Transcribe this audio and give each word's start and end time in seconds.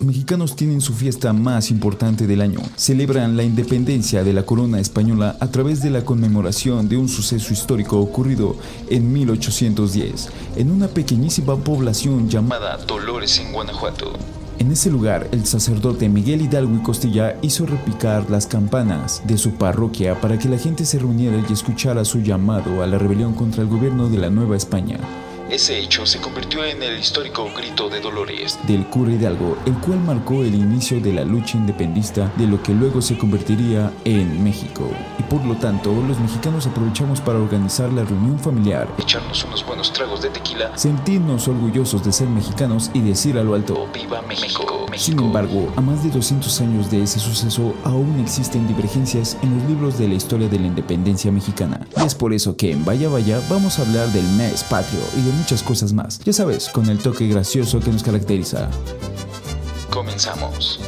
Mexicanos 0.00 0.56
tienen 0.56 0.80
su 0.80 0.92
fiesta 0.92 1.32
más 1.32 1.70
importante 1.70 2.26
del 2.26 2.40
año. 2.40 2.60
Celebran 2.76 3.36
la 3.36 3.42
independencia 3.42 4.24
de 4.24 4.32
la 4.32 4.44
corona 4.44 4.80
española 4.80 5.36
a 5.40 5.50
través 5.50 5.82
de 5.82 5.90
la 5.90 6.04
conmemoración 6.04 6.88
de 6.88 6.96
un 6.96 7.08
suceso 7.08 7.52
histórico 7.52 7.98
ocurrido 8.00 8.56
en 8.88 9.12
1810 9.12 10.28
en 10.56 10.70
una 10.70 10.88
pequeñísima 10.88 11.56
población 11.56 12.28
llamada 12.28 12.76
Dolores 12.78 13.38
en 13.38 13.52
Guanajuato. 13.52 14.12
En 14.58 14.70
ese 14.70 14.90
lugar, 14.90 15.28
el 15.32 15.46
sacerdote 15.46 16.08
Miguel 16.08 16.42
Hidalgo 16.42 16.76
y 16.76 16.82
Costilla 16.82 17.36
hizo 17.42 17.66
repicar 17.66 18.30
las 18.30 18.46
campanas 18.46 19.22
de 19.26 19.36
su 19.36 19.52
parroquia 19.54 20.20
para 20.20 20.38
que 20.38 20.48
la 20.48 20.58
gente 20.58 20.84
se 20.84 20.98
reuniera 20.98 21.42
y 21.48 21.52
escuchara 21.52 22.04
su 22.04 22.20
llamado 22.20 22.82
a 22.82 22.86
la 22.86 22.98
rebelión 22.98 23.34
contra 23.34 23.62
el 23.62 23.68
gobierno 23.68 24.08
de 24.08 24.18
la 24.18 24.30
Nueva 24.30 24.56
España. 24.56 24.98
Ese 25.50 25.78
hecho 25.78 26.06
se 26.06 26.20
convirtió 26.20 26.64
en 26.64 26.82
el 26.82 26.98
histórico 26.98 27.50
Grito 27.54 27.90
de 27.90 28.00
Dolores 28.00 28.58
del 28.66 28.86
cura 28.86 29.12
Hidalgo, 29.12 29.58
el 29.66 29.74
cual 29.74 30.00
marcó 30.00 30.42
el 30.42 30.54
inicio 30.54 31.00
de 31.00 31.12
la 31.12 31.24
lucha 31.24 31.58
independista 31.58 32.32
de 32.36 32.46
lo 32.46 32.62
que 32.62 32.72
luego 32.72 33.02
se 33.02 33.18
convertiría 33.18 33.92
en 34.04 34.42
México. 34.42 34.90
Y 35.18 35.22
por 35.24 35.44
lo 35.44 35.54
tanto, 35.56 35.92
los 36.08 36.18
mexicanos 36.18 36.66
aprovechamos 36.66 37.20
para 37.20 37.38
organizar 37.38 37.92
la 37.92 38.04
reunión 38.04 38.38
familiar, 38.38 38.88
echarnos 38.98 39.44
unos 39.44 39.64
buenos 39.66 39.92
tragos 39.92 40.22
de 40.22 40.30
tequila, 40.30 40.76
sentirnos 40.76 41.46
orgullosos 41.46 42.02
de 42.04 42.12
ser 42.12 42.28
mexicanos 42.28 42.90
y 42.94 43.00
decir 43.00 43.38
a 43.38 43.44
lo 43.44 43.54
alto, 43.54 43.88
¡Viva 43.92 44.22
México! 44.22 44.86
Sin 44.96 45.18
embargo, 45.18 45.72
a 45.76 45.80
más 45.80 46.04
de 46.04 46.10
200 46.10 46.60
años 46.60 46.90
de 46.90 47.02
ese 47.02 47.18
suceso, 47.18 47.74
aún 47.84 48.20
existen 48.20 48.68
divergencias 48.68 49.36
en 49.42 49.56
los 49.58 49.68
libros 49.68 49.98
de 49.98 50.06
la 50.06 50.14
historia 50.14 50.48
de 50.48 50.58
la 50.58 50.68
independencia 50.68 51.32
mexicana. 51.32 51.80
Y 51.96 52.04
es 52.04 52.14
por 52.14 52.32
eso 52.32 52.56
que 52.56 52.70
en 52.70 52.84
Vaya 52.84 53.08
Vaya 53.08 53.40
vamos 53.50 53.78
a 53.78 53.82
hablar 53.82 54.08
del 54.10 54.26
mes 54.36 54.62
patrio 54.64 55.00
y 55.16 55.22
de 55.22 55.32
muchas 55.34 55.62
cosas 55.62 55.92
más. 55.92 56.18
Ya 56.20 56.32
sabes, 56.32 56.68
con 56.68 56.88
el 56.88 56.98
toque 56.98 57.28
gracioso 57.28 57.80
que 57.80 57.90
nos 57.90 58.02
caracteriza. 58.02 58.68
Comenzamos. 59.90 60.80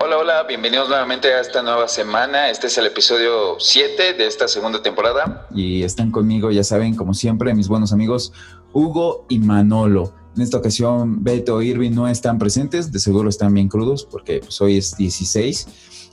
Hola, 0.00 0.18
hola, 0.18 0.42
bienvenidos 0.48 0.88
nuevamente 0.88 1.32
a 1.32 1.40
esta 1.40 1.62
nueva 1.62 1.86
semana. 1.86 2.50
Este 2.50 2.66
es 2.66 2.78
el 2.78 2.86
episodio 2.86 3.58
7 3.58 4.14
de 4.14 4.26
esta 4.26 4.48
segunda 4.48 4.82
temporada. 4.82 5.46
Y 5.54 5.82
están 5.82 6.10
conmigo, 6.10 6.50
ya 6.50 6.64
saben, 6.64 6.96
como 6.96 7.14
siempre, 7.14 7.54
mis 7.54 7.68
buenos 7.68 7.92
amigos 7.92 8.32
Hugo 8.72 9.26
y 9.28 9.38
Manolo. 9.38 10.14
En 10.36 10.42
esta 10.42 10.58
ocasión, 10.58 11.24
Beto 11.24 11.60
y 11.60 11.68
Irving 11.68 11.90
no 11.90 12.08
están 12.08 12.38
presentes, 12.38 12.92
de 12.92 13.00
seguro 13.00 13.28
están 13.28 13.52
bien 13.52 13.68
crudos 13.68 14.04
porque 14.04 14.40
pues, 14.40 14.60
hoy 14.60 14.78
es 14.78 14.96
16 14.96 15.66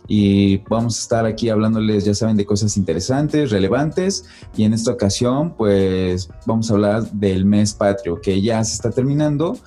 y 0.07 0.57
vamos 0.69 0.97
a 0.97 1.01
estar 1.01 1.25
aquí 1.25 1.49
hablándoles, 1.49 2.05
ya 2.05 2.13
saben, 2.13 2.37
de 2.37 2.45
cosas 2.45 2.77
interesantes, 2.77 3.51
relevantes 3.51 4.25
y 4.55 4.63
en 4.63 4.73
esta 4.73 4.91
ocasión 4.91 5.53
pues 5.57 6.29
vamos 6.45 6.69
a 6.69 6.73
hablar 6.73 7.11
del 7.11 7.45
mes 7.45 7.73
patrio 7.73 8.21
que 8.21 8.41
ya 8.41 8.63
se 8.63 8.75
está 8.75 8.91
terminando 8.91 9.57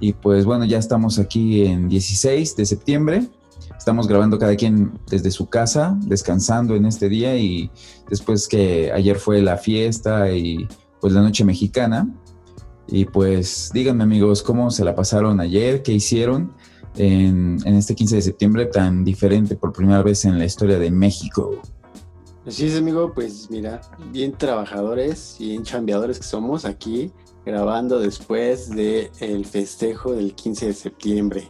y 0.00 0.12
pues 0.12 0.44
bueno, 0.44 0.64
ya 0.64 0.78
estamos 0.78 1.18
aquí 1.18 1.64
en 1.64 1.88
16 1.88 2.56
de 2.56 2.66
septiembre. 2.66 3.28
Estamos 3.76 4.06
grabando 4.06 4.38
cada 4.38 4.54
quien 4.56 4.92
desde 5.10 5.30
su 5.30 5.48
casa, 5.48 5.96
descansando 6.02 6.76
en 6.76 6.86
este 6.86 7.08
día 7.08 7.36
y 7.36 7.70
después 8.08 8.46
que 8.48 8.92
ayer 8.92 9.18
fue 9.18 9.42
la 9.42 9.56
fiesta 9.56 10.30
y 10.32 10.68
pues 11.00 11.12
la 11.12 11.22
noche 11.22 11.44
mexicana. 11.44 12.08
Y 12.86 13.04
pues 13.04 13.70
díganme 13.72 14.04
amigos, 14.04 14.42
¿cómo 14.42 14.70
se 14.70 14.84
la 14.84 14.94
pasaron 14.94 15.40
ayer? 15.40 15.82
¿Qué 15.82 15.92
hicieron? 15.92 16.52
En, 16.98 17.58
este 17.64 17.94
15 17.94 18.16
de 18.16 18.22
septiembre 18.22 18.66
tan 18.66 19.04
diferente 19.04 19.56
por 19.56 19.72
primera 19.72 20.02
vez 20.02 20.24
en 20.24 20.38
la 20.38 20.44
historia 20.44 20.78
de 20.78 20.90
México. 20.90 21.60
Así 22.46 22.66
es, 22.66 22.76
amigo, 22.76 23.12
pues 23.14 23.50
mira, 23.50 23.80
bien 24.10 24.32
trabajadores 24.32 25.36
y 25.38 25.50
bien 25.50 25.64
chambeadores 25.64 26.18
que 26.18 26.24
somos 26.24 26.64
aquí, 26.64 27.12
grabando 27.44 28.00
después 28.00 28.70
del 28.70 29.10
el 29.20 29.44
festejo 29.44 30.12
del 30.12 30.34
15 30.34 30.66
de 30.66 30.72
septiembre. 30.72 31.48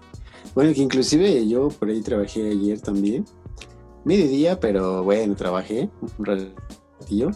Bueno, 0.55 0.73
que 0.73 0.83
inclusive 0.83 1.47
yo 1.47 1.69
por 1.69 1.89
ahí 1.89 2.01
trabajé 2.01 2.51
ayer 2.51 2.81
también, 2.81 3.25
mediodía, 4.05 4.59
pero 4.59 5.05
bueno, 5.05 5.37
trabajé 5.37 5.89
un 6.19 6.25
ratillo. 6.25 7.31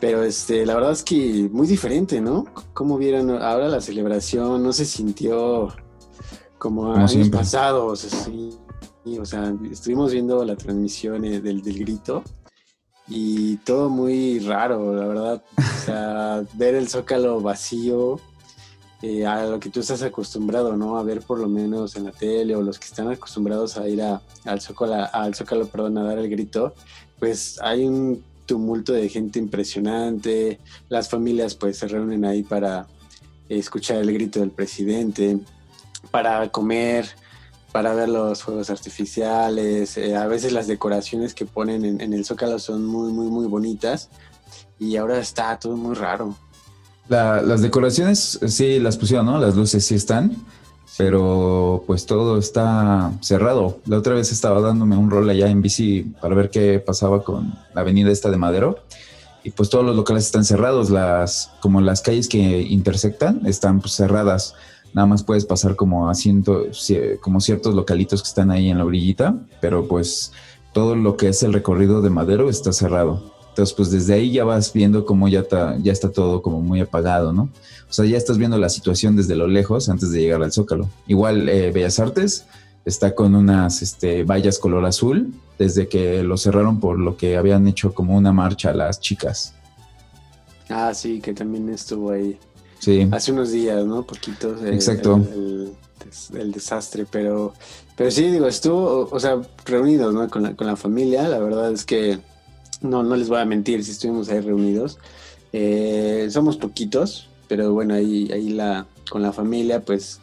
Pero 0.00 0.22
este, 0.22 0.64
la 0.64 0.74
verdad 0.74 0.92
es 0.92 1.02
que 1.02 1.48
muy 1.52 1.66
diferente, 1.66 2.20
¿no? 2.20 2.46
¿Cómo 2.72 2.96
vieron 2.96 3.30
ahora 3.30 3.68
la 3.68 3.80
celebración? 3.80 4.62
¿No 4.62 4.72
se 4.72 4.86
sintió 4.86 5.68
como, 6.60 6.92
años 6.92 7.30
pasados, 7.30 8.04
o 8.04 9.24
sea, 9.24 9.52
estuvimos 9.72 10.12
viendo 10.12 10.44
la 10.44 10.54
transmisión 10.56 11.24
eh, 11.24 11.40
del, 11.40 11.62
del, 11.62 11.78
grito 11.78 12.22
y 13.08 13.56
todo 13.56 13.88
muy 13.88 14.40
raro, 14.40 14.94
la 14.94 15.06
verdad. 15.06 15.42
O 15.56 15.84
sea, 15.84 16.44
ver 16.54 16.74
el 16.74 16.86
zócalo 16.86 17.40
vacío, 17.40 18.20
eh, 19.00 19.24
a 19.24 19.46
lo 19.46 19.58
que 19.58 19.70
tú 19.70 19.80
estás 19.80 20.02
acostumbrado, 20.02 20.76
¿no? 20.76 20.98
A 20.98 21.02
ver 21.02 21.22
por 21.22 21.38
lo 21.38 21.48
menos 21.48 21.96
en 21.96 22.04
la 22.04 22.12
tele 22.12 22.54
o 22.54 22.60
los 22.60 22.78
que 22.78 22.84
están 22.84 23.10
acostumbrados 23.10 23.78
a 23.78 23.88
ir 23.88 24.02
al, 24.02 24.60
zócalo, 24.60 25.08
al 25.14 25.34
zócalo, 25.34 25.66
perdón, 25.66 25.96
a 25.96 26.04
dar 26.04 26.18
el 26.18 26.28
grito, 26.28 26.74
pues 27.18 27.58
hay 27.62 27.86
un 27.86 28.22
tumulto 28.44 28.92
de 28.92 29.08
gente 29.08 29.38
impresionante, 29.38 30.60
las 30.90 31.08
familias 31.08 31.54
pues 31.54 31.78
se 31.78 31.88
reúnen 31.88 32.26
ahí 32.26 32.42
para 32.42 32.86
escuchar 33.48 33.96
el 33.96 34.12
grito 34.12 34.40
del 34.40 34.50
presidente 34.50 35.40
para 36.10 36.48
comer, 36.48 37.08
para 37.72 37.94
ver 37.94 38.08
los 38.08 38.42
fuegos 38.42 38.70
artificiales. 38.70 39.96
Eh, 39.96 40.16
a 40.16 40.26
veces 40.26 40.52
las 40.52 40.66
decoraciones 40.66 41.34
que 41.34 41.46
ponen 41.46 42.00
en, 42.00 42.12
el 42.12 42.24
Zócalo 42.24 42.58
son 42.58 42.84
muy, 42.84 43.12
muy, 43.12 43.28
muy 43.28 43.46
bonitas. 43.46 44.08
Y 44.78 44.96
ahora 44.96 45.18
está 45.18 45.58
todo 45.58 45.76
muy 45.76 45.94
raro. 45.94 46.34
las 47.08 47.62
decoraciones 47.62 48.40
sí 48.46 48.78
las 48.78 48.96
pusieron, 48.96 49.26
¿no? 49.26 49.38
Las 49.38 49.54
luces 49.54 49.84
sí 49.84 49.94
están, 49.94 50.36
pero 50.96 51.84
pues 51.86 52.06
todo 52.06 52.38
está 52.38 53.12
cerrado. 53.20 53.80
La 53.86 53.98
otra 53.98 54.14
vez 54.14 54.32
estaba 54.32 54.60
dándome 54.60 54.96
un 54.96 55.10
rol 55.10 55.28
allá 55.28 55.48
en 55.48 55.62
bici 55.62 56.02
para 56.20 56.34
ver 56.34 56.50
qué 56.50 56.78
pasaba 56.80 57.22
con 57.22 57.54
la 57.74 57.82
avenida 57.82 58.10
esta 58.10 58.30
de 58.30 58.38
Madero. 58.38 58.78
Y 59.42 59.50
pues 59.50 59.70
todos 59.70 59.84
los 59.84 59.96
locales 59.96 60.26
están 60.26 60.44
cerrados, 60.44 60.90
las, 60.90 61.50
como 61.60 61.80
las 61.80 62.02
calles 62.02 62.28
que 62.28 62.38
intersectan 62.38 63.46
están 63.46 63.80
pues, 63.80 63.94
cerradas 63.94 64.54
nada 64.92 65.06
más 65.06 65.22
puedes 65.22 65.44
pasar 65.44 65.76
como 65.76 66.08
a 66.08 66.14
como 67.20 67.40
ciertos 67.40 67.74
localitos 67.74 68.22
que 68.22 68.28
están 68.28 68.50
ahí 68.50 68.70
en 68.70 68.78
la 68.78 68.84
orillita, 68.84 69.36
pero 69.60 69.86
pues 69.86 70.32
todo 70.72 70.96
lo 70.96 71.16
que 71.16 71.28
es 71.28 71.42
el 71.42 71.52
recorrido 71.52 72.00
de 72.02 72.10
Madero 72.10 72.48
está 72.48 72.72
cerrado. 72.72 73.32
Entonces, 73.50 73.74
pues 73.74 73.90
desde 73.90 74.14
ahí 74.14 74.32
ya 74.32 74.44
vas 74.44 74.72
viendo 74.72 75.04
cómo 75.04 75.28
ya 75.28 75.40
está, 75.40 75.76
ya 75.78 75.92
está 75.92 76.10
todo 76.10 76.40
como 76.40 76.60
muy 76.60 76.80
apagado, 76.80 77.32
¿no? 77.32 77.50
O 77.88 77.92
sea, 77.92 78.04
ya 78.04 78.16
estás 78.16 78.38
viendo 78.38 78.56
la 78.58 78.68
situación 78.68 79.16
desde 79.16 79.34
lo 79.34 79.48
lejos 79.48 79.88
antes 79.88 80.12
de 80.12 80.20
llegar 80.20 80.42
al 80.42 80.52
Zócalo. 80.52 80.88
Igual 81.08 81.48
eh, 81.48 81.72
Bellas 81.72 81.98
Artes 81.98 82.46
está 82.84 83.14
con 83.14 83.34
unas 83.34 83.82
este, 83.82 84.22
vallas 84.22 84.58
color 84.58 84.84
azul 84.86 85.34
desde 85.58 85.88
que 85.88 86.22
lo 86.22 86.36
cerraron 86.36 86.80
por 86.80 86.98
lo 86.98 87.16
que 87.16 87.36
habían 87.36 87.66
hecho 87.66 87.92
como 87.92 88.16
una 88.16 88.32
marcha 88.32 88.72
las 88.72 89.00
chicas. 89.00 89.54
Ah, 90.68 90.94
sí, 90.94 91.20
que 91.20 91.34
también 91.34 91.68
estuvo 91.68 92.12
ahí. 92.12 92.38
Sí. 92.80 93.06
Hace 93.12 93.32
unos 93.32 93.52
días, 93.52 93.84
¿no? 93.84 94.02
Poquitos. 94.02 94.62
Exacto. 94.64 95.20
El, 96.34 96.50
desastre, 96.50 97.06
pero, 97.08 97.52
pero 97.94 98.10
sí, 98.10 98.30
digo, 98.30 98.48
estuvo, 98.48 99.08
o 99.10 99.20
sea, 99.20 99.40
reunidos, 99.64 100.12
¿no? 100.12 100.28
Con 100.28 100.42
la, 100.42 100.56
con 100.56 100.66
la 100.66 100.74
familia, 100.74 101.28
la 101.28 101.38
verdad 101.38 101.70
es 101.72 101.84
que 101.84 102.18
no, 102.80 103.02
no 103.02 103.14
les 103.14 103.28
voy 103.28 103.38
a 103.38 103.44
mentir, 103.44 103.84
si 103.84 103.92
estuvimos 103.92 104.28
ahí 104.28 104.40
reunidos. 104.40 104.98
Eh, 105.52 106.28
somos 106.30 106.56
poquitos, 106.56 107.28
pero 107.48 107.72
bueno, 107.72 107.94
ahí, 107.94 108.30
ahí 108.32 108.48
la, 108.50 108.86
con 109.10 109.22
la 109.22 109.32
familia, 109.32 109.84
pues 109.84 110.20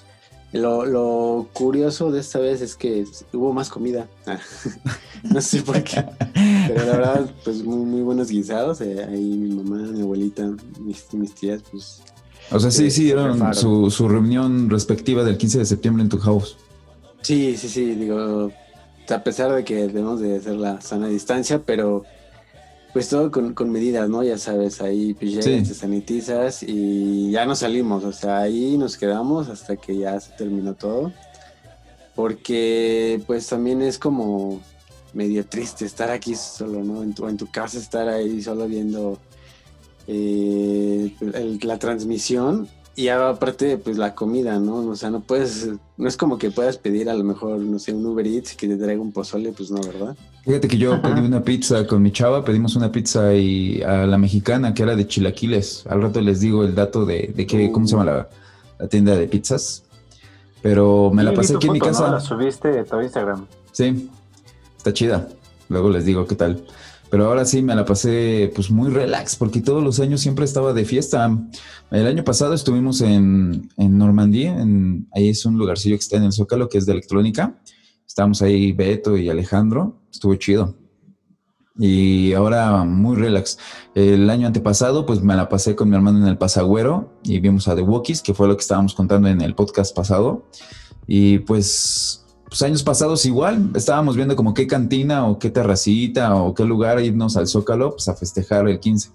lo, 0.51 0.85
lo, 0.85 1.47
curioso 1.53 2.11
de 2.11 2.21
esta 2.21 2.39
vez 2.39 2.61
es 2.61 2.75
que 2.75 3.05
hubo 3.33 3.53
más 3.53 3.69
comida. 3.69 4.07
no 5.23 5.41
sé 5.41 5.61
por 5.61 5.83
qué. 5.83 6.03
Pero 6.67 6.85
la 6.85 6.91
verdad, 6.97 7.31
pues 7.43 7.63
muy, 7.63 7.85
muy 7.85 8.01
buenos 8.01 8.29
guisados. 8.29 8.81
Eh, 8.81 9.05
ahí 9.07 9.37
mi 9.37 9.55
mamá, 9.55 9.77
mi 9.91 10.01
abuelita, 10.01 10.49
mis, 10.79 11.13
mis 11.13 11.35
tías, 11.35 11.61
pues 11.69 12.01
o 12.51 12.59
sea, 12.59 12.71
sí, 12.71 12.91
sí, 12.91 13.05
dieron 13.05 13.53
su, 13.53 13.91
su, 13.91 14.07
reunión 14.07 14.69
respectiva 14.69 15.23
del 15.23 15.37
15 15.37 15.59
de 15.59 15.65
septiembre 15.65 16.03
en 16.03 16.09
tu 16.09 16.17
house. 16.19 16.57
Sí, 17.21 17.57
sí, 17.57 17.67
sí, 17.67 17.95
digo, 17.95 18.51
a 19.09 19.23
pesar 19.23 19.53
de 19.53 19.63
que 19.63 19.75
debemos 19.75 20.19
de 20.19 20.37
hacer 20.37 20.55
la 20.55 20.81
sana 20.81 21.07
distancia, 21.07 21.61
pero 21.65 22.05
pues 22.93 23.09
todo 23.09 23.31
con, 23.31 23.69
medidas, 23.69 24.09
¿no? 24.09 24.23
Ya 24.23 24.37
sabes, 24.37 24.81
ahí 24.81 25.13
pues 25.13 25.45
te 25.45 25.65
sanitizas 25.65 26.63
y 26.63 27.31
ya 27.31 27.45
nos 27.45 27.59
salimos, 27.59 28.03
o 28.03 28.11
sea, 28.11 28.39
ahí 28.39 28.77
nos 28.77 28.97
quedamos 28.97 29.49
hasta 29.49 29.75
que 29.75 29.97
ya 29.97 30.19
se 30.19 30.31
terminó 30.31 30.73
todo. 30.73 31.11
Porque 32.15 33.21
pues 33.27 33.45
también 33.45 33.83
es 33.83 33.99
como 33.99 34.59
medio 35.13 35.45
triste 35.45 35.85
estar 35.85 36.09
aquí 36.09 36.33
solo, 36.35 36.83
¿no? 36.83 37.03
En 37.03 37.13
tu, 37.13 37.27
en 37.27 37.37
tu 37.37 37.45
casa 37.51 37.77
estar 37.77 38.07
ahí 38.09 38.41
solo 38.41 38.67
viendo 38.67 39.19
eh, 40.07 41.13
la 41.61 41.79
transmisión 41.79 42.67
y 42.97 43.09
aparte, 43.09 43.77
pues 43.77 43.95
la 43.99 44.15
comida, 44.15 44.57
¿no? 44.57 44.77
O 44.77 44.95
sea, 44.95 45.11
no 45.11 45.19
puedes, 45.19 45.69
no 45.97 46.07
es 46.07 46.17
como 46.17 46.39
que 46.39 46.49
puedas 46.49 46.79
pedir 46.79 47.11
a 47.11 47.13
lo 47.13 47.23
mejor, 47.23 47.59
no 47.59 47.77
sé, 47.77 47.93
un 47.93 48.03
Uber 48.03 48.25
Eats 48.25 48.55
que 48.55 48.67
te 48.67 48.75
traiga 48.75 48.99
un 48.99 49.11
pozole, 49.11 49.51
pues 49.51 49.69
no, 49.69 49.79
¿verdad? 49.81 50.17
Fíjate 50.43 50.67
que 50.67 50.79
yo 50.79 50.99
pedí 50.99 51.19
una 51.19 51.43
pizza 51.43 51.85
con 51.85 52.01
mi 52.01 52.11
chava, 52.11 52.43
pedimos 52.43 52.75
una 52.75 52.91
pizza 52.91 53.35
y 53.35 53.83
a 53.83 54.07
la 54.07 54.17
mexicana 54.17 54.73
que 54.73 54.81
era 54.81 54.95
de 54.95 55.05
chilaquiles. 55.05 55.85
Al 55.87 56.01
rato 56.01 56.21
les 56.21 56.39
digo 56.39 56.63
el 56.63 56.73
dato 56.73 57.05
de, 57.05 57.31
de 57.35 57.45
qué, 57.45 57.71
¿cómo 57.71 57.85
se 57.85 57.95
llama 57.95 58.27
la, 58.79 58.87
tienda 58.87 59.15
de 59.15 59.27
pizzas? 59.27 59.83
Pero 60.63 61.11
me 61.13 61.23
la 61.23 61.35
pasé 61.35 61.55
aquí 61.55 61.67
en 61.67 61.73
mi 61.73 61.79
casa. 61.79 62.09
La 62.09 62.19
subiste 62.19 62.79
a 62.79 62.83
tu 62.83 62.99
Instagram. 62.99 63.45
Sí, 63.73 64.09
está 64.75 64.91
chida. 64.91 65.27
Luego 65.69 65.91
les 65.91 66.03
digo 66.03 66.25
qué 66.25 66.33
tal. 66.33 66.65
Pero 67.09 67.25
ahora 67.25 67.45
sí 67.45 67.61
me 67.61 67.75
la 67.75 67.85
pasé 67.85 68.51
pues 68.53 68.69
muy 68.69 68.89
relax 68.89 69.35
porque 69.35 69.61
todos 69.61 69.83
los 69.83 69.99
años 69.99 70.21
siempre 70.21 70.45
estaba 70.45 70.73
de 70.73 70.85
fiesta. 70.85 71.29
El 71.91 72.07
año 72.07 72.23
pasado 72.23 72.53
estuvimos 72.53 73.01
en, 73.01 73.69
en 73.77 73.97
Normandía, 73.97 74.59
en, 74.59 75.07
ahí 75.13 75.29
es 75.29 75.45
un 75.45 75.57
lugarcillo 75.57 75.95
que 75.95 76.01
está 76.01 76.17
en 76.17 76.23
el 76.23 76.33
Zócalo 76.33 76.69
que 76.69 76.77
es 76.77 76.85
de 76.85 76.93
electrónica. 76.93 77.59
Estábamos 78.05 78.41
ahí 78.41 78.71
Beto 78.71 79.17
y 79.17 79.29
Alejandro, 79.29 80.01
estuvo 80.11 80.35
chido. 80.35 80.75
Y 81.79 82.33
ahora 82.33 82.83
muy 82.83 83.15
relax. 83.15 83.59
El 83.93 84.29
año 84.29 84.47
antepasado 84.47 85.05
pues 85.05 85.21
me 85.21 85.35
la 85.35 85.47
pasé 85.47 85.75
con 85.75 85.89
mi 85.89 85.95
hermano 85.95 86.17
en 86.19 86.27
el 86.27 86.37
Pasagüero 86.37 87.13
y 87.23 87.39
vimos 87.39 87.67
a 87.67 87.75
The 87.75 87.83
Walkies, 87.83 88.21
que 88.21 88.33
fue 88.33 88.47
lo 88.47 88.57
que 88.57 88.61
estábamos 88.61 88.95
contando 88.95 89.27
en 89.27 89.41
el 89.41 89.53
podcast 89.53 89.95
pasado. 89.95 90.47
Y 91.05 91.39
pues 91.39 92.25
pues 92.49 92.61
años 92.61 92.83
pasados 92.83 93.25
igual, 93.25 93.71
estábamos 93.75 94.15
viendo 94.15 94.35
como 94.35 94.53
qué 94.53 94.67
cantina 94.67 95.27
o 95.27 95.37
qué 95.37 95.49
terracita 95.49 96.35
o 96.35 96.53
qué 96.53 96.63
lugar 96.63 96.99
irnos 97.01 97.35
al 97.35 97.47
Zócalo 97.47 97.91
pues 97.91 98.07
a 98.07 98.15
festejar 98.15 98.67
el 98.67 98.79
15. 98.79 99.09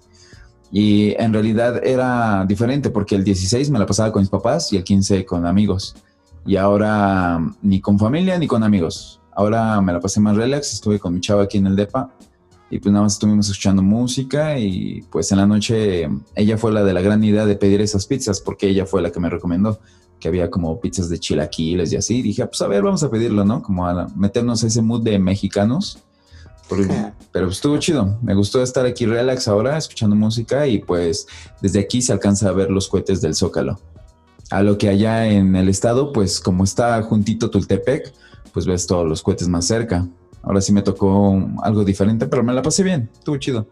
Y 0.71 1.11
en 1.21 1.33
realidad 1.33 1.85
era 1.85 2.45
diferente 2.47 2.89
porque 2.89 3.15
el 3.15 3.23
16 3.23 3.69
me 3.69 3.79
la 3.79 3.85
pasaba 3.85 4.11
con 4.11 4.21
mis 4.21 4.29
papás 4.29 4.71
y 4.73 4.77
el 4.77 4.83
15 4.83 5.25
con 5.25 5.45
amigos. 5.45 5.95
Y 6.45 6.57
ahora 6.57 7.39
ni 7.61 7.79
con 7.79 7.97
familia 7.97 8.37
ni 8.37 8.47
con 8.47 8.63
amigos. 8.63 9.19
Ahora 9.35 9.81
me 9.81 9.93
la 9.93 9.99
pasé 9.99 10.19
más 10.19 10.35
relax, 10.35 10.73
estuve 10.73 10.99
con 10.99 11.13
mi 11.13 11.21
chava 11.21 11.43
aquí 11.43 11.57
en 11.57 11.67
el 11.67 11.75
DEPA 11.75 12.11
y 12.69 12.79
pues 12.79 12.91
nada 12.91 13.03
más 13.03 13.13
estuvimos 13.13 13.49
escuchando 13.49 13.83
música 13.83 14.57
y 14.57 15.03
pues 15.11 15.31
en 15.31 15.37
la 15.37 15.45
noche 15.45 16.09
ella 16.35 16.57
fue 16.57 16.71
la 16.71 16.83
de 16.83 16.93
la 16.93 17.01
gran 17.01 17.23
idea 17.23 17.45
de 17.45 17.55
pedir 17.55 17.81
esas 17.81 18.07
pizzas 18.07 18.41
porque 18.41 18.67
ella 18.67 18.85
fue 18.85 19.01
la 19.01 19.11
que 19.11 19.19
me 19.19 19.29
recomendó 19.29 19.79
que 20.23 20.29
había 20.29 20.49
como 20.49 20.79
pizzas 20.79 21.09
de 21.09 21.19
chilaquiles 21.19 21.91
y 21.91 21.97
así. 21.97 22.21
dije, 22.21 22.47
pues 22.47 22.61
a 22.61 22.67
ver, 22.69 22.81
vamos 22.81 23.03
a 23.03 23.11
pedirlo, 23.11 23.43
¿no? 23.43 23.61
Como 23.61 23.85
a 23.85 24.07
meternos 24.15 24.63
a 24.63 24.67
ese 24.67 24.81
mood 24.81 25.03
de 25.03 25.19
mexicanos. 25.19 25.97
pero 27.33 27.49
estuvo 27.49 27.77
chido. 27.77 28.17
Me 28.21 28.33
gustó 28.33 28.63
estar 28.63 28.85
aquí 28.85 29.05
relax 29.05 29.49
ahora, 29.49 29.77
escuchando 29.77 30.15
música 30.15 30.65
y 30.65 30.79
pues 30.79 31.27
desde 31.61 31.81
aquí 31.81 32.01
se 32.01 32.13
alcanza 32.13 32.47
a 32.47 32.53
ver 32.53 32.71
los 32.71 32.87
cohetes 32.87 33.19
del 33.19 33.35
Zócalo. 33.35 33.81
A 34.49 34.63
lo 34.63 34.77
que 34.77 34.87
allá 34.87 35.27
en 35.27 35.57
el 35.57 35.67
estado, 35.67 36.13
pues 36.13 36.39
como 36.39 36.63
está 36.63 37.01
juntito 37.01 37.49
Tultepec, 37.49 38.13
pues 38.53 38.65
ves 38.65 38.87
todos 38.87 39.05
los 39.05 39.21
cohetes 39.21 39.49
más 39.49 39.65
cerca. 39.65 40.07
Ahora 40.41 40.61
sí 40.61 40.71
me 40.71 40.83
tocó 40.83 41.37
algo 41.63 41.83
diferente, 41.83 42.27
pero 42.27 42.43
me 42.43 42.53
la 42.53 42.61
pasé 42.61 42.83
bien, 42.83 43.09
estuvo 43.11 43.35
chido. 43.35 43.67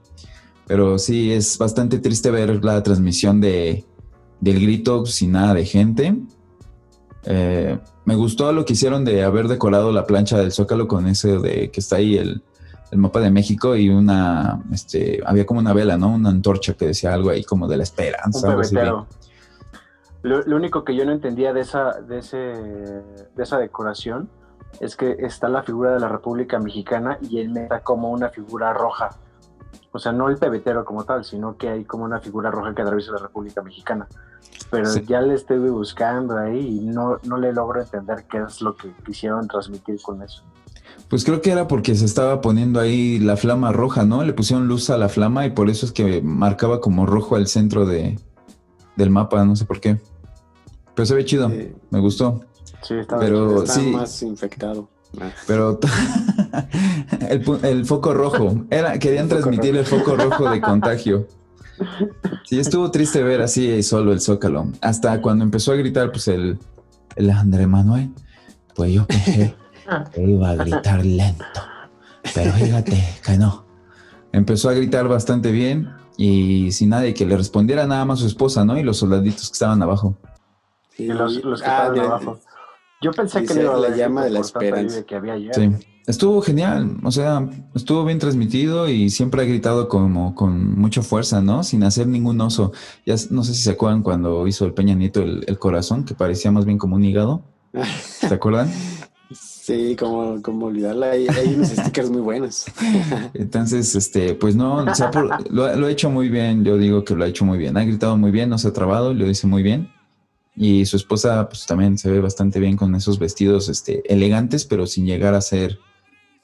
Pero 0.67 0.99
sí 0.99 1.31
es 1.31 1.57
bastante 1.57 1.99
triste 1.99 2.29
ver 2.29 2.61
la 2.61 2.83
transmisión 2.83 3.39
de, 3.39 3.85
del 4.41 4.59
grito 4.59 5.05
sin 5.05 5.31
nada 5.31 5.53
de 5.53 5.65
gente 5.65 6.13
eh, 7.25 7.77
me 8.05 8.15
gustó 8.15 8.51
lo 8.51 8.65
que 8.65 8.73
hicieron 8.73 9.05
de 9.05 9.23
haber 9.23 9.47
decorado 9.47 9.91
la 9.91 10.05
plancha 10.05 10.37
del 10.37 10.51
Zócalo 10.51 10.87
con 10.87 11.07
ese 11.07 11.37
de 11.37 11.69
que 11.69 11.79
está 11.79 11.97
ahí 11.97 12.17
el, 12.17 12.43
mapa 12.93 13.21
de 13.21 13.31
México 13.31 13.77
y 13.77 13.87
una, 13.87 14.61
este, 14.73 15.21
había 15.25 15.45
como 15.45 15.61
una 15.61 15.71
vela, 15.71 15.97
¿no? 15.97 16.13
Una 16.13 16.27
antorcha 16.27 16.73
que 16.73 16.87
decía 16.87 17.13
algo 17.13 17.29
ahí 17.29 17.41
como 17.41 17.69
de 17.69 17.77
la 17.77 17.83
esperanza. 17.83 18.53
lo, 20.23 20.41
lo, 20.41 20.55
único 20.57 20.83
que 20.83 20.93
yo 20.93 21.05
no 21.05 21.13
entendía 21.13 21.53
de 21.53 21.61
esa, 21.61 22.01
de, 22.01 22.17
ese, 22.17 22.37
de 22.37 23.43
esa 23.43 23.59
decoración 23.59 24.29
es 24.81 24.97
que 24.97 25.15
está 25.19 25.47
la 25.47 25.63
figura 25.63 25.93
de 25.93 26.01
la 26.01 26.09
República 26.09 26.59
Mexicana 26.59 27.17
y 27.21 27.39
él 27.39 27.49
me 27.49 27.65
da 27.67 27.79
como 27.79 28.11
una 28.11 28.27
figura 28.27 28.73
roja. 28.73 29.11
O 29.93 29.99
sea, 29.99 30.11
no 30.11 30.27
el 30.27 30.35
pebetero 30.35 30.83
como 30.83 31.05
tal, 31.05 31.23
sino 31.23 31.55
que 31.55 31.69
hay 31.69 31.85
como 31.85 32.03
una 32.03 32.19
figura 32.19 32.51
roja 32.51 32.75
que 32.75 32.81
atraviesa 32.81 33.13
la 33.13 33.19
República 33.19 33.61
Mexicana 33.61 34.09
pero 34.69 34.95
ya 35.01 35.21
le 35.21 35.35
estoy 35.35 35.59
buscando 35.59 36.37
ahí 36.37 36.79
y 36.79 36.79
no, 36.79 37.19
no 37.23 37.37
le 37.37 37.51
logro 37.51 37.81
entender 37.81 38.25
qué 38.29 38.41
es 38.47 38.61
lo 38.61 38.75
que 38.75 38.89
quisieron 39.05 39.47
transmitir 39.47 40.01
con 40.01 40.23
eso. 40.23 40.43
Pues 41.09 41.25
creo 41.25 41.41
que 41.41 41.51
era 41.51 41.67
porque 41.67 41.93
se 41.95 42.05
estaba 42.05 42.39
poniendo 42.39 42.79
ahí 42.79 43.19
la 43.19 43.35
flama 43.35 43.73
roja, 43.73 44.05
¿no? 44.05 44.23
Le 44.23 44.31
pusieron 44.31 44.67
luz 44.67 44.89
a 44.89 44.97
la 44.97 45.09
flama 45.09 45.45
y 45.45 45.51
por 45.51 45.69
eso 45.69 45.85
es 45.85 45.91
que 45.91 46.21
marcaba 46.21 46.79
como 46.79 47.05
rojo 47.05 47.35
al 47.35 47.47
centro 47.47 47.85
de, 47.85 48.17
del 48.95 49.09
mapa, 49.09 49.43
no 49.43 49.57
sé 49.57 49.65
por 49.65 49.81
qué. 49.81 49.99
Pero 50.95 51.05
se 51.05 51.15
ve 51.15 51.25
chido, 51.25 51.49
me 51.89 51.99
gustó. 51.99 52.41
Sí, 52.81 52.95
estaba 52.95 53.21
pero, 53.21 53.63
está 53.63 53.81
más 53.81 54.21
infectado. 54.23 54.89
Pero 55.47 55.79
el, 57.29 57.43
el, 57.63 57.85
foco 57.85 58.13
rojo, 58.13 58.65
era, 58.69 58.97
querían 58.97 59.27
transmitir 59.27 59.75
el 59.75 59.85
foco 59.85 60.15
rojo 60.15 60.49
de 60.49 60.61
contagio. 60.61 61.27
Sí, 62.45 62.59
estuvo 62.59 62.91
triste 62.91 63.23
ver 63.23 63.41
así 63.41 63.81
solo 63.83 64.11
el 64.11 64.21
Zócalo. 64.21 64.67
Hasta 64.81 65.21
cuando 65.21 65.43
empezó 65.43 65.71
a 65.71 65.75
gritar, 65.75 66.11
pues 66.11 66.27
el, 66.27 66.59
el 67.15 67.29
André 67.29 67.67
Manuel, 67.67 68.11
pues 68.75 68.93
yo 68.93 69.05
pensé 69.05 69.55
que 70.13 70.21
iba 70.21 70.49
a 70.51 70.55
gritar 70.55 71.05
lento. 71.05 71.45
Pero 72.33 72.51
fíjate 72.53 73.03
que 73.25 73.37
no. 73.37 73.65
Empezó 74.31 74.69
a 74.69 74.73
gritar 74.73 75.07
bastante 75.07 75.51
bien 75.51 75.89
y 76.17 76.71
sin 76.71 76.89
nadie 76.89 77.13
que 77.13 77.25
le 77.25 77.35
respondiera 77.35 77.85
nada 77.87 78.05
más 78.05 78.19
su 78.19 78.27
esposa, 78.27 78.63
¿no? 78.63 78.77
Y 78.77 78.83
los 78.83 78.97
soldaditos 78.97 79.49
que 79.49 79.53
estaban 79.53 79.81
abajo. 79.81 80.17
Sí, 80.95 81.07
los, 81.07 81.39
que 81.39 81.47
ah, 81.65 81.87
estaban 81.87 81.99
abajo. 81.99 82.39
Yo 83.01 83.11
pensé 83.11 83.43
que 83.43 83.53
le 83.55 83.63
iba 83.63 83.75
a 83.75 83.79
la 83.79 83.95
llama 83.95 84.23
de 84.23 84.29
la 84.29 84.39
esperanza. 84.39 85.03
Que 85.03 85.15
había 85.15 85.35
Sí. 85.53 85.71
Estuvo 86.11 86.41
genial, 86.41 86.97
o 87.03 87.11
sea, 87.11 87.49
estuvo 87.73 88.03
bien 88.03 88.19
transmitido 88.19 88.89
y 88.89 89.09
siempre 89.09 89.43
ha 89.43 89.45
gritado 89.45 89.87
como 89.87 90.35
con 90.35 90.77
mucha 90.77 91.01
fuerza, 91.01 91.39
¿no? 91.41 91.63
Sin 91.63 91.83
hacer 91.83 92.05
ningún 92.05 92.41
oso. 92.41 92.73
Ya 93.05 93.15
no 93.29 93.45
sé 93.45 93.53
si 93.53 93.61
se 93.61 93.71
acuerdan 93.71 94.03
cuando 94.03 94.45
hizo 94.45 94.65
el 94.65 94.73
Peña 94.73 94.93
Nieto 94.93 95.21
el, 95.21 95.57
corazón, 95.57 96.03
que 96.03 96.13
parecía 96.13 96.51
más 96.51 96.65
bien 96.65 96.77
como 96.77 96.97
un 96.97 97.05
hígado. 97.05 97.43
¿Se 98.19 98.33
acuerdan? 98.33 98.69
Sí, 99.31 99.95
como, 99.95 100.41
como 100.41 100.65
olvidarla. 100.65 101.11
Hay, 101.11 101.27
unos 101.55 101.69
stickers 101.77 102.09
muy 102.09 102.19
buenos. 102.19 102.65
Entonces, 103.33 103.95
este, 103.95 104.33
pues 104.33 104.53
no, 104.53 104.83
lo, 105.49 105.75
lo, 105.75 105.85
ha 105.85 105.91
hecho 105.91 106.09
muy 106.09 106.27
bien. 106.27 106.65
Yo 106.65 106.77
digo 106.77 107.05
que 107.05 107.15
lo 107.15 107.23
ha 107.23 107.27
hecho 107.27 107.45
muy 107.45 107.57
bien. 107.57 107.77
Ha 107.77 107.85
gritado 107.85 108.17
muy 108.17 108.31
bien, 108.31 108.49
no 108.49 108.57
se 108.57 108.67
ha 108.67 108.73
trabado, 108.73 109.13
lo 109.13 109.25
dice 109.25 109.47
muy 109.47 109.63
bien. 109.63 109.89
Y 110.57 110.85
su 110.87 110.97
esposa, 110.97 111.47
pues 111.47 111.65
también 111.67 111.97
se 111.97 112.11
ve 112.11 112.19
bastante 112.19 112.59
bien 112.59 112.75
con 112.75 112.95
esos 112.95 113.17
vestidos, 113.17 113.69
este, 113.69 114.03
elegantes, 114.11 114.65
pero 114.65 114.87
sin 114.87 115.05
llegar 115.05 115.35
a 115.35 115.41
ser 115.41 115.79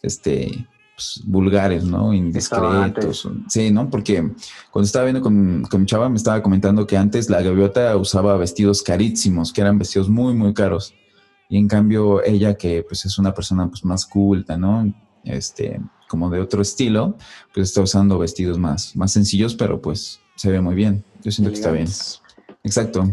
este, 0.07 0.67
pues, 0.95 1.21
vulgares, 1.25 1.83
¿no? 1.85 2.11
Indiscretos. 2.11 3.29
Sí, 3.47 3.69
¿no? 3.69 3.87
Porque 3.89 4.31
cuando 4.71 4.85
estaba 4.85 5.05
viendo 5.05 5.21
con, 5.21 5.63
con, 5.69 5.81
mi 5.81 5.85
chava 5.85 6.09
me 6.09 6.17
estaba 6.17 6.41
comentando 6.41 6.87
que 6.87 6.97
antes 6.97 7.29
la 7.29 7.43
gaviota 7.43 7.95
usaba 7.95 8.35
vestidos 8.35 8.81
carísimos, 8.81 9.53
que 9.53 9.61
eran 9.61 9.77
vestidos 9.77 10.09
muy, 10.09 10.33
muy 10.33 10.55
caros. 10.55 10.95
Y 11.49 11.57
en 11.57 11.67
cambio 11.67 12.23
ella, 12.23 12.55
que 12.55 12.83
pues 12.83 13.05
es 13.05 13.19
una 13.19 13.33
persona 13.33 13.67
pues 13.67 13.85
más 13.85 14.07
culta, 14.07 14.57
¿no? 14.57 14.91
Este, 15.23 15.79
como 16.07 16.29
de 16.29 16.39
otro 16.39 16.63
estilo, 16.63 17.15
pues 17.53 17.69
está 17.69 17.81
usando 17.81 18.17
vestidos 18.17 18.57
más, 18.57 18.95
más 18.95 19.11
sencillos, 19.11 19.53
pero 19.53 19.79
pues 19.81 20.19
se 20.35 20.51
ve 20.51 20.61
muy 20.61 20.73
bien. 20.73 21.03
Yo 21.21 21.31
siento 21.31 21.51
que 21.51 21.57
está 21.57 21.71
bien. 21.71 21.87
Exacto. 22.63 23.03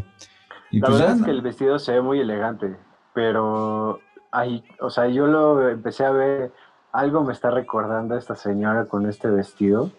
la 0.70 0.86
pues 0.86 0.98
verdad 0.98 1.16
es 1.16 1.22
que 1.22 1.30
el 1.30 1.42
vestido 1.42 1.78
se 1.78 1.92
ve 1.92 2.00
muy 2.00 2.20
elegante, 2.20 2.76
pero 3.12 4.00
ahí, 4.32 4.64
o 4.80 4.90
sea, 4.90 5.06
yo 5.08 5.26
lo 5.26 5.68
empecé 5.68 6.04
a 6.04 6.10
ver 6.10 6.52
algo 6.94 7.24
me 7.24 7.32
está 7.32 7.50
recordando 7.50 8.14
a 8.14 8.18
esta 8.18 8.36
señora 8.36 8.86
con 8.86 9.06
este 9.06 9.28
vestido. 9.28 9.90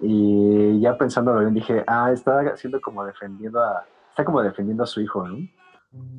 Y 0.00 0.80
ya 0.80 0.96
pensándolo 0.96 1.40
bien, 1.40 1.52
dije, 1.52 1.84
ah, 1.86 2.10
está 2.12 2.40
haciendo 2.54 2.80
como 2.80 3.04
defendiendo 3.04 3.60
a, 3.60 3.84
está 4.08 4.24
como 4.24 4.40
defendiendo 4.40 4.84
a 4.84 4.86
su 4.86 5.00
hijo, 5.00 5.26
¿no? 5.26 5.36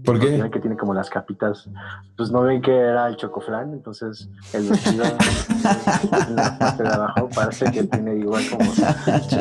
¿Por 0.05 0.19
qué? 0.19 0.49
Que 0.51 0.59
tiene 0.59 0.77
como 0.77 0.93
las 0.93 1.09
capitas. 1.09 1.67
Pues 2.15 2.29
no 2.31 2.41
ven 2.41 2.61
que 2.61 2.77
era 2.77 3.07
el 3.07 3.15
chocoflán, 3.15 3.73
entonces 3.73 4.29
el 4.53 4.69
vestido 4.69 5.03
en 5.05 6.35
la 6.35 6.59
parte 6.59 6.83
de 6.83 6.89
abajo 6.89 7.29
parece 7.33 7.71
que 7.71 7.83
tiene 7.85 8.17
igual 8.17 8.43
como, 8.51 8.71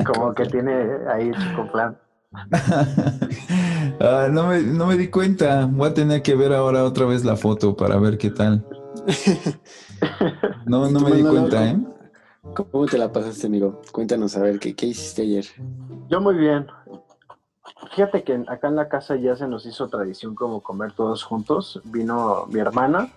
como 0.07 0.33
que 0.33 0.47
tiene 0.47 0.73
ahí 1.13 1.29
el 1.29 1.37
chocoflán. 1.37 1.99
ah, 4.01 4.29
no, 4.31 4.47
me, 4.47 4.63
no 4.63 4.87
me 4.87 4.97
di 4.97 5.09
cuenta. 5.09 5.67
Voy 5.67 5.91
a 5.91 5.95
tener 5.95 6.23
que 6.23 6.35
ver 6.35 6.55
ahora 6.55 6.85
otra 6.85 7.05
vez 7.05 7.25
la 7.25 7.37
foto 7.37 7.77
para 7.77 7.99
ver 7.99 8.17
qué 8.17 8.31
tal. 8.31 8.65
No, 10.67 10.91
no 10.91 11.01
me 11.09 11.13
di 11.13 11.23
cuenta, 11.23 11.67
¿eh? 11.67 11.79
¿Cómo 12.55 12.87
te 12.87 12.99
la 12.99 13.13
pasaste, 13.13 13.47
amigo? 13.47 13.81
Cuéntanos 13.93 14.37
a 14.37 14.43
ver, 14.43 14.59
¿qué, 14.59 14.75
¿qué 14.75 14.87
hiciste 14.87 15.23
ayer? 15.23 15.45
Yo 16.09 16.21
muy 16.21 16.35
bien. 16.35 16.67
Fíjate 17.95 18.25
que 18.25 18.45
acá 18.49 18.69
en 18.69 18.77
la 18.77 18.89
casa 18.89 19.17
ya 19.17 19.37
se 19.37 19.47
nos 19.47 19.67
hizo 19.67 19.89
tradición 19.89 20.35
como 20.35 20.61
comer 20.61 20.93
todos 20.93 21.23
juntos. 21.23 21.81
Vino 21.85 22.47
mi 22.49 22.59
hermana 22.59 23.11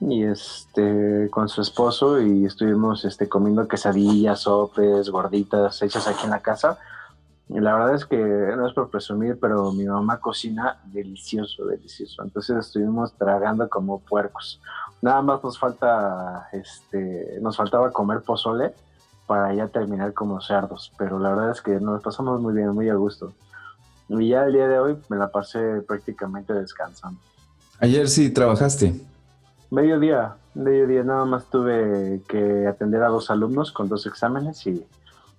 y 0.00 0.24
este 0.24 1.28
con 1.30 1.48
su 1.48 1.60
esposo 1.60 2.20
y 2.20 2.46
estuvimos 2.46 3.04
este 3.04 3.28
comiendo 3.28 3.68
quesadillas, 3.68 4.40
sopes, 4.40 5.10
gorditas 5.10 5.80
hechas 5.82 6.08
aquí 6.08 6.24
en 6.24 6.30
la 6.30 6.40
casa. 6.40 6.78
la 7.48 7.74
verdad 7.74 7.94
es 7.94 8.06
que 8.06 8.16
no 8.16 8.66
es 8.66 8.74
por 8.74 8.90
presumir, 8.90 9.38
pero 9.38 9.72
mi 9.72 9.84
mamá 9.84 10.20
cocina 10.20 10.80
delicioso, 10.86 11.66
delicioso. 11.66 12.22
Entonces 12.22 12.56
estuvimos 12.56 13.12
tragando 13.16 13.68
como 13.68 14.00
puercos. 14.00 14.60
Nada 15.02 15.22
más 15.22 15.42
nos 15.42 15.58
falta, 15.58 16.48
este, 16.52 17.38
nos 17.40 17.56
faltaba 17.56 17.90
comer 17.90 18.20
pozole 18.22 18.74
para 19.26 19.54
ya 19.54 19.68
terminar 19.68 20.12
como 20.12 20.40
cerdos, 20.40 20.92
pero 20.98 21.18
la 21.18 21.30
verdad 21.30 21.50
es 21.50 21.62
que 21.62 21.80
nos 21.80 22.02
pasamos 22.02 22.40
muy 22.40 22.52
bien, 22.52 22.70
muy 22.70 22.88
a 22.88 22.94
gusto. 22.94 23.32
Y 24.08 24.28
ya 24.28 24.44
el 24.44 24.52
día 24.52 24.66
de 24.66 24.78
hoy 24.78 24.98
me 25.08 25.16
la 25.16 25.30
pasé 25.30 25.82
prácticamente 25.82 26.52
descansando. 26.52 27.20
Ayer 27.78 28.08
sí 28.08 28.30
trabajaste. 28.30 29.00
Mediodía, 29.70 30.34
mediodía 30.54 31.04
nada 31.04 31.24
más 31.24 31.46
tuve 31.46 32.20
que 32.28 32.66
atender 32.66 33.02
a 33.02 33.08
dos 33.08 33.30
alumnos 33.30 33.70
con 33.70 33.88
dos 33.88 34.04
exámenes 34.06 34.66
y, 34.66 34.84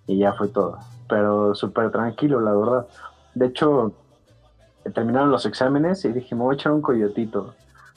y 0.08 0.20
ya 0.20 0.34
fue 0.34 0.48
todo 0.48 0.80
pero 1.12 1.54
súper 1.54 1.92
tranquilo, 1.92 2.40
la 2.40 2.54
verdad. 2.54 2.88
De 3.36 3.48
hecho, 3.48 3.92
terminaron 4.96 5.30
los 5.30 5.46
exámenes 5.46 6.06
y 6.06 6.14
dije, 6.14 6.34
me 6.36 6.44
voy 6.44 6.54
a 6.54 6.56
echar 6.56 6.72
un 6.72 6.82
coyotito. 6.82 7.54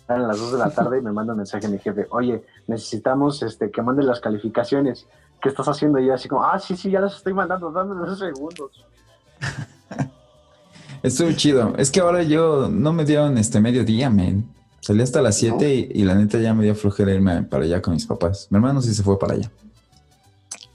Eran 0.08 0.28
las 0.28 0.38
2 0.38 0.52
de 0.52 0.58
la 0.58 0.70
tarde 0.70 0.98
y 0.98 1.02
me 1.02 1.12
manda 1.12 1.32
un 1.32 1.38
mensaje 1.38 1.66
mi 1.68 1.78
jefe, 1.78 2.06
oye, 2.10 2.44
necesitamos 2.66 3.42
este, 3.42 3.70
que 3.70 3.82
mande 3.82 4.02
las 4.02 4.20
calificaciones. 4.20 5.06
¿Qué 5.40 5.48
estás 5.48 5.66
haciendo? 5.66 5.98
Y 5.98 6.06
yo 6.06 6.14
así 6.14 6.28
como, 6.28 6.44
ah, 6.44 6.58
sí, 6.58 6.76
sí, 6.76 6.90
ya 6.90 7.00
las 7.00 7.16
estoy 7.16 7.32
mandando, 7.32 7.70
dame 7.70 7.94
dos 7.94 8.18
segundos. 8.18 8.86
Estuvo 11.02 11.32
chido. 11.32 11.74
Es 11.76 11.90
que 11.90 12.00
ahora 12.00 12.22
yo 12.22 12.68
no 12.70 12.92
me 12.92 13.04
dieron 13.04 13.36
este 13.38 13.60
mediodía, 13.60 14.08
men. 14.08 14.48
Salí 14.80 15.02
hasta 15.02 15.22
las 15.22 15.36
7 15.36 15.74
y, 15.74 16.00
y, 16.00 16.04
la 16.04 16.14
neta 16.14 16.38
ya 16.38 16.52
me 16.52 16.64
dio 16.64 16.74
flojera 16.74 17.12
irme 17.12 17.42
para 17.42 17.64
allá 17.64 17.80
con 17.80 17.94
mis 17.94 18.06
papás. 18.06 18.48
Mi 18.50 18.56
hermano 18.56 18.82
sí 18.82 18.94
se 18.94 19.02
fue 19.02 19.18
para 19.18 19.34
allá. 19.34 19.50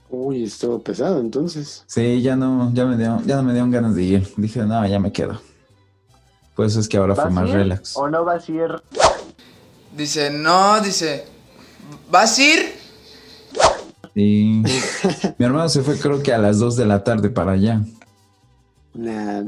Uy, 0.08 0.44
estuvo 0.44 0.80
pesado 0.80 1.20
entonces. 1.20 1.84
Sí, 1.86 2.20
ya 2.20 2.34
no, 2.34 2.72
ya 2.74 2.84
me 2.84 2.96
dio, 2.96 3.20
ya 3.24 3.36
no 3.36 3.44
me 3.44 3.52
dieron 3.52 3.70
ganas 3.70 3.94
de 3.94 4.02
ir. 4.02 4.28
Dije, 4.36 4.64
no, 4.64 4.84
ya 4.86 4.98
me 4.98 5.12
quedo. 5.12 5.40
Por 6.56 6.66
eso 6.66 6.80
es 6.80 6.88
que 6.88 6.96
ahora 6.96 7.14
fue 7.14 7.30
más 7.30 7.50
relax. 7.50 7.96
¿O 7.96 8.08
no 8.08 8.24
vas 8.24 8.48
a 8.48 8.52
ir? 8.52 8.82
Dice, 10.00 10.30
no, 10.30 10.80
dice, 10.80 11.26
¿vas 12.10 12.38
a 12.38 12.42
ir? 12.42 12.72
Y 14.14 14.62
mi 15.38 15.44
hermano 15.44 15.68
se 15.68 15.82
fue 15.82 15.98
creo 15.98 16.22
que 16.22 16.32
a 16.32 16.38
las 16.38 16.58
2 16.58 16.76
de 16.76 16.86
la 16.86 17.04
tarde 17.04 17.28
para 17.28 17.52
allá. 17.52 17.82
Nada, 18.94 19.44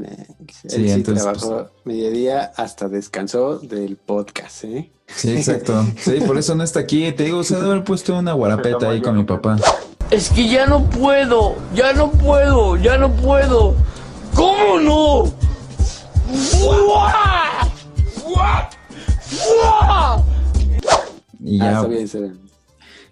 sí, 0.67 0.91
entonces, 0.91 1.23
trabajó 1.23 1.71
pues, 1.71 1.85
mediodía 1.85 2.51
hasta 2.55 2.87
descansó 2.87 3.57
del 3.57 3.97
podcast, 3.97 4.65
¿eh? 4.65 4.91
Sí, 5.07 5.31
exacto. 5.31 5.87
Sí, 5.97 6.19
por 6.27 6.37
eso 6.37 6.53
no 6.53 6.63
está 6.63 6.81
aquí. 6.81 7.11
Te 7.13 7.23
digo, 7.23 7.43
se 7.43 7.55
debe 7.55 7.71
haber 7.71 7.83
puesto 7.83 8.15
una 8.15 8.33
guarapeta 8.33 8.91
ahí 8.91 9.01
con 9.01 9.17
mi 9.17 9.23
papá. 9.23 9.57
Es 10.11 10.29
que 10.29 10.47
ya 10.47 10.67
no 10.67 10.87
puedo, 10.87 11.55
ya 11.73 11.93
no 11.93 12.11
puedo, 12.11 12.77
ya 12.77 12.99
no 12.99 13.11
puedo. 13.11 13.73
¿Cómo 14.35 14.79
no? 14.79 15.33
Y 21.43 21.59
ya. 21.59 21.81
Ah, 21.81 21.87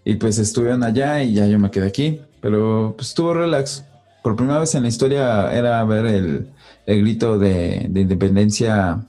y 0.04 0.16
pues 0.16 0.40
estuvieron 0.40 0.84
allá 0.84 1.22
y 1.22 1.34
ya 1.34 1.46
yo 1.46 1.60
me 1.60 1.70
quedé 1.70 1.88
aquí. 1.88 2.22
Pero 2.42 2.94
pues 2.98 3.10
estuvo 3.10 3.34
relax. 3.34 3.84
Por 4.24 4.36
primera 4.36 4.60
vez 4.60 4.74
en 4.76 4.84
la 4.84 4.90
historia 4.90 5.52
era 5.54 5.84
ver 5.84 6.06
el, 6.06 6.48
grito 6.86 7.38
de, 7.38 7.88
de 7.90 8.02
independencia 8.02 9.04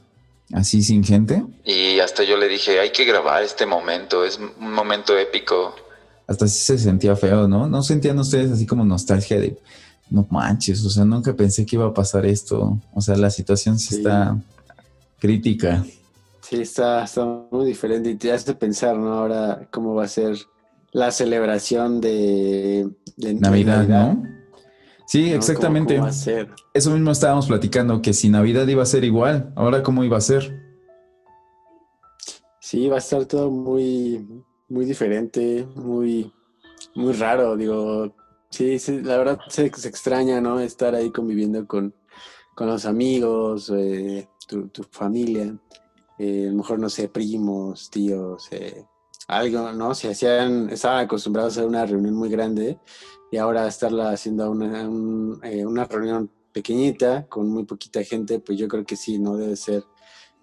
así 0.53 0.83
sin 0.83 1.05
gente. 1.05 1.43
Y 1.65 1.99
hasta 2.01 2.25
yo 2.25 2.37
le 2.37 2.49
dije, 2.49 2.81
hay 2.81 2.91
que 2.91 3.05
grabar 3.05 3.43
este 3.43 3.67
momento, 3.67 4.25
es 4.25 4.39
un 4.39 4.73
momento 4.73 5.17
épico 5.17 5.75
hasta 6.27 6.49
sí 6.49 6.59
se 6.61 6.79
sentía 6.79 7.17
feo, 7.17 7.49
¿no? 7.49 7.69
¿No 7.69 7.83
sentían 7.83 8.19
ustedes 8.19 8.51
así 8.51 8.67
como 8.67 8.85
nostalgia 8.85 9.39
de, 9.39 9.59
no 10.11 10.27
manches, 10.31 10.85
o 10.85 10.91
sea, 10.91 11.05
nunca 11.05 11.35
pensé 11.35 11.67
que 11.67 11.77
iba 11.77 11.87
a 11.87 11.95
pasar 11.95 12.27
esto? 12.27 12.79
O 12.95 13.01
sea, 13.01 13.17
la 13.17 13.31
situación 13.31 13.79
sí, 13.79 13.97
está 13.97 14.37
crítica. 15.19 15.85
Sí, 16.43 16.61
está, 16.61 17.07
muy 17.51 17.67
diferente 17.67 18.11
y 18.11 18.17
te 18.17 18.33
hace 18.33 18.55
pensar, 18.55 18.97
¿no? 18.97 19.15
Ahora 19.15 19.69
cómo 19.71 19.95
va 19.95 20.05
a 20.05 20.09
ser 20.09 20.37
la 20.91 21.11
celebración 21.11 22.01
de, 22.01 22.91
Navidad, 23.17 23.87
¿no? 23.87 24.23
Sí, 25.07 25.33
exactamente. 25.33 25.99
va 25.99 26.09
a 26.09 26.13
ser? 26.13 26.51
Eso 26.75 26.91
mismo 26.91 27.13
estábamos 27.13 27.47
platicando, 27.47 28.03
que 28.03 28.13
si 28.13 28.29
Navidad 28.29 28.67
iba 28.67 28.83
a 28.83 28.87
ser 28.87 29.05
igual, 29.05 29.53
ahora 29.57 29.83
cómo 29.83 30.05
iba 30.05 30.17
a 30.17 30.21
ser. 30.21 30.61
Sí, 32.61 32.89
va 32.89 32.97
a 32.97 32.99
estar 32.99 33.25
todo 33.27 33.51
muy, 33.51 34.27
muy 34.69 34.85
diferente, 34.85 35.67
muy, 35.77 36.33
muy 36.95 37.13
raro. 37.13 37.57
Digo, 37.57 38.15
sí, 38.51 38.79
la 39.03 39.17
verdad 39.17 39.39
se, 39.49 39.67
extraña, 39.67 40.41
¿no? 40.41 40.59
Estar 40.59 40.95
ahí 40.95 41.11
conviviendo 41.11 41.67
con, 41.67 41.95
los 42.57 42.87
amigos, 42.87 43.71
eh, 43.77 44.29
tu, 44.49 44.71
familia, 44.91 45.55
eh, 46.23 46.47
a 46.47 46.51
lo 46.51 46.57
mejor, 46.57 46.79
no 46.79 46.89
sé, 46.89 47.09
primos, 47.09 47.91
tíos, 47.91 48.49
eh, 48.53 48.85
algo, 49.29 49.73
¿no? 49.73 49.95
Se 49.95 50.11
hacían, 50.11 50.71
estaban 50.71 51.05
acostumbrados 51.05 51.59
a 51.59 51.67
una 51.67 51.85
reunión 51.85 52.15
muy 52.15 52.29
grande 52.29 52.79
y 53.31 53.39
ahora 53.39 53.67
estarla 53.67 54.11
haciendo 54.11 54.51
una, 54.51 54.89
una 54.89 55.85
reunión 55.87 56.31
pequeñita 56.53 57.27
con 57.29 57.49
muy 57.49 57.65
poquita 57.65 58.05
gente, 58.05 58.39
pues 58.41 58.59
yo 58.59 58.69
creo 58.69 58.85
que 58.85 58.97
sí, 58.97 59.19
¿no? 59.19 59.37
Debe 59.37 59.57
ser 59.57 59.85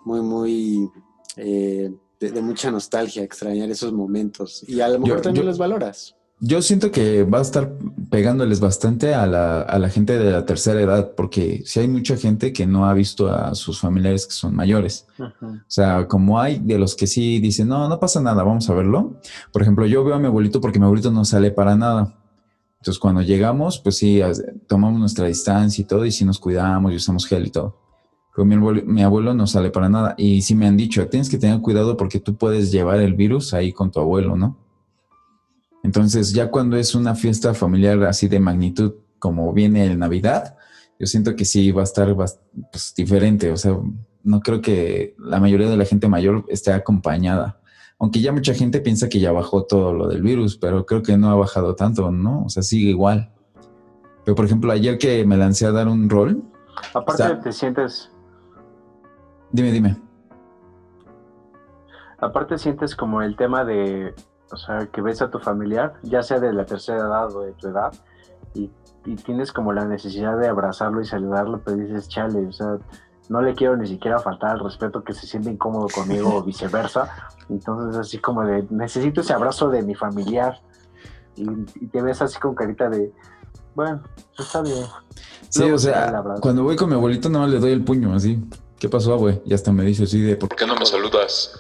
muy, 0.05 0.21
muy 0.21 0.89
de, 1.36 2.41
mucha 2.41 2.71
nostalgia, 2.71 3.24
extrañar 3.24 3.69
esos 3.69 3.93
momentos. 3.93 4.63
Y 4.67 4.81
a 4.81 4.89
lo 4.89 5.00
mejor 5.00 5.21
también 5.21 5.45
los 5.45 5.57
valoras. 5.57 6.15
Yo 6.41 6.62
siento 6.62 6.91
que 6.91 7.24
va 7.24 7.39
a 7.39 7.41
estar 7.41 7.74
pegándoles 8.10 8.60
bastante 8.60 9.13
a 9.13 9.27
la, 9.27 9.62
a 9.62 9.77
la, 9.77 9.89
gente 9.89 10.17
de 10.17 10.31
la 10.31 10.46
tercera 10.46 10.81
edad, 10.81 11.12
porque 11.15 11.63
si 11.65 11.81
hay 11.81 11.88
mucha 11.88 12.15
gente 12.15 12.53
que 12.53 12.65
no 12.65 12.86
ha 12.86 12.93
visto 12.93 13.29
a 13.29 13.53
sus 13.55 13.79
familiares 13.79 14.25
que 14.25 14.34
son 14.34 14.55
mayores. 14.55 15.05
O 15.19 15.58
sea, 15.67 16.08
como 16.08 16.39
hay 16.39 16.60
de 16.60 16.79
los 16.79 16.96
que 16.96 17.08
sí 17.08 17.39
dicen, 17.39 17.67
no, 17.67 17.89
no 17.89 18.00
pasa 18.00 18.22
nada, 18.22 18.43
vamos 18.43 18.69
a 18.69 18.74
verlo. 18.74 19.19
Por 19.51 19.62
ejemplo, 19.62 19.86
yo 19.86 20.03
veo 20.03 20.15
a 20.15 20.19
mi 20.19 20.27
abuelito 20.27 20.62
porque 20.62 20.79
mi 20.79 20.86
abuelito 20.86 21.12
no 21.12 21.25
sale 21.25 21.51
para 21.51 21.75
nada. 21.75 22.15
Entonces, 22.79 23.00
cuando 23.00 23.22
llegamos, 23.22 23.79
pues 23.79 23.98
sí, 23.98 24.22
tomamos 24.67 25.00
nuestra 25.00 25.27
distancia 25.27 25.81
y 25.81 25.86
todo, 25.86 26.05
y 26.05 26.12
sí 26.12 26.24
nos 26.24 26.39
cuidamos 26.39 26.93
y 26.93 26.96
usamos 26.96 27.27
gel 27.27 27.48
y 27.48 27.50
todo 27.50 27.75
mi 28.46 29.03
abuelo, 29.03 29.34
no 29.34 29.48
sale 29.48 29.69
para 29.69 29.89
nada. 29.89 30.15
Y 30.17 30.41
sí 30.41 30.55
me 30.55 30.67
han 30.67 30.77
dicho, 30.77 31.08
tienes 31.08 31.29
que 31.29 31.38
tener 31.38 31.60
cuidado 31.62 31.98
porque 31.98 32.19
tú 32.19 32.36
puedes 32.36 32.72
llevar 32.72 33.00
el 33.00 33.13
virus 33.13 33.53
ahí 33.53 33.72
con 33.72 33.91
tu 33.91 34.00
abuelo, 34.00 34.36
¿no? 34.36 34.58
Entonces, 35.83 36.33
ya 36.33 36.51
cuando 36.51 36.77
es 36.77 36.95
una 36.95 37.15
fiesta 37.15 37.53
familiar 37.53 38.03
así 38.03 38.27
de 38.27 38.39
magnitud 38.39 38.95
como 39.17 39.51
viene 39.53 39.86
el 39.86 39.98
Navidad, 39.98 40.57
yo 41.00 41.07
siento 41.07 41.36
que 41.36 41.45
sí 41.45 41.71
va 41.71 41.81
a 41.81 41.86
estar 41.86 42.15
pues, 42.15 42.93
diferente. 42.95 43.51
O 43.51 43.57
sea, 43.57 43.77
no 44.24 44.39
creo 44.41 44.62
que 44.62 45.15
la 45.17 45.39
mayoría 45.39 45.69
de 45.69 45.77
la 45.77 45.86
gente 45.86 46.07
mayor 46.07 46.45
esté 46.50 46.74
acompañada. 46.74 47.59
Aunque 47.98 48.21
ya 48.21 48.31
mucha 48.31 48.53
gente 48.53 48.79
piensa 48.79 49.09
que 49.09 49.19
ya 49.19 49.31
bajó 49.31 49.65
todo 49.65 49.93
lo 49.93 50.07
del 50.07 50.21
virus, 50.21 50.57
pero 50.57 50.86
creo 50.86 51.03
que 51.03 51.17
no 51.17 51.29
ha 51.29 51.36
bajado 51.36 51.75
tanto, 51.75 52.12
¿no? 52.12 52.43
O 52.45 52.50
sea, 52.50 52.63
sigue 52.63 52.89
igual. 52.89 53.31
Pero, 54.24 54.36
por 54.36 54.45
ejemplo, 54.45 54.71
ayer 54.71 54.98
que 54.98 55.25
me 55.25 55.38
lancé 55.38 55.65
a 55.65 55.71
dar 55.71 55.88
un 55.88 56.09
rol. 56.09 56.43
Aparte, 56.93 57.36
te 57.43 57.51
sientes 57.51 58.09
Dime, 59.51 59.71
dime. 59.71 59.98
Aparte 62.19 62.57
sientes 62.57 62.95
como 62.95 63.21
el 63.21 63.36
tema 63.36 63.63
de, 63.63 64.13
o 64.51 64.58
sea, 64.58 64.88
que 64.88 65.01
ves 65.01 65.22
a 65.22 65.29
tu 65.29 65.39
familiar, 65.39 65.96
ya 66.03 66.24
sea 66.24 66.39
de 66.39 66.53
la 66.53 66.65
tercera 66.65 67.00
edad 67.00 67.36
o 67.36 67.41
de 67.41 67.53
tu 67.53 67.68
edad, 67.68 67.94
y, 68.53 68.72
tienes 69.25 69.51
como 69.51 69.74
la 69.74 69.86
necesidad 69.86 70.38
de 70.38 70.48
abrazarlo 70.48 71.01
y 71.01 71.06
saludarlo, 71.06 71.62
pero 71.65 71.77
dices, 71.77 72.10
chale, 72.10 72.46
o 72.46 72.51
sea, 72.51 72.77
no 73.27 73.41
le 73.41 73.56
quiero 73.56 73.75
ni 73.75 73.88
siquiera 73.88 74.20
faltar 74.20 74.51
al 74.51 74.60
respeto 74.60 75.03
que 75.03 75.13
se 75.13 75.25
siente 75.25 75.50
incómodo 75.50 75.88
conmigo 75.88 76.36
o 76.36 76.44
viceversa. 76.44 77.10
Entonces 77.50 77.98
así 78.00 78.20
como 78.20 78.44
de, 78.44 78.68
necesito 78.70 79.22
ese 79.22 79.34
abrazo 79.34 79.70
de 79.70 79.82
mi 79.82 79.96
familiar. 79.96 80.62
Y, 81.36 81.46
te 81.88 82.01
ves 82.03 82.22
así 82.22 82.38
con 82.39 82.53
carita 82.53 82.88
de, 82.88 83.12
bueno, 83.74 84.03
está 84.38 84.62
bien. 84.62 84.86
Sí, 85.50 85.63
o 85.63 85.77
sea, 85.79 86.22
cuando 86.39 86.63
voy 86.63 86.75
con 86.75 86.89
mi 86.89 86.96
abuelito 86.96 87.29
no 87.29 87.48
le 87.48 87.58
doy 87.58 87.72
el 87.72 87.84
puño 87.84 88.13
así. 88.13 88.44
¿qué 88.79 88.89
pasó, 88.89 89.18
güey? 89.18 89.41
Y 89.46 89.53
hasta 89.53 89.72
me 89.72 89.84
dice 89.84 90.03
así 90.03 90.22
de, 90.22 90.36
¿por 90.38 90.50
qué 90.56 90.65
no 90.65 90.75
me 90.75 90.86
saludas? 90.86 91.51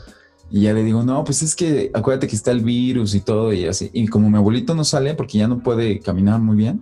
Y 0.51 0.61
ya 0.61 0.73
le 0.73 0.83
digo, 0.83 1.03
no, 1.03 1.23
pues 1.23 1.43
es 1.43 1.55
que 1.55 1.91
acuérdate 1.93 2.27
que 2.27 2.35
está 2.35 2.51
el 2.51 2.61
virus 2.61 3.13
y 3.13 3.21
todo 3.21 3.53
y 3.53 3.65
así. 3.65 3.89
Y 3.93 4.07
como 4.07 4.29
mi 4.29 4.37
abuelito 4.37 4.73
no 4.73 4.83
sale 4.83 5.13
porque 5.13 5.37
ya 5.37 5.47
no 5.47 5.59
puede 5.59 5.99
caminar 5.99 6.39
muy 6.39 6.57
bien, 6.57 6.81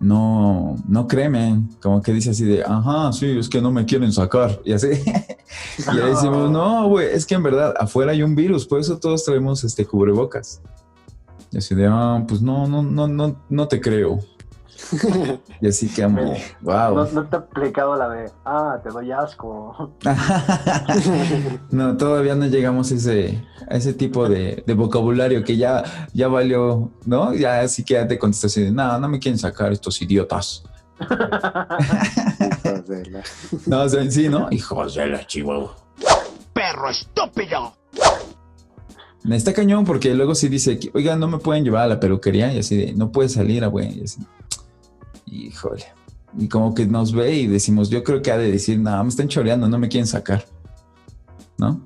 no, 0.00 0.76
no 0.88 1.06
créeme, 1.06 1.62
como 1.80 2.02
que 2.02 2.12
dice 2.12 2.30
así 2.30 2.44
de, 2.44 2.62
ajá, 2.64 3.12
sí, 3.12 3.38
es 3.38 3.48
que 3.48 3.62
no 3.62 3.70
me 3.70 3.84
quieren 3.84 4.12
sacar. 4.12 4.60
Y 4.64 4.72
así. 4.72 4.88
y 5.78 5.94
le 5.94 6.02
decimos, 6.02 6.50
no, 6.50 6.88
güey, 6.88 7.08
es 7.12 7.24
que 7.24 7.34
en 7.34 7.42
verdad 7.42 7.74
afuera 7.78 8.12
hay 8.12 8.22
un 8.22 8.34
virus, 8.34 8.66
por 8.66 8.80
eso 8.80 8.98
todos 8.98 9.24
traemos 9.24 9.64
este 9.64 9.86
cubrebocas. 9.86 10.60
Y 11.52 11.58
así 11.58 11.74
de, 11.74 11.86
ah, 11.86 12.24
pues 12.26 12.42
no, 12.42 12.66
no, 12.66 12.82
no, 12.82 13.06
no, 13.06 13.40
no 13.48 13.68
te 13.68 13.80
creo. 13.80 14.20
y 15.60 15.68
así 15.68 15.88
que 15.88 16.02
amo. 16.02 16.34
Wow. 16.60 16.94
No, 17.12 17.24
te 17.26 17.36
he 17.36 17.38
aplicado 17.38 17.96
la 17.96 18.08
de, 18.08 18.30
ah, 18.44 18.78
te 18.82 18.90
doy 18.90 19.12
asco. 19.12 19.92
no, 21.70 21.96
todavía 21.96 22.34
no 22.34 22.46
llegamos 22.46 22.92
a 22.92 22.94
ese, 22.94 23.42
a 23.68 23.76
ese 23.76 23.92
tipo 23.94 24.28
de, 24.28 24.62
vocabulario 24.76 25.44
que 25.44 25.56
ya, 25.56 25.84
ya 26.12 26.28
valió, 26.28 26.90
¿no? 27.04 27.34
Ya 27.34 27.60
así 27.60 27.84
que 27.84 27.94
ya 27.94 28.06
te 28.06 28.18
contestas 28.18 28.52
así 28.52 28.62
de, 28.62 28.70
no, 28.70 28.98
no 28.98 29.08
me 29.08 29.18
quieren 29.18 29.38
sacar 29.38 29.72
estos 29.72 30.00
idiotas. 30.02 30.64
Hijos 31.00 32.86
de 32.88 33.06
la- 33.10 33.22
No, 33.66 33.82
o 33.82 33.88
sea, 33.88 34.10
sí, 34.10 34.28
¿no? 34.28 34.48
Hijos 34.50 34.94
de 34.94 35.06
la 35.06 35.26
chihuahua. 35.26 35.76
¡Perro 36.52 36.88
estúpido! 36.90 37.74
Está 39.30 39.52
cañón 39.52 39.84
porque 39.84 40.14
luego 40.14 40.34
sí 40.34 40.48
dice, 40.48 40.78
que, 40.78 40.90
oiga, 40.94 41.16
no 41.16 41.26
me 41.26 41.38
pueden 41.38 41.64
llevar 41.64 41.82
a 41.82 41.86
la 41.88 42.00
peluquería 42.00 42.52
y 42.52 42.60
así 42.60 42.76
de, 42.76 42.92
no 42.92 43.10
puede 43.10 43.28
salir, 43.28 43.66
güey. 43.68 43.98
Y 43.98 44.04
así, 44.04 44.20
híjole. 45.26 45.84
Y 46.38 46.48
como 46.48 46.74
que 46.74 46.86
nos 46.86 47.12
ve 47.12 47.34
y 47.34 47.46
decimos, 47.46 47.88
yo 47.90 48.02
creo 48.04 48.20
que 48.22 48.30
ha 48.30 48.38
de 48.38 48.50
decir, 48.50 48.78
no, 48.78 49.02
me 49.02 49.08
están 49.08 49.28
choreando, 49.28 49.68
no 49.68 49.78
me 49.78 49.88
quieren 49.88 50.06
sacar. 50.06 50.44
¿No? 51.58 51.80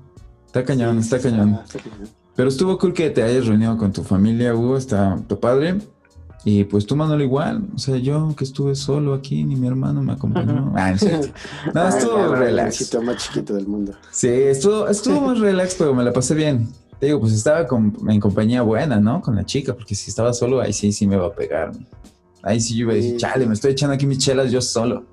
Está 0.47 0.63
cañón, 0.65 1.01
Sí, 1.01 1.03
está 1.15 1.19
cañón. 1.29 1.59
está 1.65 1.79
cañón. 1.79 2.09
Pero 2.35 2.49
estuvo 2.49 2.77
cool 2.77 2.93
que 2.93 3.09
te 3.09 3.23
hayas 3.23 3.45
reunido 3.47 3.77
con 3.77 3.91
tu 3.93 4.03
familia, 4.03 4.53
Hugo, 4.55 4.77
está 4.77 5.17
tu 5.27 5.39
padre. 5.39 5.77
Y 6.43 6.63
pues 6.63 6.85
tú, 6.87 6.95
Manuel, 6.95 7.21
igual. 7.21 7.67
O 7.75 7.77
sea, 7.77 7.97
yo 7.97 8.33
que 8.35 8.43
estuve 8.43 8.73
solo 8.75 9.13
aquí, 9.13 9.43
ni 9.43 9.55
mi 9.55 9.67
hermano 9.67 10.01
me 10.01 10.13
acompañó. 10.13 10.73
Ah, 10.75 10.91
no. 10.91 10.97
No, 11.73 11.87
estuvo 11.87 12.17
Ay, 12.17 12.23
el 12.23 12.37
relax. 12.37 12.75
sitio 12.77 13.01
más 13.03 13.17
chiquito 13.17 13.53
del 13.53 13.67
mundo. 13.67 13.93
Sí, 14.11 14.27
estuvo, 14.27 14.87
estuvo 14.87 15.21
más 15.27 15.39
relax, 15.39 15.75
pero 15.77 15.93
me 15.93 16.03
la 16.03 16.11
pasé 16.11 16.33
bien. 16.33 16.67
Te 16.99 17.05
digo, 17.07 17.19
pues 17.19 17.33
estaba 17.33 17.67
con- 17.67 17.95
en 18.09 18.19
compañía 18.19 18.63
buena, 18.63 18.99
¿no? 18.99 19.21
Con 19.21 19.35
la 19.35 19.45
chica, 19.45 19.73
porque 19.75 19.93
si 19.95 20.09
estaba 20.09 20.33
solo, 20.33 20.61
ahí 20.61 20.73
sí, 20.73 20.91
sí 20.91 21.05
me 21.05 21.15
va 21.15 21.27
a 21.27 21.31
pegar. 21.33 21.71
Ahí 22.43 22.59
sí 22.59 22.75
yo 22.75 22.81
iba 22.85 22.93
a 22.93 22.95
decir, 22.95 23.17
chale, 23.17 23.45
me 23.45 23.53
estoy 23.53 23.71
echando 23.71 23.93
aquí 23.95 24.05
mis 24.05 24.17
chelas 24.17 24.51
yo 24.51 24.61
solo. 24.61 25.05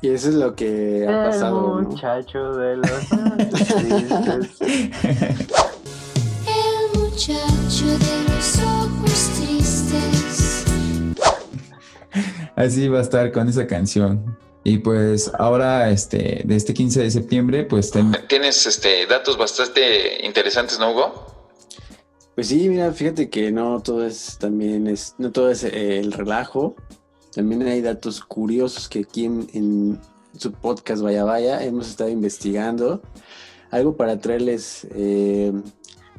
Y 0.00 0.08
eso 0.08 0.28
es 0.30 0.34
lo 0.34 0.54
que 0.56 1.06
ha 1.08 1.30
pasado. 1.30 1.78
El 1.78 1.84
¿no? 1.84 1.90
muchacho 1.90 2.52
de 2.54 2.76
los 2.76 2.88
tristes. 3.08 4.60
El 6.46 7.00
muchacho 7.00 7.86
de 7.86 8.24
los 8.28 8.58
ojos 8.58 9.30
tristes. 9.38 10.64
Así 12.56 12.88
va 12.88 12.98
a 12.98 13.02
estar 13.02 13.30
con 13.32 13.48
esa 13.48 13.66
canción. 13.66 14.36
Y 14.64 14.78
pues 14.78 15.30
ahora, 15.38 15.90
este, 15.90 16.42
de 16.44 16.56
este 16.56 16.74
15 16.74 17.02
de 17.02 17.10
septiembre, 17.10 17.64
pues 17.64 17.90
ten- 17.90 18.12
Tienes 18.28 18.64
este, 18.66 19.06
datos 19.06 19.36
bastante 19.36 20.24
interesantes, 20.24 20.78
¿no, 20.78 20.92
Hugo? 20.92 21.31
Pues 22.34 22.46
sí, 22.46 22.68
mira, 22.68 22.92
fíjate 22.92 23.28
que 23.28 23.52
no 23.52 23.80
todo 23.80 24.06
es 24.06 24.38
también 24.38 24.86
es, 24.86 25.14
no 25.18 25.30
todo 25.30 25.50
es 25.50 25.64
eh, 25.64 25.98
el 25.98 26.12
relajo. 26.12 26.76
También 27.34 27.62
hay 27.62 27.80
datos 27.80 28.20
curiosos 28.20 28.88
que 28.88 29.00
aquí 29.00 29.24
en, 29.24 29.46
en 29.52 30.00
su 30.36 30.52
podcast 30.52 31.02
Vaya 31.02 31.24
Vaya 31.24 31.62
hemos 31.62 31.88
estado 31.88 32.10
investigando. 32.10 33.02
Algo 33.70 33.96
para 33.96 34.18
traerles 34.18 34.86
eh, 34.94 35.52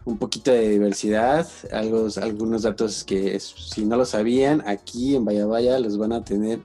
un 0.06 0.18
poquito 0.18 0.52
de 0.52 0.70
diversidad, 0.70 1.48
algo, 1.72 2.08
algunos 2.22 2.64
datos 2.64 3.04
que 3.04 3.40
si 3.40 3.86
no 3.86 3.96
lo 3.96 4.06
sabían, 4.06 4.64
aquí 4.68 5.16
en 5.16 5.26
Vaya 5.26 5.46
Vaya 5.46 5.80
los 5.80 5.98
van 5.98 6.14
a 6.14 6.24
tener 6.24 6.60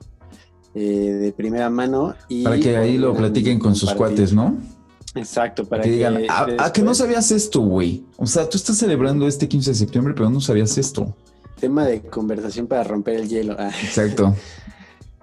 eh, 0.75 0.81
de 0.81 1.31
primera 1.31 1.69
mano. 1.69 2.15
Y 2.27 2.43
para 2.43 2.59
que 2.59 2.77
ahí 2.77 2.97
lo 2.97 3.15
platiquen 3.15 3.59
con 3.59 3.75
sus 3.75 3.93
cuates, 3.93 4.33
¿no? 4.33 4.57
Exacto, 5.15 5.65
para 5.65 5.83
que 5.83 5.89
que, 5.89 5.95
digan, 5.95 6.17
"Ah, 6.29 6.47
ah, 6.59 6.71
que 6.73 6.81
no 6.81 6.93
sabías 6.93 7.31
esto, 7.31 7.61
güey. 7.61 8.03
O 8.17 8.25
sea, 8.27 8.47
tú 8.47 8.57
estás 8.57 8.77
celebrando 8.77 9.27
este 9.27 9.47
15 9.47 9.71
de 9.71 9.75
septiembre, 9.75 10.13
pero 10.15 10.29
no 10.29 10.39
sabías 10.41 10.77
esto. 10.77 11.15
Tema 11.59 11.85
de 11.85 12.01
conversación 12.01 12.67
para 12.67 12.83
romper 12.83 13.15
el 13.15 13.27
hielo. 13.27 13.55
Ah. 13.57 13.71
Exacto. 13.83 14.35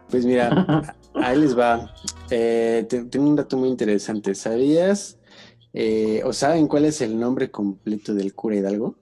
Pues 0.08 0.24
mira, 0.24 0.94
ahí 1.14 1.36
les 1.36 1.58
va. 1.58 1.92
Eh, 2.30 2.86
te- 2.88 3.04
tengo 3.06 3.26
un 3.28 3.34
dato 3.34 3.56
muy 3.56 3.68
interesante. 3.68 4.36
¿Sabías 4.36 5.18
eh, 5.72 6.22
o 6.24 6.32
saben 6.32 6.68
cuál 6.68 6.84
es 6.84 7.00
el 7.00 7.18
nombre 7.18 7.50
completo 7.50 8.14
del 8.14 8.32
cura 8.32 8.54
Hidalgo? 8.54 8.94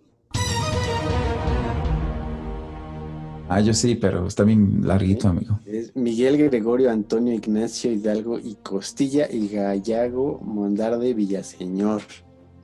Ah, 3.49 3.61
yo 3.61 3.75
sí, 3.75 3.95
pero 3.95 4.27
está 4.27 4.43
bien 4.43 4.81
larguito, 4.85 5.29
amigo. 5.29 5.61
Es 5.67 5.95
Miguel 5.95 6.39
Gregorio 6.39 6.91
Antonio 6.91 7.35
Ignacio 7.35 7.93
Hidalgo 7.93 8.39
y 8.39 8.55
Costilla 8.57 9.31
y 9.31 9.49
Gallago 9.49 10.41
Mondarde 10.43 11.13
Villaseñor. 11.13 12.03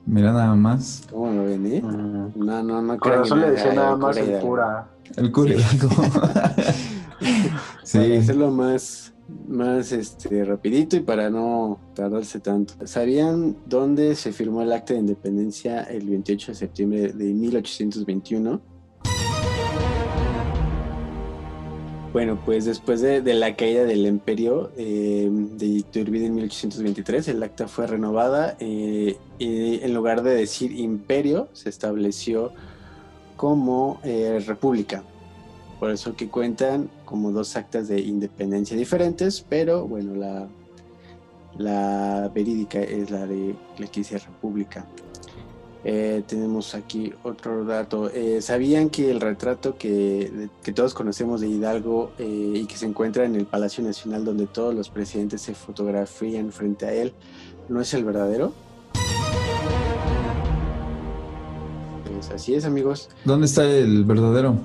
Mira 0.06 0.32
nada 0.32 0.54
más. 0.54 1.06
¿Cómo 1.10 1.32
lo 1.32 1.44
ven, 1.44 1.66
eh? 1.66 1.82
Mm. 1.82 2.32
No, 2.34 2.62
no, 2.62 2.82
no. 2.82 2.98
Con 2.98 3.22
que 3.22 3.34
le 3.36 3.50
decía 3.50 3.74
nada 3.74 3.96
más 3.96 4.16
el 4.16 4.40
cura. 4.40 4.90
El 5.16 5.30
cura 5.30 5.54
Hidalgo. 5.54 5.88
Para 7.20 8.04
sí. 8.04 8.16
hacerlo 8.16 8.50
más, 8.50 9.12
más 9.46 9.92
este, 9.92 10.44
rapidito 10.44 10.96
y 10.96 11.00
para 11.00 11.28
no 11.28 11.78
tardarse 11.94 12.40
tanto. 12.40 12.74
¿Sabían 12.86 13.56
dónde 13.66 14.14
se 14.14 14.32
firmó 14.32 14.62
el 14.62 14.72
acta 14.72 14.94
de 14.94 15.00
independencia 15.00 15.82
el 15.82 16.08
28 16.08 16.52
de 16.52 16.54
septiembre 16.56 17.12
de 17.12 17.34
1821? 17.34 18.69
Bueno, 22.12 22.40
pues 22.44 22.64
después 22.64 23.00
de, 23.00 23.22
la 23.34 23.54
caída 23.54 23.84
del 23.84 24.04
imperio 24.04 24.72
eh, 24.76 25.28
de 25.30 25.66
Iturbide 25.66 26.26
en 26.26 26.34
1823, 26.34 27.28
el 27.28 27.42
acta 27.42 27.68
fue 27.68 27.86
renovada 27.86 28.56
eh, 28.58 29.16
y 29.38 29.80
en 29.80 29.94
lugar 29.94 30.24
de 30.24 30.34
decir 30.34 30.72
imperio, 30.72 31.48
se 31.52 31.68
estableció 31.68 32.52
como 33.36 34.00
eh, 34.02 34.42
república. 34.44 35.04
Por 35.78 35.92
eso 35.92 36.16
que 36.16 36.28
cuentan 36.28 36.90
como 37.04 37.30
dos 37.30 37.54
actas 37.54 37.86
de 37.86 38.00
independencia 38.00 38.76
diferentes, 38.76 39.46
pero 39.48 39.86
bueno, 39.86 40.16
la, 40.16 40.48
la 41.58 42.28
verídica 42.34 42.80
es 42.80 43.12
la 43.12 43.24
de 43.24 43.54
la 43.78 43.86
que 43.86 44.00
dice 44.00 44.18
república. 44.18 44.84
Eh, 45.82 46.22
tenemos 46.26 46.74
aquí 46.74 47.12
otro 47.22 47.64
dato. 47.64 48.10
Eh, 48.10 48.42
¿Sabían 48.42 48.90
que 48.90 49.10
el 49.10 49.20
retrato 49.20 49.76
que, 49.78 50.48
que 50.62 50.72
todos 50.72 50.92
conocemos 50.92 51.40
de 51.40 51.48
Hidalgo 51.48 52.12
eh, 52.18 52.52
y 52.56 52.66
que 52.66 52.76
se 52.76 52.84
encuentra 52.86 53.24
en 53.24 53.34
el 53.34 53.46
Palacio 53.46 53.82
Nacional 53.82 54.24
donde 54.24 54.46
todos 54.46 54.74
los 54.74 54.90
presidentes 54.90 55.40
se 55.40 55.54
fotografían 55.54 56.52
frente 56.52 56.84
a 56.86 56.92
él 56.92 57.12
no 57.70 57.80
es 57.80 57.94
el 57.94 58.04
verdadero? 58.04 58.52
Pues 62.12 62.30
así 62.30 62.54
es, 62.54 62.64
amigos. 62.64 63.08
¿Dónde 63.24 63.46
está 63.46 63.64
el 63.64 64.04
verdadero? 64.04 64.56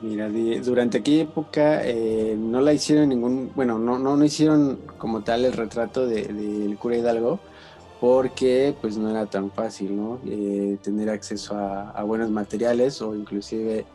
Mira, 0.00 0.28
de- 0.28 0.60
durante 0.60 0.98
aquella 0.98 1.22
época 1.22 1.80
eh, 1.84 2.36
no 2.38 2.60
la 2.60 2.72
hicieron 2.72 3.08
ningún, 3.08 3.50
bueno, 3.54 3.78
no, 3.78 3.98
no, 3.98 4.16
no 4.16 4.24
hicieron 4.24 4.78
como 4.96 5.22
tal 5.22 5.44
el 5.44 5.52
retrato 5.52 6.06
de- 6.06 6.24
del 6.26 6.76
cura 6.78 6.96
Hidalgo 6.96 7.40
porque 8.00 8.74
pues 8.80 8.96
no 8.96 9.10
era 9.10 9.26
tan 9.26 9.50
fácil, 9.50 9.96
¿no? 9.96 10.20
Eh, 10.26 10.78
tener 10.82 11.10
acceso 11.10 11.56
a, 11.56 12.02
buenos 12.04 12.30
materiales 12.30 13.02
o 13.02 13.14
inclusive 13.14 13.86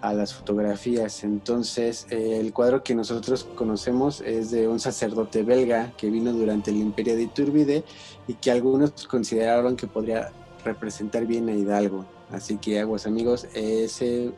a 0.00 0.14
las 0.14 0.34
fotografías. 0.34 1.22
Entonces, 1.22 2.06
eh, 2.10 2.38
el 2.40 2.52
cuadro 2.52 2.82
que 2.82 2.94
nosotros 2.94 3.44
conocemos 3.54 4.20
es 4.22 4.50
de 4.50 4.68
un 4.68 4.80
sacerdote 4.80 5.42
belga 5.42 5.92
que 5.96 6.10
vino 6.10 6.32
durante 6.32 6.70
el 6.70 6.78
imperio 6.78 7.14
de 7.14 7.24
Iturbide 7.24 7.84
y 8.26 8.34
que 8.34 8.50
algunos 8.50 9.06
consideraron 9.06 9.76
que 9.76 9.86
podría 9.86 10.32
representar 10.64 11.26
bien 11.26 11.48
a 11.48 11.52
Hidalgo. 11.52 12.06
Así 12.30 12.56
que, 12.56 12.80
aguas 12.80 13.06
amigos, 13.06 13.46
ese 13.54 14.32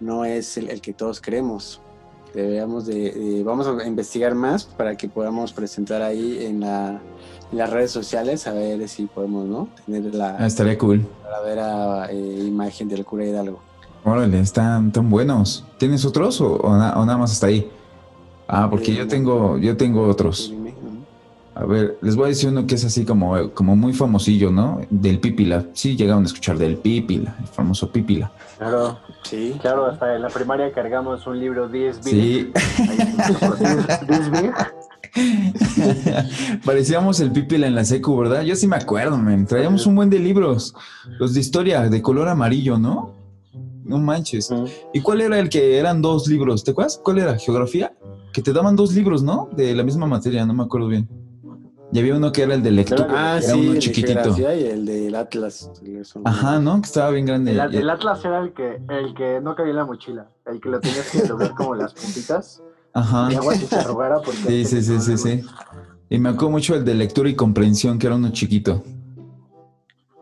no 0.00 0.24
es 0.26 0.58
el, 0.58 0.68
el 0.68 0.80
que 0.82 0.92
todos 0.92 1.20
queremos. 1.20 1.80
Debemos 2.34 2.86
de, 2.86 3.12
de- 3.12 3.42
vamos 3.44 3.66
a 3.66 3.86
investigar 3.86 4.34
más 4.34 4.64
para 4.64 4.96
que 4.96 5.08
podamos 5.08 5.52
presentar 5.52 6.02
ahí 6.02 6.44
en, 6.44 6.60
la- 6.60 7.00
en 7.52 7.58
las 7.58 7.70
redes 7.70 7.92
sociales 7.92 8.46
a 8.48 8.52
ver 8.52 8.88
si 8.88 9.06
podemos, 9.06 9.46
¿no? 9.46 9.68
Tener 9.86 10.10
Ah, 10.20 10.36
la 10.38 10.46
estaría 10.46 10.76
cool. 10.76 11.06
verdadera 11.22 12.10
eh, 12.10 12.44
imagen 12.46 12.88
del 12.88 13.04
cura 13.04 13.24
Hidalgo. 13.24 13.60
Órale, 14.04 14.40
están 14.40 14.92
tan 14.92 15.08
buenos. 15.08 15.64
¿Tienes 15.78 16.04
otros 16.04 16.40
o, 16.40 16.56
o 16.56 16.76
na- 16.76 16.98
o 16.98 17.06
nada 17.06 17.16
más 17.18 17.32
hasta 17.32 17.46
ahí? 17.46 17.70
Ah, 18.48 18.68
porque 18.68 18.92
Eh, 18.92 18.96
yo 18.96 19.04
no. 19.04 19.08
tengo, 19.10 19.58
yo 19.58 19.76
tengo 19.76 20.02
otros. 20.08 20.52
A 21.56 21.64
ver, 21.64 21.96
les 22.02 22.16
voy 22.16 22.24
a 22.24 22.28
decir 22.28 22.48
uno 22.48 22.66
que 22.66 22.74
es 22.74 22.84
así 22.84 23.04
como, 23.04 23.50
como 23.52 23.76
muy 23.76 23.92
famosillo, 23.92 24.50
¿no? 24.50 24.80
Del 24.90 25.20
Pípila. 25.20 25.64
Sí, 25.72 25.96
llegaron 25.96 26.24
a 26.24 26.26
escuchar 26.26 26.58
del 26.58 26.76
Pípila, 26.78 27.36
el 27.40 27.46
famoso 27.46 27.90
Pípila. 27.92 28.32
Claro, 28.58 28.98
Sí. 29.22 29.54
claro, 29.60 29.86
hasta 29.86 30.16
en 30.16 30.22
la 30.22 30.28
primaria 30.28 30.70
cargamos 30.72 31.26
un 31.26 31.38
libro 31.38 31.68
10 31.68 32.04
big. 32.04 32.12
Sí, 32.14 32.52
Ahí, 32.88 33.14
10 34.08 34.30
big. 34.30 34.52
parecíamos 36.64 37.20
el 37.20 37.30
Pípila 37.32 37.66
en 37.66 37.74
la 37.74 37.84
secu, 37.84 38.16
¿verdad? 38.18 38.42
Yo 38.42 38.56
sí 38.56 38.66
me 38.66 38.76
acuerdo, 38.76 39.16
men. 39.16 39.46
Traíamos 39.46 39.86
un 39.86 39.94
buen 39.94 40.10
de 40.10 40.18
libros. 40.18 40.74
Los 41.18 41.34
de 41.34 41.40
historia, 41.40 41.82
de 41.88 42.02
color 42.02 42.28
amarillo, 42.28 42.78
¿no? 42.78 43.12
No 43.84 43.98
manches. 43.98 44.50
¿Y 44.92 45.00
cuál 45.00 45.20
era 45.20 45.38
el 45.38 45.48
que 45.48 45.78
eran 45.78 46.02
dos 46.02 46.26
libros? 46.26 46.64
¿Te 46.64 46.70
acuerdas? 46.72 47.00
¿Cuál 47.02 47.18
era? 47.18 47.38
¿Geografía? 47.38 47.92
Que 48.32 48.42
te 48.42 48.52
daban 48.52 48.74
dos 48.76 48.92
libros, 48.94 49.22
¿no? 49.22 49.48
De 49.56 49.74
la 49.74 49.82
misma 49.84 50.06
materia, 50.06 50.44
no 50.46 50.54
me 50.54 50.64
acuerdo 50.64 50.88
bien. 50.88 51.08
Y 51.94 52.00
había 52.00 52.16
uno 52.16 52.32
que 52.32 52.42
era 52.42 52.54
el 52.54 52.62
de 52.64 52.72
lectura, 52.72 53.06
Ah, 53.08 53.38
que 53.38 53.44
era 53.46 53.54
sí, 53.54 53.60
uno 53.60 53.68
el 53.68 53.74
de 53.74 53.78
chiquitito. 53.78 54.12
geografía 54.20 54.54
y 54.56 54.64
el 54.66 54.84
del 54.84 55.14
Atlas. 55.14 55.70
Ajá, 56.24 56.58
¿no? 56.58 56.80
Que 56.80 56.86
estaba 56.86 57.10
bien 57.10 57.24
grande. 57.24 57.52
El, 57.52 57.72
el 57.74 57.88
Atlas 57.88 58.24
era 58.24 58.40
el 58.40 58.52
que, 58.52 58.80
el 58.88 59.14
que 59.14 59.40
no 59.40 59.54
cabía 59.54 59.70
en 59.70 59.76
la 59.76 59.84
mochila, 59.86 60.28
el 60.46 60.60
que 60.60 60.68
lo 60.70 60.80
tenías 60.80 61.08
que 61.10 61.22
doblar 61.22 61.54
como 61.54 61.76
las 61.76 61.94
puntitas 61.94 62.60
Ajá. 62.92 63.28
y 63.32 63.36
agua 63.36 63.54
si 63.54 63.66
se 63.66 63.76
arrugara 63.76 64.16
porque 64.16 64.38
Sí, 64.40 64.64
sí, 64.64 64.82
sí, 64.82 65.00
sí, 65.00 65.16
sí. 65.16 65.42
Y 66.10 66.18
me 66.18 66.30
acuerdo 66.30 66.50
mucho 66.50 66.74
el 66.74 66.84
de 66.84 66.94
lectura 66.94 67.28
y 67.28 67.36
comprensión, 67.36 67.96
que 67.98 68.08
era 68.08 68.16
uno 68.16 68.30
chiquito. 68.32 68.82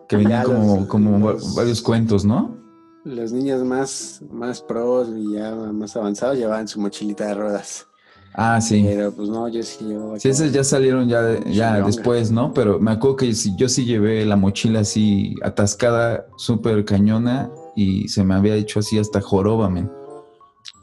Que 0.09 0.17
venían 0.19 0.41
Ya, 0.43 0.45
como, 0.45 0.77
los- 0.77 0.87
como 0.89 1.31
los- 1.33 1.55
varios 1.55 1.81
cuentos, 1.81 2.25
¿no? 2.27 2.55
Los 3.05 3.33
niños 3.33 3.65
más, 3.65 4.21
más 4.31 4.61
pros 4.61 5.09
y 5.17 5.33
ya 5.33 5.55
más 5.55 5.97
avanzados 5.97 6.37
llevaban 6.37 6.69
su 6.69 6.81
mochilita 6.81 7.27
de 7.27 7.35
ruedas. 7.35 7.87
Ah, 8.35 8.61
sí. 8.61 8.83
Pero 8.87 9.13
pues 9.13 9.29
no, 9.29 9.49
yo 9.49 9.63
sí 9.63 9.85
llevaba. 9.85 10.19
Sí, 10.19 10.29
esos 10.29 10.53
ya 10.53 10.65
salieron 10.65 11.09
ya, 11.09 11.39
ya 11.39 11.43
Chilonga. 11.43 11.87
después, 11.87 12.31
¿no? 12.31 12.55
Pero 12.55 12.79
me 12.81 12.93
acuerdo 12.93 13.17
que 13.17 13.33
yo 13.33 13.69
sí 13.69 13.85
llevé 13.85 14.25
la 14.25 14.37
mochila 14.37 14.81
así 14.81 15.35
atascada, 15.43 16.27
súper 16.37 16.85
cañona, 16.85 17.51
y 17.77 18.09
se 18.09 18.25
me 18.25 18.35
había 18.35 18.55
hecho 18.55 18.81
así 18.81 18.99
hasta 18.99 19.21
joroba, 19.21 19.69
men. 19.69 19.91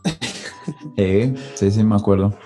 eh, 0.97 1.33
sí, 1.55 1.71
sí, 1.71 1.83
me 1.83 1.95
acuerdo. 1.95 2.37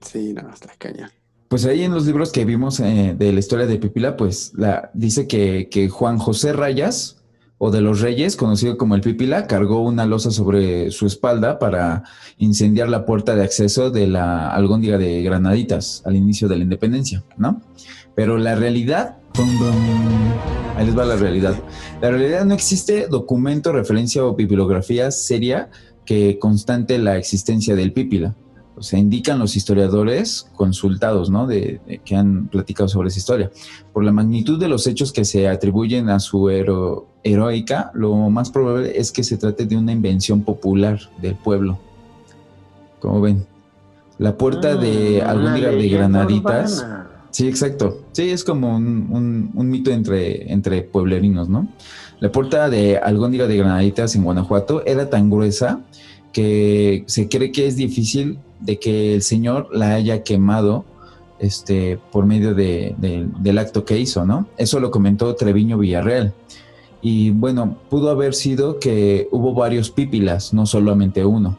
Sí, 0.00 0.32
no, 0.32 0.48
está 0.52 0.72
cañón. 0.78 1.10
Pues 1.48 1.64
ahí 1.64 1.82
en 1.82 1.92
los 1.92 2.06
libros 2.06 2.30
que 2.30 2.44
vimos 2.44 2.78
eh, 2.78 3.16
de 3.18 3.32
la 3.32 3.40
historia 3.40 3.66
de 3.66 3.76
Pipila, 3.78 4.16
pues 4.16 4.52
la, 4.54 4.92
dice 4.94 5.26
que, 5.26 5.68
que 5.68 5.88
Juan 5.88 6.18
José 6.18 6.52
Rayas, 6.52 7.19
o 7.62 7.70
de 7.70 7.82
los 7.82 8.00
Reyes, 8.00 8.36
conocido 8.36 8.78
como 8.78 8.94
el 8.94 9.02
Pipila, 9.02 9.46
cargó 9.46 9.82
una 9.82 10.06
losa 10.06 10.30
sobre 10.30 10.90
su 10.90 11.06
espalda 11.06 11.58
para 11.58 12.04
incendiar 12.38 12.88
la 12.88 13.04
puerta 13.04 13.34
de 13.34 13.44
acceso 13.44 13.90
de 13.90 14.06
la 14.06 14.48
algóndiga 14.48 14.96
de 14.96 15.22
Granaditas 15.22 16.02
al 16.06 16.16
inicio 16.16 16.48
de 16.48 16.56
la 16.56 16.62
independencia, 16.62 17.22
¿no? 17.36 17.60
Pero 18.14 18.38
la 18.38 18.54
realidad, 18.54 19.18
ahí 20.74 20.86
les 20.86 20.96
va 20.96 21.04
la 21.04 21.16
realidad. 21.16 21.54
La 22.00 22.10
realidad 22.10 22.46
no 22.46 22.54
existe 22.54 23.08
documento, 23.08 23.72
referencia 23.72 24.24
o 24.24 24.34
bibliografía 24.34 25.10
seria 25.10 25.68
que 26.06 26.38
constante 26.38 26.98
la 26.98 27.18
existencia 27.18 27.76
del 27.76 27.92
Pípila. 27.92 28.34
O 28.80 28.82
sea, 28.82 28.98
indican 28.98 29.38
los 29.38 29.56
historiadores 29.56 30.48
consultados, 30.56 31.28
¿no? 31.28 31.46
De, 31.46 31.80
de- 31.86 31.98
que 32.02 32.16
han 32.16 32.48
platicado 32.48 32.88
sobre 32.88 33.08
esa 33.08 33.18
historia. 33.18 33.50
Por 33.92 34.02
la 34.04 34.10
magnitud 34.10 34.58
de 34.58 34.68
los 34.68 34.86
hechos 34.86 35.12
que 35.12 35.26
se 35.26 35.48
atribuyen 35.48 36.08
a 36.08 36.18
su 36.18 36.48
hero- 36.48 37.06
heroica, 37.22 37.90
lo 37.92 38.14
más 38.30 38.50
probable 38.50 38.98
es 38.98 39.12
que 39.12 39.22
se 39.22 39.36
trate 39.36 39.66
de 39.66 39.76
una 39.76 39.92
invención 39.92 40.40
popular 40.42 40.98
del 41.20 41.34
pueblo. 41.34 41.78
Como 43.00 43.20
ven, 43.20 43.44
la 44.18 44.36
puerta 44.38 44.76
de 44.76 45.20
Ah, 45.22 45.30
Algóndiga 45.30 45.68
una 45.68 45.76
de 45.78 45.88
Granaditas. 45.88 46.78
urbana. 46.78 47.06
Sí, 47.30 47.46
exacto. 47.48 48.00
Sí, 48.12 48.30
es 48.30 48.42
como 48.44 48.74
un, 48.76 49.08
un- 49.10 49.50
un 49.54 49.68
mito 49.70 49.90
entre, 49.90 50.50
entre 50.52 50.82
pueblerinos, 50.82 51.48
¿no? 51.50 51.68
La 52.18 52.32
puerta 52.32 52.68
de 52.70 52.96
Algóndiga 52.98 53.46
de 53.46 53.56
Granaditas 53.58 54.16
en 54.16 54.24
Guanajuato 54.24 54.84
era 54.86 55.08
tan 55.10 55.28
gruesa 55.30 55.80
que 56.32 57.04
se 57.06 57.28
cree 57.28 57.52
que 57.52 57.66
es 57.66 57.76
difícil 57.76 58.38
de 58.60 58.78
que 58.78 59.14
el 59.14 59.22
señor 59.22 59.68
la 59.72 59.94
haya 59.94 60.22
quemado 60.22 60.84
este, 61.38 61.98
por 62.12 62.26
medio 62.26 62.54
de- 62.54 62.94
de- 62.98 63.26
del 63.38 63.58
acto 63.58 63.84
que 63.86 63.98
hizo, 63.98 64.26
¿no? 64.26 64.46
Eso 64.58 64.78
lo 64.78 64.90
comentó 64.90 65.34
Treviño 65.34 65.78
Villarreal. 65.78 66.34
Y 67.00 67.30
bueno, 67.30 67.78
pudo 67.88 68.10
haber 68.10 68.34
sido 68.34 68.78
que 68.78 69.26
hubo 69.30 69.54
varios 69.54 69.90
pípilas, 69.90 70.52
no 70.52 70.66
solamente 70.66 71.24
uno, 71.24 71.56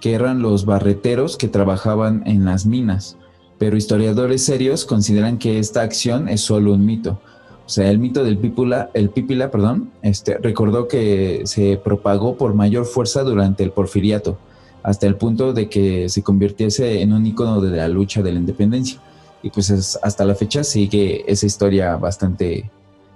que 0.00 0.12
eran 0.12 0.40
los 0.40 0.64
barreteros 0.64 1.36
que 1.36 1.48
trabajaban 1.48 2.22
en 2.26 2.44
las 2.44 2.64
minas 2.66 3.16
pero 3.58 3.76
historiadores 3.76 4.44
serios 4.44 4.84
consideran 4.84 5.36
que 5.36 5.58
esta 5.58 5.82
acción 5.82 6.28
es 6.28 6.42
solo 6.42 6.74
un 6.74 6.86
mito. 6.86 7.18
O 7.66 7.68
sea, 7.68 7.90
el 7.90 7.98
mito 7.98 8.22
del 8.22 8.38
pípila, 8.38 8.88
el 8.94 9.10
pípila, 9.10 9.50
perdón, 9.50 9.90
este, 10.00 10.38
recordó 10.38 10.86
que 10.86 11.42
se 11.44 11.76
propagó 11.76 12.36
por 12.36 12.54
mayor 12.54 12.84
fuerza 12.86 13.24
durante 13.24 13.64
el 13.64 13.72
porfiriato, 13.72 14.38
hasta 14.82 15.06
el 15.06 15.16
punto 15.16 15.52
de 15.52 15.68
que 15.68 16.08
se 16.08 16.22
convirtiese 16.22 17.02
en 17.02 17.12
un 17.12 17.26
icono 17.26 17.60
de 17.60 17.76
la 17.76 17.88
lucha 17.88 18.22
de 18.22 18.32
la 18.32 18.38
independencia. 18.38 19.00
Y 19.42 19.50
pues 19.50 19.70
es- 19.70 19.98
hasta 20.02 20.24
la 20.24 20.34
fecha 20.34 20.64
sigue 20.64 21.24
esa 21.30 21.46
historia 21.46 21.96
bastante, 21.96 22.70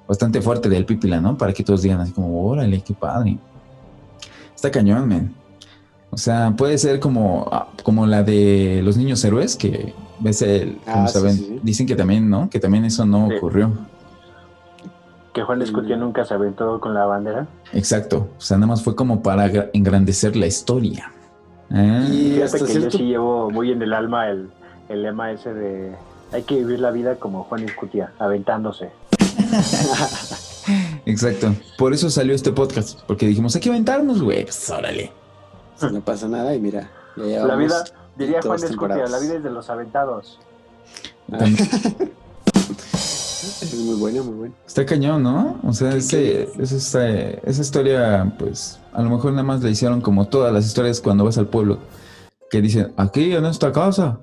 bastante 0.06 0.40
fuerte 0.40 0.68
del 0.68 0.84
pípila, 0.84 1.20
¿no? 1.20 1.36
Para 1.36 1.52
que 1.52 1.64
todos 1.64 1.82
digan 1.82 2.00
así 2.00 2.12
como, 2.12 2.46
órale, 2.48 2.80
qué 2.80 2.94
padre. 2.94 3.38
Está 4.54 4.70
cañón, 4.70 5.08
men. 5.08 5.34
O 6.10 6.16
sea, 6.18 6.52
puede 6.56 6.76
ser 6.78 7.00
como, 7.00 7.48
ah, 7.50 7.68
como 7.82 8.06
la 8.06 8.22
de 8.22 8.80
los 8.84 8.96
niños 8.96 9.24
héroes, 9.24 9.56
que 9.56 9.94
ves 10.20 10.42
el, 10.42 10.78
Ah, 10.86 10.92
como 10.92 11.08
sí, 11.08 11.14
saben, 11.14 11.32
sí, 11.36 11.44
sí. 11.48 11.60
dicen 11.62 11.86
que 11.86 11.96
también, 11.96 12.28
¿no? 12.28 12.50
Que 12.50 12.60
también 12.60 12.84
eso 12.84 13.04
no 13.06 13.28
Sí. 13.30 13.36
ocurrió. 13.36 13.72
Que 15.32 15.42
Juan 15.42 15.62
Escutia 15.62 15.96
nunca 15.96 16.24
se 16.26 16.34
aventó 16.34 16.78
con 16.78 16.92
la 16.92 17.06
bandera. 17.06 17.46
Exacto. 17.72 18.28
O 18.36 18.40
sea, 18.40 18.58
nada 18.58 18.66
más 18.66 18.82
fue 18.82 18.94
como 18.94 19.22
para 19.22 19.50
gra- 19.50 19.70
engrandecer 19.72 20.36
la 20.36 20.46
historia. 20.46 21.10
Ah, 21.70 22.06
Y 22.10 22.40
hasta 22.42 22.58
que 22.58 22.66
cierto 22.66 22.90
yo 22.90 22.98
sí 22.98 23.04
llevo 23.04 23.50
muy 23.50 23.72
en 23.72 23.80
el 23.82 23.92
alma 23.92 24.28
el, 24.28 24.50
el 24.88 25.02
lema 25.02 25.32
ese 25.32 25.54
de 25.54 25.94
hay 26.32 26.42
que 26.42 26.56
vivir 26.56 26.80
la 26.80 26.90
vida 26.90 27.16
como 27.16 27.44
Juan 27.44 27.62
Escutia, 27.64 28.12
aventándose. 28.18 28.90
Exacto. 31.06 31.54
Por 31.76 31.92
eso 31.92 32.08
salió 32.10 32.34
este 32.34 32.52
podcast, 32.52 33.00
porque 33.06 33.26
dijimos, 33.26 33.54
hay 33.54 33.60
que 33.60 33.68
aventarnos, 33.68 34.22
güey. 34.22 34.44
Pues, 34.44 34.70
órale. 34.70 35.12
no 35.90 36.00
pasa 36.00 36.28
nada 36.28 36.54
y 36.54 36.60
mira, 36.60 36.90
ya 37.16 37.44
La 37.44 37.56
vida, 37.56 37.84
diría 38.16 38.40
Juan 38.42 38.62
Escutia, 38.62 39.06
la 39.06 39.18
vida 39.18 39.34
es 39.34 39.42
de 39.42 39.50
los 39.50 39.68
aventados. 39.68 40.40
Es 43.42 43.74
muy 43.74 44.20
muy. 44.20 44.52
Está 44.64 44.86
cañón, 44.86 45.24
¿no? 45.24 45.58
O 45.64 45.72
sea, 45.72 45.96
ese, 45.96 46.48
esa, 46.60 47.08
esa 47.08 47.60
historia, 47.60 48.32
pues, 48.38 48.78
a 48.92 49.02
lo 49.02 49.10
mejor 49.10 49.32
nada 49.32 49.42
más 49.42 49.62
le 49.62 49.70
hicieron 49.70 50.00
como 50.00 50.28
todas 50.28 50.52
las 50.52 50.64
historias 50.64 51.00
cuando 51.00 51.24
vas 51.24 51.38
al 51.38 51.48
pueblo, 51.48 51.78
que 52.50 52.60
dicen, 52.60 52.92
aquí 52.96 53.32
en 53.32 53.44
esta 53.46 53.72
casa, 53.72 54.20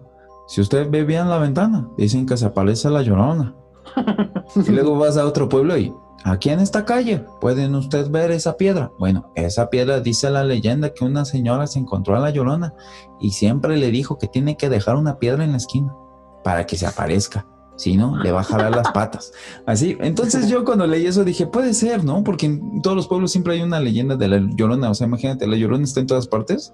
si 0.48 0.62
usted 0.62 0.90
ve 0.90 1.04
bien 1.04 1.30
la 1.30 1.38
ventana, 1.38 1.90
dicen 1.98 2.26
que 2.26 2.38
se 2.38 2.46
aparece 2.46 2.90
la 2.90 3.02
llorona. 3.02 3.56
y 4.56 4.72
luego 4.72 4.98
vas 4.98 5.18
a 5.18 5.26
otro 5.26 5.50
pueblo 5.50 5.78
y, 5.78 5.94
aquí 6.24 6.50
en 6.50 6.62
esta 6.62 6.86
calle, 6.86 7.26
pueden 7.42 7.76
usted 7.76 8.10
ver 8.10 8.32
esa 8.32 8.56
piedra. 8.56 8.90
Bueno, 9.00 9.34
esa 9.36 9.70
piedra 9.70 10.00
dice 10.00 10.30
la 10.30 10.46
leyenda 10.46 10.94
que 10.94 11.04
una 11.04 11.26
señora 11.26 11.68
se 11.68 11.80
encontró 11.80 12.16
a 12.16 12.20
la 12.20 12.30
llorona 12.30 12.74
y 13.20 13.32
siempre 13.32 13.76
le 13.76 13.92
dijo 13.92 14.18
que 14.18 14.28
tiene 14.28 14.56
que 14.56 14.70
dejar 14.70 14.96
una 14.96 15.20
piedra 15.20 15.44
en 15.44 15.52
la 15.52 15.58
esquina 15.58 15.94
para 16.42 16.66
que 16.66 16.78
se 16.78 16.88
aparezca. 16.88 17.46
Si 17.80 17.96
no, 17.96 18.18
le 18.18 18.34
va 18.34 18.42
a 18.42 18.44
jalar 18.44 18.76
las 18.76 18.92
patas. 18.92 19.32
Así, 19.66 19.96
entonces 20.02 20.50
yo 20.50 20.66
cuando 20.66 20.86
leí 20.86 21.06
eso 21.06 21.24
dije, 21.24 21.48
puede 21.48 21.74
ser, 21.74 22.04
¿no? 22.04 22.26
Porque 22.26 22.48
en 22.48 22.82
todos 22.82 22.94
los 22.94 23.08
pueblos 23.08 23.32
siempre 23.32 23.54
hay 23.54 23.62
una 23.62 23.80
leyenda 23.80 24.18
de 24.18 24.28
la 24.28 24.38
llorona. 24.54 24.90
O 24.90 24.94
sea, 24.94 25.08
imagínate, 25.08 25.48
la 25.48 25.56
llorona 25.56 25.86
está 25.86 26.02
en 26.02 26.08
todas 26.08 26.28
partes. 26.28 26.74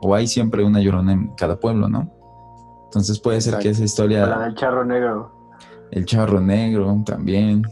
O 0.00 0.16
hay 0.16 0.26
siempre 0.26 0.64
una 0.64 0.80
llorona 0.80 1.12
en 1.12 1.28
cada 1.36 1.60
pueblo, 1.60 1.88
¿no? 1.88 2.10
Entonces 2.86 3.20
puede 3.20 3.40
ser 3.40 3.56
que 3.60 3.68
esa 3.68 3.78
La 3.82 3.84
historia, 3.84 4.26
del 4.26 4.54
charro 4.56 4.84
negro. 4.84 5.30
el 5.92 6.04
charro 6.06 6.40
negro 6.40 7.00
también. 7.06 7.62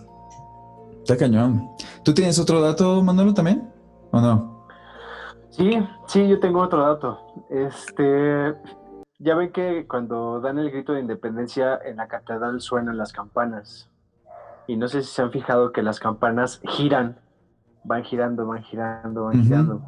Está 1.01 1.17
cañón. 1.17 1.69
¿Tú 2.05 2.15
tienes 2.15 2.39
otro 2.39 2.61
dato, 2.61 3.03
Manolo, 3.03 3.35
también? 3.35 3.69
¿O 4.13 4.21
no? 4.21 4.65
Sí, 5.51 5.77
sí, 6.07 6.29
yo 6.29 6.39
tengo 6.39 6.61
otro 6.61 6.83
dato. 6.87 7.19
Este, 7.51 8.55
ya 9.21 9.35
ven 9.35 9.53
que 9.53 9.87
cuando 9.87 10.41
dan 10.41 10.59
el 10.59 10.71
grito 10.71 10.95
de 10.95 11.01
independencia 11.01 11.79
en 11.85 11.97
la 11.97 12.09
catedral 12.09 12.61
suenan 12.61 12.97
las 12.97 13.13
campanas. 13.13 13.91
Y 14.67 14.77
no 14.77 14.89
sé 14.89 15.03
si 15.03 15.11
se 15.11 15.21
han 15.21 15.31
fijado 15.31 15.73
que 15.73 15.83
las 15.83 16.01
campanas 16.01 16.63
giran, 16.65 17.19
van 17.85 18.03
girando, 18.03 18.47
van 18.47 18.63
girando, 18.63 19.25
van 19.25 19.43
girando. 19.45 19.83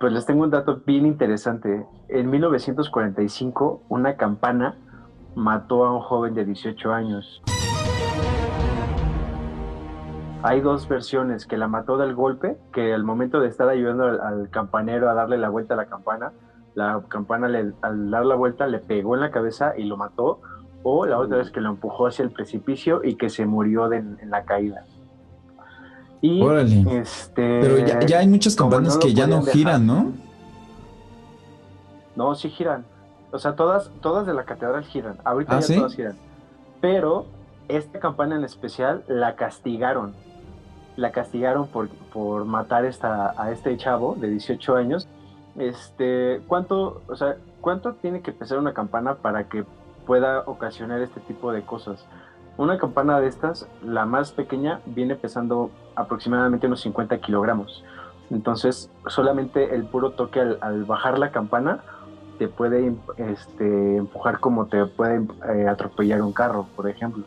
Pues 0.00 0.14
les 0.14 0.24
tengo 0.24 0.42
un 0.42 0.50
dato 0.50 0.80
bien 0.86 1.04
interesante. 1.04 1.86
En 2.08 2.30
1945, 2.30 3.82
una 3.90 4.16
campana 4.16 4.78
mató 5.34 5.84
a 5.84 5.92
un 5.92 6.00
joven 6.00 6.32
de 6.34 6.46
18 6.46 6.92
años. 6.92 7.42
Hay 10.42 10.60
dos 10.62 10.88
versiones, 10.88 11.46
que 11.46 11.58
la 11.58 11.68
mató 11.68 11.98
del 11.98 12.14
golpe, 12.14 12.56
que 12.72 12.94
al 12.94 13.04
momento 13.04 13.38
de 13.38 13.48
estar 13.48 13.68
ayudando 13.68 14.04
al, 14.04 14.20
al 14.20 14.50
campanero 14.50 15.10
a 15.10 15.14
darle 15.14 15.36
la 15.36 15.50
vuelta 15.50 15.74
a 15.74 15.76
la 15.76 15.86
campana, 15.86 16.32
la 16.74 17.02
campana 17.08 17.48
le- 17.48 17.72
al 17.82 18.10
dar 18.10 18.24
la 18.24 18.34
vuelta 18.34 18.66
le 18.66 18.78
pegó 18.78 19.14
en 19.14 19.20
la 19.20 19.30
cabeza 19.30 19.74
y 19.76 19.84
lo 19.84 19.96
mató, 19.96 20.40
o 20.82 21.06
la 21.06 21.18
otra 21.18 21.38
vez 21.38 21.50
que 21.50 21.60
lo 21.60 21.70
empujó 21.70 22.06
hacia 22.06 22.22
el 22.24 22.30
precipicio 22.30 23.02
y 23.04 23.14
que 23.16 23.28
se 23.30 23.46
murió 23.46 23.88
de- 23.88 23.98
en 23.98 24.30
la 24.30 24.44
caída. 24.44 24.84
Y 26.20 26.40
Órale. 26.42 26.84
este 27.00 27.60
Pero 27.60 27.78
ya, 27.78 28.00
ya 28.00 28.18
hay 28.20 28.28
muchas 28.28 28.54
campanas 28.56 28.94
no 28.94 29.00
que 29.00 29.12
ya 29.12 29.26
no 29.26 29.38
dejar. 29.40 29.52
giran, 29.52 29.86
¿no? 29.86 30.12
No, 32.16 32.34
sí 32.34 32.48
giran. 32.50 32.84
O 33.32 33.38
sea, 33.38 33.56
todas, 33.56 33.90
todas 34.00 34.26
de 34.26 34.34
la 34.34 34.44
catedral 34.44 34.84
giran. 34.84 35.16
Ahorita 35.24 35.56
¿Ah, 35.56 35.60
ya 35.60 35.66
sí? 35.66 35.76
todas 35.76 35.94
giran. 35.94 36.16
Pero 36.80 37.26
esta 37.68 37.98
campana 37.98 38.36
en 38.36 38.44
especial 38.44 39.02
la 39.08 39.34
castigaron. 39.36 40.14
La 40.96 41.10
castigaron 41.10 41.66
por, 41.68 41.88
por 42.12 42.44
matar 42.44 42.84
esta, 42.84 43.34
a 43.40 43.50
este 43.50 43.76
chavo 43.76 44.14
de 44.20 44.28
18 44.28 44.76
años. 44.76 45.08
Este, 45.56 46.40
¿cuánto, 46.46 47.02
o 47.08 47.16
sea, 47.16 47.36
¿cuánto 47.60 47.94
tiene 47.94 48.22
que 48.22 48.32
pesar 48.32 48.58
una 48.58 48.72
campana 48.72 49.16
para 49.16 49.48
que 49.48 49.64
pueda 50.06 50.40
ocasionar 50.46 51.00
este 51.02 51.20
tipo 51.20 51.52
de 51.52 51.62
cosas? 51.62 52.06
Una 52.56 52.78
campana 52.78 53.20
de 53.20 53.28
estas, 53.28 53.66
la 53.82 54.04
más 54.06 54.32
pequeña, 54.32 54.80
viene 54.86 55.14
pesando 55.16 55.70
aproximadamente 55.94 56.66
unos 56.66 56.80
50 56.82 57.18
kilogramos. 57.18 57.84
Entonces, 58.30 58.90
solamente 59.06 59.74
el 59.74 59.84
puro 59.84 60.12
toque 60.12 60.40
al, 60.40 60.58
al 60.60 60.84
bajar 60.84 61.18
la 61.18 61.30
campana 61.30 61.82
te 62.38 62.48
puede 62.48 62.94
este, 63.18 63.96
empujar 63.96 64.40
como 64.40 64.66
te 64.66 64.84
puede 64.86 65.24
eh, 65.54 65.68
atropellar 65.68 66.22
un 66.22 66.32
carro, 66.32 66.66
por 66.74 66.88
ejemplo. 66.88 67.24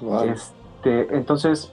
Wow. 0.00 0.24
Este, 0.24 1.16
entonces, 1.16 1.72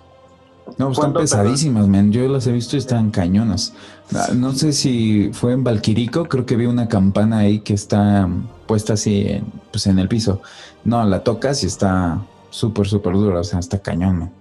No, 0.78 0.92
están 0.92 1.14
¿Cuánto, 1.14 1.20
pesadísimas, 1.22 1.88
man. 1.88 2.12
Yo 2.12 2.28
las 2.28 2.46
he 2.48 2.52
visto 2.52 2.76
y 2.76 2.80
están 2.80 3.12
cañonas. 3.12 3.74
Ah, 4.14 4.30
No 4.36 4.54
sé 4.54 4.74
si 4.74 5.32
fue 5.34 5.54
en 5.54 5.64
Valquirico, 5.64 6.26
creo 6.26 6.46
que 6.46 6.56
vi 6.56 6.66
una 6.66 6.88
campana 6.88 7.40
ahí 7.40 7.60
que 7.60 7.74
está 7.74 8.28
puesta 8.68 8.94
así 8.94 9.26
en, 9.28 9.46
pues 9.72 9.88
en 9.88 9.98
el 10.00 10.08
piso. 10.08 10.42
No, 10.84 11.04
la 11.06 11.24
tocas 11.24 11.64
y 11.64 11.68
está 11.68 12.20
súper, 12.50 12.88
súper 12.88 13.14
dura, 13.14 13.40
o 13.40 13.44
sea, 13.44 13.60
está 13.60 13.80
cañón. 13.80 14.20
man. 14.20 14.32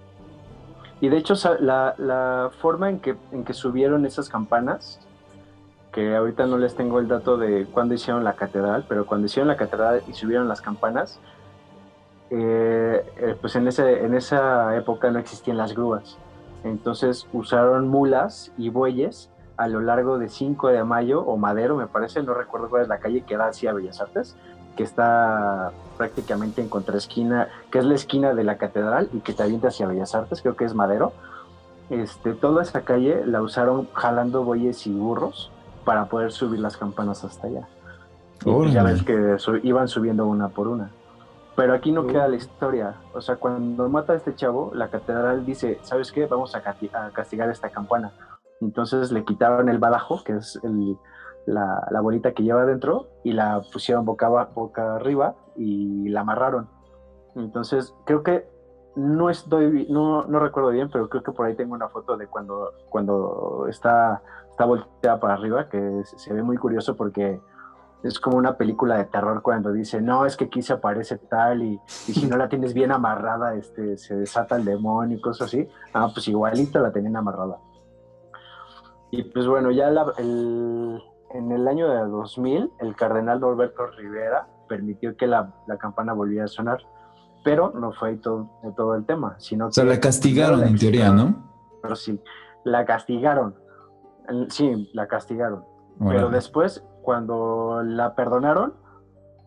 Y 1.00 1.08
de 1.08 1.18
hecho, 1.18 1.34
la, 1.60 1.94
la 1.98 2.50
forma 2.60 2.88
en 2.90 3.00
que, 3.00 3.16
en 3.32 3.44
que 3.44 3.52
subieron 3.54 4.06
esas 4.06 4.28
campanas, 4.28 4.98
que 5.92 6.14
ahorita 6.16 6.46
no 6.46 6.58
les 6.58 6.74
tengo 6.74 6.98
el 6.98 7.08
dato 7.08 7.36
de 7.36 7.66
cuándo 7.66 7.94
hicieron 7.94 8.24
la 8.24 8.34
catedral, 8.34 8.84
pero 8.88 9.06
cuando 9.06 9.26
hicieron 9.26 9.48
la 9.48 9.56
catedral 9.56 10.02
y 10.08 10.12
subieron 10.14 10.48
las 10.48 10.60
campanas, 10.60 11.18
eh, 12.30 13.04
eh, 13.18 13.36
pues 13.40 13.54
en, 13.56 13.68
ese, 13.68 14.04
en 14.04 14.14
esa 14.14 14.76
época 14.76 15.10
no 15.10 15.18
existían 15.18 15.56
las 15.56 15.74
grúas. 15.74 16.16
Entonces 16.64 17.26
usaron 17.32 17.88
mulas 17.88 18.52
y 18.58 18.70
bueyes 18.70 19.30
a 19.56 19.68
lo 19.68 19.80
largo 19.80 20.18
de 20.18 20.28
5 20.28 20.68
de 20.68 20.82
mayo 20.84 21.22
o 21.22 21.36
Madero, 21.36 21.76
me 21.76 21.86
parece, 21.86 22.22
no 22.22 22.34
recuerdo 22.34 22.68
cuál 22.68 22.82
es 22.82 22.88
la 22.88 22.98
calle 22.98 23.22
que 23.22 23.36
da 23.36 23.48
hacia 23.48 23.72
Bellas 23.72 24.00
Artes, 24.00 24.36
que 24.76 24.82
está 24.82 25.70
prácticamente 25.96 26.60
en 26.60 26.68
contraesquina, 26.68 27.48
que 27.70 27.78
es 27.78 27.84
la 27.86 27.94
esquina 27.94 28.34
de 28.34 28.44
la 28.44 28.58
catedral 28.58 29.08
y 29.14 29.20
que 29.20 29.32
te 29.32 29.42
avienta 29.42 29.68
hacia 29.68 29.86
Bellas 29.86 30.14
Artes, 30.14 30.42
creo 30.42 30.56
que 30.56 30.64
es 30.66 30.74
Madero. 30.74 31.12
Este, 31.88 32.34
toda 32.34 32.62
esa 32.62 32.82
calle 32.82 33.24
la 33.24 33.40
usaron 33.40 33.88
jalando 33.94 34.42
bueyes 34.44 34.86
y 34.86 34.92
burros 34.92 35.50
para 35.84 36.06
poder 36.06 36.32
subir 36.32 36.58
las 36.60 36.76
campanas 36.76 37.24
hasta 37.24 37.46
allá. 37.46 37.68
Y 38.40 38.50
pues 38.52 38.72
ya 38.74 38.82
ves 38.82 39.02
que 39.04 39.38
su- 39.38 39.56
iban 39.62 39.88
subiendo 39.88 40.26
una 40.26 40.48
por 40.48 40.66
una. 40.68 40.90
Pero 41.56 41.72
aquí 41.72 41.90
no 41.90 42.06
queda 42.06 42.28
la 42.28 42.36
historia. 42.36 42.94
O 43.14 43.20
sea, 43.22 43.36
cuando 43.36 43.88
mata 43.88 44.12
a 44.12 44.16
este 44.16 44.34
chavo, 44.34 44.72
la 44.74 44.88
catedral 44.88 45.46
dice, 45.46 45.78
¿sabes 45.82 46.12
qué? 46.12 46.26
Vamos 46.26 46.54
a, 46.54 46.62
castigar 46.62 47.50
esta 47.50 47.70
campana. 47.70 48.12
Entonces 48.60 49.10
le 49.10 49.24
quitaron 49.24 49.70
el 49.70 49.78
badajo, 49.78 50.22
que 50.22 50.36
es 50.36 50.60
el- 50.62 50.98
la, 51.46 51.86
la 51.90 52.00
bolita 52.00 52.32
que 52.32 52.42
lleva 52.42 52.62
adentro, 52.62 53.08
y 53.24 53.32
la 53.32 53.62
pusieron 53.72 54.04
boca, 54.04 54.26
arriba 54.96 55.34
y 55.56 56.08
la 56.10 56.20
amarraron. 56.20 56.68
Entonces, 57.36 57.94
creo 58.04 58.22
que 58.22 58.48
no 58.94 59.30
estoy, 59.30 59.86
no, 59.88 60.24
no 60.26 60.38
recuerdo 60.40 60.70
bien, 60.70 60.90
pero 60.92 61.08
creo 61.08 61.22
que 61.22 61.32
por 61.32 61.46
ahí 61.46 61.54
tengo 61.54 61.74
una 61.74 61.88
foto 61.88 62.16
de 62.16 62.26
cuando, 62.26 62.72
cuando 62.90 63.66
está, 63.68 64.22
está 64.50 64.64
volteada 64.64 65.20
para 65.20 65.34
arriba, 65.34 65.68
que 65.68 66.02
se 66.04 66.34
ve 66.34 66.42
muy 66.42 66.56
curioso 66.56 66.96
porque 66.96 67.40
es 68.02 68.20
como 68.20 68.36
una 68.36 68.56
película 68.56 68.96
de 68.98 69.04
terror 69.06 69.42
cuando 69.42 69.72
dice, 69.72 70.00
no, 70.00 70.26
es 70.26 70.36
que 70.36 70.44
aquí 70.44 70.62
se 70.62 70.72
aparece 70.74 71.16
tal 71.18 71.62
y, 71.62 71.80
y 72.06 72.12
si 72.12 72.26
no 72.26 72.36
la 72.36 72.48
tienes 72.48 72.72
bien 72.74 72.92
amarrada, 72.92 73.54
este, 73.54 73.96
se 73.98 74.14
desata 74.16 74.56
el 74.56 74.64
demonio 74.64 75.16
y 75.16 75.20
cosas 75.20 75.48
así. 75.48 75.66
Ah, 75.92 76.08
pues 76.12 76.28
igualito 76.28 76.78
la 76.80 76.92
tenían 76.92 77.16
amarrada. 77.16 77.58
Y 79.10 79.22
pues 79.24 79.46
bueno, 79.46 79.70
ya 79.70 79.90
la- 79.90 80.12
el- 80.18 81.02
en 81.30 81.52
el 81.52 81.66
año 81.68 81.88
de 81.88 81.98
2000, 82.08 82.70
el 82.80 82.94
cardenal 82.96 83.40
Norberto 83.40 83.86
Rivera 83.88 84.46
permitió 84.68 85.16
que 85.16 85.26
la, 85.26 85.52
la 85.66 85.76
campana 85.76 86.12
volviera 86.12 86.44
a 86.44 86.48
sonar, 86.48 86.78
pero 87.44 87.72
no 87.74 87.92
fue 87.92 88.10
ahí 88.10 88.16
todo, 88.16 88.48
todo 88.76 88.94
el 88.94 89.04
tema, 89.06 89.34
sino 89.38 89.66
O 89.66 89.72
sea, 89.72 89.84
que 89.84 89.90
la 89.90 90.00
castigaron 90.00 90.60
la 90.60 90.66
en 90.68 90.76
teoría, 90.78 91.10
¿no? 91.10 91.44
pero 91.82 91.94
sí, 91.94 92.20
la 92.64 92.84
castigaron. 92.84 93.54
Sí, 94.48 94.90
la 94.92 95.06
castigaron. 95.06 95.64
Pero 96.00 96.28
después, 96.30 96.84
cuando 97.06 97.82
la 97.84 98.16
perdonaron, 98.16 98.74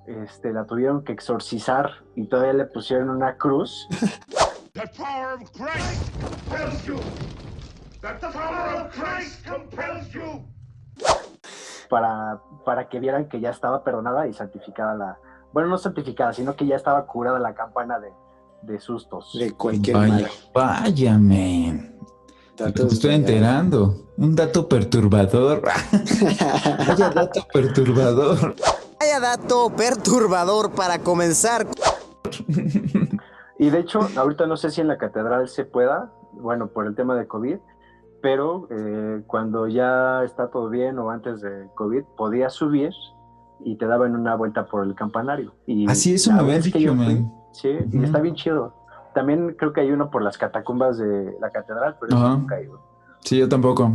este, 0.07 0.53
la 0.53 0.65
tuvieron 0.65 1.03
que 1.03 1.11
exorcizar 1.11 1.91
y 2.15 2.25
todavía 2.27 2.53
le 2.53 2.65
pusieron 2.65 3.09
una 3.09 3.35
cruz. 3.35 3.85
The 4.73 4.87
power 4.97 5.33
of 5.33 5.51
Christ 5.51 6.13
compels 6.21 6.85
you. 6.85 6.95
That 8.01 8.21
the 8.21 8.27
power 8.27 8.85
of 8.85 8.93
Christ 8.93 9.45
compels 9.45 10.09
you. 10.13 10.45
para, 11.89 12.39
para 12.63 12.87
que 12.87 13.01
vieran 13.01 13.27
que 13.27 13.41
ya 13.41 13.49
estaba 13.49 13.83
perdonada 13.83 14.25
y 14.27 14.33
santificada 14.33 14.95
la... 14.95 15.17
Bueno, 15.51 15.67
no 15.67 15.77
santificada, 15.77 16.31
sino 16.31 16.55
que 16.55 16.65
ya 16.65 16.77
estaba 16.77 17.05
curada 17.07 17.39
la 17.39 17.55
campana 17.55 17.99
de, 17.99 18.13
de 18.61 18.79
sustos. 18.79 19.37
De 19.37 19.51
cualquier 19.51 19.97
Vaya, 20.53 21.11
mal. 21.11 21.19
man. 21.19 21.99
Datos 22.59 22.87
Te 22.89 22.93
estoy 22.95 23.09
reales. 23.11 23.29
enterando. 23.29 23.95
Un 24.17 24.35
dato 24.35 24.67
perturbador. 24.67 25.61
Vaya 26.87 27.09
dato 27.09 27.47
perturbador. 27.53 28.55
Vaya 28.99 29.19
dato 29.21 29.69
perturbador 29.75 30.71
para 30.71 30.99
comenzar. 30.99 31.65
Y 33.57 33.69
de 33.69 33.79
hecho, 33.79 34.07
ahorita 34.15 34.45
no 34.45 34.57
sé 34.57 34.71
si 34.71 34.81
en 34.81 34.87
la 34.87 34.97
catedral 34.97 35.47
se 35.49 35.65
pueda, 35.65 36.11
bueno, 36.33 36.67
por 36.67 36.85
el 36.87 36.95
tema 36.95 37.15
de 37.15 37.27
COVID, 37.27 37.57
pero 38.21 38.67
eh, 38.71 39.21
cuando 39.27 39.67
ya 39.67 40.23
está 40.23 40.49
todo 40.49 40.69
bien 40.69 40.99
o 40.99 41.09
antes 41.09 41.41
de 41.41 41.67
COVID, 41.75 42.03
podías 42.17 42.53
subir 42.53 42.91
y 43.61 43.77
te 43.77 43.85
daban 43.85 44.15
una 44.15 44.35
vuelta 44.35 44.65
por 44.67 44.85
el 44.85 44.95
campanario. 44.95 45.53
Y 45.65 45.89
Así 45.89 46.15
me 46.27 46.33
habían 46.39 46.47
vez 46.47 46.71
que 46.71 46.79
dicho, 46.79 46.93
yo 46.93 46.95
fui, 46.95 47.05
man. 47.15 47.33
Sí, 47.51 47.69
y 47.91 48.03
está 48.03 48.19
bien 48.19 48.35
chido. 48.35 48.73
También 49.19 49.53
creo 49.59 49.73
que 49.73 49.81
hay 49.81 49.91
uno 49.91 50.09
por 50.09 50.21
las 50.23 50.37
catacumbas 50.37 50.97
de 50.97 51.35
la 51.41 51.49
catedral, 51.49 51.97
pero 51.99 52.15
eso 52.15 52.25
Ajá. 52.25 52.37
nunca 52.37 52.57
he 52.57 52.63
ido. 52.63 52.79
Sí, 53.21 53.37
yo 53.37 53.49
tampoco. 53.49 53.91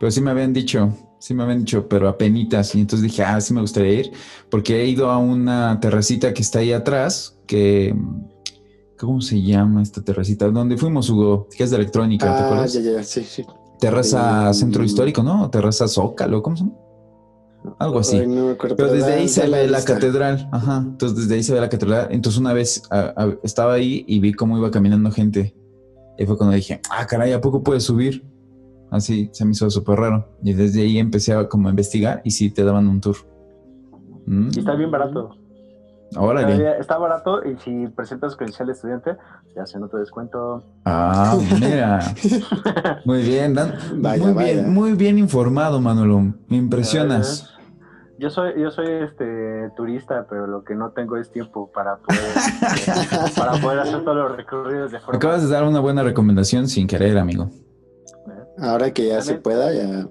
Pero 0.00 0.10
sí 0.10 0.22
me 0.22 0.30
habían 0.30 0.54
dicho, 0.54 0.88
sí 1.18 1.34
me 1.34 1.42
habían 1.42 1.58
dicho, 1.58 1.86
pero 1.86 2.08
apenitas. 2.08 2.74
Y 2.74 2.80
entonces 2.80 3.02
dije, 3.02 3.22
ah, 3.22 3.38
sí 3.38 3.52
me 3.52 3.60
gustaría 3.60 3.92
ir, 4.00 4.12
porque 4.50 4.80
he 4.80 4.86
ido 4.86 5.10
a 5.10 5.18
una 5.18 5.78
terracita 5.78 6.32
que 6.32 6.40
está 6.40 6.60
ahí 6.60 6.72
atrás, 6.72 7.38
que... 7.46 7.94
¿Cómo 8.98 9.20
se 9.20 9.42
llama 9.42 9.82
esta 9.82 10.00
terracita? 10.02 10.48
Donde 10.48 10.78
fuimos, 10.78 11.10
Hugo, 11.10 11.48
que 11.54 11.62
es 11.64 11.70
de 11.70 11.76
electrónica, 11.76 12.34
¿te 12.34 12.42
Ah, 12.42 12.46
acuerdas? 12.46 12.72
ya, 12.72 12.80
ya, 12.80 13.02
sí, 13.02 13.24
sí. 13.24 13.44
Terraza 13.78 14.48
Eh, 14.48 14.54
Centro 14.54 14.82
Histórico, 14.84 15.22
¿no? 15.22 15.50
Terraza 15.50 15.86
Zócalo, 15.86 16.42
¿cómo 16.42 16.56
se 16.56 16.64
llama? 16.64 16.76
Algo 17.78 17.98
así. 18.00 18.18
Ay, 18.18 18.26
no 18.26 18.46
me 18.46 18.52
acuerdo, 18.52 18.76
Pero 18.76 18.92
desde 18.92 19.12
ahí 19.14 19.28
se 19.28 19.48
ve 19.48 19.66
la 19.68 19.82
catedral. 19.84 20.48
Ajá. 20.52 20.78
Entonces 20.86 21.18
desde 21.18 21.34
ahí 21.34 21.42
se 21.42 21.54
ve 21.54 21.60
la 21.60 21.68
catedral. 21.68 22.08
Entonces 22.10 22.40
una 22.40 22.52
vez 22.52 22.82
a- 22.90 23.12
a- 23.16 23.36
estaba 23.42 23.74
ahí 23.74 24.04
y 24.06 24.20
vi 24.20 24.32
cómo 24.32 24.56
iba 24.58 24.70
caminando 24.70 25.10
gente. 25.10 25.54
Y 26.18 26.24
fue 26.26 26.36
cuando 26.38 26.54
dije, 26.56 26.80
ah, 26.90 27.06
caray, 27.06 27.32
¿a 27.32 27.40
poco 27.40 27.62
puedes 27.62 27.82
subir? 27.84 28.24
Así 28.90 29.28
se 29.32 29.44
me 29.44 29.50
hizo 29.52 29.68
súper 29.68 29.98
raro. 29.98 30.28
Y 30.42 30.52
desde 30.54 30.82
ahí 30.82 30.98
empecé 30.98 31.32
a 31.34 31.48
como 31.48 31.68
a 31.68 31.70
investigar 31.70 32.22
y 32.24 32.30
sí 32.30 32.50
te 32.50 32.64
daban 32.64 32.86
un 32.88 33.00
tour. 33.00 33.16
Mm, 34.26 34.48
Y 34.54 34.58
está 34.60 34.74
bien 34.74 34.90
barato. 34.90 35.36
Órale. 36.16 36.46
Todavía 36.46 36.78
Está 36.78 36.98
barato 36.98 37.40
y 37.44 37.56
si 37.58 37.88
presentas 37.88 38.36
credencial 38.36 38.68
de 38.68 38.72
estudiante, 38.74 39.16
ya 39.56 39.66
se 39.66 39.78
no 39.80 39.88
te 39.88 39.98
descuento. 39.98 40.62
Ah, 40.84 41.36
mira. 41.60 42.00
Muy 43.04 43.22
bien, 43.22 43.54
Dan. 43.54 43.74
Vaya, 43.96 44.22
muy 44.24 44.32
vaya. 44.32 44.52
bien, 44.52 44.72
muy 44.72 44.92
bien 44.92 45.18
informado, 45.18 45.80
Manolo. 45.80 46.34
Me 46.48 46.56
impresionas. 46.56 47.50
Yo 48.18 48.30
soy, 48.30 48.60
yo 48.60 48.70
soy 48.70 48.86
este 48.88 49.70
turista, 49.76 50.26
pero 50.28 50.46
lo 50.46 50.64
que 50.64 50.74
no 50.74 50.90
tengo 50.90 51.16
es 51.16 51.30
tiempo 51.30 51.70
para 51.70 51.98
poder, 51.98 52.22
para 53.36 53.60
poder 53.60 53.80
hacer 53.80 54.04
todos 54.04 54.16
los 54.16 54.36
recorridos 54.36 54.92
de 54.92 55.00
forma. 55.00 55.16
Acabas 55.16 55.42
de 55.42 55.48
dar 55.48 55.64
una 55.64 55.80
buena 55.80 56.02
recomendación 56.02 56.66
sin 56.68 56.86
querer, 56.86 57.18
amigo. 57.18 57.50
Ahora 58.58 58.90
que 58.92 59.08
ya 59.08 59.20
se 59.20 59.34
pueda, 59.34 59.72
ya. 59.72 60.08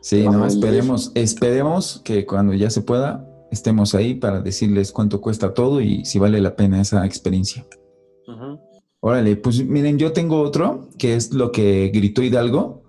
Sí, 0.00 0.28
no, 0.28 0.46
esperemos, 0.46 1.12
esperemos 1.14 2.02
que 2.04 2.26
cuando 2.26 2.52
ya 2.52 2.70
se 2.70 2.82
pueda 2.82 3.26
estemos 3.50 3.94
ahí 3.94 4.14
para 4.14 4.40
decirles 4.40 4.92
cuánto 4.92 5.20
cuesta 5.20 5.54
todo 5.54 5.80
y 5.80 6.04
si 6.04 6.18
vale 6.18 6.40
la 6.40 6.56
pena 6.56 6.80
esa 6.80 7.04
experiencia. 7.06 7.64
Órale, 9.00 9.36
pues 9.36 9.64
miren, 9.64 9.98
yo 9.98 10.12
tengo 10.12 10.40
otro 10.40 10.88
que 10.98 11.14
es 11.14 11.32
lo 11.32 11.52
que 11.52 11.90
gritó 11.94 12.22
Hidalgo. 12.22 12.82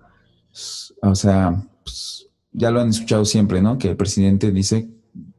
O 1.02 1.14
sea, 1.14 1.64
pues, 1.84 2.17
ya 2.58 2.70
lo 2.70 2.80
han 2.80 2.88
escuchado 2.88 3.24
siempre, 3.24 3.62
¿no? 3.62 3.78
Que 3.78 3.90
el 3.90 3.96
presidente 3.96 4.50
dice, 4.50 4.88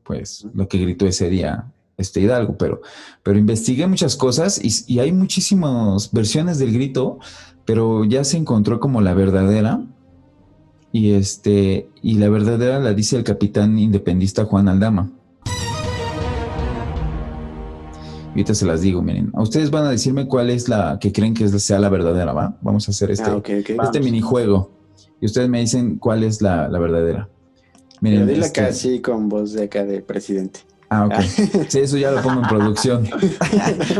pues, 0.04 0.48
lo 0.54 0.68
que 0.68 0.80
gritó 0.80 1.06
ese 1.06 1.30
día 1.30 1.72
este 1.98 2.22
Hidalgo, 2.22 2.58
pero, 2.58 2.82
pero 3.24 3.38
investigué 3.38 3.86
muchas 3.86 4.16
cosas 4.16 4.60
y, 4.64 4.72
y 4.88 5.00
hay 5.00 5.12
muchísimas 5.12 6.12
versiones 6.14 6.58
del 6.58 6.72
grito, 6.72 7.20
pero 7.66 8.06
ya 8.06 8.24
se 8.24 8.38
encontró 8.38 8.80
como 8.80 9.02
la 9.02 9.14
verdadera. 9.14 9.82
Y 10.92 11.12
este, 11.12 11.90
y 12.02 12.16
la 12.16 12.30
verdadera 12.30 12.80
la 12.80 12.94
dice 12.94 13.18
el 13.18 13.24
capitán 13.24 13.78
independista 13.78 14.46
Juan 14.46 14.70
Aldama. 14.70 15.12
Y 18.30 18.32
ahorita 18.32 18.56
se 18.56 18.66
las 18.66 18.82
digo, 18.82 19.02
miren. 19.02 19.32
A 19.34 19.42
ustedes 19.42 19.70
van 19.70 19.86
a 19.86 19.90
decirme 19.90 20.26
cuál 20.26 20.50
es 20.50 20.70
la 20.70 20.98
que 21.00 21.12
creen 21.12 21.34
que 21.34 21.48
sea 21.50 21.80
la 21.80 21.90
verdadera, 21.90 22.32
¿va? 22.32 22.58
Vamos 22.62 22.88
a 22.88 22.92
hacer 22.92 23.12
este, 23.12 23.30
Ah, 23.30 23.84
este 23.84 24.00
minijuego. 24.00 24.79
Y 25.22 25.26
ustedes 25.26 25.50
me 25.50 25.60
dicen 25.60 25.98
cuál 25.98 26.24
es 26.24 26.42
la, 26.42 26.68
la 26.70 26.80
verdadera. 26.80 27.30
Miren, 28.02 28.22
Pero 28.22 28.32
dile 28.34 28.46
este- 28.46 28.62
acá 28.62 29.02
con 29.02 29.30
voz 29.30 29.54
de 29.54 29.64
acá 29.64 29.84
de 29.84 30.02
presidente. 30.02 30.62
Ah, 30.90 31.06
ok. 31.06 31.14
Sí, 31.68 31.80
eso 31.80 31.98
ya 31.98 32.12
lo 32.12 32.22
pongo 32.22 32.42
en 32.42 32.48
producción. 32.48 33.06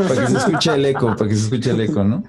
para 0.08 0.26
que 0.26 0.32
se 0.32 0.38
escuche 0.38 0.74
el 0.74 0.84
eco, 0.86 1.14
para 1.16 1.28
que 1.28 1.36
se 1.36 1.44
escuche 1.44 1.70
el 1.70 1.80
eco, 1.80 2.02
¿no? 2.02 2.24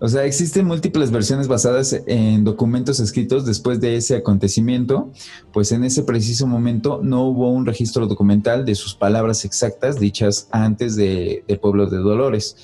O 0.00 0.08
sea, 0.08 0.24
existen 0.24 0.66
múltiples 0.66 1.12
versiones 1.12 1.46
basadas 1.46 1.96
en 2.06 2.42
documentos 2.42 2.98
escritos 2.98 3.46
después 3.46 3.80
de 3.80 3.94
ese 3.94 4.16
acontecimiento, 4.16 5.12
pues 5.52 5.70
en 5.70 5.84
ese 5.84 6.02
preciso 6.02 6.48
momento 6.48 6.98
no 7.04 7.22
hubo 7.22 7.52
un 7.52 7.66
registro 7.66 8.08
documental 8.08 8.64
de 8.64 8.74
sus 8.74 8.96
palabras 8.96 9.44
exactas 9.44 10.00
dichas 10.00 10.48
antes 10.50 10.96
de, 10.96 11.44
del 11.46 11.60
pueblo 11.60 11.86
de 11.86 11.98
Dolores. 11.98 12.56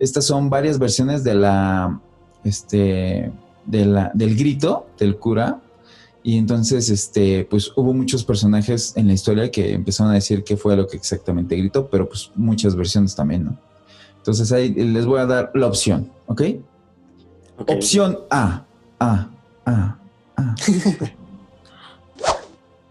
Estas 0.00 0.24
son 0.24 0.50
varias 0.50 0.80
versiones 0.80 1.22
de 1.22 1.34
la 1.34 2.00
este, 2.42 3.30
de 3.66 3.86
la- 3.86 4.10
del 4.14 4.36
grito 4.36 4.86
del 4.98 5.16
cura. 5.16 5.60
Y 6.22 6.36
entonces, 6.36 6.90
este, 6.90 7.46
pues 7.48 7.72
hubo 7.76 7.94
muchos 7.94 8.24
personajes 8.24 8.92
en 8.96 9.06
la 9.06 9.14
historia 9.14 9.50
que 9.50 9.72
empezaron 9.72 10.10
a 10.12 10.16
decir 10.16 10.44
qué 10.44 10.56
fue 10.56 10.76
lo 10.76 10.86
que 10.86 10.96
exactamente 10.98 11.56
gritó, 11.56 11.88
pero 11.88 12.06
pues 12.08 12.30
muchas 12.34 12.76
versiones 12.76 13.14
también, 13.14 13.44
¿no? 13.44 13.56
Entonces 14.18 14.52
ahí 14.52 14.68
les 14.74 15.06
voy 15.06 15.18
a 15.20 15.26
dar 15.26 15.50
la 15.54 15.66
opción, 15.66 16.10
¿ok? 16.26 16.42
Ok. 17.58 17.70
Opción 17.70 18.18
A. 18.30 18.64
A. 18.98 19.28
A. 19.64 19.96
A. 20.36 20.54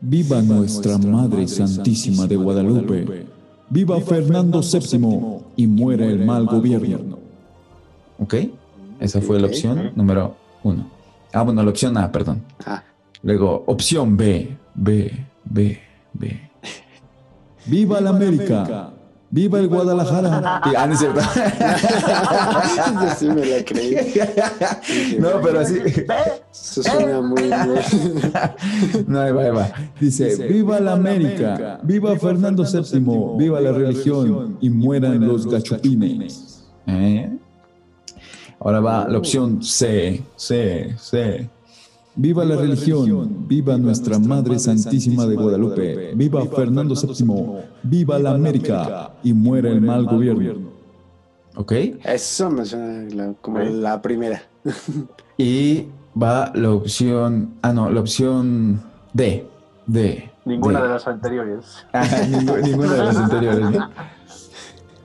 Viva 0.01 0.41
nuestra 0.41 0.97
Madre 0.97 1.47
Santísima 1.47 2.25
de 2.25 2.35
Guadalupe. 2.35 3.25
Viva 3.69 3.99
Fernando 4.01 4.61
VII 4.61 5.39
y 5.55 5.67
muera 5.67 6.05
el 6.05 6.25
mal 6.25 6.45
gobierno. 6.45 7.19
¿Ok? 8.17 8.35
Esa 8.99 9.21
fue 9.21 9.39
la 9.39 9.47
opción 9.47 9.91
número 9.95 10.35
uno. 10.63 10.89
Ah, 11.33 11.43
bueno, 11.43 11.63
la 11.63 11.69
opción 11.69 11.97
A, 11.97 12.11
perdón. 12.11 12.43
Ah. 12.65 12.83
Luego, 13.21 13.63
opción 13.67 14.17
B. 14.17 14.57
B. 14.73 15.25
B. 15.45 15.79
B. 16.13 16.49
Viva 17.65 18.01
la 18.01 18.09
América. 18.11 18.91
Viva 19.31 19.59
el 19.59 19.67
Guadalajara. 19.67 20.61
Ah, 20.63 20.87
no 20.87 20.93
es 20.93 20.99
cierto. 20.99 21.19
Yo 23.01 23.15
sí 23.15 23.27
me 23.27 23.45
la 23.45 23.63
creí. 23.63 23.95
No, 25.19 25.39
pero 25.43 25.59
así. 25.59 25.77
Eso 26.51 26.81
suena 26.81 27.21
muy 27.21 27.43
bien. 27.43 27.59
No, 29.07 29.19
ahí 29.21 29.31
va, 29.31 29.43
ahí 29.43 29.51
va. 29.51 29.71
Dice, 29.99 30.47
viva 30.47 30.79
la 30.79 30.93
América, 30.93 31.79
viva 31.83 32.15
Fernando 32.17 32.63
VII, 32.63 33.37
viva 33.37 33.61
la 33.61 33.71
religión 33.71 34.57
y 34.61 34.69
mueran 34.69 35.25
los 35.27 35.45
gachupines. 35.45 36.65
¿Eh? 36.87 37.37
Ahora 38.59 38.79
va 38.79 39.07
la 39.07 39.17
opción 39.17 39.61
C. 39.63 40.23
C. 40.35 40.93
C. 40.97 41.49
Viva 42.15 42.43
la 42.43 42.57
religión, 42.57 43.47
viva 43.47 43.77
nuestra 43.77 44.19
Madre 44.19 44.59
Santísima 44.59 45.25
de 45.25 45.35
Guadalupe, 45.35 46.11
viva 46.15 46.45
Fernando 46.47 46.93
VII, 46.95 47.61
viva 47.83 48.19
la 48.19 48.31
América 48.31 49.11
y 49.23 49.31
muera 49.33 49.69
el 49.69 49.79
mal 49.79 50.05
gobierno. 50.05 50.69
¿Ok? 51.55 51.71
Eso 52.03 52.49
me 52.49 52.65
suena 52.65 53.07
la- 53.15 53.33
como 53.41 53.59
la 53.59 54.01
primera. 54.01 54.41
Y 55.37 55.85
va 56.21 56.51
la 56.55 56.71
opción. 56.71 57.53
Ah, 57.61 57.71
no, 57.73 57.89
la 57.89 58.01
opción 58.01 58.81
D. 59.13 59.47
D. 59.87 60.29
Ninguna 60.45 60.79
D. 60.79 60.87
de 60.87 60.93
las 60.93 61.07
anteriores. 61.07 61.85
Ah, 61.93 62.05
ninguna 62.29 62.93
de 62.93 62.97
las 63.03 63.15
anteriores. 63.15 63.71
¿no? 63.71 63.89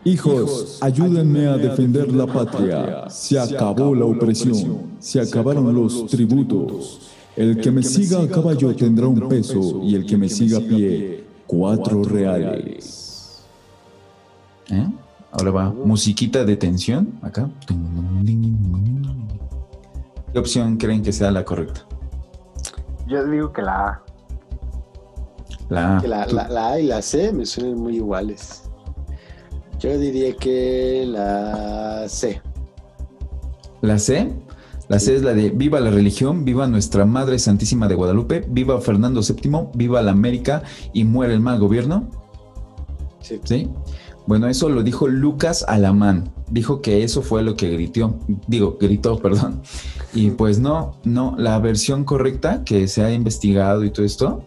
Hijos, 0.05 0.79
ayúdenme 0.83 1.47
a 1.47 1.57
defender 1.57 2.13
la 2.13 2.27
patria. 2.27 3.09
Se 3.09 3.39
acabó 3.39 3.95
la 3.95 4.05
opresión, 4.05 4.93
se 4.99 5.21
acabaron 5.21 5.75
los 5.75 6.07
tributos. 6.07 7.11
El 7.37 7.61
que 7.61 7.71
me 7.71 7.83
siga 7.83 8.23
a 8.23 8.29
caballo 8.29 8.75
tendrá 8.77 9.09
un 9.09 9.29
peso 9.29 9.81
y 9.83 9.95
el 9.95 10.07
que 10.07 10.17
me 10.17 10.29
siga 10.29 10.59
a 10.59 10.61
pie, 10.61 11.25
cuatro 11.47 12.05
reales. 12.05 13.43
¿Eh? 14.71 14.89
Ahora 15.33 15.51
va 15.51 15.71
musiquita 15.73 16.45
de 16.45 16.57
tensión. 16.57 17.19
Acá. 17.23 17.51
¿Qué 20.33 20.39
opción 20.39 20.77
creen 20.77 21.03
que 21.03 21.13
sea 21.13 21.31
la 21.31 21.45
correcta? 21.45 21.85
Yo 23.09 23.25
digo 23.29 23.53
que 23.53 23.63
la 23.63 23.87
A. 23.89 24.03
La 25.71 25.99
A. 25.99 26.01
Que 26.01 26.09
la, 26.09 26.27
la- 26.27 26.49
la 26.49 26.69
A 26.73 26.81
y 26.81 26.87
la 26.87 27.03
C 27.03 27.33
me 27.33 27.47
suenan 27.47 27.79
muy 27.79 27.97
iguales. 27.97 28.63
Yo 29.85 29.99
diría 29.99 30.35
que 30.35 31.05
la 31.07 32.09
C. 32.09 32.41
La 33.83 33.99
C. 33.99 34.33
La 34.89 34.99
C 34.99 35.15
es 35.15 35.23
la 35.23 35.35
de 35.35 35.51
Viva 35.51 35.79
la 35.79 35.91
religión, 35.91 36.47
viva 36.47 36.67
nuestra 36.67 37.05
Madre 37.05 37.39
Santísima 37.39 37.87
de 37.87 37.95
Guadalupe, 37.95 38.47
viva 38.49 38.81
Fernando 38.81 39.21
VII, 39.21 39.69
viva 39.75 40.01
la 40.01 40.13
América 40.13 40.63
y 40.95 41.05
muere 41.05 41.35
el 41.35 41.41
mal 41.41 41.59
gobierno. 41.59 42.09
Sí. 43.21 43.41
¿Sí? 43.45 43.69
Bueno, 44.27 44.49
eso 44.49 44.71
lo 44.71 44.83
dijo 44.83 45.07
Lucas 45.07 45.67
Alamán. 45.69 46.33
Dijo 46.51 46.81
que 46.81 47.05
eso 47.05 47.21
fue 47.21 47.43
lo 47.43 47.55
que 47.55 47.69
gritó. 47.69 48.19
Digo, 48.47 48.79
gritó, 48.81 49.19
perdón. 49.23 49.61
Y 50.15 50.31
pues 50.31 50.61
no, 50.61 50.99
no, 51.05 51.35
la 51.37 51.59
versión 51.59 52.05
correcta 52.05 52.65
que 52.65 52.89
se 52.89 53.03
ha 53.03 53.13
investigado 53.13 53.85
y 53.85 53.91
todo 53.91 54.07
esto, 54.07 54.45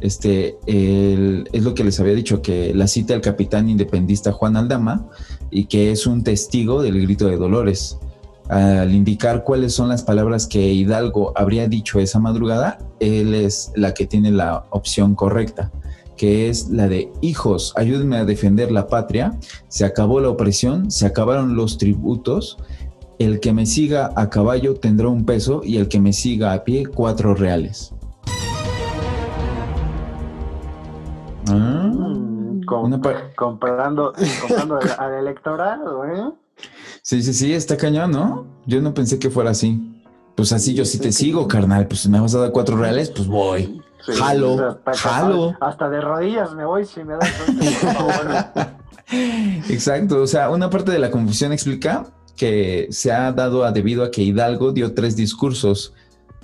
este, 0.00 0.56
es 0.66 1.62
lo 1.62 1.74
que 1.74 1.84
les 1.84 1.98
había 2.00 2.14
dicho, 2.14 2.42
que 2.42 2.74
la 2.74 2.86
cita 2.86 3.12
del 3.14 3.22
capitán 3.22 3.68
independista 3.68 4.32
Juan 4.32 4.56
Aldama 4.56 5.08
y 5.50 5.66
que 5.66 5.90
es 5.90 6.06
un 6.06 6.22
testigo 6.22 6.82
del 6.82 7.00
grito 7.02 7.26
de 7.26 7.36
Dolores. 7.36 7.98
Al 8.48 8.94
indicar 8.94 9.42
cuáles 9.42 9.74
son 9.74 9.88
las 9.88 10.04
palabras 10.04 10.46
que 10.46 10.72
Hidalgo 10.72 11.32
habría 11.34 11.66
dicho 11.66 11.98
esa 11.98 12.20
madrugada, 12.20 12.78
él 13.00 13.34
es 13.34 13.72
la 13.74 13.92
que 13.92 14.06
tiene 14.06 14.30
la 14.30 14.66
opción 14.70 15.14
correcta 15.14 15.72
que 16.16 16.48
es 16.48 16.70
la 16.70 16.88
de 16.88 17.12
hijos, 17.20 17.74
ayúdenme 17.76 18.16
a 18.16 18.24
defender 18.24 18.72
la 18.72 18.86
patria, 18.86 19.38
se 19.68 19.84
acabó 19.84 20.20
la 20.20 20.30
opresión, 20.30 20.90
se 20.90 21.06
acabaron 21.06 21.56
los 21.56 21.78
tributos, 21.78 22.56
el 23.18 23.40
que 23.40 23.52
me 23.52 23.66
siga 23.66 24.12
a 24.16 24.28
caballo 24.28 24.74
tendrá 24.74 25.08
un 25.08 25.24
peso 25.24 25.62
y 25.64 25.76
el 25.76 25.88
que 25.88 26.00
me 26.00 26.12
siga 26.12 26.52
a 26.52 26.64
pie 26.64 26.86
cuatro 26.86 27.34
reales. 27.34 27.92
Ah, 31.48 31.90
Com- 32.66 32.84
una 32.84 33.00
pa- 33.00 33.30
comprando 33.36 34.12
comprando 34.40 34.76
al, 34.80 34.90
al 34.98 35.14
electorado, 35.20 36.04
¿eh? 36.04 36.32
sí, 37.02 37.22
sí, 37.22 37.32
sí, 37.32 37.52
está 37.52 37.76
cañón, 37.76 38.10
¿no? 38.10 38.46
Yo 38.66 38.80
no 38.80 38.92
pensé 38.94 39.18
que 39.18 39.30
fuera 39.30 39.50
así. 39.50 39.92
Pues 40.34 40.52
así 40.52 40.74
yo 40.74 40.84
sí 40.84 40.98
te 40.98 41.12
sigo, 41.12 41.48
carnal, 41.48 41.86
pues 41.86 42.00
si 42.00 42.08
me 42.10 42.20
vas 42.20 42.34
a 42.34 42.40
dar 42.40 42.52
cuatro 42.52 42.76
reales, 42.76 43.10
pues 43.10 43.26
voy. 43.28 43.80
Sí, 44.04 44.12
Jalo, 44.12 44.54
o 44.54 44.58
sea, 44.58 44.68
hasta- 44.68 44.92
jalo. 44.94 45.54
Hasta 45.60 45.88
de 45.88 46.00
rodillas 46.00 46.54
me 46.54 46.64
voy 46.64 46.84
si 46.84 47.02
me 47.02 47.14
das 47.14 47.30
favor. 47.30 48.76
Exacto, 49.70 50.20
o 50.22 50.26
sea, 50.26 50.50
una 50.50 50.68
parte 50.70 50.90
de 50.92 50.98
la 50.98 51.10
confusión 51.10 51.52
explica 51.52 52.06
que 52.36 52.88
se 52.90 53.12
ha 53.12 53.32
dado 53.32 53.64
a 53.64 53.72
debido 53.72 54.04
a 54.04 54.10
que 54.10 54.22
Hidalgo 54.22 54.72
dio 54.72 54.94
tres 54.94 55.16
discursos 55.16 55.94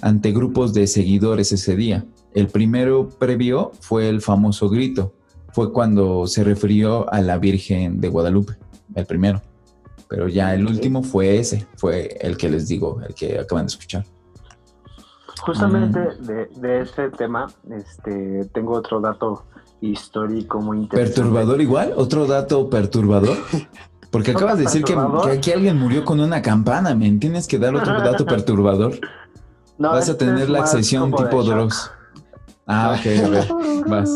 ante 0.01 0.33
grupos 0.33 0.73
de 0.73 0.87
seguidores 0.87 1.53
ese 1.53 1.77
día. 1.77 2.05
El 2.35 2.49
primero 2.49 3.09
previo 3.09 3.73
fue 3.81 4.09
el 4.09 4.21
famoso 4.21 4.69
grito, 4.69 5.13
fue 5.53 5.73
cuando 5.73 6.27
se 6.27 6.45
refirió 6.45 7.13
a 7.13 7.21
la 7.21 7.39
Virgen 7.39 8.01
de 8.01 8.09
Guadalupe, 8.09 8.55
el 8.95 9.07
primero. 9.07 9.43
Pero 10.09 10.29
ya 10.29 10.55
el 10.55 10.67
último 10.67 11.03
fue 11.03 11.39
ese, 11.39 11.67
fue 11.77 12.17
el 12.21 12.37
que 12.37 12.51
les 12.51 12.69
digo, 12.69 13.01
el 13.07 13.15
que 13.15 13.39
acaban 13.39 13.67
de 13.67 13.71
escuchar. 13.71 14.05
Justamente 15.41 15.99
Mm. 15.99 16.25
de, 16.25 16.47
de 16.57 16.81
ese 16.83 17.11
tema, 17.11 17.51
este, 17.71 18.45
tengo 18.53 18.75
otro 18.75 19.01
dato 19.01 19.45
histórico 19.81 20.61
muy 20.61 20.79
interesante. 20.79 21.21
¿Perturbador 21.21 21.61
igual? 21.61 21.93
¿Otro 21.97 22.27
dato 22.27 22.71
perturbador? 22.71 23.37
Porque 24.11 24.33
acabas 24.33 24.59
de 24.59 24.65
decir 24.65 24.85
que, 24.85 24.95
aquí 25.31 25.53
alguien 25.53 25.79
murió 25.79 26.05
con 26.05 26.21
una 26.21 26.43
campana, 26.43 26.95
men. 26.95 27.19
Tienes 27.19 27.49
que 27.49 27.59
dar 27.59 27.75
otro 27.75 27.99
dato 28.01 28.25
perturbador. 28.27 29.01
No, 29.79 29.91
Vas 29.91 30.09
a 30.09 30.13
este 30.13 30.27
tener 30.27 30.51
la 30.51 30.61
accesión 30.61 31.11
tipo. 31.13 31.43
Dross. 31.43 31.91
Ah, 32.75 32.97
ok, 32.99 33.07
a 33.25 33.29
ver. 33.29 33.49
Vas. 33.87 34.11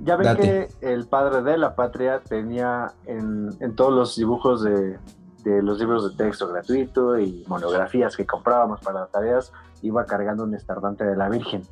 Ya 0.00 0.16
ven 0.16 0.26
Date. 0.26 0.68
que 0.80 0.92
el 0.92 1.06
padre 1.06 1.42
de 1.42 1.56
la 1.58 1.74
patria 1.74 2.20
tenía 2.26 2.92
en, 3.06 3.50
en 3.60 3.74
todos 3.74 3.92
los 3.92 4.16
dibujos 4.16 4.62
de, 4.62 4.98
de 5.44 5.62
los 5.62 5.78
libros 5.78 6.10
de 6.10 6.16
texto 6.24 6.48
gratuito 6.48 7.18
y 7.18 7.44
monografías 7.46 8.16
que 8.16 8.26
comprábamos 8.26 8.80
para 8.80 9.00
las 9.00 9.10
tareas, 9.10 9.52
iba 9.82 10.04
cargando 10.04 10.44
un 10.44 10.54
estardante 10.54 11.04
de 11.04 11.16
la 11.16 11.28
Virgen. 11.28 11.62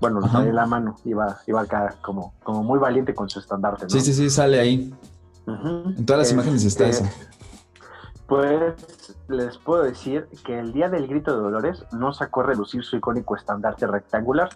Bueno, 0.00 0.20
lo 0.20 0.28
traía 0.28 0.48
en 0.50 0.56
la 0.56 0.66
mano, 0.66 0.96
iba, 1.04 1.38
iba 1.46 1.60
acá 1.62 1.94
como, 2.02 2.34
como 2.42 2.62
muy 2.64 2.78
valiente 2.78 3.14
con 3.14 3.28
su 3.30 3.38
estandarte. 3.38 3.84
¿no? 3.84 3.90
Sí, 3.90 4.00
sí, 4.00 4.12
sí, 4.12 4.30
sale 4.30 4.58
ahí. 4.60 4.94
En 5.46 6.06
todas 6.06 6.18
las 6.18 6.28
Este, 6.28 6.34
imágenes 6.34 6.64
está 6.64 6.86
eso. 6.86 7.04
Pues 8.26 9.01
les 9.32 9.58
puedo 9.58 9.82
decir 9.82 10.28
que 10.44 10.58
el 10.58 10.72
día 10.72 10.88
del 10.88 11.08
grito 11.08 11.34
de 11.34 11.42
Dolores 11.42 11.84
no 11.92 12.12
sacó 12.12 12.40
a 12.40 12.44
relucir 12.44 12.84
su 12.84 12.96
icónico 12.96 13.36
estandarte 13.36 13.86
rectangular, 13.86 14.50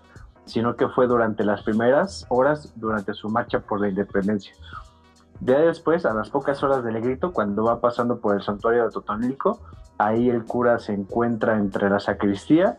sino 0.44 0.76
que 0.76 0.88
fue 0.88 1.06
durante 1.06 1.44
las 1.44 1.62
primeras 1.62 2.26
horas 2.28 2.72
durante 2.76 3.14
su 3.14 3.28
marcha 3.28 3.60
por 3.60 3.80
la 3.80 3.88
independencia. 3.88 4.54
Ya 5.40 5.58
después, 5.58 6.06
a 6.06 6.14
las 6.14 6.30
pocas 6.30 6.62
horas 6.62 6.82
del 6.84 7.00
grito, 7.00 7.32
cuando 7.32 7.64
va 7.64 7.80
pasando 7.80 8.20
por 8.20 8.36
el 8.36 8.42
santuario 8.42 8.84
de 8.84 8.90
Totonilco, 8.90 9.60
ahí 9.98 10.30
el 10.30 10.44
cura 10.44 10.78
se 10.78 10.92
encuentra 10.92 11.58
entre 11.58 11.90
la 11.90 12.00
sacristía, 12.00 12.78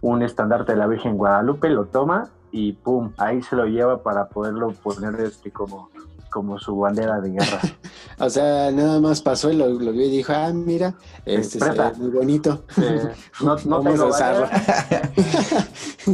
un 0.00 0.22
estandarte 0.22 0.72
de 0.72 0.78
la 0.78 0.86
Virgen 0.86 1.16
Guadalupe, 1.16 1.70
lo 1.70 1.86
toma 1.86 2.28
y 2.50 2.72
pum, 2.72 3.12
ahí 3.16 3.42
se 3.42 3.56
lo 3.56 3.66
lleva 3.66 4.02
para 4.02 4.28
poderlo 4.28 4.70
poner 4.70 5.18
este 5.20 5.50
como, 5.50 5.90
como 6.32 6.58
su 6.58 6.76
bandera 6.76 7.20
de 7.20 7.30
guerra. 7.30 7.60
O 8.18 8.30
sea, 8.30 8.70
nada 8.70 9.00
más 9.00 9.20
pasó 9.20 9.50
y 9.50 9.56
lo, 9.56 9.66
lo 9.68 9.90
vio 9.90 10.06
y 10.06 10.10
dijo, 10.10 10.32
ah, 10.32 10.52
mira, 10.52 10.94
este 11.24 11.58
ve 11.58 11.72
muy 11.98 12.10
bonito. 12.10 12.64
Eh, 12.76 13.00
no, 13.42 13.56
no 13.64 13.82
Vamos 13.82 13.98
a 14.00 14.04
usarlo. 14.06 14.46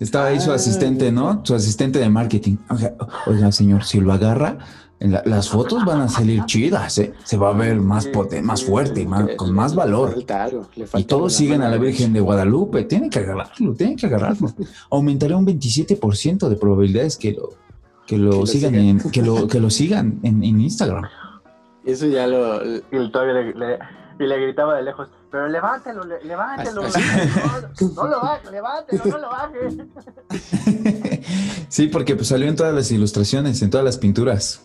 Estaba 0.00 0.26
ahí 0.26 0.40
su 0.40 0.50
Ah. 0.50 0.54
asistente, 0.56 1.12
¿no? 1.12 1.40
Su 1.44 1.54
asistente 1.54 1.98
de 1.98 2.08
marketing. 2.08 2.56
Oiga, 2.70 2.94
oiga, 3.26 3.52
señor, 3.52 3.84
si 3.84 4.00
lo 4.00 4.12
agarra, 4.12 4.58
la- 5.00 5.22
las 5.24 5.48
fotos 5.48 5.84
van 5.84 6.00
a 6.00 6.08
salir 6.08 6.44
chidas, 6.46 6.98
¿eh? 6.98 7.12
Se 7.24 7.36
va 7.36 7.50
a 7.50 7.52
ver 7.52 7.80
más 7.80 8.06
potente, 8.06 8.42
más 8.42 8.64
fuerte, 8.64 9.06
más, 9.06 9.28
con 9.36 9.52
más 9.52 9.74
valor. 9.74 10.14
Falta 10.14 10.44
algo, 10.44 10.68
le 10.74 10.86
Y 11.00 11.04
todos 11.04 11.32
siguen 11.32 11.62
a 11.62 11.68
la. 11.68 11.76
Virgen 11.78 12.12
de 12.12 12.20
Guadalupe. 12.20 12.84
Tienen 12.84 13.10
que 13.10 13.20
agarrarlo, 13.20 13.74
tienen 13.74 13.96
que 13.96 14.06
agarrarlo. 14.06 14.52
Aumentará 14.90 15.36
un 15.36 15.46
27% 15.46 16.48
de 16.48 16.56
probabilidades 16.56 17.16
que 17.16 17.32
lo, 17.32 17.50
que 18.08 18.18
lo 18.18 18.44
sigan, 18.46 18.72
sigan. 18.72 18.84
en, 18.86 19.10
que 19.12 19.22
lo, 19.22 19.46
que 19.46 19.60
lo 19.60 19.70
sigan 19.70 20.18
en, 20.24 20.42
en 20.42 20.60
Instagram. 20.60 21.04
Eso 21.84 22.06
ya 22.06 22.26
lo. 22.26 22.60
Y 22.64 23.10
todavía 23.12 23.34
le, 23.34 23.54
le- 23.54 23.78
y 24.18 24.26
le 24.26 24.40
gritaba 24.40 24.76
de 24.76 24.82
lejos, 24.82 25.08
pero 25.30 25.46
levántelo, 25.48 26.02
le- 26.04 26.24
levántelo. 26.24 26.82
Así- 26.82 27.00
No, 27.94 28.02
no 28.02 28.08
lo 28.08 28.20
baje, 28.20 28.50
levántelo, 28.50 29.04
no 29.04 29.18
lo 29.18 29.28
baje. 29.28 29.58
Sí, 31.68 31.86
porque 31.88 32.16
pues 32.16 32.28
salió 32.28 32.48
en 32.48 32.56
todas 32.56 32.74
las 32.74 32.90
ilustraciones, 32.90 33.62
en 33.62 33.70
todas 33.70 33.84
las 33.84 33.96
pinturas. 33.98 34.62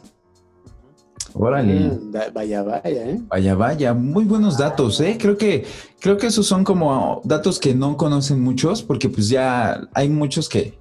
Órale. 1.36 2.00
Vaya, 2.34 2.62
vaya, 2.64 2.82
¿eh? 3.10 3.20
Vaya, 3.28 3.56
vaya, 3.56 3.94
muy 3.94 4.24
buenos 4.26 4.58
datos, 4.58 5.00
¿eh? 5.02 5.18
Creo 5.20 5.38
que, 5.38 5.66
creo 6.00 6.18
que 6.18 6.28
esos 6.28 6.46
son 6.46 6.64
como 6.64 7.22
datos 7.24 7.60
que 7.60 7.74
no 7.76 7.98
conocen 7.98 8.40
muchos, 8.42 8.84
porque 8.84 9.10
pues 9.10 9.30
ya 9.30 9.82
hay 9.94 10.10
muchos 10.10 10.48
que, 10.48 10.78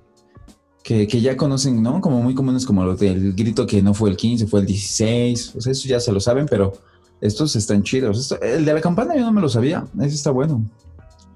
que, 0.82 1.06
que 1.06 1.20
ya 1.20 1.36
conocen, 1.36 1.82
¿no? 1.82 2.00
Como 2.00 2.20
muy 2.22 2.34
comunes, 2.34 2.66
como 2.66 2.84
lo 2.84 2.96
del 2.96 3.32
grito 3.34 3.66
que 3.66 3.82
no 3.82 3.94
fue 3.94 4.10
el 4.10 4.16
15, 4.16 4.46
fue 4.46 4.60
el 4.60 4.66
16, 4.66 5.54
o 5.56 5.60
sea, 5.60 5.72
eso 5.72 5.88
ya 5.88 6.00
se 6.00 6.12
lo 6.12 6.20
saben, 6.20 6.46
pero 6.50 6.72
estos 7.20 7.54
están 7.56 7.82
chidos. 7.82 8.18
Esto- 8.18 8.40
el 8.42 8.64
de 8.64 8.74
la 8.74 8.80
campana 8.80 9.14
yo 9.14 9.22
no 9.22 9.32
me 9.32 9.40
lo 9.40 9.48
sabía, 9.48 9.84
ese 10.00 10.14
está 10.16 10.30
bueno. 10.30 10.64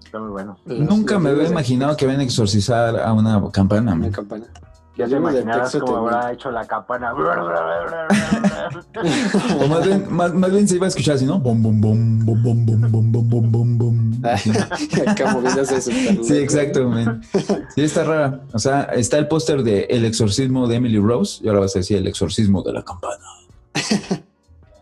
Está 0.05 0.19
muy 0.19 0.31
bueno. 0.31 0.57
Los- 0.67 0.79
Nunca 0.81 1.15
los 1.15 1.23
me 1.23 1.31
había 1.31 1.49
imaginado 1.49 1.97
que 1.97 2.05
iban 2.07 2.21
a 2.21 2.23
exorcizar 2.25 2.99
a 2.99 3.13
una 3.13 3.41
campana. 3.53 3.93
Una 3.93 3.95
man. 3.95 4.11
campana. 4.11 4.47
Ya 4.97 5.07
te 5.07 5.17
imaginarás 5.17 5.77
cómo 5.77 5.97
habrá 5.99 6.33
hecho 6.33 6.51
la 6.51 6.67
campana. 6.67 7.13
O 9.61 9.69
más 9.69 9.87
bien, 9.87 10.07
más, 10.11 10.33
más 10.35 10.51
bien 10.51 10.67
se 10.67 10.77
iba 10.77 10.87
a 10.87 10.89
escuchar 10.89 11.17
así, 11.17 11.27
¿no? 11.27 11.39
Bom, 11.39 11.63
bom, 11.63 11.81
bom, 11.81 12.25
bom, 12.25 12.43
bom, 12.43 12.67
bom, 12.67 12.91
bom, 12.91 13.13
bom, 13.13 13.31
bom, 13.31 13.53
bom, 13.53 13.79
bom. 13.79 14.13
Acá 15.07 15.33
moviéndose 15.33 15.81
Sí, 15.81 16.39
exacto, 16.39 16.89
man. 16.89 17.23
Sí, 17.75 17.83
está 17.83 18.05
rara. 18.05 18.41
O 18.53 18.59
sea, 18.59 18.83
está 18.85 19.19
el 19.19 19.29
póster 19.29 19.63
de 19.63 19.85
El 19.85 20.05
exorcismo 20.05 20.67
de 20.67 20.77
Emily 20.77 20.99
Rose 20.99 21.45
y 21.45 21.49
ahora 21.49 21.61
vas 21.61 21.77
a 21.77 21.81
decir 21.81 21.99
El 21.99 22.07
exorcismo 22.07 22.63
de 22.63 22.73
la 22.73 22.83
campana. 22.83 23.25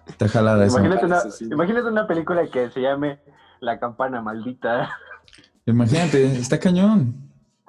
Está 0.06 0.28
jalada 0.28 0.64
esa. 0.64 0.80
una, 0.80 1.22
imagínate 1.40 1.88
una 1.88 2.06
película 2.06 2.46
que 2.46 2.70
se 2.70 2.80
llame 2.80 3.18
La 3.60 3.78
campana 3.78 4.22
maldita. 4.22 4.90
Imagínate, 5.66 6.38
está 6.38 6.58
cañón. 6.60 7.16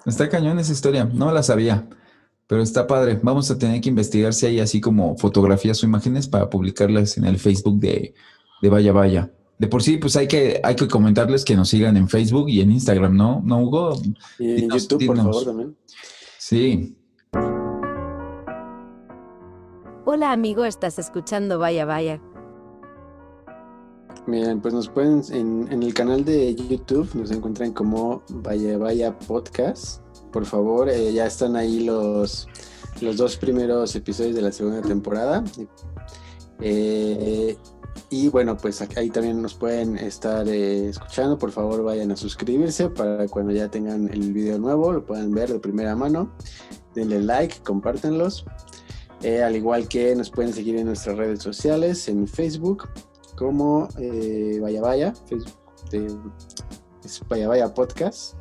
Está 0.05 0.29
cañón 0.29 0.59
esa 0.59 0.71
historia. 0.71 1.09
No 1.11 1.31
la 1.31 1.41
sabía, 1.41 1.85
pero 2.47 2.61
está 2.61 2.87
padre. 2.87 3.19
Vamos 3.21 3.49
a 3.49 3.57
tener 3.57 3.81
que 3.81 3.89
investigar 3.89 4.33
si 4.33 4.45
hay 4.45 4.59
así 4.59 4.79
como 4.79 5.17
fotografías 5.17 5.81
o 5.81 5.85
imágenes 5.85 6.27
para 6.27 6.49
publicarlas 6.49 7.17
en 7.17 7.25
el 7.25 7.39
Facebook 7.39 7.79
de, 7.79 8.13
de 8.61 8.69
Vaya 8.69 8.93
Vaya. 8.93 9.31
De 9.57 9.67
por 9.67 9.81
sí, 9.81 9.97
pues 9.97 10.15
hay 10.17 10.27
que, 10.27 10.59
hay 10.63 10.75
que 10.75 10.87
comentarles 10.87 11.45
que 11.45 11.55
nos 11.55 11.69
sigan 11.69 11.95
en 11.95 12.09
Facebook 12.09 12.49
y 12.49 12.61
en 12.61 12.71
Instagram, 12.71 13.15
¿no? 13.15 13.41
¿No, 13.43 13.61
Hugo? 13.61 13.99
Y 14.37 14.49
en 14.49 14.55
Dinos, 14.57 14.87
YouTube, 14.87 15.07
por 15.07 15.17
favor, 15.17 15.45
también. 15.45 15.77
Sí. 16.37 16.97
Hola 20.05 20.31
amigo, 20.31 20.65
estás 20.65 20.99
escuchando 20.99 21.57
Vaya 21.57 21.85
Vaya. 21.85 22.21
Miren, 24.27 24.59
pues 24.59 24.73
nos 24.73 24.89
pueden, 24.89 25.21
en, 25.31 25.71
en 25.71 25.83
el 25.83 25.93
canal 25.93 26.25
de 26.25 26.53
YouTube 26.55 27.09
nos 27.15 27.31
encuentran 27.31 27.73
como 27.73 28.23
Vaya 28.29 28.77
Vaya 28.77 29.17
Podcast. 29.19 30.04
Por 30.35 30.45
favor, 30.45 30.89
eh, 30.89 31.13
ya 31.13 31.27
están 31.27 31.55
ahí 31.55 31.79
los, 31.79 32.49
los 32.99 33.15
dos 33.15 33.37
primeros 33.37 33.95
episodios 33.95 34.35
de 34.35 34.41
la 34.41 34.51
segunda 34.51 34.81
temporada. 34.81 35.45
Eh, 36.59 37.55
y 38.09 38.27
bueno, 38.27 38.57
pues 38.57 38.81
ahí 38.97 39.09
también 39.09 39.41
nos 39.41 39.53
pueden 39.53 39.97
estar 39.97 40.45
eh, 40.49 40.89
escuchando. 40.89 41.37
Por 41.37 41.53
favor, 41.53 41.83
vayan 41.83 42.11
a 42.11 42.17
suscribirse 42.17 42.89
para 42.89 43.29
cuando 43.29 43.53
ya 43.53 43.69
tengan 43.69 44.09
el 44.09 44.33
video 44.33 44.59
nuevo, 44.59 44.91
lo 44.91 45.05
puedan 45.05 45.31
ver 45.31 45.53
de 45.53 45.59
primera 45.59 45.95
mano. 45.95 46.33
Denle 46.95 47.21
like, 47.21 47.59
compártenlos. 47.63 48.45
Al 49.23 49.55
igual 49.55 49.87
que 49.87 50.13
nos 50.17 50.29
pueden 50.31 50.51
seguir 50.51 50.75
en 50.75 50.87
nuestras 50.87 51.15
redes 51.15 51.41
sociales, 51.41 52.09
en 52.09 52.27
Facebook, 52.27 52.89
como 53.37 53.87
Vaya 54.61 54.81
Vaya, 54.81 55.13
Facebook 55.89 56.33
Vaya 57.29 57.47
Vaya 57.47 57.73
Podcast. 57.73 58.35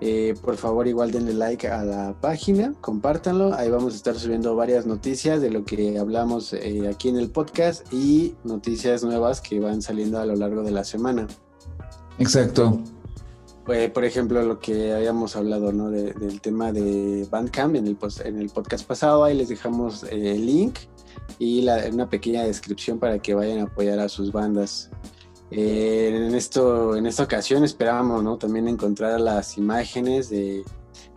Eh, 0.00 0.34
por 0.42 0.56
favor, 0.56 0.86
igual 0.86 1.10
denle 1.10 1.34
like 1.34 1.66
a 1.66 1.82
la 1.84 2.14
página, 2.20 2.72
compártanlo. 2.80 3.52
Ahí 3.54 3.68
vamos 3.68 3.94
a 3.94 3.96
estar 3.96 4.14
subiendo 4.14 4.54
varias 4.54 4.86
noticias 4.86 5.40
de 5.40 5.50
lo 5.50 5.64
que 5.64 5.98
hablamos 5.98 6.52
eh, 6.52 6.88
aquí 6.88 7.08
en 7.08 7.16
el 7.16 7.30
podcast 7.30 7.92
y 7.92 8.36
noticias 8.44 9.02
nuevas 9.02 9.40
que 9.40 9.58
van 9.58 9.82
saliendo 9.82 10.20
a 10.20 10.24
lo 10.26 10.36
largo 10.36 10.62
de 10.62 10.70
la 10.70 10.84
semana. 10.84 11.26
Exacto. 12.18 12.80
Eh, 13.68 13.90
por 13.92 14.04
ejemplo, 14.04 14.40
lo 14.42 14.60
que 14.60 14.94
habíamos 14.94 15.36
hablado 15.36 15.72
¿no? 15.72 15.90
De- 15.90 16.12
del 16.14 16.40
tema 16.40 16.72
de 16.72 17.26
Bandcamp 17.30 17.74
en 17.76 17.86
el, 17.86 17.98
en 18.24 18.38
el 18.40 18.48
podcast 18.50 18.86
pasado, 18.86 19.24
ahí 19.24 19.36
les 19.36 19.48
dejamos 19.48 20.04
eh, 20.04 20.36
el 20.36 20.46
link 20.46 20.78
y 21.38 21.62
la- 21.62 21.84
una 21.92 22.08
pequeña 22.08 22.44
descripción 22.44 22.98
para 22.98 23.18
que 23.18 23.34
vayan 23.34 23.58
a 23.58 23.62
apoyar 23.64 23.98
a 23.98 24.08
sus 24.08 24.32
bandas. 24.32 24.90
Eh, 25.50 26.26
en, 26.28 26.34
esto, 26.34 26.94
en 26.96 27.06
esta 27.06 27.22
ocasión 27.22 27.64
esperábamos 27.64 28.22
¿no? 28.22 28.36
también 28.36 28.68
encontrar 28.68 29.18
las 29.20 29.56
imágenes 29.56 30.28
de, 30.28 30.62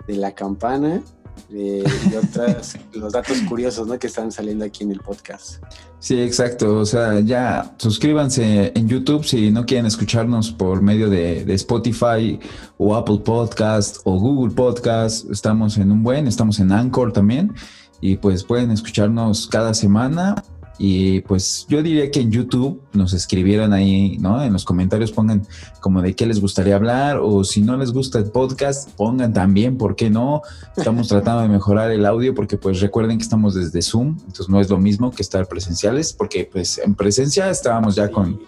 de 0.08 0.16
la 0.16 0.32
campana 0.34 1.02
de- 1.50 1.84
y 2.12 2.16
otras, 2.16 2.78
los 2.94 3.12
datos 3.12 3.42
curiosos 3.50 3.88
¿no? 3.88 4.00
que 4.00 4.08
están 4.08 4.32
saliendo 4.32 4.64
aquí 4.64 4.84
en 4.84 4.92
el 4.92 5.00
podcast. 5.02 5.62
Sí, 6.00 6.20
exacto. 6.22 6.78
O 6.78 6.86
sea, 6.86 7.20
ya 7.20 7.76
suscríbanse 7.78 8.72
en 8.74 8.88
YouTube 8.88 9.24
si 9.26 9.52
no 9.52 9.66
quieren 9.66 9.86
escucharnos 9.86 10.52
por 10.52 10.82
medio 10.82 11.10
de, 11.10 11.44
de 11.44 11.54
Spotify 11.56 12.40
o 12.78 12.96
Apple 12.96 13.20
Podcast 13.24 13.98
o 14.06 14.18
Google 14.18 14.54
Podcast. 14.56 15.30
Estamos 15.30 15.78
en 15.78 15.92
un 15.92 16.04
buen, 16.04 16.26
estamos 16.28 16.60
en 16.60 16.72
Anchor 16.72 17.12
también. 17.14 17.54
Y 18.00 18.16
pues 18.18 18.44
pueden 18.44 18.72
escucharnos 18.72 19.46
cada 19.48 19.74
semana. 19.76 20.36
Y 20.78 21.22
pues 21.22 21.66
yo 21.70 21.84
diría 21.84 22.10
que 22.10 22.22
en 22.22 22.32
YouTube 22.32 22.82
nos 22.94 23.14
escribieran 23.14 23.72
ahí, 23.72 24.18
¿no? 24.20 24.42
En 24.42 24.52
los 24.52 24.66
comentarios 24.66 25.12
pongan 25.12 25.46
como 25.80 26.02
de 26.02 26.16
qué 26.16 26.26
les 26.26 26.42
gustaría 26.42 26.76
hablar 26.76 27.20
o 27.22 27.44
si 27.44 27.62
no 27.62 27.78
les 27.78 27.92
gusta 27.92 28.18
el 28.18 28.26
podcast, 28.32 28.90
pongan 28.92 29.34
también, 29.34 29.78
¿por 29.78 29.96
qué 29.96 30.10
no? 30.10 30.42
Estamos 30.76 31.08
tratando 31.10 31.44
de 31.44 31.50
mejorar 31.50 31.92
el 31.92 32.06
audio 32.06 32.34
porque 32.34 32.58
pues 32.58 32.82
recuerden 32.82 33.18
que 33.18 33.24
estamos 33.24 33.54
desde 33.54 33.82
Zoom, 33.82 34.18
entonces 34.20 34.50
no 34.50 34.60
es 34.60 34.70
lo 34.70 34.78
mismo 34.80 35.12
que 35.12 35.22
estar 35.22 35.48
presenciales 35.48 36.14
porque 36.14 36.50
pues 36.52 36.80
en 36.80 36.96
presencia 36.96 37.50
estábamos 37.50 37.96
ya 37.96 38.10
con 38.10 38.40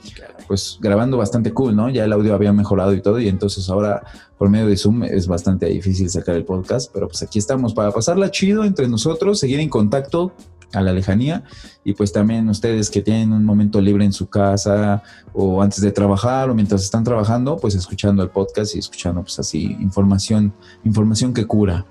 pues 0.48 0.78
grabando 0.82 1.18
bastante 1.18 1.54
cool, 1.54 1.76
¿no? 1.76 1.90
Ya 1.90 2.04
el 2.04 2.14
audio 2.14 2.34
había 2.34 2.52
mejorado 2.52 2.94
y 2.94 3.02
todo 3.02 3.20
y 3.20 3.28
entonces 3.28 3.70
ahora 3.70 4.04
por 4.38 4.50
medio 4.50 4.68
de 4.68 4.76
Zoom 4.76 5.04
es 5.04 5.28
bastante 5.28 5.68
difícil 5.68 6.10
sacar 6.10 6.36
el 6.36 6.44
podcast, 6.44 6.92
pero 6.94 7.08
pues 7.08 7.24
aquí 7.24 7.40
estamos 7.40 7.74
para 7.74 7.92
pasarla 7.92 8.30
chido 8.32 8.66
entre 8.66 8.88
nosotros, 8.88 9.40
seguir 9.40 9.60
en 9.60 9.70
contacto 9.70 10.34
a 10.74 10.82
la 10.82 10.92
lejanía 10.94 11.44
y 11.84 11.94
pues 11.94 12.12
también 12.12 12.50
ustedes 12.50 12.90
que 12.90 13.02
tienen 13.02 13.32
un 13.32 13.46
momento 13.46 13.80
libre 13.80 14.06
en 14.06 14.14
su 14.14 14.28
casa 14.28 15.04
o 15.34 15.62
antes 15.62 15.82
de 15.82 15.92
trabajar 15.92 16.50
o 16.50 16.56
mientras 16.56 16.84
están 16.84 17.04
trabajando, 17.04 17.58
pues 17.58 17.76
escuchando 17.76 18.24
el 18.24 18.30
podcast 18.30 18.76
y 18.76 18.80
escuchando 18.80 19.22
pues 19.22 19.38
así 19.40 19.78
información, 19.80 20.54
información 20.84 21.34
que 21.34 21.46
cura. 21.46 21.86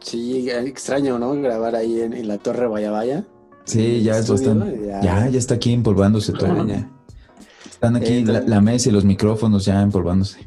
Sí, 0.00 0.48
extraño, 0.50 1.18
¿no? 1.18 1.32
Grabar 1.34 1.74
ahí 1.76 2.00
en, 2.00 2.12
en 2.12 2.28
la 2.28 2.38
Torre 2.38 2.66
Vaya 2.66 2.90
Vaya. 2.90 3.24
Sí, 3.64 4.02
ya 4.02 4.18
es 4.18 4.28
bastante. 4.28 4.80
Ya, 5.02 5.28
ya 5.28 5.38
está 5.38 5.54
aquí 5.54 5.72
empolvándose 5.72 6.32
todo. 6.32 6.66
ya. 6.66 6.90
Están 7.70 7.96
aquí 7.96 8.12
Eh, 8.14 8.24
la, 8.24 8.40
la 8.40 8.60
mesa 8.60 8.88
y 8.88 8.92
los 8.92 9.04
micrófonos 9.04 9.64
ya 9.64 9.82
empolvándose. 9.82 10.46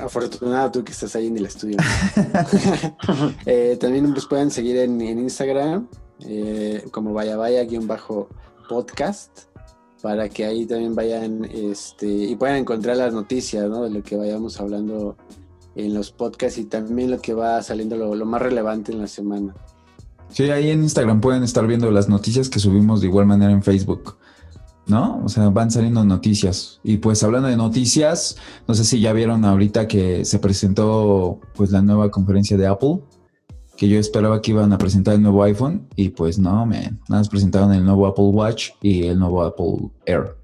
Afortunado 0.00 0.70
tú 0.70 0.84
que 0.84 0.92
estás 0.92 1.16
ahí 1.16 1.28
en 1.28 1.36
el 1.38 1.46
estudio. 1.46 1.76
Eh, 3.46 3.76
también 3.80 4.10
nos 4.12 4.26
pueden 4.26 4.50
seguir 4.50 4.76
en, 4.78 5.00
en 5.00 5.18
Instagram 5.18 5.88
eh, 6.20 6.84
como 6.90 7.12
vaya 7.12 7.36
vaya 7.36 7.64
guion 7.64 7.86
bajo 7.86 8.28
podcast 8.68 9.40
para 10.00 10.28
que 10.28 10.44
ahí 10.44 10.66
también 10.66 10.94
vayan 10.94 11.44
este, 11.44 12.06
y 12.06 12.36
puedan 12.36 12.56
encontrar 12.56 12.96
las 12.96 13.12
noticias 13.12 13.68
¿no? 13.68 13.84
de 13.84 13.90
lo 13.90 14.02
que 14.02 14.16
vayamos 14.16 14.60
hablando 14.60 15.16
en 15.74 15.94
los 15.94 16.12
podcasts 16.12 16.58
y 16.58 16.64
también 16.64 17.10
lo 17.10 17.20
que 17.20 17.34
va 17.34 17.62
saliendo 17.62 17.96
lo, 17.96 18.14
lo 18.14 18.26
más 18.26 18.42
relevante 18.42 18.92
en 18.92 19.00
la 19.00 19.06
semana. 19.06 19.54
Sí, 20.28 20.50
ahí 20.50 20.70
en 20.70 20.82
Instagram 20.82 21.20
pueden 21.20 21.42
estar 21.42 21.66
viendo 21.66 21.90
las 21.90 22.08
noticias 22.08 22.48
que 22.48 22.58
subimos 22.58 23.00
de 23.00 23.06
igual 23.06 23.26
manera 23.26 23.52
en 23.52 23.62
Facebook. 23.62 24.16
¿No? 24.86 25.22
O 25.24 25.28
sea, 25.28 25.48
van 25.48 25.70
saliendo 25.70 26.04
noticias. 26.04 26.80
Y 26.82 26.98
pues 26.98 27.22
hablando 27.22 27.48
de 27.48 27.56
noticias, 27.56 28.36
no 28.68 28.74
sé 28.74 28.84
si 28.84 29.00
ya 29.00 29.12
vieron 29.12 29.44
ahorita 29.44 29.88
que 29.88 30.24
se 30.24 30.38
presentó 30.38 31.40
pues 31.54 31.70
la 31.70 31.80
nueva 31.80 32.10
conferencia 32.10 32.58
de 32.58 32.66
Apple, 32.66 33.00
que 33.76 33.88
yo 33.88 33.98
esperaba 33.98 34.42
que 34.42 34.50
iban 34.50 34.72
a 34.72 34.78
presentar 34.78 35.14
el 35.14 35.22
nuevo 35.22 35.42
iPhone 35.42 35.88
y 35.96 36.10
pues 36.10 36.38
no, 36.38 36.66
man, 36.66 37.00
nada 37.08 37.20
más 37.20 37.28
presentaron 37.28 37.72
el 37.72 37.84
nuevo 37.84 38.06
Apple 38.06 38.26
Watch 38.26 38.70
y 38.82 39.06
el 39.06 39.18
nuevo 39.18 39.42
Apple 39.42 39.90
Air. 40.06 40.36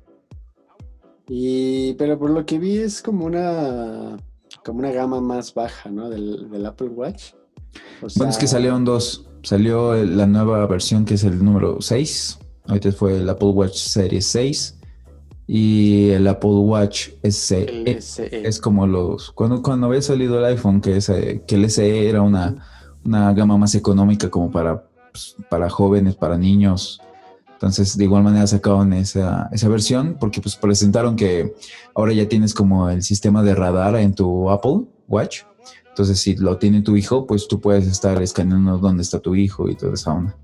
Y, 1.28 1.94
pero 1.94 2.18
por 2.18 2.30
lo 2.30 2.44
que 2.44 2.58
vi 2.58 2.78
es 2.78 3.02
como 3.02 3.24
una, 3.26 4.16
como 4.64 4.80
una 4.80 4.90
gama 4.90 5.20
más 5.20 5.54
baja 5.54 5.90
¿no? 5.90 6.08
del, 6.08 6.50
del 6.50 6.66
Apple 6.66 6.88
Watch. 6.88 7.34
O 8.02 8.06
Bueno, 8.16 8.32
es 8.32 8.38
que 8.38 8.48
salieron 8.48 8.84
dos. 8.84 9.26
Salió 9.42 9.94
la 9.94 10.26
nueva 10.26 10.66
versión 10.66 11.04
que 11.04 11.14
es 11.14 11.24
el 11.24 11.42
número 11.42 11.80
6. 11.80 12.39
Ahorita 12.70 12.92
fue 12.92 13.18
el 13.18 13.28
Apple 13.28 13.48
Watch 13.48 13.76
Series 13.76 14.26
6. 14.26 14.76
Y 15.48 16.10
el 16.10 16.28
Apple 16.28 16.50
Watch 16.50 17.08
SE. 17.24 18.00
SE. 18.00 18.46
Es 18.46 18.60
como 18.60 18.86
los. 18.86 19.32
Cuando, 19.32 19.60
cuando 19.60 19.88
había 19.88 20.00
salido 20.00 20.38
el 20.38 20.44
iPhone, 20.44 20.80
que, 20.80 20.96
ese, 20.96 21.42
que 21.48 21.56
el 21.56 21.68
SE 21.68 22.08
era 22.08 22.22
una, 22.22 22.64
una 23.04 23.32
gama 23.32 23.58
más 23.58 23.74
económica 23.74 24.30
como 24.30 24.52
para, 24.52 24.84
pues, 25.10 25.34
para 25.48 25.68
jóvenes, 25.68 26.14
para 26.14 26.38
niños. 26.38 27.00
Entonces, 27.54 27.98
de 27.98 28.04
igual 28.04 28.22
manera 28.22 28.46
sacaron 28.46 28.92
esa, 28.92 29.48
esa 29.50 29.68
versión 29.68 30.16
porque 30.18 30.40
pues 30.40 30.54
presentaron 30.56 31.16
que 31.16 31.52
ahora 31.94 32.12
ya 32.12 32.26
tienes 32.28 32.54
como 32.54 32.88
el 32.88 33.02
sistema 33.02 33.42
de 33.42 33.54
radar 33.54 33.96
en 33.96 34.14
tu 34.14 34.48
Apple 34.48 34.82
Watch. 35.08 35.42
Entonces, 35.88 36.20
si 36.20 36.36
lo 36.36 36.56
tiene 36.58 36.82
tu 36.82 36.96
hijo, 36.96 37.26
pues 37.26 37.48
tú 37.48 37.60
puedes 37.60 37.88
estar 37.88 38.22
escaneando 38.22 38.78
dónde 38.78 39.02
está 39.02 39.18
tu 39.18 39.34
hijo 39.34 39.68
y 39.68 39.74
toda 39.74 39.94
esa 39.94 40.12
onda. 40.12 40.36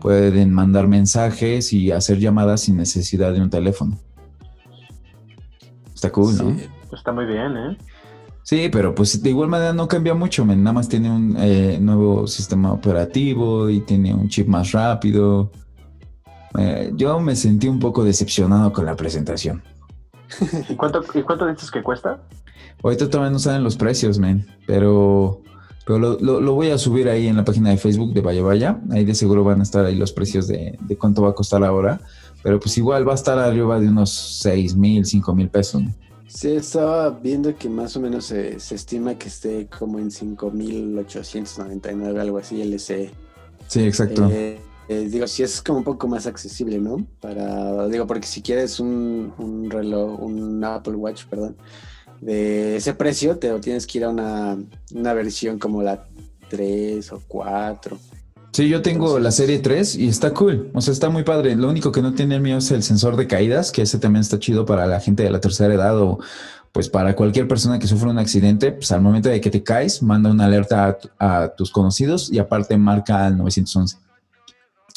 Pueden 0.00 0.52
mandar 0.52 0.88
mensajes 0.88 1.72
y 1.72 1.92
hacer 1.92 2.18
llamadas 2.18 2.62
sin 2.62 2.76
necesidad 2.76 3.32
de 3.32 3.40
un 3.40 3.50
teléfono. 3.50 3.98
Está 5.94 6.10
cool, 6.10 6.36
¿no? 6.36 6.58
Sí. 6.58 6.66
Está 6.92 7.12
muy 7.12 7.26
bien, 7.26 7.56
¿eh? 7.56 7.78
Sí, 8.42 8.68
pero 8.72 8.94
pues 8.94 9.22
de 9.22 9.30
igual 9.30 9.48
manera 9.48 9.72
no 9.72 9.86
cambia 9.86 10.14
mucho, 10.14 10.44
men. 10.44 10.62
nada 10.62 10.74
más 10.74 10.88
tiene 10.88 11.10
un 11.10 11.36
eh, 11.38 11.78
nuevo 11.80 12.26
sistema 12.26 12.72
operativo 12.72 13.68
y 13.68 13.80
tiene 13.80 14.12
un 14.12 14.28
chip 14.28 14.48
más 14.48 14.72
rápido. 14.72 15.52
Eh, 16.58 16.90
yo 16.96 17.20
me 17.20 17.36
sentí 17.36 17.68
un 17.68 17.78
poco 17.78 18.02
decepcionado 18.02 18.72
con 18.72 18.86
la 18.86 18.96
presentación. 18.96 19.62
¿Y 20.68 20.74
cuánto, 20.74 21.04
¿Y 21.14 21.22
cuánto 21.22 21.46
dices 21.46 21.70
que 21.70 21.82
cuesta? 21.82 22.20
Ahorita 22.82 23.08
todavía 23.08 23.30
no 23.30 23.38
saben 23.38 23.62
los 23.62 23.76
precios, 23.76 24.18
men, 24.18 24.46
pero, 24.66 25.42
pero 25.84 25.98
lo, 25.98 26.18
lo- 26.20 26.40
lo 26.40 26.54
voy 26.54 26.70
a 26.70 26.78
subir 26.78 27.08
ahí 27.08 27.26
en 27.26 27.36
la 27.36 27.44
página 27.44 27.70
de 27.70 27.76
Facebook 27.78 28.12
de 28.12 28.20
Vaya 28.20 28.42
Vaya. 28.42 28.80
Ahí 28.90 29.04
de 29.04 29.14
seguro 29.14 29.44
van 29.44 29.60
a 29.60 29.62
estar 29.62 29.84
ahí 29.84 29.96
los 29.96 30.12
precios 30.12 30.46
de, 30.46 30.78
de 30.80 30.96
cuánto 30.96 31.22
va 31.22 31.30
a 31.30 31.34
costar 31.34 31.64
ahora. 31.64 32.00
Pero 32.42 32.58
pues 32.60 32.76
igual 32.78 33.06
va 33.06 33.12
a 33.12 33.16
estar 33.16 33.38
arriba 33.38 33.78
de 33.80 33.88
unos 33.88 34.10
6 34.42 34.76
mil, 34.76 35.04
5 35.04 35.34
mil 35.34 35.48
pesos. 35.48 35.82
men. 35.82 35.94
Sí, 36.26 36.52
estaba 36.52 37.10
viendo 37.10 37.54
que 37.56 37.68
más 37.68 37.96
o 37.96 38.00
menos 38.00 38.26
se, 38.26 38.60
se 38.60 38.76
estima 38.76 39.14
que 39.16 39.28
esté 39.28 39.66
como 39.66 39.98
en 39.98 40.10
5.899, 40.10 42.20
algo 42.20 42.38
así, 42.38 42.60
el 42.62 42.78
SE. 42.78 43.10
Sí, 43.66 43.80
exacto. 43.84 44.28
Eh, 44.30 44.60
eh, 44.88 45.08
digo, 45.10 45.26
sí 45.26 45.42
es 45.42 45.60
como 45.62 45.78
un 45.78 45.84
poco 45.84 46.08
más 46.08 46.26
accesible, 46.26 46.78
¿no? 46.78 47.04
Para, 47.20 47.86
digo, 47.88 48.06
porque 48.06 48.26
si 48.26 48.42
quieres 48.42 48.80
un, 48.80 49.32
un 49.38 49.70
reloj, 49.70 50.20
un 50.22 50.62
Apple 50.64 50.94
Watch, 50.94 51.24
perdón, 51.26 51.56
de 52.20 52.76
ese 52.76 52.94
precio, 52.94 53.38
te 53.38 53.48
lo 53.50 53.60
tienes 53.60 53.86
que 53.86 53.98
ir 53.98 54.04
a 54.04 54.10
una, 54.10 54.58
una 54.94 55.12
versión 55.14 55.58
como 55.58 55.82
la 55.82 56.04
3 56.48 57.12
o 57.12 57.22
4. 57.28 57.98
Sí, 58.52 58.68
yo 58.68 58.82
tengo 58.82 59.18
la 59.20 59.30
serie 59.30 59.60
3 59.60 59.94
y 59.96 60.08
está 60.08 60.34
cool. 60.34 60.70
O 60.74 60.80
sea, 60.80 60.92
está 60.92 61.08
muy 61.08 61.22
padre. 61.22 61.54
Lo 61.54 61.68
único 61.68 61.92
que 61.92 62.02
no 62.02 62.14
tiene 62.14 62.34
el 62.34 62.40
mío 62.42 62.56
es 62.58 62.70
el 62.72 62.82
sensor 62.82 63.16
de 63.16 63.26
caídas, 63.28 63.70
que 63.70 63.82
ese 63.82 63.98
también 63.98 64.22
está 64.22 64.38
chido 64.40 64.66
para 64.66 64.86
la 64.86 64.98
gente 65.00 65.22
de 65.22 65.30
la 65.30 65.40
tercera 65.40 65.72
edad 65.72 65.96
o 66.00 66.18
pues 66.72 66.88
para 66.88 67.16
cualquier 67.16 67.48
persona 67.48 67.78
que 67.78 67.86
sufra 67.86 68.10
un 68.10 68.18
accidente. 68.18 68.72
Pues 68.72 68.90
al 68.92 69.02
momento 69.02 69.28
de 69.28 69.40
que 69.40 69.50
te 69.50 69.62
caes, 69.62 70.02
manda 70.02 70.30
una 70.30 70.46
alerta 70.46 70.86
a, 70.86 70.98
tu- 70.98 71.08
a 71.18 71.48
tus 71.56 71.70
conocidos 71.70 72.30
y 72.32 72.38
aparte 72.40 72.76
marca 72.76 73.26
al 73.26 73.36
911. 73.38 73.96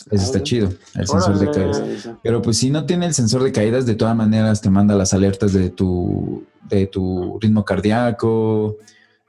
Eso 0.09 0.25
está 0.25 0.43
chido, 0.43 0.69
el 0.95 1.07
sensor 1.07 1.39
de 1.39 1.49
caídas. 1.49 1.83
Pero 2.21 2.41
pues 2.41 2.57
si 2.57 2.69
no 2.69 2.85
tiene 2.85 3.05
el 3.05 3.13
sensor 3.13 3.43
de 3.43 3.51
caídas, 3.51 3.85
de 3.85 3.95
todas 3.95 4.15
maneras 4.15 4.61
te 4.61 4.69
manda 4.69 4.95
las 4.95 5.13
alertas 5.13 5.53
de 5.53 5.69
tu, 5.69 6.45
de 6.69 6.87
tu 6.87 7.37
ritmo 7.41 7.63
cardíaco 7.63 8.77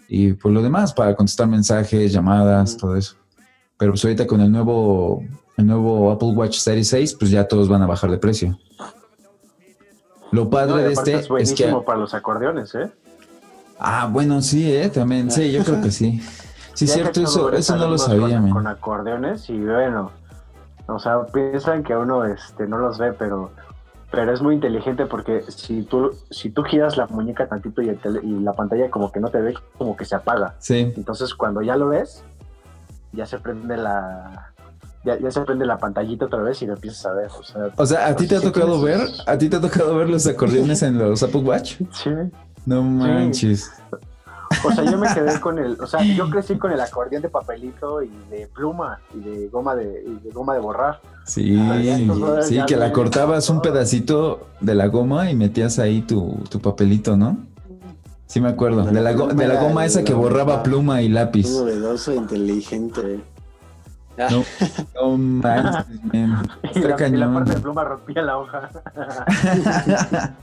y 0.09 0.33
por 0.33 0.53
lo 0.53 0.63
demás, 0.63 0.93
para 0.93 1.15
contestar 1.15 1.47
mensajes, 1.49 2.13
llamadas, 2.13 2.77
todo 2.77 2.97
eso. 2.97 3.17
Pero 3.79 3.93
pues 3.93 4.05
ahorita 4.05 4.27
con 4.27 4.41
el 4.41 4.51
nuevo, 4.51 5.23
el 5.57 5.67
nuevo 5.67 6.11
Apple 6.11 6.33
Watch 6.33 6.59
Series 6.59 6.89
6, 6.89 7.17
pues 7.19 7.31
ya 7.31 7.47
todos 7.47 7.69
van 7.69 7.83
a 7.83 7.87
bajar 7.87 8.11
de 8.11 8.19
precio. 8.19 8.59
Lo 10.33 10.51
padre 10.51 10.71
No, 10.73 10.77
de 10.79 10.93
este 10.93 11.15
es 11.15 11.29
es 11.39 11.53
que... 11.53 11.73
para 11.87 11.99
los 11.99 12.13
acordeones, 12.15 12.75
¿eh? 12.75 12.91
Ah, 13.79 14.09
bueno, 14.11 14.41
sí, 14.43 14.73
¿eh? 14.73 14.89
También, 14.89 15.31
sí, 15.31 15.53
yo 15.53 15.63
creo 15.65 15.81
que 15.81 15.91
sí. 15.91 16.21
Sí, 16.75 16.87
Ya 16.87 16.95
cierto, 16.95 17.23
eso, 17.23 17.53
eso 17.53 17.77
no 17.77 17.87
lo 17.87 17.97
sabía, 17.97 18.35
con, 18.35 18.43
man. 18.43 18.51
con 18.51 18.67
acordeones 18.67 19.49
y 19.49 19.57
bueno, 19.61 20.11
o 20.87 20.99
sea, 20.99 21.25
piensan 21.33 21.83
que 21.83 21.97
uno 21.97 22.25
este, 22.25 22.67
no 22.67 22.79
los 22.79 22.99
ve, 22.99 23.13
pero, 23.13 23.51
pero 24.11 24.33
es 24.33 24.43
muy 24.43 24.55
inteligente 24.55 25.07
porque 25.07 25.43
si 25.49 25.83
tú, 25.83 26.11
si 26.31 26.51
tú 26.51 26.63
giras 26.63 26.97
la 26.97 27.07
muñeca 27.07 27.47
tantito 27.49 27.83
y, 27.83 27.89
el 27.89 28.01
tele- 28.01 28.21
y 28.23 28.41
la 28.41 28.53
pantalla 28.53 28.91
como 28.91 29.11
que 29.11 29.21
no 29.21 29.29
te 29.29 29.41
ve, 29.41 29.55
como 29.79 29.97
que 29.97 30.05
se 30.05 30.15
apaga. 30.15 30.55
Sí. 30.59 30.93
Entonces 30.97 31.35
cuando 31.35 31.63
ya 31.63 31.77
lo 31.77 31.89
ves, 31.89 32.23
ya 33.13 33.27
se 33.27 33.39
prende 33.39 33.77
la... 33.77 34.51
Ya, 35.05 35.19
ya 35.19 35.31
se 35.31 35.43
prende 35.43 35.67
la 35.67 35.77
pantallita 35.77 36.25
otra 36.25 36.41
vez 36.41 36.63
y 36.63 36.67
lo 36.67 36.73
empiezas 36.73 37.05
a 37.05 37.13
ver. 37.13 37.29
O 37.39 37.43
sea, 37.43 37.63
O 37.77 37.85
sea, 37.85 38.07
¿a 38.07 38.17
ti 38.17 38.27
te 38.27 38.37
ha 38.37 38.41
sí 38.41 38.47
tocado 38.47 38.81
ver? 38.81 39.01
¿A 39.27 39.37
ti 39.37 39.51
te 39.51 39.57
ha 39.57 39.61
tocado 39.61 39.95
ver 39.97 40.09
los 40.09 40.27
acordeones 40.27 40.83
en 40.83 40.97
los 40.99 41.23
Apple 41.23 41.43
Watch? 41.43 41.77
Sí. 41.93 42.11
No 42.65 42.83
manches. 42.83 43.71
O 44.63 44.71
sea, 44.73 44.85
yo 44.85 44.99
me 44.99 45.09
quedé 45.13 45.41
con 45.41 45.59
el, 45.59 45.81
o 45.81 45.87
sea, 45.87 46.03
yo 46.03 46.29
crecí 46.31 46.57
con 46.59 46.71
el 46.73 46.81
acordeón 46.81 47.23
de 47.23 47.29
papelito 47.29 48.03
y 48.03 48.11
de 48.31 48.47
pluma 48.47 49.01
y 49.15 49.21
de 49.21 49.49
goma 49.49 49.75
de, 49.75 50.05
y 50.07 50.25
de 50.25 50.31
goma 50.31 50.55
de 50.55 50.61
borrar. 50.61 51.01
Sí, 51.25 51.55
entonces, 51.59 52.47
sí, 52.49 52.61
que 52.67 52.77
la 52.77 52.93
cortabas 52.93 53.49
un 53.51 53.61
pedacito 53.63 54.49
de 54.61 54.75
la 54.75 54.87
goma 54.89 55.31
y 55.31 55.35
metías 55.35 55.79
ahí 55.79 56.03
tu, 56.03 56.39
tu 56.51 56.61
papelito, 56.61 57.17
¿no? 57.17 57.39
Sí 58.27 58.41
me 58.41 58.49
acuerdo, 58.49 58.85
de 58.85 59.01
la, 59.01 59.13
go- 59.13 59.29
de 59.29 59.47
la 59.47 59.61
goma 59.63 59.85
esa 59.85 60.03
que 60.05 60.13
borraba 60.15 60.63
pluma 60.63 61.01
y 61.03 61.09
lápiz. 61.09 61.49
Novedoso 61.51 62.13
e 62.13 62.17
inteligente. 62.17 63.21
No, 64.17 64.45
no 64.95 65.17
manches, 65.19 66.05
man. 66.05 66.49
Y 66.63 66.67
Está 66.69 66.81
la, 66.81 66.87
y 66.87 66.89
la 66.89 66.97
cañón. 66.97 67.35
parte 67.35 67.53
de 67.55 67.61
pluma 67.61 67.85
rompía 67.85 68.23
la 68.23 68.39
hoja. 68.39 68.71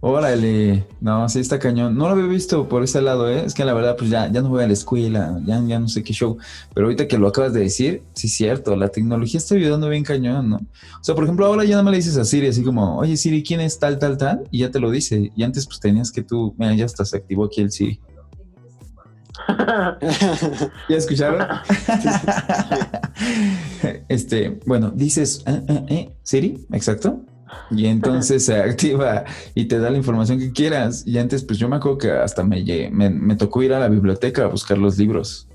Órale, 0.00 0.86
no, 1.00 1.28
sí 1.28 1.40
está 1.40 1.58
cañón. 1.58 1.96
No 1.96 2.06
lo 2.06 2.12
había 2.12 2.26
visto 2.26 2.68
por 2.68 2.84
ese 2.84 3.00
lado, 3.00 3.30
¿eh? 3.30 3.44
Es 3.44 3.54
que 3.54 3.64
la 3.64 3.72
verdad, 3.72 3.96
pues 3.96 4.10
ya, 4.10 4.30
ya 4.30 4.42
no 4.42 4.50
voy 4.50 4.62
a 4.62 4.66
la 4.66 4.72
escuela, 4.72 5.40
ya, 5.44 5.60
ya 5.66 5.78
no 5.78 5.88
sé 5.88 6.02
qué 6.02 6.12
show. 6.12 6.36
Pero 6.74 6.86
ahorita 6.86 7.08
que 7.08 7.18
lo 7.18 7.28
acabas 7.28 7.54
de 7.54 7.60
decir, 7.60 8.02
sí 8.14 8.26
es 8.26 8.34
cierto, 8.34 8.76
la 8.76 8.88
tecnología 8.88 9.38
está 9.38 9.54
ayudando 9.54 9.88
bien 9.88 10.04
cañón, 10.04 10.50
¿no? 10.50 10.56
O 10.56 11.04
sea, 11.04 11.14
por 11.14 11.24
ejemplo, 11.24 11.46
ahora 11.46 11.64
ya 11.64 11.70
nada 11.70 11.82
más 11.82 11.92
le 11.92 11.96
dices 11.98 12.16
a 12.18 12.24
Siri 12.24 12.48
así 12.48 12.62
como, 12.62 12.98
oye 12.98 13.16
Siri, 13.16 13.42
¿quién 13.42 13.60
es 13.60 13.78
tal, 13.78 13.98
tal, 13.98 14.18
tal? 14.18 14.44
Y 14.50 14.60
ya 14.60 14.70
te 14.70 14.80
lo 14.80 14.90
dice. 14.90 15.32
Y 15.34 15.42
antes 15.42 15.66
pues 15.66 15.80
tenías 15.80 16.12
que 16.12 16.22
tú, 16.22 16.54
mira, 16.58 16.74
ya 16.74 16.84
hasta 16.84 17.04
se 17.04 17.16
activó 17.16 17.46
aquí 17.46 17.62
el 17.62 17.72
Siri. 17.72 18.00
¿Ya 20.88 20.96
escucharon? 20.96 21.42
este, 24.08 24.60
bueno, 24.66 24.90
dices, 24.90 25.42
"Ah, 25.46 25.60
ah, 25.68 25.82
eh, 25.88 26.10
Siri, 26.22 26.66
exacto. 26.72 27.20
Y 27.70 27.86
entonces 27.86 28.44
se 28.44 28.60
activa 28.60 29.24
y 29.54 29.66
te 29.66 29.78
da 29.78 29.90
la 29.90 29.96
información 29.96 30.38
que 30.38 30.52
quieras. 30.52 31.06
Y 31.06 31.18
antes, 31.18 31.44
pues 31.44 31.58
yo 31.58 31.68
me 31.68 31.76
acuerdo 31.76 31.98
que 31.98 32.10
hasta 32.12 32.42
me, 32.44 32.62
me, 32.92 33.10
me 33.10 33.36
tocó 33.36 33.62
ir 33.62 33.72
a 33.72 33.78
la 33.80 33.88
biblioteca 33.88 34.44
a 34.44 34.46
buscar 34.48 34.78
los 34.78 34.98
libros. 34.98 35.48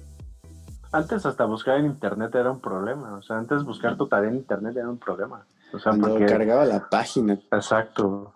Antes 0.94 1.26
hasta 1.26 1.46
buscar 1.46 1.80
en 1.80 1.86
internet 1.86 2.34
era 2.36 2.52
un 2.52 2.60
problema. 2.60 3.14
O 3.18 3.22
sea, 3.22 3.38
antes 3.38 3.64
buscar 3.64 3.96
tu 3.98 4.08
tarea 4.08 4.30
en 4.30 4.36
internet 4.38 4.76
era 4.76 4.90
un 4.90 4.98
problema. 4.98 5.46
O 5.74 5.80
sea, 5.80 5.92
Cuando 5.92 6.10
porque... 6.10 6.26
cargaba 6.26 6.66
la 6.66 6.90
página. 6.90 7.40
Exacto. 7.52 8.34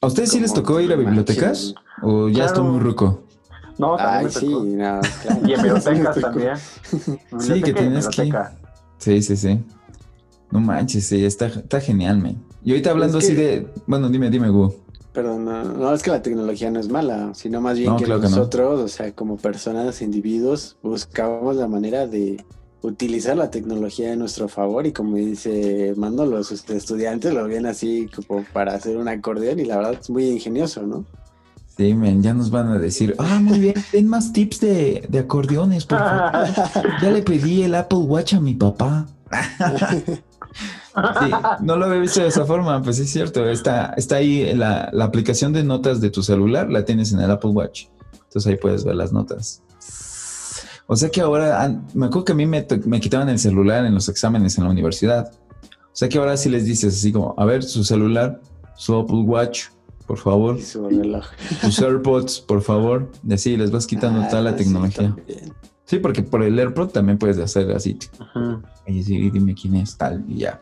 ¿A 0.00 0.06
ustedes 0.06 0.30
sí 0.30 0.38
les 0.38 0.52
tocó 0.52 0.78
ir 0.80 0.92
a 0.92 0.96
bibliotecas? 0.96 1.74
¿O 2.02 2.28
ya 2.28 2.34
Claro. 2.34 2.46
estoy 2.48 2.64
muy 2.64 2.80
ruco? 2.80 3.24
No, 3.78 3.96
también 3.96 4.18
Ay, 4.18 4.24
me 4.26 4.30
sí, 4.30 4.46
tocó. 4.50 4.64
no, 4.64 5.00
claro. 5.22 5.40
Y 5.48 5.52
en 5.54 5.62
bibliotecas 5.62 6.14
tocó. 6.14 6.26
también. 6.28 6.56
Sí, 7.38 7.62
que 7.62 7.72
tienes 7.72 8.08
que. 8.08 8.32
Sí, 8.98 9.22
sí, 9.22 9.36
sí. 9.36 9.64
No 10.50 10.60
manches, 10.60 11.06
sí, 11.06 11.24
está, 11.24 11.46
está 11.46 11.80
genial, 11.80 12.18
man. 12.18 12.36
Y 12.64 12.70
ahorita 12.72 12.90
hablando 12.90 13.18
Es 13.18 13.24
así 13.24 13.34
de. 13.34 13.66
Bueno, 13.86 14.08
dime, 14.08 14.30
dime, 14.30 14.48
Gu. 14.48 14.74
Perdón, 15.12 15.44
no, 15.46 15.64
no, 15.64 15.94
es 15.94 16.02
que 16.02 16.10
la 16.10 16.22
tecnología 16.22 16.70
no 16.70 16.78
es 16.78 16.88
mala, 16.88 17.32
sino 17.34 17.60
más 17.60 17.76
bien 17.78 17.90
No, 17.90 17.96
que 17.96 18.04
claro 18.04 18.20
que 18.20 18.28
no. 18.28 18.36
nosotros, 18.36 18.80
o 18.80 18.88
sea, 18.88 19.12
como 19.12 19.36
personas, 19.36 20.00
individuos, 20.02 20.76
buscamos 20.82 21.56
la 21.56 21.66
manera 21.66 22.06
de 22.06 22.44
utilizar 22.82 23.36
la 23.36 23.50
tecnología 23.50 24.12
a 24.12 24.16
nuestro 24.16 24.48
favor 24.48 24.86
y 24.86 24.92
como 24.92 25.16
dice 25.16 25.92
Mando, 25.96 26.24
los 26.26 26.52
estudiantes 26.52 27.34
lo 27.34 27.48
ven 27.48 27.66
así 27.66 28.08
como 28.14 28.44
para 28.52 28.74
hacer 28.74 28.96
un 28.96 29.08
acordeón 29.08 29.58
y 29.58 29.64
la 29.64 29.78
verdad 29.78 29.98
es 30.00 30.08
muy 30.08 30.28
ingenioso, 30.28 30.82
¿no? 30.82 31.04
Sí, 31.76 31.94
men, 31.94 32.22
ya 32.22 32.34
nos 32.34 32.50
van 32.50 32.68
a 32.68 32.78
decir, 32.78 33.14
ah, 33.18 33.40
muy 33.42 33.58
bien, 33.58 33.74
den 33.92 34.06
más 34.08 34.32
tips 34.32 34.60
de, 34.60 35.06
de 35.08 35.18
acordeones, 35.20 35.86
por 35.86 35.98
favor. 35.98 36.48
Ya 37.02 37.10
le 37.10 37.22
pedí 37.22 37.62
el 37.62 37.74
Apple 37.74 37.98
Watch 37.98 38.34
a 38.34 38.40
mi 38.40 38.54
papá. 38.54 39.06
Sí, 40.94 41.30
no 41.60 41.76
lo 41.76 41.86
había 41.86 42.00
visto 42.00 42.20
de 42.20 42.28
esa 42.28 42.44
forma, 42.44 42.82
pues 42.82 42.98
es 42.98 43.10
cierto. 43.10 43.48
Está, 43.48 43.94
está 43.96 44.16
ahí 44.16 44.54
la, 44.54 44.88
la 44.92 45.04
aplicación 45.04 45.52
de 45.52 45.62
notas 45.64 46.00
de 46.00 46.10
tu 46.10 46.22
celular, 46.22 46.70
la 46.70 46.84
tienes 46.84 47.12
en 47.12 47.20
el 47.20 47.30
Apple 47.30 47.50
Watch. 47.50 47.86
Entonces 48.14 48.46
ahí 48.46 48.56
puedes 48.56 48.84
ver 48.84 48.96
las 48.96 49.12
notas. 49.12 49.62
O 50.86 50.96
sea 50.96 51.10
que 51.10 51.20
ahora, 51.20 51.80
me 51.94 52.06
acuerdo 52.06 52.24
que 52.24 52.32
a 52.32 52.34
mí 52.34 52.46
me, 52.46 52.66
me 52.86 53.00
quitaban 53.00 53.28
el 53.28 53.38
celular 53.38 53.84
en 53.84 53.94
los 53.94 54.08
exámenes 54.08 54.56
en 54.58 54.64
la 54.64 54.70
universidad. 54.70 55.30
O 55.70 55.96
sea 55.98 56.08
que 56.08 56.18
ahora 56.18 56.36
sí 56.36 56.48
les 56.48 56.64
dices 56.64 56.94
así 56.96 57.12
como, 57.12 57.34
a 57.36 57.44
ver, 57.44 57.62
su 57.62 57.84
celular, 57.84 58.40
su 58.76 58.94
Apple 58.96 59.20
Watch, 59.20 59.64
por 60.06 60.16
favor, 60.16 60.56
Y 60.58 60.62
su 60.62 60.88
reloj. 60.88 61.26
AirPods, 61.82 62.40
por 62.40 62.62
favor. 62.62 63.10
Y 63.28 63.34
así 63.34 63.56
les 63.56 63.70
vas 63.70 63.86
quitando 63.86 64.22
Ah, 64.22 64.28
toda 64.28 64.40
la 64.42 64.56
tecnología. 64.56 65.14
Sí, 65.84 65.98
porque 65.98 66.22
por 66.22 66.42
el 66.42 66.58
AirPod 66.58 66.88
también 66.88 67.18
puedes 67.18 67.38
hacer 67.38 67.70
así. 67.72 67.98
Y 68.86 68.98
decir, 68.98 69.30
dime 69.32 69.54
quién 69.54 69.74
es 69.76 69.96
tal 69.98 70.24
y 70.26 70.38
ya. 70.38 70.60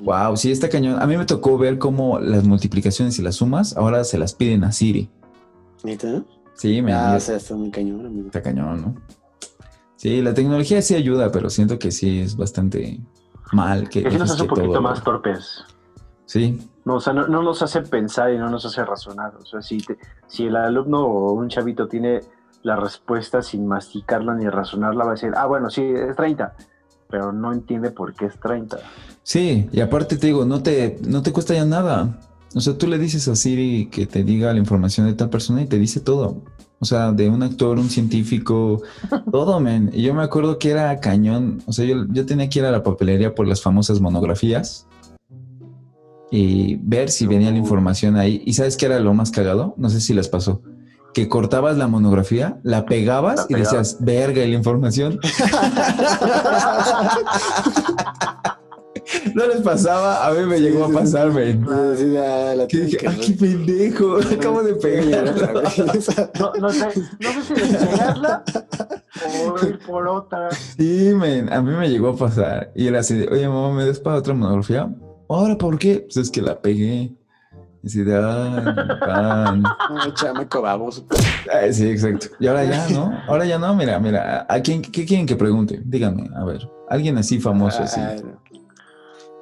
Wow, 0.00 0.36
sí, 0.36 0.52
está 0.52 0.68
cañón. 0.68 1.00
A 1.02 1.06
mí 1.06 1.16
me 1.16 1.24
tocó 1.24 1.58
ver 1.58 1.78
cómo 1.78 2.18
las 2.18 2.44
multiplicaciones 2.44 3.18
y 3.18 3.22
las 3.22 3.36
sumas 3.36 3.76
ahora 3.76 4.04
se 4.04 4.18
las 4.18 4.34
piden 4.34 4.64
a 4.64 4.72
Siri. 4.72 5.10
¿Neta? 5.82 6.22
Sí, 6.54 6.80
me 6.80 6.92
Ah, 6.92 7.14
o 7.16 7.20
sea, 7.20 7.36
está 7.36 7.54
muy 7.54 7.70
cañón, 7.70 8.06
amigo. 8.06 8.26
está 8.26 8.40
cañón, 8.42 8.80
¿no? 8.82 8.94
Sí, 9.96 10.20
la 10.22 10.34
tecnología 10.34 10.80
sí 10.82 10.94
ayuda, 10.94 11.30
pero 11.32 11.50
siento 11.50 11.78
que 11.78 11.90
sí 11.90 12.20
es 12.20 12.36
bastante 12.36 13.00
mal 13.52 13.88
que 13.88 14.08
sí 14.10 14.16
nos 14.18 14.30
hace 14.30 14.42
un 14.42 14.48
poquito 14.48 14.68
todo- 14.68 14.82
más 14.82 15.02
torpes. 15.02 15.64
Sí, 16.26 16.58
No, 16.86 16.96
o 16.96 17.00
sea, 17.00 17.12
no, 17.14 17.26
no 17.28 17.42
nos 17.42 17.62
hace 17.62 17.80
pensar 17.82 18.32
y 18.32 18.38
no 18.38 18.50
nos 18.50 18.64
hace 18.66 18.84
razonar. 18.84 19.34
O 19.36 19.44
sea, 19.46 19.62
si, 19.62 19.78
te- 19.78 19.98
si 20.26 20.46
el 20.46 20.56
alumno 20.56 21.00
o 21.06 21.32
un 21.32 21.48
chavito 21.48 21.88
tiene 21.88 22.20
la 22.62 22.76
respuesta 22.76 23.40
sin 23.42 23.66
masticarla 23.66 24.34
ni 24.34 24.46
razonarla, 24.48 25.04
va 25.04 25.10
a 25.10 25.14
decir, 25.14 25.32
ah, 25.36 25.46
bueno, 25.46 25.70
sí, 25.70 25.82
es 25.82 26.14
30, 26.14 26.54
pero 27.08 27.32
no 27.32 27.52
entiende 27.52 27.90
por 27.90 28.14
qué 28.14 28.26
es 28.26 28.38
30. 28.40 28.78
sí, 29.22 29.68
y 29.72 29.80
aparte 29.80 30.16
te 30.16 30.26
digo, 30.26 30.44
no 30.44 30.62
te, 30.62 30.98
no 31.06 31.22
te 31.22 31.32
cuesta 31.32 31.54
ya 31.54 31.64
nada. 31.64 32.18
O 32.54 32.60
sea, 32.60 32.78
tú 32.78 32.86
le 32.86 32.98
dices 32.98 33.26
a 33.28 33.34
Siri 33.34 33.88
que 33.90 34.06
te 34.06 34.22
diga 34.22 34.52
la 34.52 34.58
información 34.58 35.06
de 35.06 35.14
tal 35.14 35.28
persona 35.28 35.62
y 35.62 35.66
te 35.66 35.78
dice 35.78 36.00
todo. 36.00 36.42
O 36.78 36.84
sea, 36.84 37.12
de 37.12 37.28
un 37.28 37.42
actor, 37.42 37.78
un 37.78 37.88
científico, 37.88 38.82
todo, 39.32 39.58
men. 39.58 39.90
Y 39.92 40.02
yo 40.02 40.14
me 40.14 40.22
acuerdo 40.22 40.58
que 40.58 40.70
era 40.70 41.00
cañón. 41.00 41.62
O 41.66 41.72
sea, 41.72 41.84
yo, 41.84 42.04
yo 42.10 42.26
tenía 42.26 42.48
que 42.48 42.60
ir 42.60 42.64
a 42.64 42.70
la 42.70 42.82
papelería 42.82 43.34
por 43.34 43.48
las 43.48 43.60
famosas 43.60 44.00
monografías 44.00 44.86
y 46.30 46.76
ver 46.76 47.10
si 47.10 47.26
venía 47.26 47.50
la 47.50 47.58
información 47.58 48.16
ahí. 48.16 48.42
¿Y 48.44 48.54
sabes 48.54 48.76
qué 48.76 48.86
era 48.86 49.00
lo 49.00 49.14
más 49.14 49.30
cagado? 49.30 49.74
No 49.76 49.88
sé 49.88 50.00
si 50.00 50.14
les 50.14 50.28
pasó. 50.28 50.62
Que 51.14 51.28
cortabas 51.28 51.78
la 51.78 51.86
monografía, 51.86 52.58
la 52.64 52.86
pegabas 52.86 53.46
La 53.48 53.56
y 53.56 53.60
decías, 53.60 53.98
verga, 54.00 54.42
¿y 54.44 54.50
la 54.50 54.56
información? 54.56 55.20
no 59.34 59.46
les 59.46 59.60
pasaba, 59.60 60.26
a 60.26 60.32
mí 60.32 60.46
me 60.46 60.60
llegó 60.60 60.86
a 60.86 60.88
pasar, 60.88 61.30
men. 61.32 61.64
Ah, 61.68 61.92
sí, 61.96 62.06
la 62.06 62.66
Que 62.68 62.80
dije, 62.80 62.98
¡ah, 63.06 63.14
qué 63.24 63.32
pendejo! 63.32 64.16
Acabo 64.16 64.62
de 64.62 64.74
pegarla. 64.74 65.52
No, 66.38 66.52
no 66.60 66.70
sé, 66.70 66.86
no 67.20 67.32
sé 67.32 67.42
si 67.42 67.54
despegarla 67.54 68.44
o 69.46 69.66
ir 69.66 69.78
por 69.86 70.08
otra. 70.08 70.50
Sí, 70.50 71.12
men, 71.14 71.52
a 71.52 71.62
mí 71.62 71.72
me 71.72 71.88
llegó 71.88 72.08
a 72.08 72.16
pasar. 72.16 72.72
Y 72.74 72.88
era 72.88 72.98
así 73.00 73.14
de, 73.14 73.28
oye, 73.28 73.48
mamá, 73.48 73.72
¿me 73.72 73.84
des 73.84 74.00
para 74.00 74.16
otra 74.16 74.34
monografía? 74.34 74.92
¿Ahora 75.28 75.56
por 75.56 75.78
qué? 75.78 76.00
Pues 76.00 76.16
es 76.16 76.30
que 76.30 76.42
la 76.42 76.60
pegué. 76.60 77.14
Y 77.84 77.86
así 77.86 78.02
de, 78.02 78.16
ay, 78.16 78.98
pan. 79.00 79.62
No, 79.90 80.14
chamaco 80.14 80.62
baboso. 80.62 81.04
Ay, 81.52 81.70
sí, 81.74 81.86
exacto. 81.90 82.28
Y 82.40 82.46
ahora 82.46 82.64
ya, 82.64 82.88
¿no? 82.88 83.12
Ahora 83.28 83.44
ya 83.44 83.58
no, 83.58 83.74
mira, 83.74 84.00
mira. 84.00 84.46
¿A 84.48 84.60
quién, 84.60 84.80
qué 84.80 85.04
quieren 85.04 85.26
que 85.26 85.36
pregunte? 85.36 85.82
Díganme, 85.84 86.30
a 86.34 86.44
ver. 86.44 86.66
Alguien 86.88 87.18
así 87.18 87.38
famoso, 87.38 87.82
así. 87.82 88.00
Ah, 88.00 88.16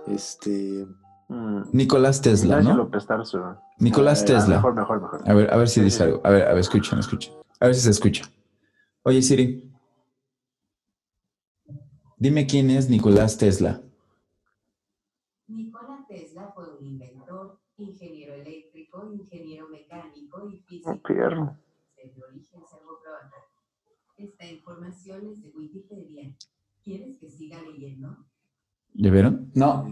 Este. 0.08 0.88
Mm, 1.28 1.62
Nicolás 1.72 2.20
Tesla, 2.20 2.56
Ignacio 2.58 2.70
¿no? 2.72 2.76
López 2.84 3.06
Tarso. 3.06 3.56
Nicolás 3.78 4.22
Ah, 4.22 4.26
Tesla. 4.26 4.56
mejor, 4.56 4.74
mejor, 4.74 5.00
mejor. 5.02 5.22
A 5.24 5.34
ver, 5.34 5.54
a 5.54 5.56
ver 5.56 5.68
si 5.68 5.74
Sí, 5.78 5.84
dice 5.84 5.98
sí. 5.98 6.02
algo. 6.02 6.20
A 6.24 6.30
ver, 6.30 6.42
a 6.42 6.48
ver, 6.50 6.58
escuchen, 6.58 6.98
escuchen. 6.98 7.32
A 7.60 7.66
ver 7.66 7.74
si 7.76 7.80
se 7.82 7.90
escucha. 7.90 8.24
Oye, 9.04 9.22
Siri. 9.22 9.70
Dime 12.18 12.46
quién 12.46 12.70
es 12.70 12.90
Nicolás 12.90 13.38
Tesla. 13.38 13.80
Serbocroata. 20.82 21.64
Esta 24.16 24.46
información 24.46 25.20
es 25.32 25.42
de 25.42 25.50
Wikipedia. 25.50 26.34
¿Quieres 26.84 27.18
que 27.18 27.30
siga 27.30 27.58
leyendo? 27.62 28.16
¿Ya 28.94 29.10
vieron? 29.10 29.50
No. 29.54 29.88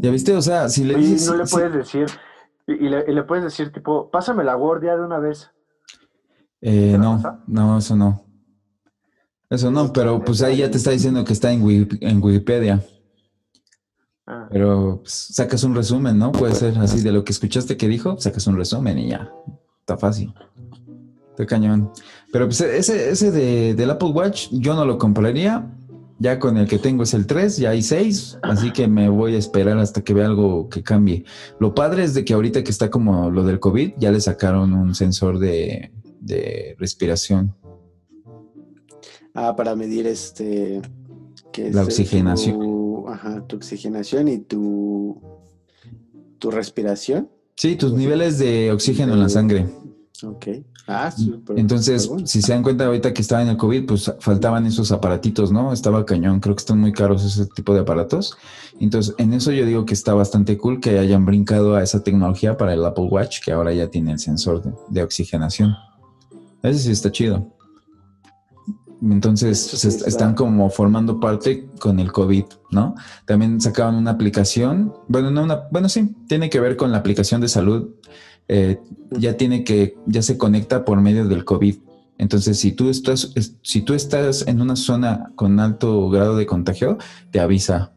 ¿Ya 0.00 0.10
viste? 0.10 0.34
O 0.34 0.42
sea, 0.42 0.68
si 0.68 0.84
le 0.84 0.96
Oye, 0.96 1.06
dices. 1.08 1.26
no 1.28 1.36
le 1.36 1.46
si- 1.46 1.54
puedes 1.54 1.72
decir, 1.74 2.06
y 2.66 2.74
le, 2.88 3.04
y 3.08 3.14
le 3.14 3.22
puedes 3.24 3.44
decir, 3.44 3.72
tipo, 3.72 4.10
pásame 4.10 4.44
la 4.44 4.54
guardia 4.54 4.96
de 4.96 5.04
una 5.04 5.18
vez. 5.18 5.50
Eh, 6.60 6.92
¿Te 6.92 6.98
la 6.98 6.98
no, 6.98 7.16
pasa? 7.16 7.44
no, 7.46 7.78
eso 7.78 7.96
no. 7.96 8.24
Eso 9.50 9.70
no, 9.70 9.92
pero 9.92 10.22
pues 10.22 10.42
ahí 10.42 10.58
ya 10.58 10.70
te 10.70 10.76
está 10.76 10.90
diciendo 10.90 11.24
que 11.24 11.32
está 11.32 11.50
en 11.52 11.62
Wikipedia. 11.62 12.84
Pero 14.50 15.00
pues, 15.02 15.12
sacas 15.32 15.62
un 15.64 15.74
resumen, 15.74 16.18
¿no? 16.18 16.32
Puede 16.32 16.54
ser 16.54 16.78
así 16.78 17.00
de 17.00 17.12
lo 17.12 17.24
que 17.24 17.32
escuchaste 17.32 17.76
que 17.76 17.88
dijo, 17.88 18.18
sacas 18.18 18.46
un 18.46 18.56
resumen 18.56 18.98
y 18.98 19.10
ya. 19.10 19.30
Está 19.80 19.96
fácil. 19.96 20.34
Está 21.30 21.46
cañón. 21.46 21.92
Pero 22.32 22.46
pues 22.46 22.60
ese, 22.60 23.10
ese 23.10 23.30
de, 23.30 23.74
del 23.74 23.90
Apple 23.90 24.10
Watch 24.10 24.48
yo 24.50 24.74
no 24.74 24.84
lo 24.84 24.98
compraría. 24.98 25.74
Ya 26.20 26.40
con 26.40 26.56
el 26.56 26.66
que 26.66 26.78
tengo 26.78 27.04
es 27.04 27.14
el 27.14 27.28
3, 27.28 27.58
ya 27.58 27.70
hay 27.70 27.80
6, 27.80 28.38
así 28.42 28.72
que 28.72 28.88
me 28.88 29.08
voy 29.08 29.36
a 29.36 29.38
esperar 29.38 29.78
hasta 29.78 30.02
que 30.02 30.14
vea 30.14 30.26
algo 30.26 30.68
que 30.68 30.82
cambie. 30.82 31.24
Lo 31.60 31.76
padre 31.76 32.02
es 32.02 32.12
de 32.12 32.24
que 32.24 32.34
ahorita 32.34 32.64
que 32.64 32.72
está 32.72 32.90
como 32.90 33.30
lo 33.30 33.44
del 33.44 33.60
COVID, 33.60 33.92
ya 33.98 34.10
le 34.10 34.20
sacaron 34.20 34.72
un 34.72 34.96
sensor 34.96 35.38
de, 35.38 35.92
de 36.20 36.74
respiración. 36.76 37.54
Ah, 39.32 39.54
para 39.54 39.76
medir 39.76 40.08
este. 40.08 40.82
que 41.52 41.70
La 41.70 41.82
oxigenación. 41.82 42.77
Ajá, 43.18 43.44
tu 43.46 43.56
oxigenación 43.56 44.28
y 44.28 44.38
tu. 44.38 45.20
Tu 46.38 46.50
respiración. 46.52 47.28
Sí, 47.56 47.74
tus 47.74 47.92
niveles 47.92 48.38
de 48.38 48.70
oxígeno 48.70 49.14
en 49.14 49.20
la 49.20 49.28
sangre. 49.28 49.66
Ok. 50.22 50.46
Ah. 50.86 51.12
Entonces, 51.56 52.06
bueno. 52.06 52.26
si 52.28 52.40
se 52.40 52.52
dan 52.52 52.62
cuenta 52.62 52.86
ahorita 52.86 53.12
que 53.12 53.22
estaba 53.22 53.42
en 53.42 53.48
el 53.48 53.56
COVID, 53.56 53.86
pues 53.86 54.12
faltaban 54.20 54.66
esos 54.66 54.92
aparatitos, 54.92 55.50
¿no? 55.50 55.72
Estaba 55.72 56.06
cañón, 56.06 56.38
creo 56.38 56.54
que 56.54 56.60
están 56.60 56.78
muy 56.78 56.92
caros 56.92 57.24
ese 57.24 57.46
tipo 57.46 57.74
de 57.74 57.80
aparatos. 57.80 58.36
Entonces, 58.78 59.14
en 59.18 59.32
eso 59.32 59.50
yo 59.50 59.66
digo 59.66 59.84
que 59.84 59.94
está 59.94 60.14
bastante 60.14 60.56
cool 60.56 60.80
que 60.80 61.00
hayan 61.00 61.26
brincado 61.26 61.74
a 61.74 61.82
esa 61.82 62.04
tecnología 62.04 62.56
para 62.56 62.74
el 62.74 62.84
Apple 62.84 63.08
Watch, 63.10 63.40
que 63.44 63.50
ahora 63.50 63.72
ya 63.72 63.88
tiene 63.88 64.12
el 64.12 64.20
sensor 64.20 64.62
de, 64.62 64.72
de 64.88 65.02
oxigenación. 65.02 65.74
Ese 66.62 66.78
sí 66.78 66.92
está 66.92 67.10
chido. 67.10 67.57
Entonces, 69.02 69.58
sí 69.60 69.76
est- 69.76 69.84
está- 69.96 70.08
están 70.08 70.34
como 70.34 70.68
formando 70.70 71.20
parte 71.20 71.68
con 71.78 72.00
el 72.00 72.10
COVID, 72.12 72.44
¿no? 72.70 72.94
También 73.26 73.60
sacaban 73.60 73.94
una 73.94 74.10
aplicación, 74.12 74.92
bueno, 75.06 75.30
no 75.30 75.42
una, 75.44 75.62
bueno, 75.70 75.88
sí, 75.88 76.14
tiene 76.26 76.50
que 76.50 76.58
ver 76.60 76.76
con 76.76 76.90
la 76.92 76.98
aplicación 76.98 77.40
de 77.40 77.48
salud. 77.48 77.90
eh, 78.50 78.80
ya 79.10 79.36
tiene 79.36 79.62
que, 79.62 79.94
ya 80.06 80.22
se 80.22 80.38
conecta 80.38 80.82
por 80.86 80.98
medio 81.02 81.28
del 81.28 81.44
COVID. 81.44 81.76
Entonces, 82.16 82.58
si 82.58 82.72
tú 82.72 82.88
estás, 82.88 83.30
es- 83.34 83.56
si 83.62 83.82
tú 83.82 83.92
estás 83.92 84.46
en 84.48 84.62
una 84.62 84.74
zona 84.74 85.30
con 85.34 85.60
alto 85.60 86.08
grado 86.08 86.34
de 86.34 86.46
contagio, 86.46 86.96
te 87.30 87.40
avisa. 87.40 87.92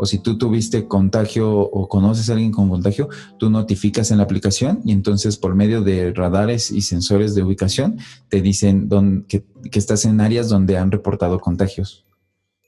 O 0.00 0.06
si 0.06 0.20
tú 0.20 0.38
tuviste 0.38 0.86
contagio 0.86 1.50
o 1.50 1.88
conoces 1.88 2.30
a 2.30 2.34
alguien 2.34 2.52
con 2.52 2.68
contagio, 2.68 3.08
tú 3.36 3.50
notificas 3.50 4.12
en 4.12 4.18
la 4.18 4.22
aplicación 4.22 4.80
y 4.84 4.92
entonces 4.92 5.36
por 5.36 5.56
medio 5.56 5.82
de 5.82 6.12
radares 6.14 6.70
y 6.70 6.82
sensores 6.82 7.34
de 7.34 7.42
ubicación 7.42 7.98
te 8.28 8.40
dicen 8.40 8.88
don- 8.88 9.24
que, 9.26 9.44
que 9.72 9.78
estás 9.80 10.04
en 10.04 10.20
áreas 10.20 10.48
donde 10.48 10.78
han 10.78 10.92
reportado 10.92 11.40
contagios. 11.40 12.04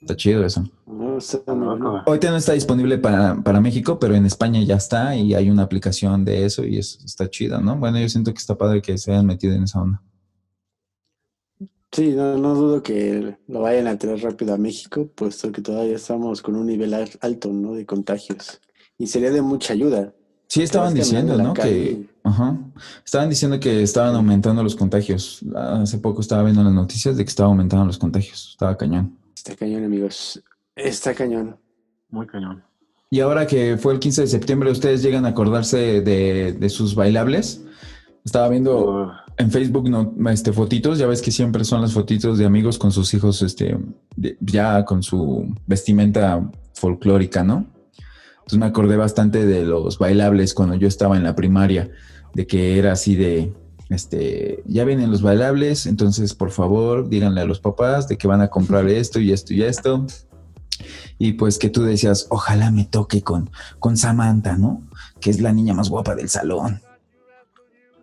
Está 0.01 0.17
chido 0.17 0.45
eso. 0.45 0.69
Ahorita 2.07 2.31
no 2.31 2.37
está 2.39 2.53
disponible 2.55 2.99
para, 2.99 3.37
para 3.43 3.61
México, 3.61 3.99
pero 4.01 4.15
en 4.17 4.27
España 4.27 4.61
ya 4.65 4.77
está 4.77 5.15
y 5.15 5.35
hay 5.35 5.51
una 5.51 5.63
aplicación 5.63 6.25
de 6.25 6.47
eso 6.47 6.65
y 6.65 6.79
es, 6.79 6.99
está 7.05 7.31
chida, 7.31 7.61
¿no? 7.61 7.77
Bueno, 7.77 8.01
yo 8.01 8.09
siento 8.09 8.33
que 8.33 8.39
está 8.39 8.57
padre 8.57 8.83
que 8.83 8.99
se 8.99 9.13
hayan 9.13 9.27
metido 9.27 9.53
en 9.55 9.65
esa 9.65 9.81
onda. 9.81 10.03
Sí, 11.93 12.11
no, 12.15 12.37
no 12.39 12.55
dudo 12.55 12.83
que 12.83 13.37
lo 13.49 13.61
vayan 13.63 13.89
a 13.89 13.99
traer 13.99 14.21
rápido 14.23 14.55
a 14.55 14.59
México, 14.59 15.09
puesto 15.15 15.51
que 15.51 15.61
todavía 15.61 15.97
estamos 15.97 16.41
con 16.41 16.55
un 16.55 16.67
nivel 16.67 16.95
al- 16.95 17.11
alto, 17.21 17.53
¿no? 17.53 17.75
De 17.75 17.85
contagios. 17.85 18.61
Y 18.97 19.07
sería 19.09 19.31
de 19.33 19.43
mucha 19.43 19.73
ayuda. 19.73 20.13
Sí, 20.47 20.63
estaban 20.63 20.95
diciendo, 20.95 21.37
¿no? 21.39 21.53
Que, 21.55 22.09
ajá, 22.25 22.59
estaban 23.05 23.29
diciendo 23.29 23.59
que 23.61 23.83
estaban 23.83 24.15
aumentando 24.15 24.63
los 24.63 24.75
contagios. 24.77 25.41
Hace 25.55 25.99
poco 25.99 26.21
estaba 26.21 26.43
viendo 26.45 26.63
las 26.63 26.73
noticias 26.73 27.17
de 27.17 27.25
que 27.25 27.29
estaban 27.29 27.51
aumentando 27.53 27.87
los 27.87 27.99
contagios. 27.99 28.49
Estaba 28.51 28.77
cañón. 28.77 29.17
Está 29.35 29.55
cañón, 29.57 29.85
amigos. 29.85 30.43
Está 30.77 31.15
cañón. 31.15 31.57
muy 32.09 32.27
cañón. 32.27 32.63
Y 33.11 33.21
ahora 33.21 33.47
que 33.47 33.77
fue 33.77 33.93
el 33.93 33.99
15 34.01 34.23
de 34.23 34.27
septiembre, 34.29 34.71
¿ustedes 34.71 35.03
llegan 35.03 35.25
a 35.25 35.31
acordarse 35.31 36.01
de, 36.01 36.53
de 36.53 36.69
sus 36.69 36.95
bailables? 36.95 37.63
Estaba 38.25 38.49
viendo 38.49 39.07
Uh, 39.07 39.11
en 39.39 39.51
Facebook 39.51 39.89
no, 39.89 40.13
este, 40.31 40.53
fotitos, 40.53 40.99
ya 40.99 41.07
ves 41.07 41.23
que 41.23 41.31
siempre 41.31 41.65
son 41.65 41.81
las 41.81 41.93
fotitos 41.95 42.37
de 42.39 42.45
amigos 42.45 42.77
con 42.79 42.93
sus 42.93 43.13
hijos, 43.15 43.41
este, 43.43 43.79
de- 44.17 44.37
ya 44.41 44.85
con 44.85 45.03
su 45.03 45.55
vestimenta 45.67 46.51
folclórica, 46.75 47.43
¿no? 47.43 47.67
Entonces 48.41 48.59
me 48.59 48.67
acordé 48.67 48.97
bastante 48.97 49.47
de 49.47 49.65
los 49.65 49.99
bailables 49.99 50.53
cuando 50.55 50.75
yo 50.75 50.87
estaba 50.89 51.17
en 51.17 51.23
la 51.25 51.35
primaria, 51.35 51.91
de 52.35 52.47
que 52.47 52.79
era 52.79 52.93
así 52.93 53.15
de, 53.17 53.55
este, 53.89 54.63
ya 54.67 54.85
vienen 54.85 55.11
los 55.11 55.23
bailables, 55.23 55.87
entonces 55.87 56.35
por 56.35 56.51
favor 56.51 57.09
díganle 57.09 57.41
a 57.41 57.45
los 57.47 57.61
papás 57.61 58.07
de 58.09 58.19
que 58.19 58.29
van 58.29 58.43
a 58.43 58.49
comprar 58.49 58.87
esto 58.91 59.21
y 59.21 59.33
esto 59.33 59.55
y 59.55 59.63
esto. 59.63 60.07
Y 61.19 61.33
pues 61.35 61.59
que 61.59 61.69
tú 61.71 61.83
decías, 61.83 62.27
ojalá 62.31 62.71
me 62.71 62.85
toque 62.85 63.23
con, 63.23 63.51
con 63.79 63.97
Samantha, 63.97 64.57
¿no? 64.57 64.83
Que 65.21 65.31
es 65.31 65.41
la 65.41 65.53
niña 65.53 65.75
más 65.75 65.89
guapa 65.91 66.15
del 66.15 66.29
salón. 66.31 66.81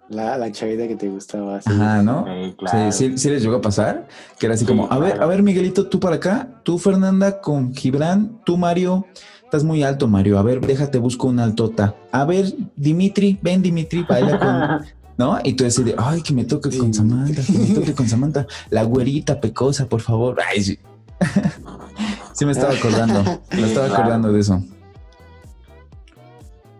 La, 0.10 0.38
la 0.38 0.52
chavita 0.52 0.88
que 0.88 0.96
te 0.96 1.10
gustaba. 1.10 1.62
sí. 1.62 1.70
Ajá, 1.72 2.02
¿no? 2.02 2.26
Sí, 2.26 2.56
claro. 2.58 2.92
Sí, 2.92 3.10
sí, 3.10 3.18
sí 3.18 3.30
les 3.30 3.42
llegó 3.44 3.58
a 3.58 3.62
pasar. 3.62 4.08
Que 4.40 4.46
era 4.46 4.56
así 4.56 4.66
como, 4.66 4.90
a 4.92 4.98
ver, 5.00 5.22
a 5.22 5.26
ver, 5.26 5.44
Miguelito, 5.44 5.88
tú 5.88 6.00
para 6.00 6.16
acá, 6.16 6.48
tú, 6.64 6.78
Fernanda, 6.80 7.42
con 7.42 7.74
Gibran, 7.76 8.40
tú, 8.46 8.58
Mario. 8.58 9.06
Estás 9.44 9.64
muy 9.64 9.84
alto, 9.84 10.08
Mario. 10.08 10.38
A 10.40 10.44
ver, 10.44 10.62
déjate, 10.62 10.98
busco 10.98 11.28
una 11.28 11.44
altota. 11.44 11.96
A 12.12 12.26
ver, 12.26 12.54
Dimitri, 12.76 13.38
ven, 13.42 13.62
Dimitri, 13.62 14.04
baila 14.08 14.40
con. 14.40 14.88
¿No? 15.18 15.40
Y 15.44 15.54
tú 15.54 15.64
decides, 15.64 15.96
ay, 15.98 16.22
que 16.22 16.32
me 16.34 16.46
toque 16.46 16.78
con 16.78 16.94
Samantha, 16.94 17.42
que 17.42 17.52
me 17.58 17.66
toque 17.74 17.94
con 17.96 18.08
Samantha. 18.08 18.46
La 18.70 18.84
güerita 18.84 19.42
pecosa, 19.42 19.88
por 19.88 20.02
favor. 20.02 20.38
Ay, 20.48 20.62
sí. 20.62 20.80
sí 22.34 22.46
me 22.46 22.52
estaba 22.52 22.74
acordando. 22.74 23.24
Me 23.52 23.64
estaba 23.68 23.88
Claro. 23.88 23.94
acordando 24.04 24.32
de 24.32 24.40
eso. 24.40 24.62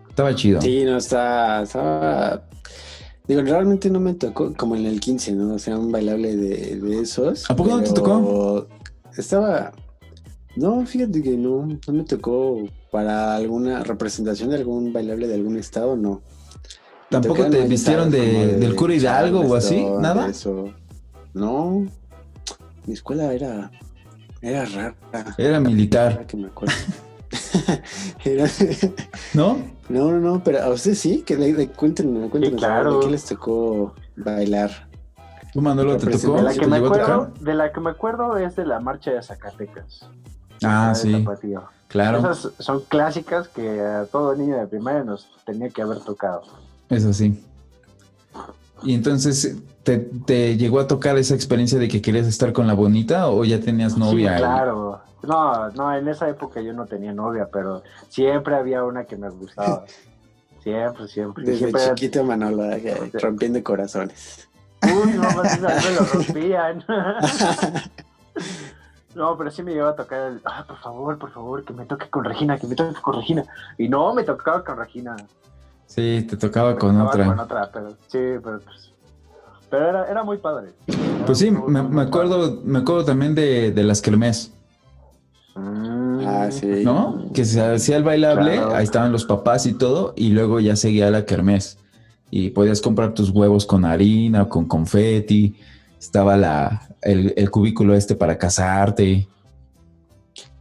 Estaba 0.08 0.34
chido. 0.34 0.60
Sí, 0.60 0.84
no, 0.84 0.96
está, 0.96 1.62
estaba... 1.62 2.42
Digo, 3.28 3.42
realmente 3.42 3.90
no 3.90 4.00
me 4.00 4.14
tocó 4.14 4.54
como 4.54 4.74
en 4.74 4.86
el 4.86 5.00
15, 5.00 5.32
¿no? 5.34 5.54
O 5.54 5.58
sea, 5.58 5.78
un 5.78 5.92
bailable 5.92 6.34
de, 6.34 6.76
de 6.80 7.00
esos. 7.00 7.48
¿A 7.50 7.54
poco 7.54 7.70
no 7.70 7.82
te 7.82 7.92
tocó? 7.92 8.66
Estaba... 9.16 9.72
No, 10.56 10.84
fíjate 10.86 11.22
que 11.22 11.36
no, 11.36 11.66
no 11.66 11.92
me 11.92 12.04
tocó 12.04 12.56
para 12.90 13.36
alguna 13.36 13.84
representación 13.84 14.50
de 14.50 14.56
algún 14.56 14.92
bailable 14.92 15.28
de 15.28 15.34
algún 15.34 15.56
estado, 15.56 15.94
no. 15.96 16.22
¿Tampoco 17.10 17.44
te 17.48 17.62
vistieron 17.66 18.10
de- 18.10 18.18
como 18.32 18.46
del 18.60 18.74
cura 18.74 18.94
Hidalgo 18.94 19.40
o 19.40 19.54
así? 19.54 19.84
¿Nada? 20.00 20.24
de 20.24 20.30
Eso. 20.32 20.72
No, 21.34 21.86
mi 22.86 22.92
escuela 22.94 23.32
era, 23.32 23.70
era 24.40 24.64
rara. 24.64 24.94
Era 25.36 25.60
militar, 25.60 26.12
Ahora 26.12 26.26
que 26.26 26.36
me 26.38 26.46
acuerdo. 26.48 26.74
Era- 28.24 28.48
¿no? 29.34 29.58
No, 29.88 30.10
no, 30.10 30.18
no, 30.18 30.44
pero 30.44 30.62
a 30.62 30.68
ustedes 30.68 30.98
sí, 30.98 31.22
que 31.22 31.36
de, 31.36 31.54
de, 31.54 31.68
cuéntenos, 31.68 32.30
cuéntenos, 32.30 32.60
claro. 32.60 32.98
¿de 32.98 33.06
qué 33.06 33.10
les 33.12 33.24
tocó 33.24 33.94
bailar? 34.16 34.88
¿Tú, 35.52 35.62
Manolo, 35.62 35.96
te 35.96 36.10
tocó? 36.10 36.36
De 36.36 36.42
la, 36.42 36.52
¿Te 36.52 36.60
que 36.60 36.66
me 36.66 36.76
acuerdo, 36.76 37.32
de 37.40 37.54
la 37.54 37.72
que 37.72 37.80
me 37.80 37.90
acuerdo 37.90 38.36
es 38.36 38.54
de 38.56 38.66
la 38.66 38.80
marcha 38.80 39.12
de 39.12 39.22
Zacatecas. 39.22 40.08
Ah, 40.62 40.92
sí, 40.94 41.12
Tapatío. 41.12 41.64
claro. 41.88 42.18
Esas 42.18 42.52
son 42.58 42.82
clásicas 42.88 43.48
que 43.48 43.80
a 43.80 44.04
todo 44.06 44.34
niño 44.34 44.56
de 44.56 44.66
primaria 44.66 45.04
nos 45.04 45.26
tenía 45.46 45.70
que 45.70 45.80
haber 45.80 46.00
tocado. 46.00 46.42
Eso 46.90 47.12
sí. 47.12 47.42
Y 48.82 48.94
entonces, 48.94 49.56
¿te, 49.82 49.98
te 49.98 50.56
llegó 50.56 50.80
a 50.80 50.86
tocar 50.86 51.16
esa 51.16 51.34
experiencia 51.34 51.78
de 51.78 51.88
que 51.88 52.02
querías 52.02 52.26
estar 52.26 52.52
con 52.52 52.66
la 52.66 52.74
bonita 52.74 53.28
o 53.28 53.44
ya 53.44 53.58
tenías 53.60 53.96
novia? 53.96 54.32
Sí, 54.32 54.38
claro. 54.38 55.00
No, 55.22 55.68
no, 55.70 55.94
en 55.94 56.06
esa 56.08 56.28
época 56.28 56.60
yo 56.60 56.72
no 56.72 56.86
tenía 56.86 57.12
novia, 57.12 57.48
pero 57.52 57.82
siempre 58.08 58.54
había 58.56 58.84
una 58.84 59.04
que 59.04 59.16
me 59.16 59.28
gustaba. 59.30 59.84
Siempre, 60.62 61.06
siempre. 61.08 61.44
Desde 61.44 61.58
siempre 61.60 61.82
era- 61.82 61.94
chiquito 61.94 62.24
Manolo, 62.24 62.64
eh, 62.64 63.10
rompiendo 63.22 63.62
corazones. 63.62 64.48
Uy, 64.82 65.12
no, 65.12 65.22
más 65.30 65.58
me 65.60 65.90
lo 65.94 66.00
rompían. 66.12 66.84
No, 69.14 69.36
pero 69.36 69.50
sí 69.50 69.62
me 69.62 69.72
llegaba 69.72 69.90
a 69.90 69.96
tocar 69.96 70.28
el, 70.32 70.40
ah, 70.44 70.64
por 70.68 70.76
favor, 70.78 71.18
por 71.18 71.32
favor, 71.32 71.64
que 71.64 71.72
me 71.72 71.86
toque 71.86 72.08
con 72.08 72.24
Regina, 72.24 72.56
que 72.58 72.66
me 72.68 72.76
toque 72.76 73.00
con 73.00 73.14
Regina. 73.16 73.42
Y 73.76 73.88
no, 73.88 74.14
me 74.14 74.22
tocaba 74.22 74.62
con 74.62 74.76
Regina. 74.76 75.16
Sí, 75.86 76.24
te 76.28 76.36
tocaba 76.36 76.72
Me 76.74 76.78
con 76.78 76.90
tocaba 76.92 77.08
otra. 77.10 77.24
Con 77.26 77.40
otra, 77.40 77.70
pero 77.72 77.90
sí, 77.90 78.18
pero 78.44 78.60
pues. 78.60 78.92
Pero 79.70 79.88
era, 79.88 80.04
era 80.10 80.22
muy 80.22 80.38
padre. 80.38 80.72
Pues 81.26 81.38
sí, 81.38 81.50
me, 81.50 81.82
me 81.82 82.02
acuerdo, 82.02 82.60
me 82.64 82.78
acuerdo 82.78 83.04
también 83.06 83.34
de, 83.34 83.72
de 83.72 83.82
las 83.82 84.00
kermés, 84.00 84.52
Ah, 85.56 86.48
sí. 86.50 86.82
¿no? 86.84 87.26
Que 87.34 87.44
se 87.44 87.60
hacía 87.60 87.96
el 87.96 88.04
bailable, 88.04 88.54
Claro. 88.56 88.74
ahí 88.74 88.84
estaban 88.84 89.12
los 89.12 89.24
papás 89.24 89.66
y 89.66 89.72
todo, 89.74 90.12
y 90.16 90.28
luego 90.30 90.60
ya 90.60 90.76
seguía 90.76 91.10
la 91.10 91.24
kermés. 91.24 91.78
Y 92.30 92.50
podías 92.50 92.80
comprar 92.80 93.14
tus 93.14 93.30
huevos 93.30 93.64
con 93.66 93.84
harina 93.84 94.42
o 94.42 94.48
con 94.48 94.66
confeti. 94.66 95.56
Estaba 95.98 96.36
la, 96.36 96.88
el, 97.02 97.32
el 97.36 97.50
cubículo 97.50 97.94
este 97.94 98.14
para 98.14 98.36
casarte. 98.38 99.26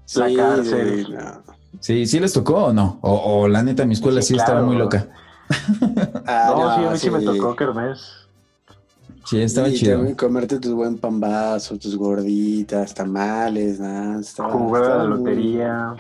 Sí, 0.06 0.20
La 0.20 0.34
cárcel. 0.34 1.06
sí, 1.06 1.12
no. 1.14 1.44
Sí, 1.80 2.06
¿sí 2.08 2.20
les 2.20 2.34
tocó 2.34 2.66
o 2.66 2.74
no? 2.74 2.98
O, 3.02 3.42
o 3.42 3.48
la 3.48 3.62
neta, 3.62 3.86
mi 3.86 3.94
escuela 3.94 4.22
sí, 4.22 4.30
Sí, 4.34 4.36
estaba 4.40 4.64
muy 4.64 4.78
loca. 4.78 5.08
Ah, 6.26 6.54
no, 6.58 6.76
sí, 6.76 6.86
a 6.86 6.92
mí 6.92 6.98
sí 6.98 7.10
me 7.12 7.22
tocó 7.22 7.56
Kermés. 7.56 8.27
Sí, 9.30 9.42
estaba 9.42 9.68
y 9.68 9.74
chido. 9.76 10.16
comerte 10.16 10.58
tus 10.60 10.72
buen 10.74 10.98
pambazo, 10.98 11.78
tus 11.78 11.98
gorditas, 11.98 12.94
tamales, 12.94 13.80
nada. 13.80 14.20
Estaba, 14.22 14.52
Jugar 14.54 14.84
a 14.86 15.04
la 15.04 15.10
muy- 15.10 15.18
lotería. 15.18 15.96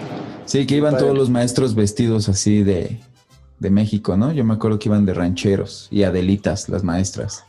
Sí, 0.45 0.65
que 0.65 0.77
iban 0.77 0.93
Padre. 0.93 1.05
todos 1.07 1.17
los 1.17 1.29
maestros 1.29 1.75
vestidos 1.75 2.29
así 2.29 2.63
de, 2.63 2.99
de 3.59 3.69
México, 3.69 4.15
¿no? 4.15 4.31
Yo 4.31 4.45
me 4.45 4.53
acuerdo 4.53 4.79
que 4.79 4.87
iban 4.87 5.05
de 5.05 5.13
rancheros 5.13 5.87
y 5.91 6.03
adelitas, 6.03 6.69
las 6.69 6.83
maestras. 6.85 7.43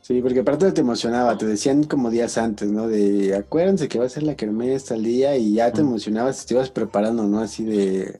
Sí, 0.00 0.20
porque 0.22 0.40
aparte 0.40 0.72
te 0.72 0.80
emocionaba, 0.80 1.36
te 1.38 1.46
decían 1.46 1.84
como 1.84 2.10
días 2.10 2.36
antes, 2.38 2.68
¿no? 2.70 2.88
De 2.88 3.36
acuérdense 3.36 3.88
que 3.88 3.98
va 4.00 4.06
a 4.06 4.08
ser 4.08 4.22
la 4.24 4.34
kermés 4.34 4.86
tal 4.86 5.02
día 5.04 5.36
y 5.36 5.52
ya 5.54 5.70
te 5.72 5.82
emocionabas 5.82 6.42
y 6.42 6.46
te 6.46 6.54
ibas 6.54 6.70
preparando, 6.70 7.24
¿no? 7.24 7.40
Así 7.40 7.62
de, 7.62 8.18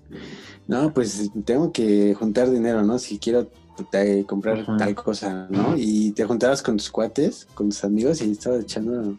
no, 0.68 0.92
pues 0.92 1.30
tengo 1.44 1.72
que 1.72 2.14
juntar 2.14 2.50
dinero, 2.50 2.82
¿no? 2.84 2.98
Si 2.98 3.18
quiero 3.18 3.48
comprar 4.26 4.64
tal 4.78 4.94
cosa, 4.94 5.46
¿no? 5.50 5.74
Y 5.76 6.12
te 6.12 6.24
juntabas 6.24 6.62
con 6.62 6.76
tus 6.76 6.90
cuates, 6.90 7.46
con 7.54 7.68
tus 7.70 7.84
amigos 7.84 8.20
y 8.22 8.32
estabas 8.32 8.60
echando 8.62 9.16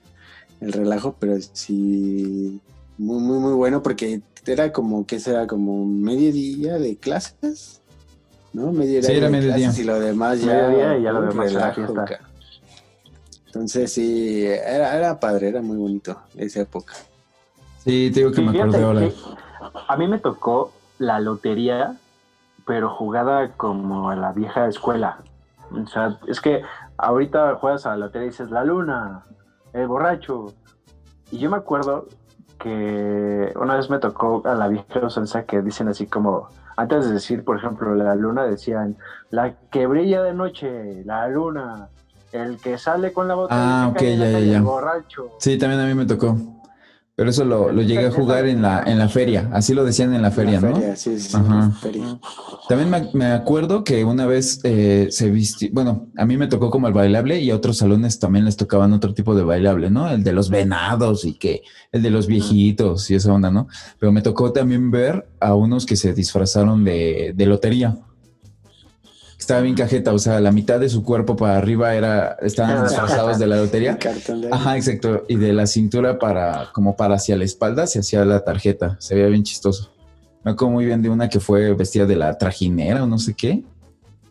el 0.62 0.74
relajo, 0.74 1.16
pero 1.20 1.38
sí, 1.54 2.60
muy, 2.98 3.20
muy, 3.22 3.40
muy 3.40 3.54
bueno 3.54 3.82
porque 3.82 4.22
era 4.46 4.72
como, 4.72 5.06
¿qué 5.06 5.20
será? 5.20 5.48
Como 5.48 5.86
mediodía 5.86 6.78
de 6.78 6.98
clases, 6.98 7.82
¿no? 8.54 8.72
Medio 8.72 9.02
Sí, 9.04 9.12
era 9.14 9.26
de 9.28 9.32
mediodía. 9.32 9.56
clases 9.68 9.80
Y 9.80 9.84
lo 9.84 10.00
demás 10.00 10.42
ya. 10.42 10.54
Mediodía 10.54 10.98
y 10.98 11.04
ya 11.04 11.12
lo 11.12 11.22
demás 11.22 11.54
relajo, 11.54 11.82
entonces 13.46 13.92
sí, 13.92 14.46
era, 14.46 14.96
era 14.96 15.20
padre, 15.20 15.48
era 15.50 15.62
muy 15.64 15.76
bonito 15.78 16.22
esa 16.38 16.62
época. 16.62 16.94
Sí, 17.84 18.12
te 18.14 18.20
digo 18.20 18.30
que 18.30 18.36
Sí, 18.38 18.42
me 18.44 18.62
ahora. 18.62 19.00
que 19.00 19.14
a 19.88 19.98
mí 19.98 20.08
me 20.08 20.20
tocó 20.20 20.72
la 21.00 21.20
lotería, 21.20 21.98
pero 22.70 22.88
jugada 22.92 23.54
como 23.54 24.12
a 24.12 24.16
la 24.16 24.32
vieja 24.32 24.68
escuela. 24.68 25.18
O 25.72 25.88
sea, 25.88 26.20
es 26.28 26.40
que 26.40 26.62
ahorita 27.00 27.56
juegas 27.56 27.88
a 27.88 27.90
la 27.90 28.06
lotería 28.06 28.28
y 28.28 28.30
dices 28.30 28.52
la 28.52 28.64
luna, 28.64 29.24
el 29.74 29.88
borracho. 29.88 30.54
Y 31.32 31.40
yo 31.40 31.50
me 31.50 31.58
acuerdo 31.58 32.06
que 32.60 33.52
una 33.60 33.76
vez 33.76 33.90
me 33.90 33.98
tocó 33.98 34.44
a 34.46 34.54
la 34.54 34.68
vieja 34.68 35.00
usanza 35.04 35.46
que 35.46 35.64
dicen 35.64 35.88
así 35.88 36.06
como, 36.06 36.50
antes 36.78 37.08
de 37.08 37.14
decir, 37.14 37.44
por 37.44 37.58
ejemplo, 37.58 37.96
la 37.96 38.14
luna, 38.14 38.44
decían, 38.44 38.98
la 39.32 39.56
que 39.72 39.88
brilla 39.88 40.22
de 40.22 40.36
noche, 40.36 41.04
la 41.06 41.28
luna, 41.28 41.88
el 42.32 42.60
que 42.62 42.78
sale 42.78 43.12
con 43.14 43.28
la 43.28 43.34
botella 43.34 43.60
Ah, 43.60 43.88
y 43.90 43.94
se 43.94 43.98
cae 43.98 44.08
ok, 44.10 44.14
en 44.14 44.20
la 44.20 44.26
ya, 44.30 44.40
ya, 44.46 44.46
ya. 44.52 44.58
el 44.58 44.64
borracho. 44.64 45.30
Sí, 45.40 45.58
también 45.58 45.82
a 45.82 45.88
mí 45.88 45.96
me 45.96 46.06
tocó. 46.06 46.36
Pero 47.20 47.32
eso 47.32 47.44
lo, 47.44 47.70
lo 47.74 47.82
llegué 47.82 48.06
a 48.06 48.12
jugar 48.12 48.46
en 48.46 48.62
la, 48.62 48.82
en 48.88 48.98
la 48.98 49.10
feria. 49.10 49.50
Así 49.52 49.74
lo 49.74 49.84
decían 49.84 50.14
en 50.14 50.22
la 50.22 50.32
feria, 50.32 50.62
La 50.62 50.70
¿no? 50.70 50.76
feria, 50.78 50.96
sí, 50.96 51.20
sí, 51.20 51.36
Ajá. 51.36 51.70
feria. 51.82 52.18
También 52.70 52.90
me, 52.90 53.10
me 53.14 53.26
acuerdo 53.26 53.84
que 53.84 54.06
una 54.06 54.26
vez 54.26 54.62
eh, 54.64 55.10
se 55.12 55.30
vistió, 55.30 55.68
bueno, 55.74 56.08
a 56.16 56.26
mí 56.26 56.38
me 56.38 56.48
tocó 56.48 56.70
como 56.70 56.88
el 56.88 56.94
bailable 56.94 57.42
y 57.42 57.52
a 57.52 57.58
otros 57.58 57.76
salones 57.80 58.20
también 58.20 58.46
les 58.46 58.56
tocaban 58.56 58.94
otro 58.94 59.14
tipo 59.14 59.36
de 59.36 59.44
bailable, 59.44 59.90
¿no? 59.90 60.10
El 60.10 60.24
de 60.24 60.32
los 60.32 60.50
venados 60.50 61.26
y 61.26 61.34
que 61.34 61.62
el 61.92 62.04
de 62.04 62.10
los 62.10 62.26
viejitos 62.26 63.12
y 63.12 63.16
esa 63.16 63.34
onda, 63.34 63.52
¿no? 63.52 63.68
Pero 64.00 64.14
me 64.14 64.22
tocó 64.22 64.54
también 64.54 64.90
ver 64.90 65.28
a 65.42 65.56
unos 65.56 65.86
que 65.86 65.98
se 65.98 66.14
disfrazaron 66.14 66.86
de, 66.86 67.34
de 67.36 67.46
lotería. 67.46 67.98
Estaba 69.50 69.64
bien 69.64 69.74
cajeta, 69.74 70.14
o 70.14 70.20
sea, 70.20 70.40
la 70.40 70.52
mitad 70.52 70.80
de 70.80 70.90
su 70.90 71.04
cuerpo 71.04 71.36
para 71.36 71.58
arriba 71.58 71.96
era, 71.96 72.38
estaban 72.40 72.84
disfrazados 72.84 73.40
de 73.40 73.48
la 73.48 73.56
lotería. 73.56 73.98
Ajá, 74.52 74.78
exacto. 74.78 75.26
Y 75.28 75.38
de 75.38 75.54
la 75.54 75.66
cintura 75.66 76.20
para, 76.20 76.70
como 76.72 76.96
para 76.96 77.16
hacia 77.16 77.36
la 77.36 77.46
espalda, 77.46 77.88
se 77.88 77.98
hacía 77.98 78.24
la 78.26 78.44
tarjeta. 78.44 78.96
Se 79.00 79.16
veía 79.16 79.26
bien 79.26 79.42
chistoso. 79.42 79.90
Me 80.44 80.52
acuerdo 80.52 80.74
muy 80.74 80.86
bien 80.86 81.02
de 81.02 81.10
una 81.10 81.30
que 81.30 81.40
fue 81.40 81.74
vestida 81.74 82.06
de 82.06 82.16
la 82.16 82.38
trajinera 82.38 83.04
o 83.04 83.08
no 83.08 83.18
sé 83.18 83.34
qué. 83.34 83.64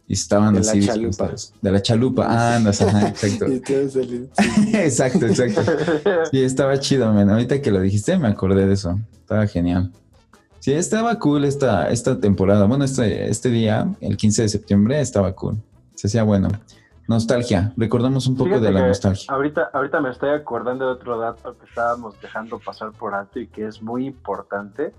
Y 0.06 0.12
estaban 0.12 0.54
De 0.54 0.60
la 0.60 0.70
así. 0.70 0.86
chalupa. 0.86 1.08
disfrazados. 1.08 1.54
De 1.60 1.72
la 1.72 1.82
chalupa. 1.82 2.54
Andas, 2.54 2.80
ajá, 2.80 3.08
exacto. 3.08 3.46
Exacto, 4.72 5.26
exacto. 5.26 5.62
Sí, 6.30 6.44
estaba 6.44 6.78
chido, 6.78 7.12
man. 7.12 7.28
Ahorita 7.28 7.60
que 7.60 7.72
lo 7.72 7.80
dijiste, 7.80 8.16
me 8.18 8.28
acordé 8.28 8.68
de 8.68 8.74
eso. 8.74 8.96
Estaba 9.14 9.48
genial. 9.48 9.90
Sí, 10.68 10.74
estaba 10.74 11.18
cool 11.18 11.46
esta, 11.46 11.88
esta 11.88 12.20
temporada. 12.20 12.66
Bueno, 12.66 12.84
este, 12.84 13.30
este 13.30 13.48
día, 13.48 13.88
el 14.02 14.18
15 14.18 14.42
de 14.42 14.48
septiembre, 14.50 15.00
estaba 15.00 15.32
cool. 15.32 15.56
Se 15.94 16.08
hacía 16.08 16.24
bueno. 16.24 16.48
Nostalgia. 17.06 17.72
Recordamos 17.78 18.26
un 18.26 18.36
poco 18.36 18.50
Fíjate 18.50 18.66
de 18.66 18.72
la 18.72 18.86
nostalgia. 18.86 19.32
Ahorita, 19.32 19.70
ahorita 19.72 20.02
me 20.02 20.10
estoy 20.10 20.28
acordando 20.28 20.84
de 20.84 20.92
otro 20.92 21.18
dato 21.18 21.56
que 21.56 21.64
estábamos 21.64 22.20
dejando 22.20 22.58
pasar 22.58 22.92
por 22.92 23.14
alto 23.14 23.40
y 23.40 23.46
que 23.46 23.66
es 23.66 23.80
muy 23.80 24.04
importante, 24.04 24.92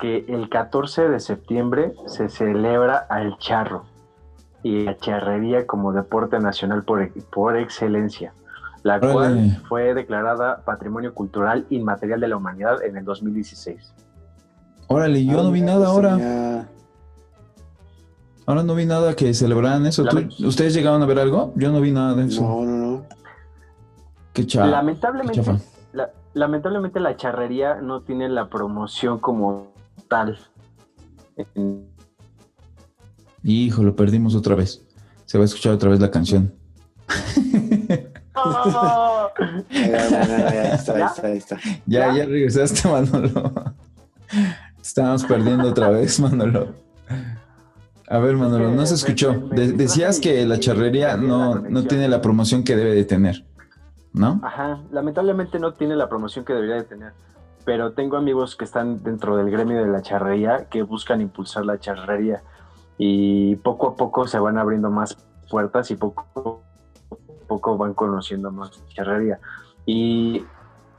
que 0.00 0.24
el 0.26 0.48
14 0.48 1.06
de 1.10 1.20
septiembre 1.20 1.92
se 2.06 2.30
celebra 2.30 2.96
al 2.96 3.36
charro 3.36 3.84
y 4.62 4.84
la 4.84 4.96
charrería 4.96 5.66
como 5.66 5.92
deporte 5.92 6.38
nacional 6.38 6.82
por, 6.82 7.12
por 7.24 7.58
excelencia, 7.58 8.32
la 8.84 8.96
Órale. 8.96 9.12
cual 9.12 9.62
fue 9.68 9.92
declarada 9.92 10.62
Patrimonio 10.64 11.12
Cultural 11.12 11.66
Inmaterial 11.68 12.20
de 12.20 12.28
la 12.28 12.38
Humanidad 12.38 12.82
en 12.82 12.96
el 12.96 13.04
2016. 13.04 13.92
Órale, 14.92 15.24
yo 15.24 15.40
Ah, 15.40 15.42
no 15.42 15.50
vi 15.52 15.60
mira, 15.60 15.74
nada 15.74 15.86
ahora. 15.88 16.68
Ahora 18.46 18.62
no 18.64 18.74
vi 18.74 18.86
nada 18.86 19.14
que 19.14 19.32
celebraran 19.34 19.86
eso. 19.86 20.04
¿Tú- 20.04 20.16
Lament- 20.16 20.44
¿Ustedes 20.44 20.74
llegaron 20.74 21.02
a 21.02 21.06
ver 21.06 21.18
algo? 21.20 21.52
Yo 21.56 21.70
no 21.70 21.80
vi 21.80 21.92
nada 21.92 22.14
de 22.14 22.26
eso. 22.26 22.42
No, 22.42 22.64
no, 22.64 22.76
no. 22.76 23.06
Qué 24.32 24.46
cha- 24.46 24.66
lamentablemente, 24.66 25.40
qué 25.40 25.44
chafa. 25.46 25.58
la- 25.92 26.10
lamentablemente 26.34 26.98
la 27.00 27.16
charrería 27.16 27.76
no 27.76 28.02
tiene 28.02 28.28
la 28.28 28.48
promoción 28.48 29.18
como 29.20 29.72
tal. 30.08 30.38
Hijo, 33.44 33.82
lo 33.82 33.96
perdimos 33.96 34.34
otra 34.34 34.54
vez. 34.54 34.82
Se 35.24 35.38
va 35.38 35.42
a 35.42 35.46
escuchar 35.46 35.72
otra 35.74 35.90
vez 35.90 36.00
la 36.00 36.10
canción. 36.10 36.52
¡Oh! 38.34 39.28
Ya, 39.70 40.78
ya. 40.86 41.14
Ya, 41.86 42.16
ya 42.16 42.24
regresaste, 42.26 42.88
Manolo. 42.88 43.52
Estamos 44.92 45.24
perdiendo 45.24 45.70
otra 45.70 45.88
vez, 45.88 46.20
Manolo. 46.20 46.74
A 48.08 48.18
ver, 48.18 48.36
Manolo, 48.36 48.72
no 48.72 48.84
se 48.84 48.94
escuchó. 48.96 49.32
De- 49.32 49.72
decías 49.72 50.20
que 50.20 50.44
la 50.44 50.60
charrería 50.60 51.16
no, 51.16 51.54
no 51.54 51.84
tiene 51.84 52.08
la 52.08 52.20
promoción 52.20 52.62
que 52.62 52.76
debe 52.76 52.94
de 52.94 53.06
tener, 53.06 53.42
¿no? 54.12 54.38
Ajá, 54.44 54.82
lamentablemente 54.90 55.58
no 55.58 55.72
tiene 55.72 55.96
la 55.96 56.10
promoción 56.10 56.44
que 56.44 56.52
debería 56.52 56.74
de 56.74 56.82
tener, 56.82 57.14
pero 57.64 57.92
tengo 57.92 58.18
amigos 58.18 58.54
que 58.54 58.66
están 58.66 59.02
dentro 59.02 59.38
del 59.38 59.50
gremio 59.50 59.82
de 59.82 59.90
la 59.90 60.02
charrería 60.02 60.66
que 60.68 60.82
buscan 60.82 61.22
impulsar 61.22 61.64
la 61.64 61.78
charrería 61.78 62.42
y 62.98 63.56
poco 63.56 63.88
a 63.88 63.96
poco 63.96 64.26
se 64.26 64.38
van 64.38 64.58
abriendo 64.58 64.90
más 64.90 65.16
puertas 65.50 65.90
y 65.90 65.96
poco 65.96 66.60
a 67.10 67.46
poco 67.48 67.78
van 67.78 67.94
conociendo 67.94 68.52
más 68.52 68.72
charrería. 68.88 69.40
Y, 69.86 70.44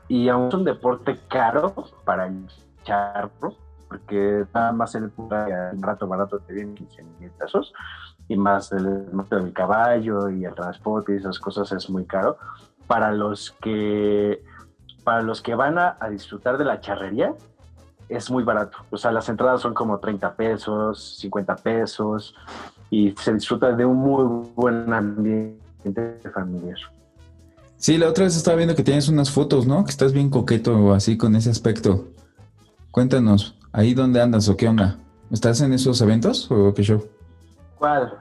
y 0.08 0.28
aún 0.30 0.48
es 0.48 0.54
un 0.54 0.64
deporte 0.64 1.20
caro 1.28 1.72
para 2.04 2.26
el 2.26 2.44
charro, 2.82 3.54
porque 3.94 4.44
nada 4.52 4.72
más 4.72 4.92
el 4.96 5.12
barato 5.16 6.08
barato 6.08 6.40
te 6.40 6.52
vienen 6.52 6.74
15 6.74 7.04
mil 7.20 7.30
pesos 7.30 7.72
y 8.26 8.36
más 8.36 8.72
el 8.72 9.06
del 9.30 9.52
caballo 9.52 10.30
y 10.30 10.44
el 10.44 10.54
transporte 10.54 11.14
y 11.14 11.18
esas 11.18 11.38
cosas 11.38 11.70
es 11.70 11.88
muy 11.88 12.04
caro 12.04 12.36
para 12.88 13.12
los 13.12 13.52
que 13.62 14.42
para 15.04 15.22
los 15.22 15.40
que 15.42 15.54
van 15.54 15.78
a, 15.78 15.96
a 16.00 16.10
disfrutar 16.10 16.58
de 16.58 16.64
la 16.64 16.80
charrería 16.80 17.34
es 18.08 18.30
muy 18.30 18.42
barato. 18.42 18.78
O 18.90 18.96
sea, 18.96 19.12
las 19.12 19.28
entradas 19.28 19.60
son 19.60 19.74
como 19.74 19.98
30 19.98 20.34
pesos, 20.34 21.16
50 21.20 21.56
pesos 21.56 22.34
y 22.90 23.12
se 23.12 23.32
disfruta 23.34 23.70
de 23.72 23.84
un 23.84 23.96
muy 23.96 24.50
buen 24.56 24.92
ambiente 24.92 26.20
familiar. 26.32 26.78
Sí, 27.76 27.96
la 27.96 28.08
otra 28.08 28.24
vez 28.24 28.36
estaba 28.36 28.56
viendo 28.56 28.74
que 28.74 28.82
tienes 28.82 29.08
unas 29.08 29.30
fotos, 29.30 29.66
¿no? 29.66 29.84
Que 29.84 29.90
estás 29.90 30.12
bien 30.12 30.30
coqueto 30.30 30.92
así 30.94 31.16
con 31.16 31.36
ese 31.36 31.50
aspecto. 31.50 32.08
Cuéntanos, 32.90 33.56
¿ahí 33.74 33.92
dónde 33.92 34.22
andas 34.22 34.48
o 34.48 34.56
qué 34.56 34.68
onda? 34.68 34.96
¿Estás 35.30 35.60
en 35.60 35.72
esos 35.72 36.00
eventos 36.00 36.50
o 36.50 36.72
qué 36.72 36.82
show? 36.82 37.04
¿Cuál? 37.76 38.14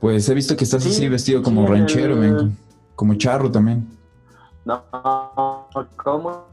Pues 0.00 0.28
he 0.28 0.34
visto 0.34 0.56
que 0.56 0.64
estás 0.64 0.82
Sí, 0.82 0.90
así 0.90 1.08
vestido 1.08 1.42
como 1.42 1.66
sí, 1.66 1.72
ranchero, 1.72 2.22
el- 2.22 2.52
como 2.94 3.14
charro 3.14 3.50
también. 3.50 3.88
No, 4.64 4.82
como 6.02 6.46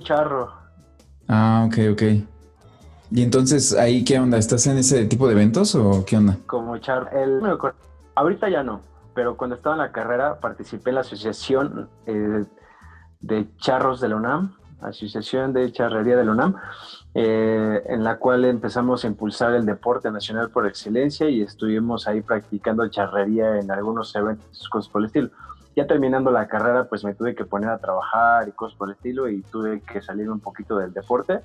charro. 0.00 0.52
Ah, 1.28 1.64
ok, 1.66 1.78
ok. 1.92 2.02
Y 3.10 3.22
entonces, 3.22 3.72
¿ahí 3.74 4.04
qué 4.04 4.18
onda? 4.18 4.36
¿Estás 4.36 4.66
en 4.66 4.76
ese 4.78 5.06
tipo 5.06 5.26
de 5.26 5.32
eventos 5.34 5.74
o 5.74 6.04
qué 6.04 6.16
onda? 6.16 6.36
como 6.46 6.76
char 6.78 7.10
el 7.14 7.40
ahorita 8.14 8.48
ya 8.48 8.62
no 8.62 8.80
pero 9.14 9.36
cuando 9.36 9.56
estaba 9.56 9.74
en 9.76 9.80
la 9.82 9.92
carrera 9.92 10.40
participé 10.40 10.90
en 10.90 10.94
la 10.96 11.00
asociación 11.02 11.88
eh, 12.06 12.44
de 13.20 13.48
charros 13.58 14.00
de 14.00 14.08
la 14.10 14.16
UNAM 14.16 14.56
asociación 14.82 15.52
de 15.54 15.72
charrería 15.72 16.16
de 16.16 16.24
la 16.24 16.32
UNAM 16.32 16.54
eh, 17.18 17.82
en 17.86 18.04
la 18.04 18.18
cual 18.18 18.44
empezamos 18.44 19.04
a 19.04 19.06
impulsar 19.06 19.54
el 19.54 19.64
deporte 19.64 20.10
nacional 20.10 20.50
por 20.50 20.66
excelencia 20.66 21.30
y 21.30 21.40
estuvimos 21.40 22.06
ahí 22.06 22.20
practicando 22.20 22.86
charrería 22.88 23.58
en 23.58 23.70
algunos 23.70 24.14
eventos 24.14 24.68
cosas 24.68 24.90
por 24.90 25.00
el 25.00 25.06
estilo 25.06 25.30
ya 25.74 25.86
terminando 25.86 26.30
la 26.30 26.46
carrera 26.46 26.88
pues 26.88 27.04
me 27.04 27.14
tuve 27.14 27.34
que 27.34 27.44
poner 27.44 27.70
a 27.70 27.78
trabajar 27.78 28.48
y 28.48 28.52
cosas 28.52 28.76
por 28.76 28.88
el 28.88 28.94
estilo 28.96 29.28
y 29.28 29.42
tuve 29.42 29.80
que 29.80 30.02
salir 30.02 30.30
un 30.30 30.40
poquito 30.40 30.76
del 30.78 30.92
deporte 30.92 31.40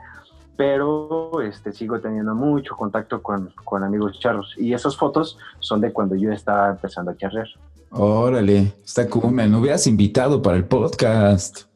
pero 0.58 1.42
este, 1.42 1.72
sigo 1.72 2.00
teniendo 2.00 2.36
mucho 2.36 2.76
contacto 2.76 3.24
con, 3.24 3.52
amigos 3.84 4.20
charros. 4.20 4.54
Y 4.60 4.74
esas 4.74 4.96
fotos 4.96 5.40
son 5.60 5.82
de 5.82 5.92
cuando 5.92 6.16
yo 6.16 6.32
estaba 6.32 6.70
empezando 6.70 7.10
a 7.10 7.18
charrear. 7.18 7.48
Órale, 7.90 8.74
está 8.86 9.10
cool, 9.10 9.32
me 9.32 9.48
hubieras 9.58 9.88
invitado 9.88 10.40
para 10.40 10.58
el 10.58 10.66
podcast. 10.66 11.71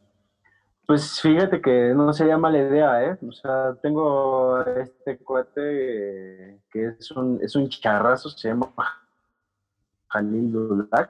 Pues 0.87 1.19
fíjate 1.19 1.61
que 1.61 1.93
no 1.95 2.13
sería 2.13 2.37
mala 2.37 2.59
idea, 2.59 3.03
¿eh? 3.03 3.17
O 3.27 3.31
sea, 3.31 3.73
tengo 3.81 4.61
este 4.65 5.17
cuate 5.17 6.61
que 6.71 6.87
es 6.99 7.09
un, 7.11 7.39
es 7.41 7.55
un 7.55 7.67
charrazo, 7.69 8.29
se 8.29 8.49
llama 8.49 8.71
Jalil 10.09 10.51
Dulak. 10.51 11.09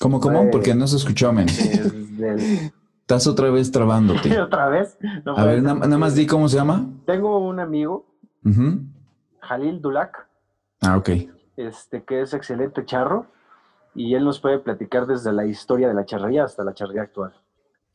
¿Cómo, 0.00 0.18
cómo? 0.20 0.50
Porque 0.50 0.74
no 0.74 0.86
se 0.88 0.96
escuchó, 0.96 1.32
men. 1.32 1.46
del- 2.16 2.72
Estás 3.02 3.26
otra 3.26 3.50
vez 3.50 3.70
trabándote. 3.70 4.36
¿Otra 4.40 4.68
vez? 4.68 4.96
No 5.24 5.36
A 5.36 5.44
ver, 5.44 5.62
na- 5.62 5.74
nada 5.74 5.98
más 5.98 6.14
di 6.14 6.26
cómo 6.26 6.48
se 6.48 6.56
llama. 6.56 6.84
Tengo 7.06 7.38
un 7.46 7.60
amigo, 7.60 8.06
Ujú. 8.44 8.80
Jalil 9.40 9.80
Dulak, 9.80 10.26
Ah, 10.80 10.96
ok. 10.96 11.10
este, 11.56 12.02
que 12.04 12.22
es 12.22 12.32
excelente 12.34 12.84
charro 12.84 13.26
y 13.94 14.14
él 14.14 14.24
nos 14.24 14.40
puede 14.40 14.58
platicar 14.58 15.06
desde 15.06 15.32
la 15.32 15.44
historia 15.46 15.86
de 15.88 15.94
la 15.94 16.04
charrería 16.06 16.44
hasta 16.44 16.64
la 16.64 16.74
charrería 16.74 17.02
actual. 17.02 17.32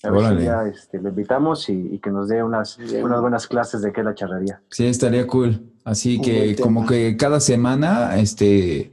A 0.03 0.11
ver 0.11 0.37
si 0.37 0.45
ya 0.45 0.63
este, 0.67 1.01
lo 1.01 1.09
invitamos 1.09 1.69
y, 1.69 1.73
y 1.73 1.99
que 1.99 2.11
nos 2.11 2.27
dé 2.27 2.43
unas, 2.43 2.77
unas 2.77 3.19
buenas 3.19 3.47
clases 3.47 3.81
de 3.81 3.91
qué 3.91 4.01
es 4.01 4.05
la 4.05 4.13
charrería. 4.13 4.61
Sí, 4.69 4.85
estaría 4.85 5.25
cool. 5.25 5.71
Así 5.83 6.21
que 6.21 6.55
como 6.55 6.85
que 6.85 7.17
cada 7.17 7.39
semana, 7.39 8.17
este, 8.17 8.91